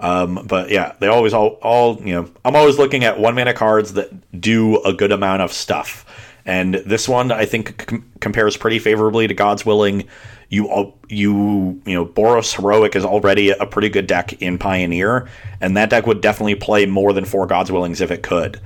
Um, 0.00 0.44
but 0.46 0.70
yeah, 0.70 0.94
they 0.98 1.06
always 1.06 1.32
all, 1.32 1.58
all 1.62 2.00
you 2.02 2.14
know. 2.14 2.30
I'm 2.44 2.56
always 2.56 2.78
looking 2.78 3.04
at 3.04 3.18
one 3.18 3.34
mana 3.34 3.54
cards 3.54 3.94
that 3.94 4.40
do 4.40 4.82
a 4.82 4.92
good 4.92 5.12
amount 5.12 5.42
of 5.42 5.52
stuff, 5.52 6.04
and 6.44 6.74
this 6.74 7.08
one 7.08 7.30
I 7.30 7.44
think 7.44 7.86
com- 7.86 8.10
compares 8.20 8.56
pretty 8.56 8.78
favorably 8.78 9.28
to 9.28 9.34
God's 9.34 9.64
Willing. 9.64 10.08
You 10.48 10.94
you 11.08 11.80
you 11.84 11.94
know, 11.94 12.06
Boros 12.06 12.54
Heroic 12.54 12.96
is 12.96 13.04
already 13.04 13.50
a 13.50 13.66
pretty 13.66 13.88
good 13.88 14.06
deck 14.06 14.40
in 14.42 14.58
Pioneer, 14.58 15.28
and 15.60 15.76
that 15.76 15.90
deck 15.90 16.06
would 16.06 16.20
definitely 16.20 16.54
play 16.54 16.86
more 16.86 17.12
than 17.12 17.24
four 17.24 17.46
God's 17.46 17.72
Willings 17.72 18.00
if 18.00 18.10
it 18.10 18.22
could. 18.22 18.60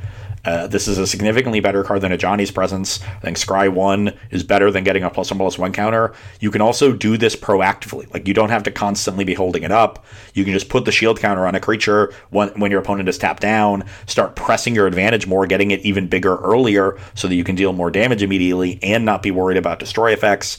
Uh, 0.45 0.67
this 0.67 0.89
is 0.89 0.99
a 0.99 1.07
significantly 1.07 1.61
better 1.61 1.83
card 1.83 2.01
than 2.01 2.13
Ajani's 2.13 2.51
Presence. 2.51 3.03
I 3.03 3.21
think 3.21 3.37
Scry 3.37 3.71
1 3.71 4.13
is 4.31 4.43
better 4.43 4.71
than 4.71 4.85
getting 4.85 5.03
a 5.03 5.11
plus 5.11 5.31
1 5.31 5.39
plus 5.39 5.59
1 5.59 5.73
counter. 5.73 6.15
You 6.41 6.51
can 6.51 6.63
also 6.63 6.93
do 6.93 7.19
this 7.19 7.37
proactively. 7.37 8.13
Like, 8.15 8.27
you 8.27 8.35
don't 8.35 8.49
have 8.49 8.63
to 8.63 8.71
constantly 8.71 9.25
be 9.25 9.35
holding 9.35 9.63
it 9.63 9.73
up. 9.73 10.07
You 10.35 10.45
can 10.45 10.55
just 10.55 10.69
put 10.69 10.85
the 10.85 10.93
shield 10.93 11.21
counter 11.21 11.47
on 11.47 11.55
a 11.55 11.61
creature 11.61 12.15
when, 12.31 12.49
when 12.61 12.71
your 12.71 12.81
opponent 12.81 13.09
is 13.11 13.19
tapped 13.19 13.43
down, 13.43 13.85
start 14.07 14.37
pressing 14.37 14.75
your 14.75 14.87
advantage 14.87 15.27
more, 15.27 15.47
getting 15.47 15.71
it 15.71 15.81
even 15.81 16.09
bigger 16.09 16.37
earlier 16.37 16.97
so 17.15 17.29
that 17.29 17.35
you 17.35 17.45
can 17.45 17.55
deal 17.55 17.73
more 17.73 17.91
damage 17.91 18.23
immediately 18.23 18.79
and 18.83 19.05
not 19.05 19.23
be 19.23 19.31
worried 19.31 19.59
about 19.59 19.79
destroy 19.79 20.13
effects. 20.13 20.59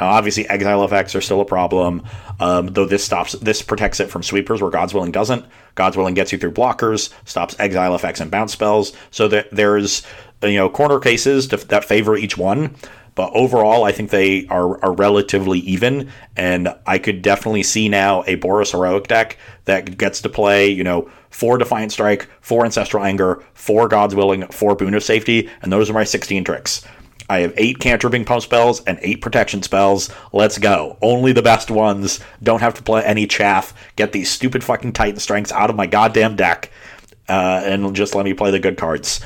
Uh, 0.00 0.04
obviously, 0.04 0.48
exile 0.48 0.84
effects 0.84 1.14
are 1.14 1.20
still 1.20 1.40
a 1.40 1.44
problem, 1.44 2.02
um, 2.40 2.66
though 2.68 2.84
this 2.84 3.04
stops 3.04 3.32
this 3.32 3.62
protects 3.62 4.00
it 4.00 4.10
from 4.10 4.22
sweepers 4.22 4.60
where 4.60 4.70
God's 4.70 4.92
willing 4.92 5.12
doesn't. 5.12 5.44
God's 5.74 5.96
willing 5.96 6.14
gets 6.14 6.32
you 6.32 6.38
through 6.38 6.52
blockers, 6.52 7.12
stops 7.24 7.56
exile 7.58 7.94
effects 7.94 8.20
and 8.20 8.30
bounce 8.30 8.52
spells. 8.52 8.92
So 9.10 9.28
that 9.28 9.48
there's 9.52 10.02
you 10.42 10.56
know 10.56 10.68
corner 10.68 10.98
cases 10.98 11.46
to, 11.48 11.56
that 11.56 11.84
favor 11.84 12.16
each 12.16 12.36
one, 12.36 12.74
but 13.16 13.32
overall, 13.34 13.84
I 13.84 13.92
think 13.92 14.10
they 14.10 14.46
are 14.48 14.82
are 14.84 14.92
relatively 14.92 15.60
even. 15.60 16.10
And 16.36 16.74
I 16.86 16.98
could 16.98 17.22
definitely 17.22 17.62
see 17.62 17.88
now 17.88 18.22
a 18.24 18.36
Boros 18.36 18.72
heroic 18.72 19.08
deck 19.08 19.38
that 19.64 19.96
gets 19.96 20.20
to 20.20 20.28
play 20.28 20.68
you 20.68 20.84
know 20.84 21.10
four 21.30 21.58
Defiant 21.58 21.92
Strike, 21.92 22.28
four 22.40 22.64
Ancestral 22.64 23.02
Anger, 23.02 23.42
four 23.54 23.88
God's 23.88 24.14
Willing, 24.14 24.46
four 24.48 24.76
Boon 24.76 24.94
of 24.94 25.02
Safety, 25.02 25.50
and 25.62 25.72
those 25.72 25.90
are 25.90 25.94
my 25.94 26.04
16 26.04 26.44
tricks. 26.44 26.86
I 27.28 27.40
have 27.40 27.54
eight 27.56 27.78
cantripping 27.78 28.24
pump 28.24 28.42
spells 28.42 28.82
and 28.84 28.98
eight 29.02 29.20
protection 29.20 29.62
spells. 29.62 30.10
Let's 30.32 30.58
go. 30.58 30.96
Only 31.02 31.32
the 31.32 31.42
best 31.42 31.70
ones. 31.70 32.20
Don't 32.42 32.60
have 32.60 32.74
to 32.74 32.82
play 32.82 33.04
any 33.04 33.26
chaff. 33.26 33.74
Get 33.96 34.12
these 34.12 34.30
stupid 34.30 34.62
fucking 34.62 34.92
Titan 34.92 35.18
strengths 35.18 35.52
out 35.52 35.70
of 35.70 35.76
my 35.76 35.86
goddamn 35.86 36.36
deck, 36.36 36.70
uh, 37.28 37.62
and 37.64 37.94
just 37.96 38.14
let 38.14 38.24
me 38.24 38.34
play 38.34 38.50
the 38.50 38.60
good 38.60 38.76
cards. 38.76 39.20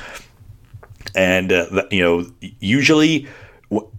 And 1.13 1.51
uh, 1.51 1.83
you 1.91 2.01
know, 2.01 2.25
usually 2.59 3.27
w- 3.69 3.91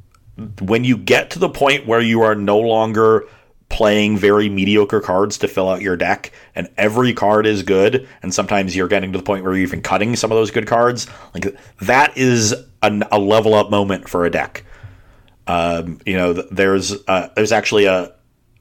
when 0.61 0.82
you 0.84 0.96
get 0.96 1.30
to 1.30 1.38
the 1.38 1.48
point 1.48 1.86
where 1.86 2.00
you 2.00 2.22
are 2.22 2.34
no 2.34 2.59
longer 2.59 3.28
playing 3.72 4.18
very 4.18 4.48
mediocre 4.48 5.00
cards 5.00 5.38
to 5.38 5.48
fill 5.48 5.68
out 5.68 5.80
your 5.80 5.96
deck, 5.96 6.30
and 6.54 6.68
every 6.76 7.12
card 7.12 7.46
is 7.46 7.62
good, 7.62 8.06
and 8.22 8.32
sometimes 8.32 8.76
you're 8.76 8.86
getting 8.86 9.10
to 9.12 9.18
the 9.18 9.24
point 9.24 9.42
where 9.42 9.54
you're 9.54 9.62
even 9.62 9.82
cutting 9.82 10.14
some 10.14 10.30
of 10.30 10.36
those 10.36 10.50
good 10.50 10.66
cards. 10.66 11.08
Like 11.34 11.56
that 11.80 12.16
is 12.16 12.54
a, 12.82 13.08
a 13.10 13.18
level 13.18 13.54
up 13.54 13.70
moment 13.70 14.08
for 14.08 14.24
a 14.24 14.30
deck. 14.30 14.64
Um, 15.46 15.98
you 16.06 16.16
know, 16.16 16.34
there's 16.34 16.92
uh, 17.08 17.30
there's 17.34 17.50
actually 17.50 17.86
a 17.86 18.12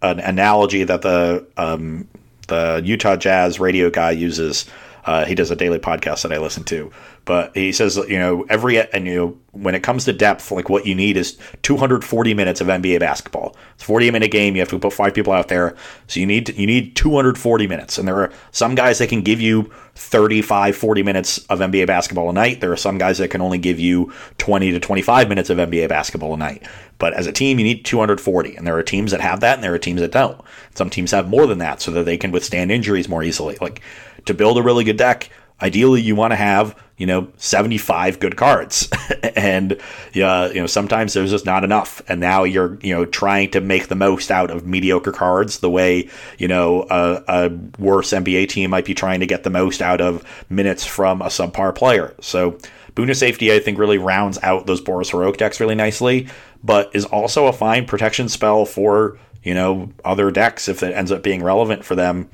an 0.02 0.20
analogy 0.20 0.84
that 0.86 1.02
the 1.02 1.46
um, 1.58 2.08
the 2.48 2.82
Utah 2.84 3.18
Jazz 3.18 3.60
radio 3.60 3.90
guy 3.90 4.12
uses. 4.12 4.66
Uh, 5.06 5.26
he 5.26 5.36
does 5.36 5.52
a 5.52 5.56
daily 5.56 5.80
podcast 5.80 6.24
that 6.24 6.32
I 6.32 6.38
listen 6.38 6.64
to, 6.66 6.92
but 7.26 7.56
he 7.56 7.72
says, 7.72 7.98
you 7.98 8.20
know, 8.20 8.46
every 8.50 8.80
and 8.80 9.08
you 9.08 9.16
know, 9.16 9.38
when 9.52 9.76
it 9.76 9.84
comes 9.84 10.06
to 10.06 10.14
depth, 10.14 10.52
like 10.52 10.70
what 10.70 10.86
you 10.86 10.96
need 10.96 11.18
is 11.18 11.38
240 11.64 12.34
minutes 12.34 12.62
of 12.62 12.68
NBA 12.68 13.00
basketball. 13.00 13.56
It's 13.76 13.84
a 13.84 13.86
40 13.86 14.12
minute 14.12 14.32
game. 14.32 14.56
You 14.56 14.62
have 14.62 14.70
to 14.70 14.80
put 14.80 14.94
five 14.94 15.14
people 15.14 15.34
out 15.34 15.48
there, 15.48 15.76
so 16.08 16.20
you 16.20 16.26
need 16.26 16.50
you 16.58 16.68
need 16.68 16.96
240 16.96 17.68
minutes. 17.68 17.98
And 17.98 18.08
there 18.08 18.18
are 18.18 18.32
some 18.52 18.76
guys 18.76 19.00
that 19.00 19.10
can 19.10 19.22
give 19.22 19.42
you 19.42 19.72
35, 19.96 20.76
40 20.76 21.04
minutes 21.04 21.38
of 21.46 21.60
NBA 21.60 21.88
basketball 21.88 22.30
a 22.30 22.34
night. 22.34 22.62
There 22.62 22.72
are 22.72 22.78
some 22.78 22.98
guys 22.98 23.18
that 23.18 23.30
can 23.30 23.42
only 23.42 23.58
give 23.58 23.80
you 23.80 24.14
20 24.38 24.72
to 24.72 24.80
25 24.80 25.30
minutes 25.30 25.50
of 25.50 25.58
NBA 25.58 25.90
basketball 25.90 26.34
a 26.34 26.38
night. 26.38 26.64
But 26.98 27.14
as 27.14 27.28
a 27.28 27.32
team, 27.32 27.58
you 27.58 27.66
need 27.66 27.84
240, 27.84 28.56
and 28.56 28.66
there 28.66 28.78
are 28.78 28.84
teams 28.84 29.12
that 29.12 29.22
have 29.22 29.40
that, 29.40 29.56
and 29.56 29.64
there 29.64 29.74
are 29.74 29.80
teams 29.80 30.02
that 30.02 30.12
don't. 30.12 30.40
Some 30.76 30.90
teams 30.90 31.12
have 31.12 31.28
more 31.28 31.48
than 31.48 31.58
that, 31.58 31.82
so 31.82 31.92
that 31.92 32.06
they 32.06 32.18
can 32.18 32.32
withstand 32.32 32.72
injuries 32.72 33.10
more 33.10 33.24
easily. 33.24 33.58
Like 33.60 33.82
to 34.26 34.34
build 34.34 34.58
a 34.58 34.62
really 34.62 34.84
good 34.84 34.98
deck, 34.98 35.30
ideally 35.62 36.02
you 36.02 36.16
want 36.16 36.32
to 36.32 36.36
have 36.36 36.76
you 36.98 37.06
know 37.06 37.28
75 37.38 38.20
good 38.20 38.36
cards. 38.38 38.90
And 39.36 39.80
yeah 40.14 40.48
you 40.48 40.60
know 40.60 40.68
sometimes 40.68 41.14
there's 41.14 41.32
just 41.32 41.46
not 41.46 41.64
enough. 41.64 42.02
And 42.08 42.20
now 42.20 42.44
you're 42.44 42.78
you 42.82 42.94
know 42.94 43.06
trying 43.06 43.52
to 43.52 43.62
make 43.62 43.88
the 43.88 43.96
most 43.96 44.30
out 44.30 44.52
of 44.52 44.66
mediocre 44.66 45.12
cards 45.12 45.60
the 45.60 45.70
way 45.70 46.10
you 46.38 46.48
know 46.48 46.86
a, 46.90 47.24
a 47.28 47.50
worse 47.80 48.12
nba 48.12 48.50
team 48.50 48.72
might 48.72 48.86
be 48.86 48.94
trying 48.94 49.22
to 49.22 49.26
get 49.26 49.44
the 49.44 49.50
most 49.50 49.82
out 49.82 50.02
of 50.02 50.24
minutes 50.50 50.86
from 50.86 51.22
a 51.22 51.28
subpar 51.28 51.74
player. 51.74 52.14
So 52.20 52.58
boon 52.96 53.14
safety 53.14 53.54
i 53.54 53.60
think 53.60 53.78
really 53.78 53.98
rounds 53.98 54.38
out 54.44 54.66
those 54.66 54.82
Boros 54.82 55.12
heroic 55.12 55.38
decks 55.38 55.60
really 55.60 55.76
nicely 55.76 56.28
but 56.64 56.94
is 56.94 57.06
also 57.06 57.48
a 57.48 57.54
fine 57.54 57.86
protection 57.86 58.28
spell 58.28 58.66
for 58.66 59.18
you 59.44 59.54
know 59.54 59.90
other 60.04 60.30
decks 60.30 60.68
if 60.68 60.84
it 60.84 60.94
ends 60.94 61.12
up 61.12 61.24
being 61.24 61.42
relevant 61.42 61.86
for 61.86 61.96
them 61.96 62.30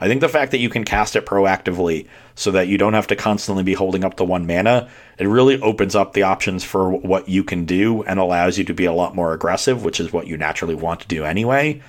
I 0.00 0.08
think 0.08 0.20
the 0.20 0.28
fact 0.28 0.50
that 0.50 0.58
you 0.58 0.68
can 0.68 0.84
cast 0.84 1.16
it 1.16 1.26
proactively 1.26 2.06
so 2.34 2.50
that 2.50 2.68
you 2.68 2.78
don't 2.78 2.92
have 2.92 3.06
to 3.08 3.16
constantly 3.16 3.64
be 3.64 3.74
holding 3.74 4.04
up 4.04 4.16
the 4.16 4.24
one 4.24 4.46
mana, 4.46 4.88
it 5.18 5.26
really 5.26 5.60
opens 5.60 5.94
up 5.94 6.12
the 6.12 6.22
options 6.22 6.64
for 6.64 6.90
what 6.90 7.28
you 7.28 7.42
can 7.42 7.64
do 7.64 8.02
and 8.02 8.18
allows 8.18 8.58
you 8.58 8.64
to 8.64 8.74
be 8.74 8.84
a 8.84 8.92
lot 8.92 9.14
more 9.14 9.32
aggressive, 9.32 9.84
which 9.84 10.00
is 10.00 10.12
what 10.12 10.26
you 10.26 10.36
naturally 10.36 10.74
want 10.74 11.00
to 11.00 11.08
do 11.08 11.24
anyway. 11.24 11.82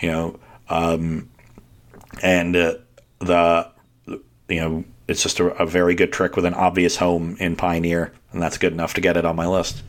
You 0.00 0.10
know, 0.10 0.40
um, 0.68 1.28
and 2.22 2.54
uh, 2.54 2.74
the 3.18 3.68
you 4.48 4.60
know 4.60 4.84
it's 5.08 5.22
just 5.22 5.40
a, 5.40 5.46
a 5.60 5.66
very 5.66 5.94
good 5.94 6.12
trick 6.12 6.36
with 6.36 6.44
an 6.44 6.54
obvious 6.54 6.96
home 6.96 7.36
in 7.40 7.56
Pioneer, 7.56 8.12
and 8.32 8.40
that's 8.40 8.58
good 8.58 8.72
enough 8.72 8.94
to 8.94 9.00
get 9.00 9.16
it 9.16 9.24
on 9.24 9.34
my 9.34 9.46
list. 9.46 9.82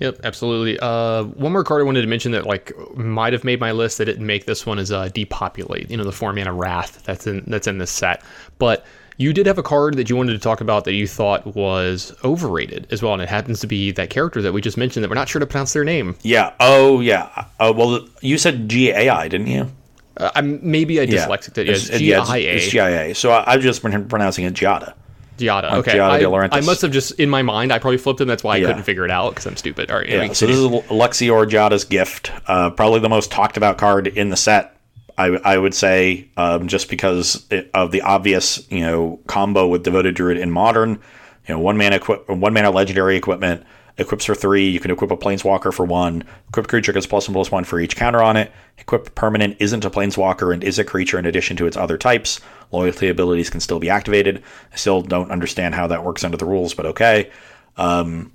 Yep, 0.00 0.20
absolutely. 0.24 0.78
Uh, 0.80 1.24
one 1.24 1.52
more 1.52 1.62
card 1.64 1.80
I 1.80 1.84
wanted 1.84 2.02
to 2.02 2.08
mention 2.08 2.32
that 2.32 2.46
like 2.46 2.72
might 2.96 3.32
have 3.32 3.44
made 3.44 3.60
my 3.60 3.72
list 3.72 3.98
that 3.98 4.06
didn't 4.06 4.26
make 4.26 4.44
this 4.44 4.66
one 4.66 4.78
is 4.78 4.90
uh, 4.90 5.08
depopulate. 5.08 5.90
You 5.90 5.96
know, 5.96 6.04
the 6.04 6.12
four 6.12 6.32
mana 6.32 6.52
wrath 6.52 7.02
that's 7.04 7.26
in 7.26 7.44
that's 7.46 7.66
in 7.66 7.78
this 7.78 7.90
set. 7.90 8.22
But 8.58 8.84
you 9.16 9.32
did 9.32 9.46
have 9.46 9.58
a 9.58 9.62
card 9.62 9.96
that 9.96 10.10
you 10.10 10.16
wanted 10.16 10.32
to 10.32 10.40
talk 10.40 10.60
about 10.60 10.84
that 10.84 10.94
you 10.94 11.06
thought 11.06 11.54
was 11.54 12.12
overrated 12.24 12.88
as 12.90 13.00
well, 13.00 13.12
and 13.12 13.22
it 13.22 13.28
happens 13.28 13.60
to 13.60 13.68
be 13.68 13.92
that 13.92 14.10
character 14.10 14.42
that 14.42 14.52
we 14.52 14.60
just 14.60 14.76
mentioned 14.76 15.04
that 15.04 15.08
we're 15.08 15.14
not 15.14 15.28
sure 15.28 15.38
to 15.38 15.46
pronounce 15.46 15.72
their 15.72 15.84
name. 15.84 16.16
Yeah. 16.22 16.52
Oh, 16.58 16.98
yeah. 16.98 17.46
Uh, 17.60 17.72
well, 17.76 18.04
you 18.20 18.38
said 18.38 18.68
G 18.68 18.90
A 18.90 19.08
I, 19.08 19.28
didn't 19.28 19.46
you? 19.46 19.70
Uh, 20.16 20.32
I'm 20.34 20.58
maybe 20.68 21.00
I 21.00 21.06
dyslexic 21.06 21.56
it. 21.58 21.66
Yeah, 21.66 21.72
it's 21.74 21.88
G 21.90 22.14
I 22.14 22.36
A. 22.38 22.56
It's 22.56 22.68
G 22.68 22.80
I 22.80 22.90
A. 22.90 23.14
So 23.14 23.30
I, 23.30 23.52
I've 23.52 23.62
just 23.62 23.82
been 23.82 24.08
pronouncing 24.08 24.44
it 24.44 24.54
Giada. 24.54 24.94
Giada. 25.38 25.72
Okay. 25.74 25.98
I, 25.98 26.18
I, 26.18 26.60
must 26.60 26.82
have 26.82 26.92
just 26.92 27.12
in 27.12 27.28
my 27.28 27.42
mind 27.42 27.72
I 27.72 27.78
probably 27.78 27.98
flipped 27.98 28.20
him. 28.20 28.28
That's 28.28 28.44
why 28.44 28.54
I 28.54 28.56
yeah. 28.58 28.68
couldn't 28.68 28.84
figure 28.84 29.04
it 29.04 29.10
out 29.10 29.30
because 29.30 29.46
I'm 29.46 29.56
stupid. 29.56 29.90
All 29.90 29.98
right. 29.98 30.08
Yeah. 30.08 30.32
So 30.32 30.46
this 30.46 30.56
is 30.56 30.66
Luxior 30.88 31.48
Giada's 31.48 31.84
gift. 31.84 32.30
Uh, 32.46 32.70
probably 32.70 33.00
the 33.00 33.08
most 33.08 33.32
talked 33.32 33.56
about 33.56 33.78
card 33.78 34.06
in 34.06 34.30
the 34.30 34.36
set. 34.36 34.76
I, 35.16 35.26
I 35.26 35.58
would 35.58 35.74
say 35.74 36.28
um, 36.36 36.66
just 36.68 36.88
because 36.88 37.46
of 37.72 37.92
the 37.92 38.02
obvious 38.02 38.70
you 38.70 38.80
know 38.80 39.20
combo 39.26 39.66
with 39.66 39.82
Devoted 39.82 40.14
Druid 40.14 40.38
in 40.38 40.50
Modern. 40.50 41.00
You 41.46 41.54
know, 41.54 41.60
one 41.60 41.76
mana 41.76 41.96
equi- 41.96 42.34
one 42.34 42.54
mana 42.54 42.70
legendary 42.70 43.16
equipment 43.16 43.64
equips 43.96 44.24
for 44.24 44.34
three. 44.34 44.68
You 44.68 44.80
can 44.80 44.90
equip 44.90 45.10
a 45.10 45.16
planeswalker 45.16 45.72
for 45.72 45.84
one. 45.84 46.24
Equip 46.48 46.68
creature 46.68 46.92
gets 46.92 47.06
plus 47.06 47.28
one 47.28 47.34
plus 47.34 47.50
one 47.50 47.64
for 47.64 47.78
each 47.78 47.96
counter 47.96 48.22
on 48.22 48.36
it. 48.36 48.52
Equip 48.78 49.14
permanent 49.14 49.56
isn't 49.60 49.84
a 49.84 49.90
planeswalker 49.90 50.52
and 50.52 50.64
is 50.64 50.78
a 50.78 50.84
creature 50.84 51.18
in 51.18 51.26
addition 51.26 51.56
to 51.58 51.66
its 51.66 51.76
other 51.76 51.96
types. 51.96 52.40
Loyalty 52.72 53.08
abilities 53.08 53.50
can 53.50 53.60
still 53.60 53.78
be 53.78 53.90
activated. 53.90 54.42
I 54.72 54.76
still 54.76 55.02
don't 55.02 55.30
understand 55.30 55.74
how 55.74 55.86
that 55.88 56.04
works 56.04 56.24
under 56.24 56.36
the 56.36 56.44
rules, 56.44 56.74
but 56.74 56.86
okay. 56.86 57.30
Um, 57.76 58.32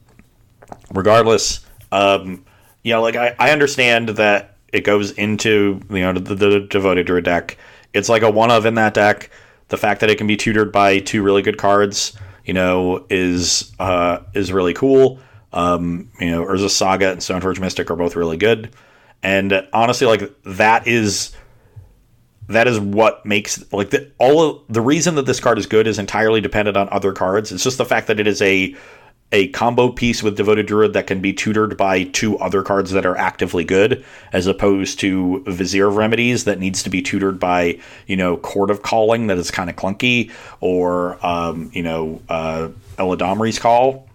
regardless, 0.94 1.66
um, 1.92 2.46
you 2.84 2.94
know, 2.94 3.02
like 3.02 3.16
I, 3.16 3.36
I 3.40 3.52
understand 3.52 4.10
that 4.10 4.56
it 4.72 4.82
goes 4.82 5.12
into 5.12 5.82
you 5.90 6.00
know 6.00 6.14
the, 6.14 6.36
the 6.36 6.60
devoted 6.62 7.08
druid 7.08 7.26
deck. 7.26 7.58
It's 7.94 8.10
like 8.10 8.22
a 8.22 8.30
one 8.30 8.52
of 8.52 8.66
in 8.66 8.76
that 8.76 8.94
deck. 8.94 9.32
The 9.70 9.78
fact 9.78 10.02
that 10.02 10.10
it 10.10 10.18
can 10.18 10.28
be 10.28 10.38
tutored 10.38 10.72
by 10.72 11.00
two 11.00 11.22
really 11.22 11.42
good 11.42 11.58
cards, 11.58 12.18
you 12.46 12.54
know, 12.54 13.06
is 13.10 13.72
uh, 13.80 14.20
is 14.34 14.52
really 14.52 14.74
cool. 14.74 15.20
Um, 15.52 16.10
you 16.20 16.32
know, 16.32 16.46
Urza 16.46 16.70
Saga 16.70 17.12
and 17.12 17.20
Stoneforge 17.22 17.60
Mystic 17.60 17.90
are 17.90 17.96
both 17.96 18.16
really 18.16 18.38
good, 18.38 18.72
and 19.24 19.68
honestly, 19.74 20.08
like 20.08 20.32
that 20.44 20.88
is 20.88 21.36
that 22.50 22.68
is 22.68 22.80
what 22.80 23.26
makes 23.26 23.72
like 23.72 23.92
the, 23.92 24.12
all 24.18 24.64
the 24.70 24.82
reason 24.82 25.16
that 25.16 25.26
this 25.26 25.40
card 25.40 25.58
is 25.58 25.66
good 25.66 25.88
is 25.88 26.00
entirely 26.00 26.42
dependent 26.42 26.78
on 26.78 26.90
other 26.90 27.14
cards. 27.14 27.52
It's 27.52 27.64
just 27.64 27.78
the 27.78 27.86
fact 27.86 28.08
that 28.08 28.20
it 28.20 28.28
is 28.28 28.42
a 28.42 28.76
a 29.32 29.50
combo 29.50 29.92
piece 29.92 30.24
with 30.24 30.36
Devoted 30.36 30.66
Druid 30.66 30.94
that 30.94 31.06
can 31.06 31.22
be 31.22 31.34
tutored 31.34 31.78
by 31.78 32.06
two 32.06 32.40
other 32.40 32.64
cards 32.64 32.90
that 32.92 33.06
are 33.06 33.16
actively 33.16 33.64
good, 33.64 34.04
as 34.34 34.48
opposed 34.48 35.00
to 35.02 35.44
Vizier 35.46 35.88
of 35.88 35.98
Remedies 35.98 36.46
that 36.46 36.58
needs 36.58 36.82
to 36.82 36.90
be 36.90 37.04
tutored 37.04 37.40
by, 37.40 37.80
you 38.08 38.18
know, 38.18 38.38
Court 38.38 38.72
of 38.72 38.82
Calling 38.82 39.28
that 39.28 39.38
is 39.38 39.52
kind 39.52 39.70
of 39.70 39.76
clunky, 39.76 40.32
or, 40.62 41.24
um, 41.24 41.70
you 41.76 41.84
know, 41.84 42.24
uh, 42.28 42.70
Eladamri's 42.98 43.60
Call 43.60 44.10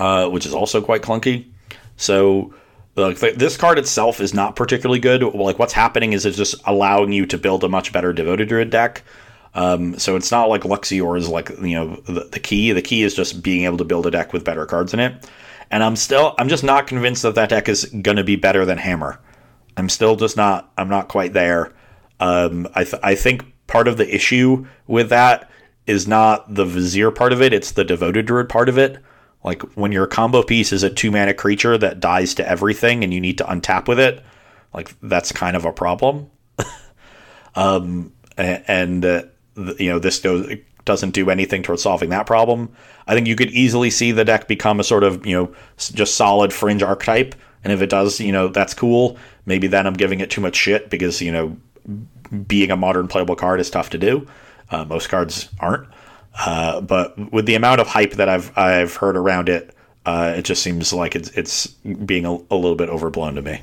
uh, 0.00 0.28
which 0.28 0.46
is 0.46 0.54
also 0.54 0.80
quite 0.80 1.02
clunky. 1.02 1.46
So 1.96 2.54
like 2.96 3.18
this 3.18 3.56
card 3.56 3.78
itself 3.78 4.20
is 4.20 4.34
not 4.34 4.56
particularly 4.56 4.98
good. 4.98 5.22
Like 5.22 5.58
what's 5.58 5.72
happening 5.72 6.12
is 6.12 6.26
it's 6.26 6.36
just 6.36 6.56
allowing 6.64 7.12
you 7.12 7.26
to 7.26 7.38
build 7.38 7.64
a 7.64 7.68
much 7.68 7.92
better 7.92 8.12
devoted 8.12 8.48
druid 8.48 8.70
deck. 8.70 9.02
Um, 9.54 9.98
so 9.98 10.16
it's 10.16 10.30
not 10.30 10.48
like 10.48 10.62
Luxior 10.62 11.16
is 11.18 11.28
like 11.28 11.50
you 11.60 11.74
know 11.74 11.96
the, 12.06 12.28
the, 12.30 12.40
key. 12.40 12.72
The 12.72 12.82
key 12.82 13.02
is 13.02 13.14
just 13.14 13.42
being 13.42 13.64
able 13.64 13.78
to 13.78 13.84
build 13.84 14.06
a 14.06 14.10
deck 14.10 14.32
with 14.32 14.44
better 14.44 14.66
cards 14.66 14.94
in 14.94 15.00
it. 15.00 15.28
And 15.70 15.82
I'm 15.82 15.96
still 15.96 16.34
I'm 16.38 16.48
just 16.48 16.64
not 16.64 16.86
convinced 16.86 17.22
that 17.22 17.34
that 17.36 17.48
deck 17.48 17.68
is 17.68 17.90
to 17.90 18.24
be 18.24 18.36
better 18.36 18.64
than 18.64 18.78
Hammer. 18.78 19.20
I'm 19.76 19.88
still 19.88 20.16
just 20.16 20.36
not 20.36 20.70
I'm 20.76 20.88
not 20.88 21.08
quite 21.08 21.32
there. 21.32 21.72
Um, 22.18 22.68
I 22.74 22.84
th- 22.84 23.02
I 23.02 23.14
think 23.14 23.44
part 23.66 23.88
of 23.88 23.96
the 23.96 24.14
issue 24.14 24.66
with 24.86 25.08
that 25.08 25.50
is 25.86 26.06
not 26.06 26.54
the 26.54 26.64
Vizier 26.64 27.10
part 27.10 27.32
of 27.32 27.40
it. 27.40 27.52
It's 27.52 27.72
the 27.72 27.84
devoted 27.84 28.26
druid 28.26 28.48
part 28.48 28.68
of 28.68 28.78
it. 28.78 28.98
Like 29.42 29.62
when 29.72 29.92
your 29.92 30.06
combo 30.06 30.42
piece 30.42 30.72
is 30.72 30.82
a 30.82 30.90
two 30.90 31.10
mana 31.10 31.34
creature 31.34 31.78
that 31.78 32.00
dies 32.00 32.34
to 32.34 32.48
everything 32.48 33.02
and 33.04 33.12
you 33.12 33.20
need 33.20 33.38
to 33.38 33.44
untap 33.44 33.88
with 33.88 33.98
it, 33.98 34.22
like 34.74 34.94
that's 35.02 35.32
kind 35.32 35.56
of 35.56 35.64
a 35.64 35.72
problem. 35.72 36.30
um, 37.54 38.12
and 38.36 39.04
uh, 39.04 39.22
you 39.78 39.90
know 39.90 39.98
this 39.98 40.20
does, 40.20 40.46
doesn't 40.84 41.10
do 41.10 41.30
anything 41.30 41.62
towards 41.62 41.82
solving 41.82 42.10
that 42.10 42.26
problem. 42.26 42.70
I 43.06 43.14
think 43.14 43.26
you 43.26 43.36
could 43.36 43.50
easily 43.50 43.90
see 43.90 44.12
the 44.12 44.24
deck 44.24 44.48
become 44.48 44.80
a 44.80 44.84
sort 44.84 45.04
of 45.04 45.26
you 45.26 45.36
know 45.36 45.54
just 45.76 46.14
solid 46.14 46.52
fringe 46.52 46.82
archetype, 46.82 47.34
and 47.64 47.72
if 47.72 47.82
it 47.82 47.90
does, 47.90 48.20
you 48.20 48.32
know 48.32 48.48
that's 48.48 48.74
cool. 48.74 49.16
Maybe 49.46 49.66
then 49.66 49.86
I'm 49.86 49.94
giving 49.94 50.20
it 50.20 50.30
too 50.30 50.40
much 50.40 50.56
shit 50.56 50.90
because 50.90 51.20
you 51.20 51.32
know 51.32 51.56
being 52.46 52.70
a 52.70 52.76
modern 52.76 53.08
playable 53.08 53.36
card 53.36 53.60
is 53.60 53.70
tough 53.70 53.90
to 53.90 53.98
do. 53.98 54.26
Uh, 54.70 54.84
most 54.84 55.08
cards 55.08 55.48
aren't. 55.58 55.88
Uh, 56.38 56.80
but 56.80 57.32
with 57.32 57.46
the 57.46 57.54
amount 57.54 57.80
of 57.80 57.86
hype 57.86 58.12
that 58.12 58.28
I've 58.28 58.56
I've 58.56 58.94
heard 58.96 59.16
around 59.16 59.48
it, 59.48 59.74
uh, 60.06 60.34
it 60.36 60.42
just 60.42 60.62
seems 60.62 60.92
like 60.92 61.14
it's 61.14 61.30
it's 61.30 61.66
being 61.66 62.24
a, 62.24 62.32
a, 62.32 62.56
little 62.56 62.76
bit 62.76 62.88
overblown 62.88 63.34
to 63.34 63.42
me. 63.42 63.60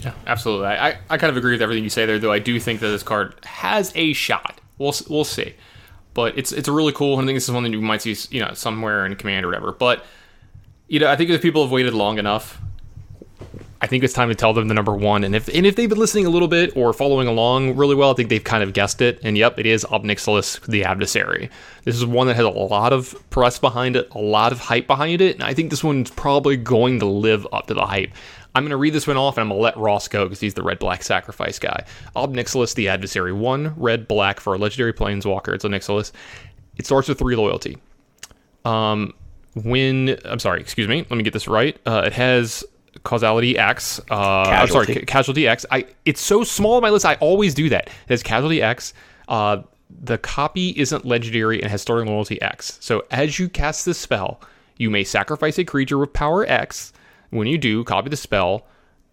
Yeah, 0.00 0.12
absolutely. 0.26 0.66
I, 0.66 0.98
I 1.08 1.16
kind 1.16 1.30
of 1.30 1.36
agree 1.36 1.52
with 1.52 1.62
everything 1.62 1.84
you 1.84 1.90
say 1.90 2.04
there, 2.04 2.18
though. 2.18 2.32
I 2.32 2.40
do 2.40 2.60
think 2.60 2.80
that 2.80 2.88
this 2.88 3.02
card 3.02 3.34
has 3.44 3.92
a 3.94 4.12
shot. 4.12 4.60
We'll 4.76 4.94
we'll 5.08 5.24
see, 5.24 5.54
but 6.12 6.36
it's 6.36 6.52
it's 6.52 6.68
a 6.68 6.72
really 6.72 6.92
cool. 6.92 7.16
I 7.16 7.24
think 7.24 7.36
this 7.36 7.44
is 7.44 7.52
one 7.52 7.62
that 7.62 7.70
you 7.70 7.80
might 7.80 8.02
see 8.02 8.16
you 8.30 8.44
know 8.44 8.52
somewhere 8.54 9.06
in 9.06 9.14
command 9.16 9.46
or 9.46 9.48
whatever. 9.48 9.72
But 9.72 10.04
you 10.88 11.00
know, 11.00 11.10
I 11.10 11.16
think 11.16 11.30
if 11.30 11.40
people 11.40 11.62
have 11.62 11.70
waited 11.70 11.94
long 11.94 12.18
enough, 12.18 12.60
I 13.84 13.86
think 13.86 14.02
it's 14.02 14.14
time 14.14 14.30
to 14.30 14.34
tell 14.34 14.54
them 14.54 14.68
the 14.68 14.72
number 14.72 14.94
one. 14.96 15.24
And 15.24 15.36
if 15.36 15.46
and 15.48 15.66
if 15.66 15.76
they've 15.76 15.90
been 15.90 15.98
listening 15.98 16.24
a 16.24 16.30
little 16.30 16.48
bit 16.48 16.74
or 16.74 16.94
following 16.94 17.28
along 17.28 17.76
really 17.76 17.94
well, 17.94 18.10
I 18.10 18.14
think 18.14 18.30
they've 18.30 18.42
kind 18.42 18.62
of 18.62 18.72
guessed 18.72 19.02
it. 19.02 19.20
And 19.22 19.36
yep, 19.36 19.58
it 19.58 19.66
is 19.66 19.84
Ob 19.84 20.04
Nixilis, 20.04 20.58
the 20.62 20.84
Adversary. 20.84 21.50
This 21.84 21.94
is 21.94 22.06
one 22.06 22.26
that 22.28 22.36
has 22.36 22.46
a 22.46 22.48
lot 22.48 22.94
of 22.94 23.14
press 23.28 23.58
behind 23.58 23.96
it, 23.96 24.08
a 24.12 24.18
lot 24.18 24.52
of 24.52 24.58
hype 24.58 24.86
behind 24.86 25.20
it, 25.20 25.34
and 25.34 25.44
I 25.44 25.52
think 25.52 25.68
this 25.68 25.84
one's 25.84 26.10
probably 26.10 26.56
going 26.56 26.98
to 27.00 27.04
live 27.04 27.46
up 27.52 27.66
to 27.66 27.74
the 27.74 27.84
hype. 27.84 28.10
I'm 28.54 28.62
going 28.62 28.70
to 28.70 28.78
read 28.78 28.94
this 28.94 29.06
one 29.06 29.18
off 29.18 29.36
and 29.36 29.42
I'm 29.42 29.48
going 29.50 29.58
to 29.58 29.62
let 29.62 29.76
Ross 29.76 30.08
go 30.08 30.24
because 30.24 30.40
he's 30.40 30.54
the 30.54 30.62
red 30.62 30.78
black 30.78 31.02
sacrifice 31.02 31.58
guy. 31.58 31.84
Ob 32.16 32.34
Nixilis, 32.34 32.74
the 32.74 32.88
adversary. 32.88 33.34
One 33.34 33.74
red 33.76 34.08
black 34.08 34.40
for 34.40 34.54
a 34.54 34.56
legendary 34.56 34.94
planeswalker. 34.94 35.54
It's 35.54 35.66
a 35.66 35.68
Nixilis. 35.68 36.10
It 36.78 36.86
starts 36.86 37.06
with 37.06 37.18
three 37.18 37.36
loyalty. 37.36 37.76
Um, 38.64 39.12
when 39.54 40.16
I'm 40.24 40.38
sorry, 40.38 40.62
excuse 40.62 40.88
me. 40.88 41.04
Let 41.10 41.16
me 41.18 41.22
get 41.22 41.34
this 41.34 41.48
right. 41.48 41.78
Uh, 41.84 42.04
it 42.06 42.14
has 42.14 42.64
causality 43.02 43.58
X. 43.58 44.00
Uh, 44.10 44.14
I'm 44.14 44.68
sorry, 44.68 44.86
Casualty. 44.86 44.94
ca- 44.94 45.04
casualty 45.06 45.48
X. 45.48 45.66
I 45.70 45.86
it's 46.04 46.20
so 46.20 46.44
small 46.44 46.74
on 46.76 46.82
my 46.82 46.90
list. 46.90 47.04
I 47.04 47.14
always 47.16 47.54
do 47.54 47.68
that. 47.70 47.86
It 47.88 47.92
has 48.08 48.22
casualty 48.22 48.62
X. 48.62 48.94
Uh, 49.28 49.62
the 50.02 50.18
copy 50.18 50.70
isn't 50.70 51.04
legendary 51.04 51.60
and 51.62 51.70
has 51.70 51.82
starting 51.82 52.08
loyalty 52.08 52.40
X. 52.42 52.78
So 52.80 53.04
as 53.10 53.38
you 53.38 53.48
cast 53.48 53.84
this 53.84 53.98
spell, 53.98 54.40
you 54.76 54.90
may 54.90 55.04
sacrifice 55.04 55.58
a 55.58 55.64
creature 55.64 55.98
with 55.98 56.12
power 56.12 56.44
X. 56.48 56.92
When 57.30 57.46
you 57.46 57.58
do, 57.58 57.84
copy 57.84 58.10
the 58.10 58.16
spell. 58.16 58.66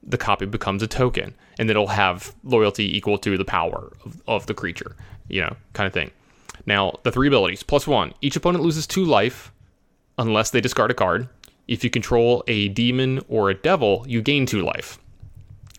The 0.03 0.17
copy 0.17 0.45
becomes 0.47 0.81
a 0.81 0.87
token, 0.87 1.35
and 1.59 1.69
it'll 1.69 1.87
have 1.87 2.33
loyalty 2.43 2.95
equal 2.97 3.19
to 3.19 3.37
the 3.37 3.45
power 3.45 3.91
of, 4.03 4.21
of 4.27 4.45
the 4.47 4.53
creature. 4.55 4.95
You 5.27 5.41
know, 5.41 5.55
kind 5.73 5.85
of 5.87 5.93
thing. 5.93 6.09
Now, 6.65 6.99
the 7.03 7.11
three 7.11 7.27
abilities 7.27 7.61
plus 7.63 7.85
one. 7.87 8.13
Each 8.21 8.35
opponent 8.35 8.63
loses 8.63 8.87
two 8.87 9.05
life 9.05 9.51
unless 10.17 10.49
they 10.51 10.61
discard 10.61 10.89
a 10.91 10.93
card. 10.95 11.27
If 11.71 11.85
you 11.85 11.89
control 11.89 12.43
a 12.49 12.67
demon 12.67 13.21
or 13.29 13.49
a 13.49 13.53
devil, 13.53 14.03
you 14.05 14.21
gain 14.21 14.45
two 14.45 14.61
life. 14.61 14.99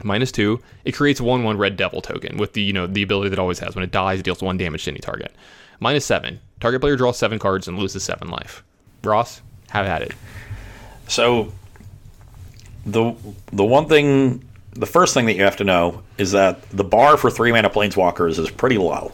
Minus 0.03 0.32
two, 0.32 0.59
it 0.86 0.93
creates 0.93 1.20
one 1.20 1.45
one 1.45 1.59
red 1.59 1.76
devil 1.76 2.01
token 2.01 2.38
with 2.38 2.55
the 2.55 2.62
you 2.62 2.72
know 2.72 2.86
the 2.86 3.03
ability 3.03 3.28
that 3.28 3.38
it 3.38 3.38
always 3.38 3.59
has. 3.59 3.74
When 3.74 3.84
it 3.84 3.90
dies, 3.90 4.18
it 4.18 4.22
deals 4.22 4.43
one 4.43 4.57
damage 4.57 4.84
to 4.84 4.90
any 4.90 5.01
target. 5.01 5.34
Minus 5.80 6.07
seven, 6.07 6.40
target 6.61 6.80
player 6.80 6.97
draws 6.97 7.18
seven 7.18 7.38
cards 7.38 7.68
and 7.68 7.78
loses 7.78 8.03
seven 8.03 8.30
life. 8.30 8.64
Ross, 9.05 9.43
have 9.68 9.84
at 9.84 10.01
it. 10.01 10.12
So 11.09 11.53
the 12.86 13.14
the 13.53 13.64
one 13.64 13.86
thing, 13.86 14.49
the 14.72 14.86
first 14.86 15.12
thing 15.12 15.26
that 15.26 15.34
you 15.34 15.43
have 15.43 15.59
to 15.59 15.64
know 15.64 16.03
is 16.16 16.32
that 16.32 16.62
the 16.70 16.84
bar 16.84 17.18
for 17.18 17.30
three 17.30 17.53
mana 17.53 17.68
planeswalkers 17.68 18.38
is 18.38 18.51
pretty 18.51 18.78
low. 18.78 19.12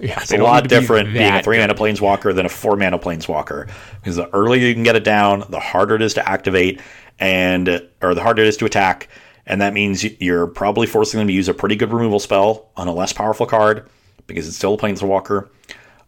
Yeah, 0.00 0.18
It's 0.20 0.32
a 0.32 0.38
lot 0.38 0.68
different 0.68 1.12
being 1.12 1.32
a 1.32 1.42
three 1.42 1.58
mana 1.58 1.74
planeswalker 1.74 2.34
than 2.34 2.46
a 2.46 2.48
four 2.48 2.76
mana 2.76 2.98
planeswalker 2.98 3.68
because 3.96 4.16
the 4.16 4.32
earlier 4.34 4.66
you 4.66 4.74
can 4.74 4.84
get 4.84 4.96
it 4.96 5.04
down, 5.04 5.44
the 5.48 5.60
harder 5.60 5.96
it 5.96 6.02
is 6.02 6.14
to 6.14 6.28
activate 6.28 6.80
and 7.18 7.88
or 8.00 8.14
the 8.14 8.22
harder 8.22 8.42
it 8.42 8.48
is 8.48 8.56
to 8.58 8.64
attack, 8.64 9.08
and 9.46 9.60
that 9.60 9.72
means 9.74 10.04
you're 10.20 10.46
probably 10.46 10.86
forcing 10.86 11.18
them 11.18 11.26
to 11.26 11.32
use 11.32 11.48
a 11.48 11.54
pretty 11.54 11.74
good 11.74 11.92
removal 11.92 12.20
spell 12.20 12.68
on 12.76 12.86
a 12.86 12.92
less 12.92 13.12
powerful 13.12 13.46
card 13.46 13.88
because 14.28 14.46
it's 14.46 14.56
still 14.56 14.74
a 14.74 14.78
planeswalker, 14.78 15.48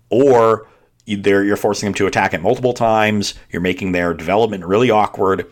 or 0.09 0.69
you're 1.07 1.57
forcing 1.57 1.89
them 1.89 1.95
to 1.95 2.07
attack 2.07 2.33
it 2.35 2.41
multiple 2.43 2.73
times. 2.73 3.35
You're 3.51 3.63
making 3.63 3.93
their 3.93 4.15
development 4.15 4.65
really 4.65 4.91
awkward, 4.91 5.51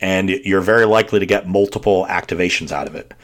and 0.00 0.28
you're 0.28 0.60
very 0.60 0.84
likely 0.84 1.20
to 1.20 1.26
get 1.26 1.48
multiple 1.48 2.04
activations 2.10 2.72
out 2.72 2.86
of 2.86 2.94
it. 2.94 3.14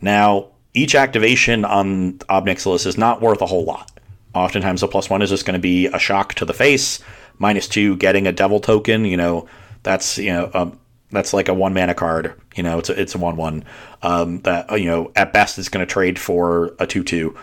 Now, 0.00 0.50
each 0.74 0.94
activation 0.94 1.64
on 1.64 2.20
Ob 2.28 2.46
Nixilis 2.46 2.86
is 2.86 2.96
not 2.98 3.20
worth 3.20 3.40
a 3.40 3.46
whole 3.46 3.64
lot. 3.64 3.90
Oftentimes, 4.36 4.82
the 4.82 4.88
plus 4.88 5.08
one 5.08 5.22
is 5.22 5.30
just 5.30 5.46
going 5.46 5.54
to 5.54 5.60
be 5.60 5.86
a 5.86 5.98
shock 5.98 6.34
to 6.34 6.44
the 6.44 6.52
face. 6.52 7.00
Minus 7.38 7.66
two, 7.68 7.96
getting 7.96 8.26
a 8.26 8.32
devil 8.32 8.60
token. 8.60 9.06
You 9.06 9.16
know, 9.16 9.48
that's 9.82 10.18
you 10.18 10.30
know 10.30 10.50
um, 10.52 10.78
that's 11.10 11.32
like 11.32 11.48
a 11.48 11.54
one 11.54 11.72
mana 11.72 11.94
card. 11.94 12.38
You 12.54 12.62
know, 12.62 12.78
it's 12.78 12.90
a, 12.90 13.00
it's 13.00 13.14
a 13.14 13.18
one 13.18 13.36
one 13.36 13.64
um, 14.02 14.40
that 14.42 14.70
you 14.78 14.84
know 14.84 15.10
at 15.16 15.32
best 15.32 15.58
is 15.58 15.70
going 15.70 15.86
to 15.86 15.90
trade 15.90 16.18
for 16.18 16.76
a 16.78 16.86
two 16.86 17.02
two. 17.02 17.34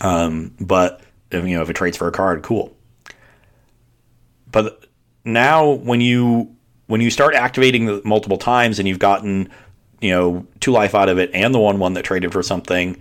Um, 0.00 0.52
but 0.58 1.00
you 1.30 1.42
know, 1.42 1.62
if 1.62 1.70
it 1.70 1.74
trades 1.74 1.96
for 1.96 2.08
a 2.08 2.12
card, 2.12 2.42
cool. 2.42 2.76
But 4.50 4.84
now, 5.24 5.70
when 5.70 6.00
you 6.00 6.56
when 6.88 7.00
you 7.00 7.10
start 7.10 7.36
activating 7.36 8.00
multiple 8.04 8.38
times 8.38 8.80
and 8.80 8.88
you've 8.88 8.98
gotten 8.98 9.48
you 10.00 10.10
know 10.10 10.44
two 10.58 10.72
life 10.72 10.96
out 10.96 11.08
of 11.08 11.18
it 11.18 11.30
and 11.34 11.54
the 11.54 11.60
one 11.60 11.78
one 11.78 11.92
that 11.92 12.04
traded 12.04 12.32
for 12.32 12.42
something 12.42 13.00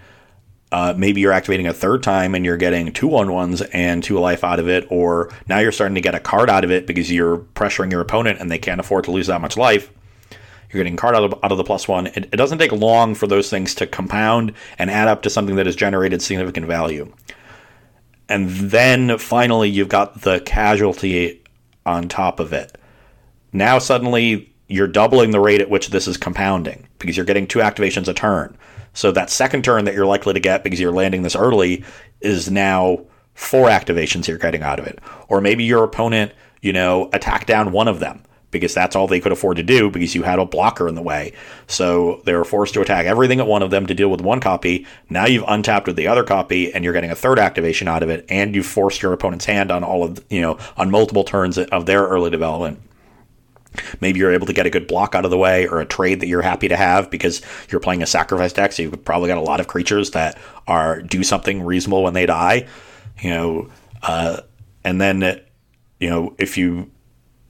uh, 0.72 0.94
maybe 0.98 1.22
you're 1.22 1.32
activating 1.32 1.68
a 1.68 1.74
third 1.74 2.04
time 2.04 2.36
and 2.36 2.44
you're 2.44 2.58
getting 2.58 2.92
two 2.92 3.08
one 3.08 3.32
ones 3.32 3.62
and 3.62 4.04
two 4.04 4.20
life 4.20 4.44
out 4.44 4.60
of 4.60 4.68
it, 4.68 4.86
or 4.90 5.32
now 5.48 5.60
you're 5.60 5.72
starting 5.72 5.96
to 5.96 6.02
get 6.02 6.16
a 6.16 6.20
card 6.20 6.50
out 6.50 6.64
of 6.64 6.72
it 6.72 6.86
because 6.86 7.12
you're 7.12 7.38
pressuring 7.38 7.92
your 7.92 8.02
opponent 8.02 8.40
and 8.40 8.52
they 8.52 8.58
can't 8.58 8.80
afford 8.80 9.06
to 9.06 9.12
lose 9.12 9.28
that 9.28 9.42
much 9.42 9.56
life. 9.56 9.92
You're 10.70 10.84
getting 10.84 10.98
card 10.98 11.16
out 11.16 11.24
of, 11.24 11.34
out 11.44 11.52
of 11.52 11.58
the 11.58 11.64
plus 11.64 11.88
one. 11.88 12.08
It, 12.08 12.18
it 12.18 12.36
doesn't 12.36 12.58
take 12.58 12.74
long 12.74 13.16
for 13.16 13.28
those 13.28 13.50
things 13.50 13.74
to 13.76 13.88
compound 13.88 14.54
and 14.78 14.92
add 14.92 15.08
up 15.08 15.22
to 15.22 15.30
something 15.30 15.56
that 15.56 15.66
has 15.66 15.78
generated 15.78 16.22
significant 16.22 16.66
value. 16.66 17.14
And 18.28 18.50
then 18.50 19.18
finally, 19.18 19.70
you've 19.70 19.88
got 19.88 20.22
the 20.22 20.42
casualty 20.42 21.42
on 21.86 22.10
top 22.10 22.42
of 22.42 22.52
it. 22.52 22.78
Now, 23.54 23.80
suddenly, 23.80 24.54
you're 24.68 24.88
doubling 24.88 25.32
the 25.32 25.40
rate 25.40 25.62
at 25.62 25.70
which 25.70 25.90
this 25.90 26.08
is 26.10 26.18
compounding 26.18 26.86
because 27.00 27.16
you're 27.16 27.26
getting 27.26 27.48
two 27.48 27.60
activations 27.60 28.10
a 28.10 28.14
turn. 28.14 28.58
So 28.98 29.12
that 29.12 29.30
second 29.30 29.64
turn 29.64 29.86
that 29.86 29.94
you're 29.94 30.08
likely 30.08 30.34
to 30.34 30.40
get 30.40 30.64
because 30.64 30.80
you're 30.80 30.92
landing 30.92 31.22
this 31.22 31.36
early 31.36 31.86
is 32.20 32.50
now 32.50 33.06
four 33.36 33.70
activations 33.70 34.28
you're 34.28 34.40
getting 34.40 34.64
out 34.64 34.80
of 34.80 34.88
it. 34.88 34.98
Or 35.28 35.40
maybe 35.40 35.64
your 35.64 35.84
opponent, 35.84 36.32
you 36.64 36.74
know, 36.74 37.08
attack 37.14 37.46
down 37.46 37.72
one 37.72 37.88
of 37.88 38.00
them 38.00 38.24
because 38.50 38.74
that's 38.74 38.96
all 38.96 39.08
they 39.08 39.20
could 39.20 39.32
afford 39.32 39.58
to 39.58 39.64
do 39.64 39.92
because 39.92 40.16
you 40.16 40.24
had 40.24 40.40
a 40.40 40.46
blocker 40.46 40.88
in 40.88 40.96
the 40.96 41.04
way. 41.04 41.34
So 41.68 42.24
they 42.26 42.34
were 42.34 42.44
forced 42.44 42.74
to 42.74 42.82
attack 42.82 43.06
everything 43.06 43.40
at 43.40 43.46
one 43.46 43.62
of 43.62 43.70
them 43.70 43.86
to 43.86 43.94
deal 43.94 44.10
with 44.10 44.22
one 44.22 44.40
copy. 44.40 44.88
Now 45.12 45.28
you've 45.28 45.46
untapped 45.48 45.86
with 45.86 45.96
the 45.96 46.08
other 46.08 46.24
copy 46.24 46.74
and 46.74 46.84
you're 46.84 46.94
getting 46.94 47.12
a 47.12 47.16
third 47.16 47.38
activation 47.38 47.88
out 47.88 48.02
of 48.02 48.10
it 48.10 48.26
and 48.30 48.56
you've 48.56 48.66
forced 48.66 49.04
your 49.04 49.14
opponent's 49.14 49.46
hand 49.46 49.70
on 49.70 49.84
all 49.84 50.06
of, 50.06 50.26
you 50.32 50.42
know, 50.42 50.58
on 50.76 50.90
multiple 50.90 51.24
turns 51.24 51.60
of 51.60 51.86
their 51.86 52.08
early 52.08 52.32
development. 52.32 52.80
Maybe 54.02 54.20
you're 54.20 54.34
able 54.34 54.48
to 54.48 54.54
get 54.54 54.66
a 54.66 54.70
good 54.70 54.88
block 54.88 55.16
out 55.16 55.26
of 55.26 55.32
the 55.32 55.38
way 55.38 55.68
or 55.68 55.80
a 55.80 55.86
trade 55.86 56.20
that 56.22 56.28
you're 56.28 56.42
happy 56.42 56.68
to 56.68 56.78
have 56.78 57.10
because 57.10 57.42
you're 57.70 57.82
playing 57.82 58.04
a 58.04 58.08
sacrifice 58.08 58.54
deck. 58.54 58.72
So 58.72 58.84
you've 58.84 59.06
probably 59.06 59.28
got 59.28 59.38
a 59.38 59.42
lot 59.42 59.60
of 59.60 59.68
creatures 59.68 60.12
that 60.12 60.38
are 60.68 61.02
do 61.02 61.24
something 61.24 61.64
reasonable 61.64 62.04
when 62.04 62.14
they 62.14 62.26
die. 62.26 62.68
You 63.20 63.30
know, 63.32 63.70
uh, 64.04 64.42
and 64.84 65.02
then 65.02 65.42
you 66.00 66.10
know 66.10 66.36
if 66.38 66.58
you 66.58 66.92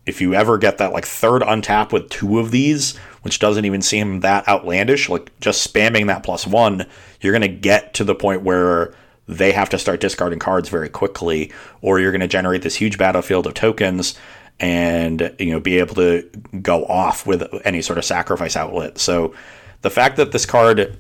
if 0.07 0.21
you 0.21 0.34
ever 0.34 0.57
get 0.57 0.78
that 0.78 0.93
like 0.93 1.05
third 1.05 1.41
untap 1.41 1.91
with 1.91 2.09
two 2.09 2.39
of 2.39 2.49
these, 2.49 2.95
which 3.21 3.39
doesn't 3.39 3.65
even 3.65 3.82
seem 3.82 4.21
that 4.21 4.47
outlandish, 4.47 5.09
like 5.09 5.38
just 5.39 5.71
spamming 5.71 6.07
that 6.07 6.23
plus 6.23 6.47
one, 6.47 6.86
you're 7.21 7.34
gonna 7.34 7.47
get 7.47 7.93
to 7.95 8.03
the 8.05 8.15
point 8.15 8.41
where 8.41 8.95
they 9.28 9.51
have 9.51 9.69
to 9.69 9.78
start 9.78 9.99
discarding 9.99 10.39
cards 10.39 10.69
very 10.69 10.88
quickly, 10.88 11.51
or 11.82 11.99
you're 11.99 12.13
gonna 12.13 12.28
generate 12.28 12.61
this 12.61 12.75
huge 12.75 12.97
battlefield 12.97 13.45
of 13.45 13.53
tokens 13.53 14.17
and 14.60 15.36
you 15.39 15.51
know 15.51 15.60
be 15.60 15.80
able 15.80 15.95
to 15.95 16.24
go 16.62 16.86
off 16.86 17.26
with 17.26 17.43
any 17.66 17.82
sort 17.82 17.97
of 17.97 18.05
sacrifice 18.05 18.55
outlet. 18.55 18.97
So 18.97 19.34
the 19.82 19.89
fact 19.89 20.18
that 20.18 20.32
this 20.32 20.45
card, 20.45 20.97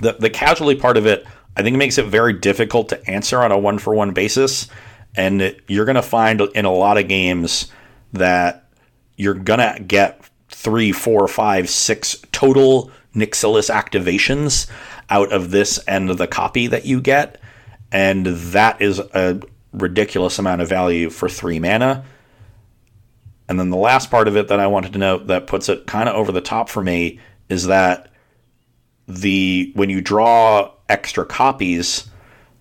the 0.00 0.12
the 0.12 0.30
casualty 0.30 0.78
part 0.78 0.96
of 0.96 1.06
it, 1.06 1.26
I 1.56 1.62
think 1.62 1.76
makes 1.76 1.98
it 1.98 2.06
very 2.06 2.32
difficult 2.32 2.88
to 2.90 3.10
answer 3.10 3.40
on 3.40 3.52
a 3.52 3.58
one 3.58 3.78
for 3.78 3.94
one 3.94 4.12
basis, 4.12 4.68
and 5.14 5.54
you're 5.68 5.84
going 5.84 5.96
to 5.96 6.02
find 6.02 6.40
in 6.40 6.64
a 6.64 6.72
lot 6.72 6.98
of 6.98 7.08
games 7.08 7.70
that 8.12 8.68
you're 9.16 9.34
gonna 9.34 9.78
get 9.86 10.22
three, 10.48 10.92
four, 10.92 11.28
five, 11.28 11.68
six 11.68 12.16
total 12.32 12.90
Nixilis 13.14 13.70
activations 13.70 14.68
out 15.10 15.32
of 15.32 15.50
this 15.50 15.78
end 15.86 16.10
of 16.10 16.18
the 16.18 16.26
copy 16.26 16.66
that 16.66 16.86
you 16.86 17.00
get, 17.00 17.40
and 17.90 18.26
that 18.26 18.80
is 18.80 18.98
a 18.98 19.40
ridiculous 19.72 20.38
amount 20.38 20.62
of 20.62 20.68
value 20.68 21.10
for 21.10 21.28
three 21.28 21.58
mana. 21.58 22.04
And 23.52 23.60
then 23.60 23.68
the 23.68 23.76
last 23.76 24.10
part 24.10 24.28
of 24.28 24.36
it 24.38 24.48
that 24.48 24.60
I 24.60 24.66
wanted 24.66 24.94
to 24.94 24.98
note 24.98 25.26
that 25.26 25.46
puts 25.46 25.68
it 25.68 25.86
kind 25.86 26.08
of 26.08 26.14
over 26.14 26.32
the 26.32 26.40
top 26.40 26.70
for 26.70 26.82
me 26.82 27.20
is 27.50 27.66
that 27.66 28.10
the 29.06 29.70
when 29.74 29.90
you 29.90 30.00
draw 30.00 30.72
extra 30.88 31.26
copies, 31.26 32.08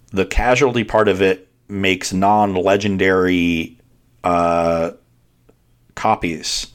the 0.09 0.26
casualty 0.26 0.84
part 0.84 1.07
of 1.07 1.22
it 1.22 1.47
makes 1.69 2.11
non-legendary 2.11 3.80
uh, 4.26 4.91
copies, 5.95 6.68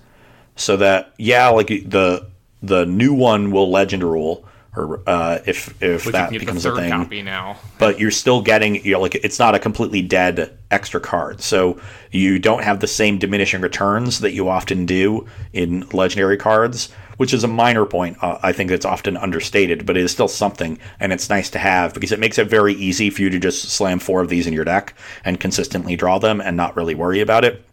so 0.55 0.79
that 0.79 1.13
yeah, 1.19 1.49
like 1.49 1.67
the 1.67 2.27
the 2.63 2.87
new 2.87 3.13
one 3.13 3.51
will 3.51 3.71
legend 3.71 4.03
rule, 4.03 4.46
or 4.77 5.01
uh, 5.07 5.39
if 5.47 5.83
if 5.83 6.07
Which 6.07 6.13
that 6.13 6.31
becomes 6.31 6.65
a 6.67 6.75
thing 6.75 6.91
copy 6.91 7.23
now. 7.23 7.59
but 7.79 7.99
you're 7.99 8.11
still 8.11 8.43
getting 8.43 8.85
you 8.85 8.93
know 8.93 9.01
like 9.01 9.15
it's 9.15 9.39
not 9.39 9.55
a 9.55 9.59
completely 9.59 10.03
dead 10.03 10.57
extra 10.71 11.01
card 11.01 11.41
so 11.41 11.81
you 12.11 12.39
don't 12.39 12.63
have 12.63 12.81
the 12.81 12.87
same 12.87 13.19
diminishing 13.19 13.61
returns 13.61 14.21
that 14.21 14.33
you 14.33 14.49
often 14.49 14.85
do 14.85 15.27
in 15.53 15.89
legendary 15.93 16.37
cards 16.37 16.91
which 17.17 17.33
is 17.33 17.45
a 17.45 17.49
minor 17.49 17.87
point 17.87 18.17
uh, 18.21 18.39
i 18.43 18.53
think 18.53 18.71
it's 18.71 18.85
often 18.85 19.17
understated 19.17 19.87
but 19.87 19.97
it 19.97 20.05
is 20.05 20.11
still 20.11 20.29
something 20.29 20.79
and 21.01 21.13
it's 21.13 21.31
nice 21.31 21.49
to 21.51 21.59
have 21.59 21.95
because 21.95 22.13
it 22.13 22.19
makes 22.19 22.39
it 22.39 22.49
very 22.49 22.75
easy 22.75 23.09
for 23.11 23.23
you 23.23 23.31
to 23.31 23.39
just 23.39 23.71
slam 23.71 23.99
four 23.99 24.21
of 24.21 24.29
these 24.29 24.47
in 24.47 24.53
your 24.53 24.65
deck 24.65 24.95
and 25.25 25.41
consistently 25.41 25.97
draw 25.97 26.19
them 26.19 26.41
and 26.41 26.57
not 26.57 26.77
really 26.77 26.95
worry 26.95 27.21
about 27.21 27.45
it 27.45 27.65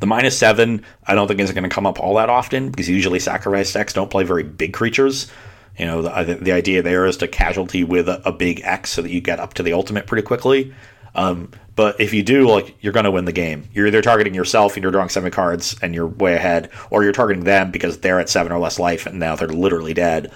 the 0.00 0.06
minus 0.06 0.38
seven, 0.38 0.84
I 1.06 1.14
don't 1.14 1.26
think 1.26 1.40
is 1.40 1.50
going 1.50 1.64
to 1.64 1.68
come 1.68 1.86
up 1.86 1.98
all 1.98 2.14
that 2.14 2.30
often 2.30 2.70
because 2.70 2.88
usually 2.88 3.18
sacrifice 3.18 3.72
decks 3.72 3.92
don't 3.92 4.10
play 4.10 4.22
very 4.22 4.44
big 4.44 4.72
creatures. 4.72 5.30
You 5.78 5.86
know, 5.86 6.02
the, 6.02 6.34
the 6.34 6.52
idea 6.52 6.82
there 6.82 7.06
is 7.06 7.16
to 7.18 7.28
casualty 7.28 7.84
with 7.84 8.08
a, 8.08 8.20
a 8.28 8.32
big 8.32 8.60
X 8.64 8.90
so 8.90 9.02
that 9.02 9.10
you 9.10 9.20
get 9.20 9.38
up 9.38 9.54
to 9.54 9.62
the 9.62 9.72
ultimate 9.72 10.06
pretty 10.06 10.26
quickly. 10.26 10.74
Um, 11.14 11.50
but 11.76 12.00
if 12.00 12.12
you 12.12 12.22
do, 12.22 12.48
like, 12.48 12.76
you're 12.80 12.92
going 12.92 13.04
to 13.04 13.10
win 13.10 13.24
the 13.24 13.32
game. 13.32 13.68
You're 13.72 13.86
either 13.86 14.02
targeting 14.02 14.34
yourself 14.34 14.74
and 14.74 14.82
you're 14.82 14.92
drawing 14.92 15.08
seven 15.08 15.30
cards 15.30 15.76
and 15.80 15.94
you're 15.94 16.08
way 16.08 16.34
ahead, 16.34 16.70
or 16.90 17.04
you're 17.04 17.12
targeting 17.12 17.44
them 17.44 17.70
because 17.70 17.98
they're 17.98 18.18
at 18.18 18.28
seven 18.28 18.50
or 18.50 18.58
less 18.58 18.78
life 18.78 19.06
and 19.06 19.18
now 19.18 19.36
they're 19.36 19.48
literally 19.48 19.94
dead. 19.94 20.32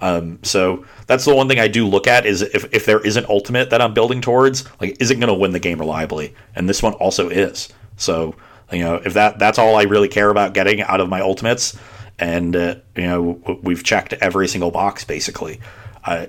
Um, 0.00 0.38
so 0.42 0.84
that's 1.06 1.24
the 1.24 1.34
one 1.34 1.48
thing 1.48 1.58
I 1.58 1.68
do 1.68 1.86
look 1.86 2.06
at 2.06 2.26
is 2.26 2.42
if, 2.42 2.72
if 2.72 2.86
there 2.86 3.00
is 3.00 3.16
an 3.16 3.26
ultimate 3.28 3.70
that 3.70 3.80
I'm 3.80 3.94
building 3.94 4.20
towards, 4.20 4.64
like, 4.80 4.96
is 5.00 5.10
it 5.10 5.16
going 5.16 5.28
to 5.28 5.34
win 5.34 5.52
the 5.52 5.60
game 5.60 5.78
reliably? 5.78 6.34
And 6.54 6.68
this 6.68 6.82
one 6.82 6.92
also 6.94 7.28
is. 7.28 7.68
So, 7.96 8.34
you 8.72 8.84
know, 8.84 8.96
if 8.96 9.14
that 9.14 9.38
that's 9.38 9.58
all 9.58 9.76
I 9.76 9.82
really 9.82 10.08
care 10.08 10.30
about 10.30 10.52
getting 10.52 10.82
out 10.82 11.00
of 11.00 11.08
my 11.08 11.20
ultimates, 11.20 11.78
and 12.18 12.54
uh, 12.54 12.76
you 12.96 13.06
know, 13.06 13.58
we've 13.62 13.82
checked 13.82 14.12
every 14.14 14.48
single 14.48 14.70
box 14.70 15.04
basically. 15.04 15.60
I, 16.04 16.28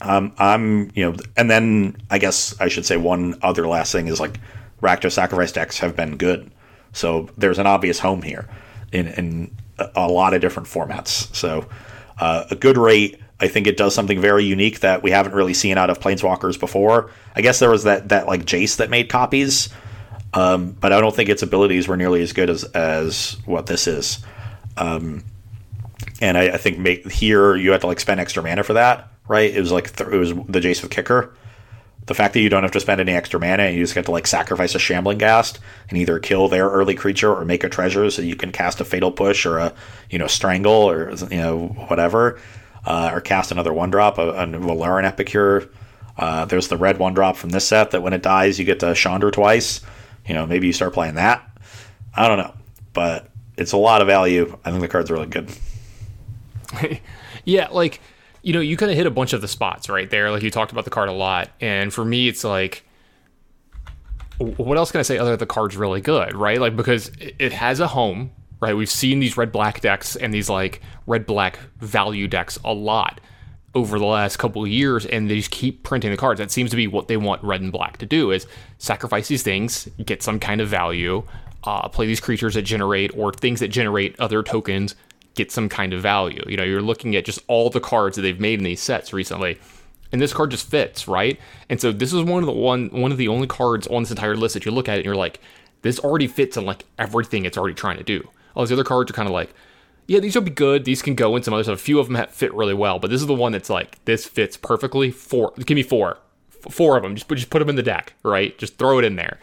um, 0.00 0.32
I'm, 0.38 0.90
you 0.94 1.10
know, 1.10 1.16
and 1.36 1.50
then 1.50 1.96
I 2.10 2.18
guess 2.18 2.54
I 2.60 2.68
should 2.68 2.84
say 2.84 2.96
one 2.96 3.34
other 3.42 3.66
last 3.66 3.92
thing 3.92 4.08
is 4.08 4.20
like 4.20 4.38
Rakdos 4.82 5.12
Sacrifice 5.12 5.52
decks 5.52 5.78
have 5.78 5.96
been 5.96 6.16
good. 6.16 6.50
So 6.92 7.30
there's 7.36 7.58
an 7.58 7.66
obvious 7.66 7.98
home 7.98 8.22
here 8.22 8.48
in, 8.92 9.08
in 9.08 9.56
a 9.94 10.08
lot 10.08 10.34
of 10.34 10.40
different 10.40 10.68
formats. 10.68 11.34
So 11.34 11.66
uh, 12.18 12.44
a 12.50 12.56
good 12.56 12.76
rate. 12.78 13.20
I 13.38 13.48
think 13.48 13.66
it 13.66 13.76
does 13.76 13.94
something 13.94 14.20
very 14.20 14.44
unique 14.44 14.80
that 14.80 15.02
we 15.02 15.10
haven't 15.10 15.34
really 15.34 15.52
seen 15.52 15.76
out 15.76 15.90
of 15.90 16.00
Planeswalkers 16.00 16.58
before. 16.58 17.10
I 17.34 17.42
guess 17.42 17.58
there 17.58 17.70
was 17.70 17.84
that 17.84 18.08
that 18.08 18.26
like 18.26 18.46
Jace 18.46 18.76
that 18.76 18.88
made 18.88 19.10
copies, 19.10 19.68
um, 20.32 20.70
but 20.72 20.92
I 20.92 21.00
don't 21.00 21.14
think 21.14 21.28
its 21.28 21.42
abilities 21.42 21.86
were 21.86 21.98
nearly 21.98 22.22
as 22.22 22.32
good 22.32 22.48
as 22.48 22.64
as 22.64 23.36
what 23.44 23.66
this 23.66 23.86
is. 23.86 24.24
Um, 24.76 25.24
and 26.20 26.36
I, 26.36 26.54
I 26.54 26.56
think 26.56 26.78
make, 26.78 27.10
here 27.10 27.56
you 27.56 27.72
had 27.72 27.80
to 27.82 27.86
like 27.86 28.00
spend 28.00 28.20
extra 28.20 28.42
mana 28.42 28.62
for 28.62 28.74
that 28.74 29.10
right? 29.28 29.54
It 29.54 29.60
was 29.60 29.72
like 29.72 29.94
th- 29.94 30.10
it 30.10 30.16
was 30.16 30.30
the 30.30 30.60
Jace 30.60 30.82
of 30.82 30.90
Kicker. 30.90 31.34
The 32.06 32.14
fact 32.14 32.34
that 32.34 32.40
you 32.40 32.48
don't 32.48 32.62
have 32.62 32.72
to 32.72 32.80
spend 32.80 33.00
any 33.00 33.12
extra 33.12 33.40
mana 33.40 33.64
and 33.64 33.76
you 33.76 33.82
just 33.82 33.94
get 33.94 34.04
to 34.04 34.12
like 34.12 34.28
sacrifice 34.28 34.76
a 34.76 34.78
Shambling 34.78 35.18
Ghast 35.18 35.58
and 35.88 35.98
either 35.98 36.20
kill 36.20 36.46
their 36.46 36.68
early 36.68 36.94
creature 36.94 37.34
or 37.34 37.44
make 37.44 37.64
a 37.64 37.68
treasure 37.68 38.08
so 38.10 38.22
you 38.22 38.36
can 38.36 38.52
cast 38.52 38.80
a 38.80 38.84
Fatal 38.84 39.10
Push 39.10 39.44
or 39.44 39.58
a 39.58 39.74
you 40.10 40.18
know 40.18 40.28
Strangle 40.28 40.88
or 40.88 41.10
you 41.30 41.38
know 41.38 41.66
whatever, 41.88 42.38
uh, 42.84 43.10
or 43.12 43.20
cast 43.20 43.50
another 43.50 43.72
one 43.72 43.90
drop 43.90 44.18
a, 44.18 44.30
a 44.30 44.46
Voldaren 44.46 45.04
Epicure. 45.04 45.68
Uh, 46.16 46.44
there's 46.46 46.68
the 46.68 46.76
red 46.76 46.98
one 46.98 47.12
drop 47.12 47.36
from 47.36 47.50
this 47.50 47.66
set 47.66 47.90
that 47.90 48.02
when 48.02 48.12
it 48.12 48.22
dies 48.22 48.58
you 48.58 48.64
get 48.64 48.80
to 48.80 48.94
Chandra 48.94 49.32
twice. 49.32 49.80
You 50.26 50.34
know 50.34 50.46
maybe 50.46 50.68
you 50.68 50.72
start 50.72 50.92
playing 50.92 51.16
that. 51.16 51.42
I 52.14 52.28
don't 52.28 52.38
know, 52.38 52.54
but 52.92 53.30
it's 53.56 53.72
a 53.72 53.76
lot 53.76 54.00
of 54.00 54.06
value. 54.06 54.58
I 54.64 54.70
think 54.70 54.82
the 54.82 54.88
card's 54.88 55.10
really 55.10 55.26
good. 55.26 55.50
yeah, 57.44 57.68
like 57.70 58.00
you 58.46 58.52
know, 58.52 58.60
you 58.60 58.76
kind 58.76 58.92
of 58.92 58.96
hit 58.96 59.06
a 59.06 59.10
bunch 59.10 59.32
of 59.32 59.40
the 59.40 59.48
spots 59.48 59.88
right 59.88 60.08
there. 60.08 60.30
Like 60.30 60.44
you 60.44 60.52
talked 60.52 60.70
about 60.70 60.84
the 60.84 60.90
card 60.90 61.08
a 61.08 61.12
lot. 61.12 61.50
And 61.60 61.92
for 61.92 62.04
me, 62.04 62.28
it's 62.28 62.44
like, 62.44 62.84
what 64.38 64.78
else 64.78 64.92
can 64.92 65.00
I 65.00 65.02
say 65.02 65.18
other 65.18 65.30
than 65.30 65.40
the 65.40 65.46
card's 65.46 65.76
really 65.76 66.00
good, 66.00 66.32
right? 66.32 66.60
Like, 66.60 66.76
because 66.76 67.10
it 67.18 67.52
has 67.52 67.80
a 67.80 67.88
home, 67.88 68.30
right? 68.60 68.76
We've 68.76 68.88
seen 68.88 69.18
these 69.18 69.36
red 69.36 69.50
black 69.50 69.80
decks 69.80 70.14
and 70.14 70.32
these 70.32 70.48
like 70.48 70.80
red 71.08 71.26
black 71.26 71.58
value 71.78 72.28
decks 72.28 72.56
a 72.64 72.72
lot 72.72 73.20
over 73.74 73.98
the 73.98 74.06
last 74.06 74.36
couple 74.36 74.62
of 74.62 74.68
years 74.68 75.04
and 75.06 75.28
they 75.28 75.38
just 75.38 75.50
keep 75.50 75.82
printing 75.82 76.12
the 76.12 76.16
cards 76.16 76.38
that 76.38 76.52
seems 76.52 76.70
to 76.70 76.76
be 76.76 76.86
what 76.86 77.08
they 77.08 77.16
want 77.16 77.42
red 77.42 77.60
and 77.60 77.72
black 77.72 77.98
to 77.98 78.06
do 78.06 78.30
is 78.30 78.46
sacrifice 78.78 79.28
these 79.28 79.42
things 79.42 79.86
get 80.06 80.22
some 80.22 80.40
kind 80.40 80.62
of 80.62 80.68
value 80.68 81.22
uh, 81.66 81.88
play 81.88 82.06
these 82.06 82.20
creatures 82.20 82.54
that 82.54 82.62
generate 82.62 83.16
or 83.16 83.32
things 83.32 83.60
that 83.60 83.68
generate 83.68 84.18
other 84.20 84.42
tokens 84.42 84.94
get 85.34 85.52
some 85.52 85.68
kind 85.68 85.92
of 85.92 86.00
value. 86.00 86.42
You 86.48 86.56
know, 86.56 86.64
you're 86.64 86.82
looking 86.82 87.14
at 87.14 87.24
just 87.24 87.40
all 87.46 87.70
the 87.70 87.80
cards 87.80 88.16
that 88.16 88.22
they've 88.22 88.40
made 88.40 88.58
in 88.58 88.64
these 88.64 88.80
sets 88.80 89.12
recently. 89.12 89.58
And 90.12 90.22
this 90.22 90.32
card 90.32 90.50
just 90.50 90.70
fits, 90.70 91.08
right? 91.08 91.38
And 91.68 91.80
so 91.80 91.92
this 91.92 92.12
is 92.12 92.22
one 92.22 92.42
of 92.42 92.46
the 92.46 92.52
one 92.52 92.88
one 92.88 93.12
of 93.12 93.18
the 93.18 93.28
only 93.28 93.46
cards 93.46 93.86
on 93.88 94.02
this 94.02 94.10
entire 94.10 94.36
list 94.36 94.54
that 94.54 94.64
you 94.64 94.70
look 94.70 94.88
at 94.88 94.94
it 94.94 94.98
and 94.98 95.04
you're 95.04 95.16
like, 95.16 95.40
this 95.82 95.98
already 95.98 96.26
fits 96.26 96.56
in 96.56 96.64
like 96.64 96.84
everything 96.98 97.44
it's 97.44 97.58
already 97.58 97.74
trying 97.74 97.98
to 97.98 98.04
do. 98.04 98.28
All 98.54 98.64
these 98.64 98.72
other 98.72 98.84
cards 98.84 99.10
are 99.10 99.14
kind 99.14 99.28
of 99.28 99.32
like, 99.32 99.52
yeah, 100.06 100.20
these 100.20 100.34
will 100.34 100.42
be 100.42 100.50
good. 100.50 100.84
These 100.84 101.02
can 101.02 101.14
go 101.14 101.36
in 101.36 101.42
some 101.42 101.52
others. 101.52 101.68
A 101.68 101.76
few 101.76 101.98
of 101.98 102.06
them 102.06 102.14
have 102.14 102.30
fit 102.30 102.54
really 102.54 102.74
well, 102.74 102.98
but 102.98 103.10
this 103.10 103.20
is 103.20 103.26
the 103.26 103.34
one 103.34 103.52
that's 103.52 103.68
like 103.68 104.02
this 104.04 104.24
fits 104.24 104.56
perfectly. 104.56 105.10
Four, 105.10 105.52
give 105.56 105.74
me 105.74 105.82
four, 105.82 106.18
four 106.48 106.96
of 106.96 107.02
them. 107.02 107.16
Just 107.16 107.28
just 107.28 107.50
put 107.50 107.58
them 107.58 107.68
in 107.68 107.76
the 107.76 107.82
deck, 107.82 108.14
right? 108.22 108.56
Just 108.58 108.78
throw 108.78 108.98
it 108.98 109.04
in 109.04 109.16
there. 109.16 109.38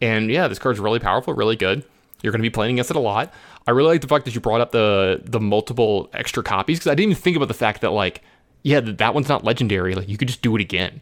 And 0.00 0.30
yeah, 0.30 0.48
this 0.48 0.58
card's 0.58 0.80
really 0.80 0.98
powerful, 0.98 1.34
really 1.34 1.56
good. 1.56 1.84
You're 2.22 2.32
going 2.32 2.40
to 2.40 2.46
be 2.46 2.50
playing 2.50 2.76
against 2.76 2.90
it 2.90 2.96
a 2.96 3.00
lot. 3.00 3.32
I 3.66 3.70
really 3.72 3.90
like 3.90 4.00
the 4.00 4.08
fact 4.08 4.24
that 4.24 4.34
you 4.34 4.40
brought 4.40 4.60
up 4.60 4.72
the 4.72 5.20
the 5.24 5.40
multiple 5.40 6.10
extra 6.12 6.42
copies 6.42 6.78
because 6.78 6.90
I 6.90 6.94
didn't 6.94 7.12
even 7.12 7.22
think 7.22 7.36
about 7.36 7.48
the 7.48 7.54
fact 7.54 7.80
that 7.82 7.90
like 7.90 8.22
yeah 8.62 8.80
that 8.80 9.14
one's 9.14 9.28
not 9.28 9.44
legendary. 9.44 9.94
Like 9.94 10.08
you 10.08 10.16
could 10.16 10.28
just 10.28 10.42
do 10.42 10.54
it 10.56 10.60
again. 10.60 11.00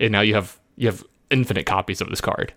And 0.00 0.12
now 0.12 0.20
you 0.20 0.34
have 0.34 0.58
you 0.76 0.88
have 0.88 1.04
infinite 1.30 1.66
copies 1.66 2.00
of 2.00 2.10
this 2.10 2.20
card. 2.20 2.52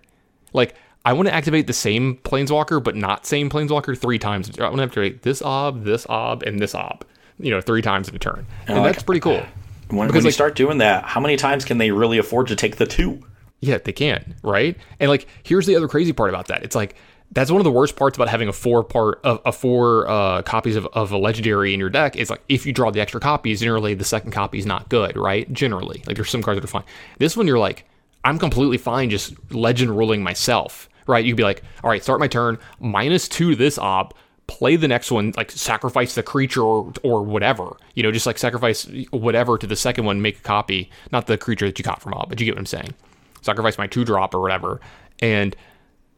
Like 0.54 0.76
I 1.06 1.14
want 1.14 1.28
to 1.28 1.34
activate 1.34 1.68
the 1.68 1.74
same 1.74 2.18
planeswalker 2.18 2.84
but 2.84 2.96
not 2.96 3.26
same 3.26 3.50
planeswalker 3.50 3.98
three 3.98 4.20
times. 4.20 4.58
I 4.60 4.64
want 4.64 4.78
to 4.78 4.84
activate 4.84 5.22
this 5.22 5.42
ob 5.42 5.84
this 5.84 6.08
ob 6.10 6.44
and 6.44 6.60
this 6.60 6.76
ob 6.76 7.06
you 7.40 7.52
know 7.52 7.62
three 7.62 7.82
times 7.82 8.10
in 8.10 8.16
a 8.16 8.20
turn. 8.20 8.46
And, 8.62 8.70
and 8.70 8.80
like, 8.80 8.94
that's 8.94 9.04
pretty 9.04 9.22
cool. 9.22 9.44
When, 9.90 10.08
because, 10.08 10.14
when 10.14 10.16
you 10.16 10.28
like, 10.28 10.34
start 10.34 10.56
doing 10.56 10.80
that 10.80 11.06
how 11.06 11.20
many 11.20 11.38
times 11.38 11.66
can 11.66 11.80
they 11.80 11.92
really 11.92 12.18
afford 12.20 12.48
to 12.48 12.56
take 12.56 12.78
the 12.78 12.86
two 12.86 13.24
yeah 13.62 13.78
they 13.78 13.94
can 13.94 14.36
right? 14.44 14.78
And 15.00 15.10
like 15.10 15.28
here's 15.44 15.66
the 15.66 15.76
other 15.76 15.88
crazy 15.88 16.14
part 16.14 16.30
about 16.30 16.48
that. 16.48 16.64
It's 16.64 16.76
like 16.76 16.96
that's 17.32 17.52
one 17.52 17.60
of 17.60 17.66
the 17.66 17.72
worst 17.72 17.96
parts 17.96 18.18
about 18.18 18.28
having 18.28 18.48
a 18.48 18.54
four 18.54 18.84
part 18.84 19.20
of 19.24 19.40
a 19.46 19.52
four 19.52 20.10
uh, 20.10 20.42
copies 20.42 20.76
of, 20.76 20.88
of 20.88 21.12
a 21.12 21.18
legendary 21.18 21.74
in 21.74 21.80
your 21.80 21.90
deck. 21.90 22.16
Is 22.16 22.30
like 22.30 22.42
if 22.50 22.66
you 22.66 22.74
draw 22.74 22.90
the 22.92 23.02
extra 23.02 23.20
copies 23.22 23.60
generally 23.60 23.94
the 23.94 24.04
second 24.04 24.32
copy 24.32 24.58
is 24.58 24.66
not 24.66 24.90
good 24.90 25.16
right? 25.16 25.52
Generally. 25.54 26.04
Like 26.08 26.16
there's 26.16 26.30
some 26.30 26.42
cards 26.42 26.60
that 26.60 26.64
are 26.64 26.68
fine. 26.68 26.84
This 27.18 27.38
one 27.38 27.48
you're 27.48 27.60
like 27.60 27.86
i'm 28.26 28.38
completely 28.38 28.78
fine 28.78 29.10
just 29.10 29.34
legend 29.54 29.96
ruling 29.98 30.22
myself 30.22 30.90
right? 31.08 31.26
You'd 31.26 31.38
be 31.38 31.44
like 31.44 31.64
all 31.84 31.90
right 31.90 32.04
start 32.04 32.20
my 32.20 32.28
turn 32.28 32.60
minus 32.80 33.28
two 33.28 33.56
this 33.56 33.80
Ob 33.80 34.14
play 34.48 34.76
the 34.76 34.88
next 34.88 35.12
one 35.12 35.34
like 35.38 35.52
sacrifice 35.52 36.16
the 36.16 36.24
creature 36.24 36.62
or, 36.62 36.92
or 37.04 37.24
whatever 37.24 37.78
you 37.96 38.04
know 38.04 38.12
just 38.12 38.26
like 38.26 38.38
sacrifice 38.38 38.88
whatever 39.12 39.58
to 39.58 39.68
the 39.68 39.76
second 39.76 40.06
one 40.06 40.22
make 40.22 40.40
a 40.40 40.42
copy. 40.42 40.90
Not 41.12 41.28
the 41.28 41.38
creature 41.38 41.66
that 41.66 41.80
you 41.80 41.84
got 41.84 42.02
from 42.02 42.14
Ob 42.14 42.30
but 42.30 42.40
you 42.40 42.46
get 42.46 42.56
what 42.56 42.60
i'm 42.60 42.66
saying 42.66 42.94
sacrifice 43.42 43.78
my 43.78 43.88
two 43.88 44.04
drop 44.06 44.34
or 44.34 44.42
whatever 44.42 44.80
and 45.20 45.56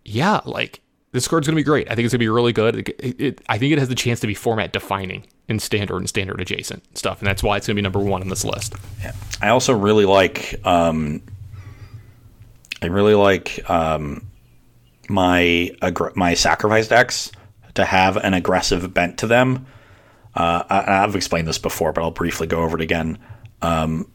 yeah 0.03 0.41
like 0.45 0.81
this 1.11 1.27
card's 1.27 1.45
going 1.45 1.55
to 1.55 1.59
be 1.59 1.63
great. 1.63 1.91
I 1.91 1.95
think 1.95 2.05
it's 2.05 2.13
going 2.13 2.19
to 2.19 2.25
be 2.25 2.29
really 2.29 2.53
good. 2.53 2.87
It, 2.87 3.19
it, 3.19 3.41
I 3.49 3.57
think 3.57 3.73
it 3.73 3.79
has 3.79 3.89
the 3.89 3.95
chance 3.95 4.21
to 4.21 4.27
be 4.27 4.33
format 4.33 4.71
defining 4.71 5.25
in 5.49 5.59
standard 5.59 5.97
and 5.97 6.07
standard 6.07 6.39
adjacent 6.39 6.97
stuff, 6.97 7.19
and 7.19 7.27
that's 7.27 7.43
why 7.43 7.57
it's 7.57 7.67
going 7.67 7.75
to 7.75 7.79
be 7.79 7.83
number 7.83 7.99
one 7.99 8.21
on 8.21 8.29
this 8.29 8.45
list. 8.45 8.75
Yeah. 9.01 9.13
I 9.41 9.49
also 9.49 9.77
really 9.77 10.05
like. 10.05 10.55
Um, 10.65 11.21
I 12.81 12.87
really 12.87 13.13
like 13.13 13.69
um, 13.69 14.25
my 15.09 15.71
my 16.15 16.33
sacrifice 16.33 16.87
decks 16.87 17.31
to 17.75 17.85
have 17.85 18.17
an 18.17 18.33
aggressive 18.33 18.93
bent 18.93 19.19
to 19.19 19.27
them. 19.27 19.67
Uh, 20.33 20.63
I, 20.69 20.81
have 21.01 21.15
explained 21.15 21.47
this 21.47 21.57
before, 21.57 21.91
but 21.91 22.01
I'll 22.01 22.11
briefly 22.11 22.47
go 22.47 22.61
over 22.61 22.77
it 22.77 22.81
again. 22.81 23.19
Um, 23.61 24.09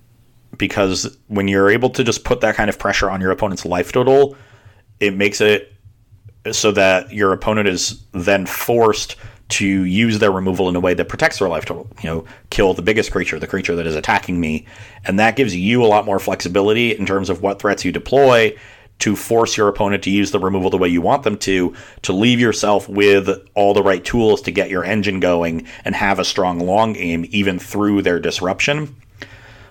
because 0.59 1.17
when 1.29 1.49
you're 1.49 1.71
able 1.71 1.91
to 1.91 2.05
just 2.05 2.25
put 2.25 2.41
that 2.41 2.55
kind 2.55 2.71
of 2.71 2.79
pressure 2.79 3.11
on 3.11 3.21
your 3.21 3.31
opponent's 3.31 3.65
life 3.65 3.93
total, 3.93 4.37
it 5.01 5.15
makes 5.15 5.41
it 5.41 5.73
so 6.53 6.71
that 6.73 7.13
your 7.13 7.33
opponent 7.33 7.69
is 7.69 8.03
then 8.13 8.47
forced 8.47 9.17
to 9.49 9.67
use 9.67 10.19
their 10.19 10.33
removal 10.33 10.69
in 10.69 10.75
a 10.77 10.81
way 10.81 10.95
that 10.95 11.09
protects 11.09 11.39
their 11.39 11.49
life 11.49 11.65
total. 11.65 11.89
You 12.03 12.11
know, 12.11 12.25
kill 12.51 12.75
the 12.75 12.83
biggest 12.83 13.13
creature, 13.13 13.39
the 13.39 13.47
creature 13.47 13.77
that 13.77 13.87
is 13.87 13.95
attacking 13.95 14.41
me, 14.41 14.67
and 15.05 15.19
that 15.19 15.37
gives 15.37 15.55
you 15.55 15.85
a 15.85 15.87
lot 15.87 16.05
more 16.05 16.19
flexibility 16.19 16.97
in 16.97 17.07
terms 17.07 17.31
of 17.31 17.43
what 17.43 17.61
threats 17.61 17.85
you 17.85 17.93
deploy 17.93 18.57
to 18.99 19.15
force 19.15 19.57
your 19.57 19.69
opponent 19.69 20.03
to 20.05 20.11
use 20.11 20.31
the 20.31 20.39
removal 20.39 20.71
the 20.71 20.79
way 20.79 20.89
you 20.89 21.03
want 21.03 21.23
them 21.23 21.37
to, 21.37 21.75
to 22.03 22.13
leave 22.13 22.41
yourself 22.41 22.89
with 22.89 23.29
all 23.55 23.75
the 23.75 23.83
right 23.83 24.05
tools 24.05 24.41
to 24.43 24.51
get 24.51 24.71
your 24.71 24.85
engine 24.85 25.21
going 25.21 25.67
and 25.85 25.95
have 25.95 26.19
a 26.19 26.25
strong 26.25 26.59
long 26.59 26.95
game 26.95 27.27
even 27.29 27.59
through 27.59 28.01
their 28.03 28.19
disruption. 28.19 28.97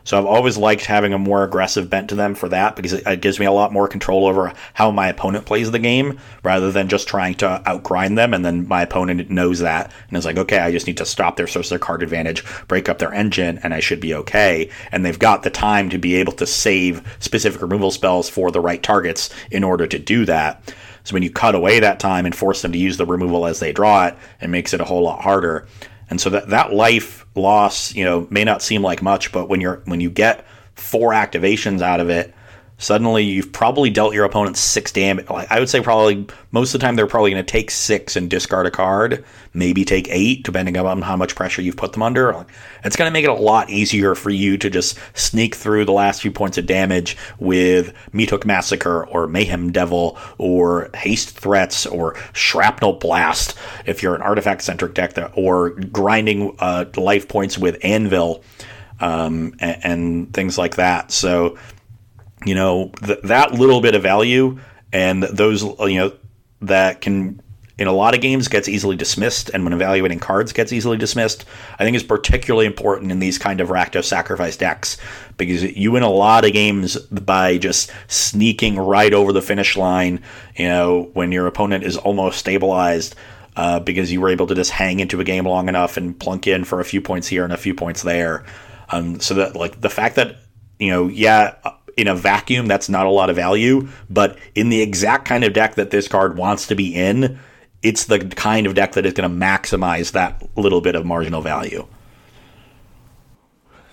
So 0.06 0.20
I've 0.20 0.26
always 0.26 0.56
liked 0.56 0.86
having 0.86 1.14
a 1.14 1.18
more 1.18 1.44
aggressive 1.44 1.90
bent 1.90 2.10
to 2.10 2.16
them 2.16 2.36
for 2.36 2.48
that 2.50 2.76
because 2.76 2.94
it, 2.94 3.06
it 3.08 3.22
gives 3.22 3.40
me 3.40 3.48
a 3.48 3.52
lot 3.52 3.74
more 3.74 3.88
control 3.88 4.28
over 4.28 4.54
how 4.76 4.92
my 4.92 5.10
opponent 5.10 5.48
plays 5.48 5.72
the 5.72 5.80
game 5.80 6.20
rather 6.44 6.72
than 6.72 6.88
just 6.88 7.08
trying 7.08 7.34
to 7.36 7.62
outgrind 7.66 8.16
them. 8.16 8.34
And 8.34 8.46
then 8.46 8.68
my 8.68 8.84
opponent 8.84 9.32
knows 9.32 9.60
that 9.60 9.92
and 10.08 10.18
is 10.18 10.24
like, 10.24 10.38
okay, 10.38 10.60
I 10.60 10.72
just 10.72 10.86
need 10.86 10.98
to 10.98 11.06
stop 11.06 11.36
their 11.36 11.48
source 11.48 11.72
of 11.72 11.82
card 11.82 12.04
advantage, 12.04 12.46
break 12.68 12.88
up 12.88 13.00
their 13.00 13.14
engine, 13.14 13.58
and 13.64 13.74
I 13.74 13.80
should 13.80 14.00
be 14.00 14.14
okay. 14.14 14.70
And 14.92 15.04
they've 15.04 15.18
got 15.18 15.42
the 15.42 15.50
time 15.50 15.90
to 15.90 15.98
be 15.98 16.16
able 16.16 16.34
to 16.34 16.46
save 16.46 17.02
specific 17.20 17.64
removal 17.64 17.90
spells 17.90 18.30
for 18.30 18.52
the 18.52 18.62
right 18.62 18.84
targets 18.84 19.32
in 19.50 19.64
order 19.64 19.88
to 19.88 19.98
do 19.98 20.24
that. 20.26 20.72
So 21.04 21.14
when 21.14 21.24
you 21.24 21.32
cut 21.32 21.56
away 21.56 21.80
that 21.80 22.00
time 22.00 22.26
and 22.26 22.36
force 22.36 22.62
them 22.62 22.72
to 22.74 22.78
use 22.78 22.98
the 22.98 23.06
removal 23.08 23.48
as 23.48 23.60
they 23.60 23.74
draw 23.74 24.06
it, 24.08 24.18
it 24.40 24.50
makes 24.50 24.72
it 24.74 24.82
a 24.82 24.86
whole 24.86 25.04
lot 25.04 25.22
harder. 25.22 25.68
And 26.10 26.22
so 26.22 26.30
that 26.30 26.50
that 26.50 26.74
life 26.74 27.26
loss, 27.36 27.96
you 27.96 28.06
know, 28.06 28.28
may 28.30 28.44
not 28.44 28.62
seem 28.62 28.82
like 28.82 29.02
much, 29.02 29.32
but 29.32 29.50
when 29.50 29.62
you're 29.62 29.82
when 29.86 30.02
you 30.02 30.10
get 30.10 30.46
four 30.76 31.12
activations 31.12 31.82
out 31.82 32.00
of 32.00 32.10
it, 32.10 32.35
suddenly 32.78 33.24
you've 33.24 33.54
probably 33.54 33.90
dealt 33.90 34.14
your 34.14 34.26
opponent 34.26 34.58
six 34.58 34.92
damage. 34.92 35.30
Like 35.30 35.50
I 35.52 35.60
would 35.60 35.70
say, 35.70 35.82
probably 35.82 36.28
most 36.52 36.74
of 36.74 36.82
the 36.82 36.86
time 36.86 36.96
they're 36.96 37.08
probably 37.08 37.32
going 37.32 37.46
to 37.46 37.52
take 37.52 37.72
six 37.72 38.16
and 38.16 38.30
discard 38.30 38.66
a 38.66 38.72
card, 38.72 39.24
maybe 39.54 39.86
take 39.86 40.08
eight, 40.10 40.44
depending 40.44 40.78
on 40.78 41.02
how 41.02 41.16
much 41.16 41.36
pressure 41.36 41.62
you've 41.62 41.78
put 41.78 41.94
them 41.94 42.04
under. 42.04 42.46
It's 42.84 42.96
going 42.96 43.10
to 43.10 43.14
make 43.14 43.24
it 43.24 43.30
a 43.30 43.34
lot 43.34 43.70
easier 43.70 44.14
for 44.14 44.30
you 44.30 44.58
to 44.58 44.70
just 44.70 44.98
sneak 45.14 45.56
through 45.56 45.86
the 45.86 45.94
last 45.94 46.22
few 46.22 46.32
points 46.32 46.58
of 46.58 46.66
damage 46.66 47.18
with 47.40 47.94
Meathook 48.14 48.46
Massacre 48.46 49.06
or 49.08 49.28
Mayhem 49.28 49.72
Devil 49.72 50.18
or 50.38 50.90
Haste 50.94 51.38
Threats 51.38 51.86
or 51.86 52.16
Shrapnel 52.34 52.94
Blast 52.94 53.58
if 53.86 54.04
you're 54.04 54.16
an 54.16 54.22
artifact 54.22 54.62
centric 54.62 54.94
deck, 54.94 55.14
that, 55.14 55.32
or 55.36 55.70
grinding 55.70 56.56
uh, 56.60 56.86
life 56.98 57.28
points 57.28 57.58
with 57.58 57.78
Anvil 57.84 58.44
um, 59.00 59.56
and, 59.60 59.86
and 59.86 60.34
things 60.34 60.58
like 60.58 60.76
that. 60.76 61.12
So 61.12 61.58
you 62.46 62.56
know 62.56 62.92
th- 63.04 63.20
that 63.24 63.54
little 63.54 63.82
bit 63.82 63.96
of 63.96 64.04
value 64.04 64.60
and 64.94 65.24
those 65.24 65.64
you 65.64 65.98
know 65.98 66.14
that 66.62 67.02
can 67.02 67.42
in 67.78 67.88
a 67.88 67.92
lot 67.92 68.16
of 68.16 68.22
games 68.22 68.48
gets 68.48 68.70
easily 68.70 68.96
dismissed. 68.96 69.50
And 69.50 69.66
when 69.66 69.74
evaluating 69.74 70.20
cards 70.20 70.54
gets 70.54 70.72
easily 70.72 70.98
dismissed 70.98 71.44
i 71.78 71.84
think 71.84 71.96
is 71.98 72.04
particularly 72.04 72.66
important 72.66 73.12
in 73.12 73.20
these 73.20 73.38
kind 73.38 73.60
of 73.60 73.70
rakdos 73.70 74.06
sacrifice 74.06 74.58
decks. 74.58 74.98
Because 75.38 75.64
you 75.64 75.92
win 75.92 76.04
a 76.04 76.10
lot 76.10 76.46
of 76.46 76.54
games 76.54 76.96
by 76.98 77.58
just 77.58 77.92
sneaking 78.08 78.78
right 78.78 79.14
over 79.14 79.34
the 79.34 79.42
finish 79.42 79.76
line 79.76 80.22
you 80.56 80.68
know 80.68 81.10
when 81.14 81.32
your 81.32 81.48
opponent 81.48 81.84
is 81.84 81.98
almost 81.98 82.40
stabilized 82.40 83.16
uh, 83.58 83.80
because 83.80 84.12
you 84.12 84.20
were 84.22 84.30
able 84.30 84.48
to 84.48 84.56
just 84.56 84.72
hang 84.72 85.00
into 85.00 85.20
a 85.20 85.24
game 85.24 85.46
long 85.46 85.70
enough 85.70 85.98
and 85.98 86.20
plunk 86.20 86.46
in 86.48 86.64
for 86.64 86.80
a 86.80 86.86
few 86.86 87.02
points 87.02 87.28
here 87.28 87.44
and 87.44 87.54
a 87.54 87.58
few 87.58 87.74
points 87.74 88.02
there. 88.02 88.44
Um, 88.90 89.20
so 89.20 89.34
that 89.36 89.56
like 89.56 89.80
the 89.80 89.90
fact 89.90 90.16
that 90.18 90.38
you 90.78 90.92
know 90.92 91.08
yeah 91.08 91.56
in 91.98 92.08
a 92.08 92.16
vacuum, 92.16 92.68
that's 92.68 92.90
not 92.90 93.06
a 93.06 93.10
lot 93.10 93.30
of 93.30 93.36
value. 93.36 93.88
But 94.10 94.38
in 94.54 94.70
the 94.70 94.82
exact 94.82 95.26
kind 95.26 95.44
of 95.44 95.54
deck 95.54 95.76
that 95.76 95.92
this 95.92 96.08
card 96.08 96.38
wants 96.38 96.68
to 96.68 96.76
be 96.76 96.94
in, 96.94 97.40
it's 97.82 98.06
the 98.06 98.20
kind 98.20 98.66
of 98.66 98.76
deck 98.76 98.94
that 98.94 99.06
is 99.06 99.14
going 99.14 99.30
to 99.30 99.36
maximize 99.36 100.12
that 100.14 100.44
little 100.58 100.82
bit 100.82 100.96
of 100.96 101.06
marginal 101.06 101.42
value. 101.42 101.88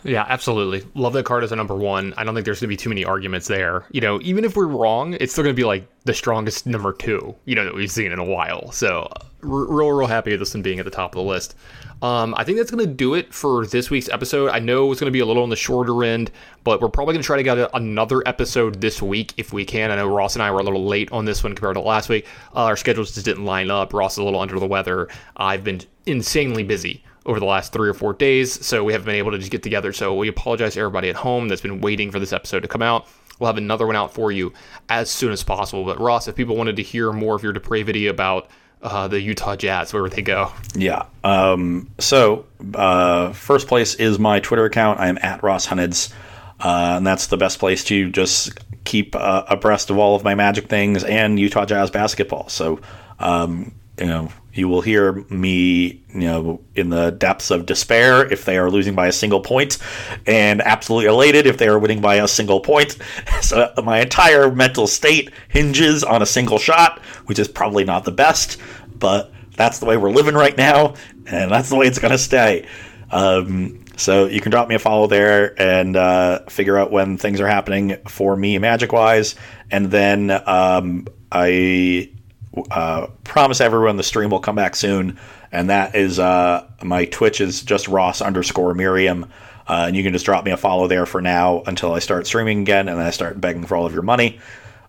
Yeah, 0.04 0.24
absolutely. 0.28 0.84
Love 0.94 1.12
that 1.12 1.24
card 1.24 1.44
as 1.44 1.52
a 1.52 1.56
number 1.56 1.76
one. 1.76 2.12
I 2.16 2.24
don't 2.24 2.34
think 2.34 2.44
there's 2.44 2.60
going 2.60 2.68
to 2.68 2.72
be 2.72 2.76
too 2.76 2.88
many 2.88 3.04
arguments 3.04 3.46
there. 3.46 3.84
You 3.92 4.00
know, 4.00 4.18
even 4.22 4.44
if 4.44 4.56
we're 4.56 4.66
wrong, 4.66 5.14
it's 5.20 5.32
still 5.32 5.44
going 5.44 5.54
to 5.54 5.60
be 5.60 5.64
like 5.64 5.88
the 6.04 6.14
strongest 6.14 6.66
number 6.66 6.92
two, 6.92 7.34
you 7.44 7.54
know, 7.54 7.64
that 7.64 7.74
we've 7.74 7.90
seen 7.90 8.10
in 8.10 8.18
a 8.18 8.24
while. 8.24 8.72
So, 8.72 9.08
real, 9.42 9.92
real 9.92 10.08
happy 10.08 10.32
with 10.32 10.40
this 10.40 10.54
one 10.54 10.62
being 10.62 10.80
at 10.80 10.84
the 10.84 10.90
top 10.90 11.14
of 11.14 11.22
the 11.22 11.28
list. 11.28 11.54
Um, 12.02 12.34
I 12.36 12.42
think 12.42 12.58
that's 12.58 12.70
going 12.70 12.84
to 12.84 12.92
do 12.92 13.14
it 13.14 13.32
for 13.32 13.64
this 13.64 13.88
week's 13.88 14.08
episode. 14.08 14.50
I 14.50 14.58
know 14.58 14.90
it's 14.90 15.00
going 15.00 15.10
to 15.10 15.12
be 15.12 15.20
a 15.20 15.26
little 15.26 15.44
on 15.44 15.50
the 15.50 15.56
shorter 15.56 16.02
end, 16.02 16.32
but 16.64 16.80
we're 16.80 16.88
probably 16.88 17.14
going 17.14 17.22
to 17.22 17.26
try 17.26 17.36
to 17.36 17.44
get 17.44 17.70
another 17.74 18.26
episode 18.26 18.80
this 18.80 19.00
week 19.00 19.34
if 19.36 19.52
we 19.52 19.64
can. 19.64 19.92
I 19.92 19.96
know 19.96 20.08
Ross 20.08 20.34
and 20.34 20.42
I 20.42 20.50
were 20.50 20.58
a 20.58 20.64
little 20.64 20.84
late 20.84 21.12
on 21.12 21.24
this 21.24 21.44
one 21.44 21.54
compared 21.54 21.76
to 21.76 21.80
last 21.80 22.08
week. 22.08 22.26
Uh, 22.56 22.64
our 22.64 22.76
schedules 22.76 23.12
just 23.12 23.24
didn't 23.24 23.44
line 23.44 23.70
up. 23.70 23.94
Ross 23.94 24.14
is 24.14 24.18
a 24.18 24.24
little 24.24 24.40
under 24.40 24.58
the 24.58 24.66
weather. 24.66 25.08
I've 25.36 25.62
been 25.62 25.80
insanely 26.04 26.64
busy 26.64 27.04
over 27.24 27.38
the 27.38 27.46
last 27.46 27.72
three 27.72 27.88
or 27.88 27.94
four 27.94 28.14
days, 28.14 28.66
so 28.66 28.82
we 28.82 28.92
haven't 28.92 29.06
been 29.06 29.14
able 29.14 29.30
to 29.30 29.38
just 29.38 29.52
get 29.52 29.62
together. 29.62 29.92
So 29.92 30.12
we 30.12 30.26
apologize 30.26 30.74
to 30.74 30.80
everybody 30.80 31.08
at 31.08 31.14
home 31.14 31.46
that's 31.46 31.60
been 31.60 31.80
waiting 31.80 32.10
for 32.10 32.18
this 32.18 32.32
episode 32.32 32.60
to 32.60 32.68
come 32.68 32.82
out. 32.82 33.06
We'll 33.38 33.46
have 33.46 33.58
another 33.58 33.86
one 33.86 33.94
out 33.94 34.12
for 34.12 34.32
you 34.32 34.52
as 34.88 35.08
soon 35.08 35.30
as 35.30 35.44
possible. 35.44 35.84
But 35.84 36.00
Ross, 36.00 36.26
if 36.26 36.34
people 36.34 36.56
wanted 36.56 36.74
to 36.76 36.82
hear 36.82 37.12
more 37.12 37.36
of 37.36 37.44
your 37.44 37.52
depravity 37.52 38.08
about 38.08 38.48
uh, 38.82 39.08
the 39.08 39.20
Utah 39.20 39.56
Jazz? 39.56 39.92
Where 39.92 40.02
would 40.02 40.12
they 40.12 40.22
go? 40.22 40.52
Yeah. 40.74 41.04
Um, 41.24 41.90
so, 41.98 42.46
uh, 42.74 43.32
first 43.32 43.68
place 43.68 43.94
is 43.94 44.18
my 44.18 44.40
Twitter 44.40 44.64
account. 44.64 45.00
I 45.00 45.08
am 45.08 45.18
at 45.22 45.42
Ross 45.42 45.66
Hunneds, 45.66 46.12
uh, 46.60 46.94
and 46.96 47.06
that's 47.06 47.28
the 47.28 47.36
best 47.36 47.58
place 47.58 47.84
to 47.84 48.10
just 48.10 48.58
keep 48.84 49.14
uh, 49.14 49.44
abreast 49.48 49.90
of 49.90 49.98
all 49.98 50.16
of 50.16 50.24
my 50.24 50.34
Magic 50.34 50.68
things 50.68 51.04
and 51.04 51.38
Utah 51.38 51.64
Jazz 51.64 51.90
basketball. 51.90 52.48
So, 52.48 52.80
um, 53.18 53.72
you 53.98 54.06
know, 54.06 54.30
you 54.54 54.68
will 54.68 54.82
hear 54.82 55.12
me, 55.30 56.02
you 56.14 56.20
know, 56.20 56.60
in 56.74 56.90
the 56.90 57.10
depths 57.10 57.50
of 57.50 57.66
despair 57.66 58.30
if 58.30 58.44
they 58.44 58.58
are 58.58 58.70
losing 58.70 58.94
by 58.94 59.06
a 59.06 59.12
single 59.12 59.40
point, 59.40 59.78
and 60.26 60.60
absolutely 60.60 61.08
elated 61.08 61.46
if 61.46 61.56
they 61.58 61.68
are 61.68 61.78
winning 61.78 62.00
by 62.00 62.16
a 62.16 62.28
single 62.28 62.60
point. 62.60 62.96
So 63.42 63.72
my 63.82 64.00
entire 64.00 64.52
mental 64.52 64.86
state 64.86 65.30
hinges 65.48 66.04
on 66.04 66.22
a 66.22 66.26
single 66.26 66.58
shot, 66.58 67.00
which 67.26 67.40
is 67.40 67.48
probably 67.48 67.84
not 67.84 68.04
the 68.04 68.12
best, 68.12 68.56
but 68.98 69.32
that's 69.56 69.80
the 69.80 69.86
way 69.86 69.96
we're 69.96 70.10
living 70.10 70.34
right 70.34 70.56
now, 70.56 70.94
and 71.26 71.50
that's 71.50 71.68
the 71.68 71.76
way 71.76 71.86
it's 71.86 71.98
going 71.98 72.12
to 72.12 72.18
stay. 72.18 72.66
Um, 73.10 73.84
so 73.96 74.26
you 74.26 74.40
can 74.40 74.50
drop 74.50 74.68
me 74.68 74.74
a 74.74 74.78
follow 74.78 75.06
there 75.06 75.60
and 75.60 75.96
uh, 75.96 76.44
figure 76.48 76.78
out 76.78 76.92
when 76.92 77.18
things 77.18 77.40
are 77.40 77.46
happening 77.46 77.96
for 78.06 78.36
me 78.36 78.58
magic 78.58 78.92
wise, 78.92 79.34
and 79.70 79.90
then 79.90 80.30
um, 80.30 81.06
I 81.30 82.10
uh, 82.70 83.06
promise 83.24 83.60
everyone 83.60 83.96
the 83.96 84.02
stream 84.02 84.30
will 84.30 84.40
come 84.40 84.56
back 84.56 84.76
soon, 84.76 85.18
and 85.50 85.70
that 85.70 85.94
is 85.94 86.18
uh, 86.18 86.66
my 86.82 87.06
Twitch 87.06 87.40
is 87.40 87.62
just 87.62 87.88
Ross 87.88 88.20
underscore 88.20 88.74
Merriam. 88.74 89.30
Uh, 89.66 89.84
and 89.86 89.96
you 89.96 90.02
can 90.02 90.12
just 90.12 90.24
drop 90.24 90.44
me 90.44 90.50
a 90.50 90.56
follow 90.56 90.88
there 90.88 91.06
for 91.06 91.20
now 91.20 91.62
until 91.66 91.92
I 91.94 92.00
start 92.00 92.26
streaming 92.26 92.62
again 92.62 92.88
and 92.88 92.98
then 92.98 93.06
I 93.06 93.10
start 93.10 93.40
begging 93.40 93.64
for 93.64 93.76
all 93.76 93.86
of 93.86 93.92
your 93.92 94.02
money. 94.02 94.40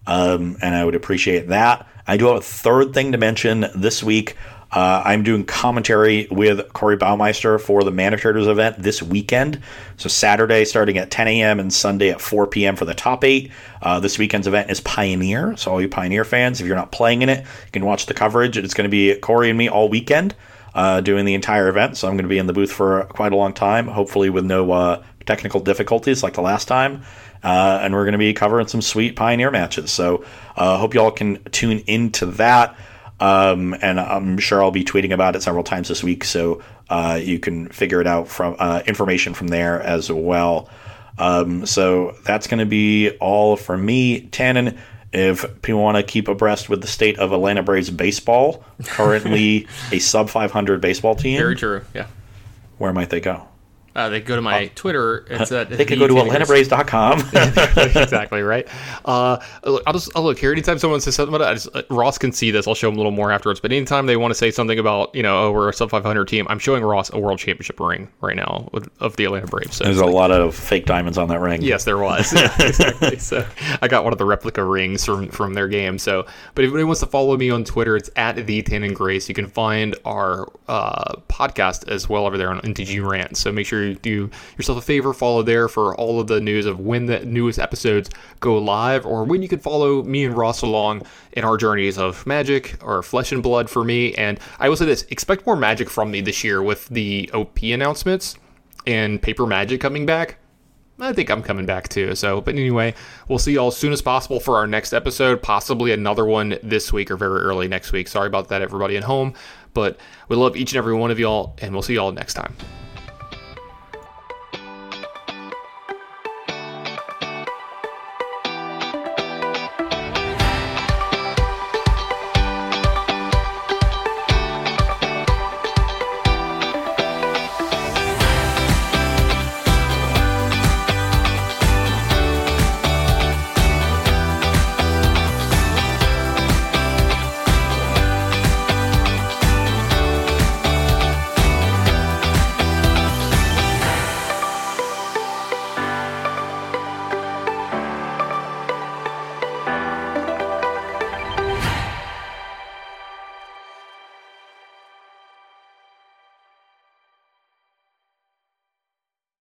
Um, 0.08 0.58
and 0.62 0.76
I 0.76 0.84
would 0.84 0.96
appreciate 0.96 1.50
that. 1.50 1.88
I 2.06 2.18
do 2.18 2.26
have 2.26 2.38
a 2.38 2.42
third 2.42 2.94
thing 2.94 3.14
to 3.14 3.18
mention 3.18 3.68
this 3.76 4.04
week. 4.04 4.36
Uh, 4.74 5.04
I'm 5.06 5.22
doing 5.22 5.46
commentary 5.46 6.28
with 6.32 6.74
Corey 6.74 6.98
Baumeister 6.98 7.62
for 7.62 7.84
the 7.84 7.92
Mana 7.92 8.18
Traders 8.18 8.48
event 8.48 8.82
this 8.82 9.04
weekend. 9.04 9.62
So 9.98 10.10
Saturday 10.10 10.66
starting 10.66 10.98
at 10.98 11.12
10 11.12 11.28
a.m. 11.28 11.60
and 11.60 11.72
Sunday 11.72 12.10
at 12.10 12.20
4 12.20 12.48
p.m. 12.48 12.76
for 12.76 12.86
the 12.86 12.96
top 12.96 13.24
eight. 13.24 13.52
Uh, 13.84 14.00
this 14.00 14.18
weekend's 14.18 14.48
event 14.48 14.72
is 14.72 14.80
Pioneer. 14.82 15.56
So 15.58 15.72
all 15.72 15.82
you 15.82 15.88
Pioneer 15.88 16.26
fans, 16.26 16.60
if 16.60 16.66
you're 16.66 16.76
not 16.76 16.92
playing 16.92 17.22
in 17.22 17.30
it, 17.30 17.42
you 17.42 17.72
can 17.72 17.86
watch 17.86 18.08
the 18.08 18.16
coverage. 18.16 18.58
It's 18.58 18.74
going 18.74 18.90
to 18.90 18.92
be 18.92 19.16
Corey 19.16 19.50
and 19.50 19.58
me 19.60 19.70
all 19.70 19.90
weekend 19.90 20.34
uh, 20.74 21.02
doing 21.02 21.26
the 21.26 21.36
entire 21.36 21.68
event. 21.68 21.96
So 21.98 22.08
I'm 22.08 22.16
going 22.16 22.24
to 22.24 22.30
be 22.30 22.40
in 22.40 22.48
the 22.48 22.54
booth 22.54 22.72
for 22.72 23.04
quite 23.06 23.32
a 23.32 23.36
long 23.36 23.54
time, 23.54 23.88
hopefully 23.88 24.32
with 24.32 24.44
no 24.44 24.72
uh, 24.72 25.04
technical 25.28 25.60
difficulties 25.60 26.24
like 26.24 26.34
the 26.34 26.42
last 26.42 26.68
time. 26.68 27.04
Uh, 27.44 27.80
and 27.82 27.94
we're 27.94 28.06
going 28.06 28.14
to 28.14 28.18
be 28.18 28.34
covering 28.34 28.68
some 28.68 28.82
sweet 28.82 29.16
Pioneer 29.16 29.52
matches. 29.52 29.92
So 29.92 30.26
uh, 30.56 30.78
hope 30.78 30.94
y'all 30.96 31.12
can 31.12 31.44
tune 31.52 31.80
into 31.86 32.26
that. 32.26 32.76
Um, 33.24 33.74
and 33.82 34.02
I'm 34.02 34.38
sure 34.38 34.62
I'll 34.62 34.70
be 34.72 34.84
tweeting 34.84 35.14
about 35.14 35.38
it 35.38 35.44
several 35.44 35.64
times 35.64 35.88
this 35.88 36.04
week, 36.04 36.26
so 36.26 36.62
uh, 36.90 37.18
you 37.24 37.40
can 37.40 37.70
figure 37.70 38.02
it 38.02 38.08
out 38.08 38.28
from 38.28 38.58
uh, 38.60 38.82
information 38.86 39.34
from 39.34 39.48
there 39.48 39.82
as 39.82 40.12
well. 40.12 40.70
Um, 41.18 41.66
so 41.66 42.18
that's 42.26 42.48
going 42.48 42.60
to 42.60 42.66
be 42.66 43.12
all 43.22 43.56
from 43.56 43.86
me, 43.86 44.28
Tannen. 44.28 44.78
If 45.14 45.62
people 45.62 45.82
want 45.82 45.96
to 45.96 46.04
keep 46.04 46.28
abreast 46.28 46.68
with 46.68 46.82
the 46.82 46.88
state 46.88 47.18
of 47.18 47.32
Atlanta 47.32 47.64
Braves 47.64 47.90
baseball, 47.90 48.66
currently 48.84 49.68
a 49.94 50.00
sub 50.00 50.30
500 50.30 50.82
baseball 50.82 51.16
team. 51.16 51.38
Very 51.38 51.56
true. 51.56 51.86
Yeah. 51.94 52.08
Where 52.78 52.92
might 52.92 53.10
they 53.10 53.22
go? 53.22 53.48
Uh, 53.96 54.10
they 54.10 54.22
go 54.22 54.36
to 54.36 54.42
my 54.42 54.68
Twitter. 54.76 55.26
It's 55.30 55.52
at 55.52 55.70
they 55.70 55.86
can 55.86 56.00
go 56.00 56.08
to 56.08 56.14
AtlantaBraves.com. 56.16 57.20
exactly 58.02 58.42
right. 58.42 58.68
Uh, 59.06 59.38
I'll 59.86 59.94
just 59.94 60.10
I'll 60.16 60.24
look 60.24 60.40
here. 60.40 60.52
Anytime 60.52 60.80
someone 60.80 61.00
says 61.00 61.16
something 61.16 61.36
about 61.36 61.52
it, 61.52 61.56
just, 61.56 61.76
uh, 61.76 61.84
Ross 61.92 62.18
can 62.18 62.32
see 62.32 62.50
this. 62.50 62.68
I'll 62.68 62.74
show 62.74 62.90
him 62.90 62.96
a 62.96 62.98
little 62.98 63.12
more 63.12 63.32
afterwards. 63.32 63.60
But 63.60 63.72
anytime 63.72 64.08
they 64.08 64.18
want 64.18 64.32
to 64.32 64.36
say 64.36 64.50
something 64.50 64.80
about 64.80 65.14
you 65.14 65.22
know 65.22 65.44
oh 65.44 65.52
we're 65.52 65.70
a 65.70 65.74
sub 65.74 65.92
500 65.92 66.28
team, 66.28 66.48
I'm 66.50 66.60
showing 66.60 66.84
Ross 66.84 67.12
a 67.14 67.20
World 67.20 67.38
Championship 67.38 67.80
ring 67.80 68.10
right 68.22 68.36
now 68.36 68.70
with, 68.72 68.90
of 69.00 69.16
the 69.16 69.26
Atlanta 69.26 69.48
Braves. 69.48 69.78
So 69.78 69.84
There's 69.84 70.00
a 70.00 70.06
like, 70.06 70.14
lot 70.14 70.32
of 70.32 70.56
fake 70.56 70.86
diamonds 70.86 71.18
on 71.20 71.28
that 71.28 71.40
ring. 71.40 71.62
Yes, 71.62 71.86
there 71.86 72.00
was. 72.00 72.34
yeah, 72.34 72.56
exactly. 72.60 73.20
So 73.20 73.46
I 73.82 73.88
got 73.88 74.04
one 74.04 74.14
of 74.14 74.18
the 74.18 74.26
replica 74.26 74.64
rings 74.64 75.06
from 75.06 75.30
from 75.30 75.54
their 75.54 75.68
game. 75.68 76.00
So, 76.00 76.26
but 76.56 76.66
if 76.66 76.70
anyone 76.70 76.88
wants 76.88 77.02
to 77.02 77.08
follow 77.08 77.38
me 77.38 77.52
on 77.52 77.64
Twitter, 77.64 77.96
it's 77.96 78.10
at 78.16 78.48
the 78.48 78.64
Tannen 78.64 78.96
Grace. 78.96 79.30
You 79.30 79.36
can 79.36 79.48
find 79.48 79.96
our 80.04 80.52
uh, 80.68 81.16
podcast 81.30 81.88
as 81.88 82.10
well 82.10 82.26
over 82.26 82.38
there 82.38 82.50
on 82.50 82.60
NTG 82.62 83.08
Rant. 83.08 83.38
So 83.38 83.52
make 83.52 83.68
sure 83.68 83.83
do 83.92 84.30
yourself 84.58 84.78
a 84.78 84.82
favor, 84.82 85.14
follow 85.14 85.44
there 85.44 85.68
for 85.68 85.96
all 85.96 86.20
of 86.20 86.28
the 86.28 86.40
news 86.42 86.66
of 86.66 86.80
when 86.80 87.06
the 87.06 87.26
newest 87.26 87.60
episodes 87.60 88.10
go 88.40 88.58
live 88.58 89.06
or 89.06 89.24
when 89.24 89.42
you 89.42 89.48
can 89.48 89.60
follow 89.60 90.04
me 90.04 90.26
and 90.26 90.38
Ross 90.38 90.62
along 90.62 91.04
in 91.34 91.44
our 91.44 91.58
journeys 91.58 91.98
of 91.98 92.26
magic 92.26 92.78
or 92.84 93.04
flesh 93.04 93.32
and 93.32 93.44
blood 93.44 93.70
for 93.70 93.84
me. 93.84 94.14
And 94.16 94.40
I 94.60 94.70
will 94.70 94.78
say 94.78 94.86
this 94.86 95.04
expect 95.10 95.46
more 95.46 95.56
magic 95.56 95.90
from 95.90 96.12
me 96.12 96.22
this 96.22 96.44
year 96.44 96.62
with 96.62 96.88
the 96.90 97.30
OP 97.34 97.62
announcements 97.64 98.38
and 98.86 99.22
paper 99.22 99.46
magic 99.46 99.82
coming 99.82 100.06
back. 100.06 100.38
I 101.00 101.12
think 101.12 101.30
I'm 101.30 101.42
coming 101.42 101.66
back 101.66 101.90
too. 101.90 102.16
So, 102.16 102.42
but 102.42 102.56
anyway, 102.56 102.94
we'll 103.28 103.40
see 103.40 103.54
y'all 103.54 103.70
as 103.70 103.78
soon 103.78 103.94
as 103.94 104.02
possible 104.02 104.40
for 104.40 104.58
our 104.58 104.68
next 104.68 104.94
episode, 104.94 105.42
possibly 105.42 105.92
another 105.92 106.26
one 106.26 106.58
this 106.62 106.94
week 106.94 107.10
or 107.10 107.18
very 107.18 107.42
early 107.42 107.68
next 107.68 107.92
week. 107.92 108.08
Sorry 108.08 108.28
about 108.28 108.50
that, 108.50 108.62
everybody 108.62 108.96
at 108.96 109.04
home, 109.04 109.34
but 109.74 109.98
we 110.30 110.36
love 110.36 110.56
each 110.56 110.72
and 110.72 110.78
every 110.78 110.94
one 110.94 111.12
of 111.12 111.20
y'all, 111.20 111.56
and 111.60 111.74
we'll 111.74 111.82
see 111.82 111.96
y'all 111.96 112.12
next 112.12 112.36
time. 112.36 112.56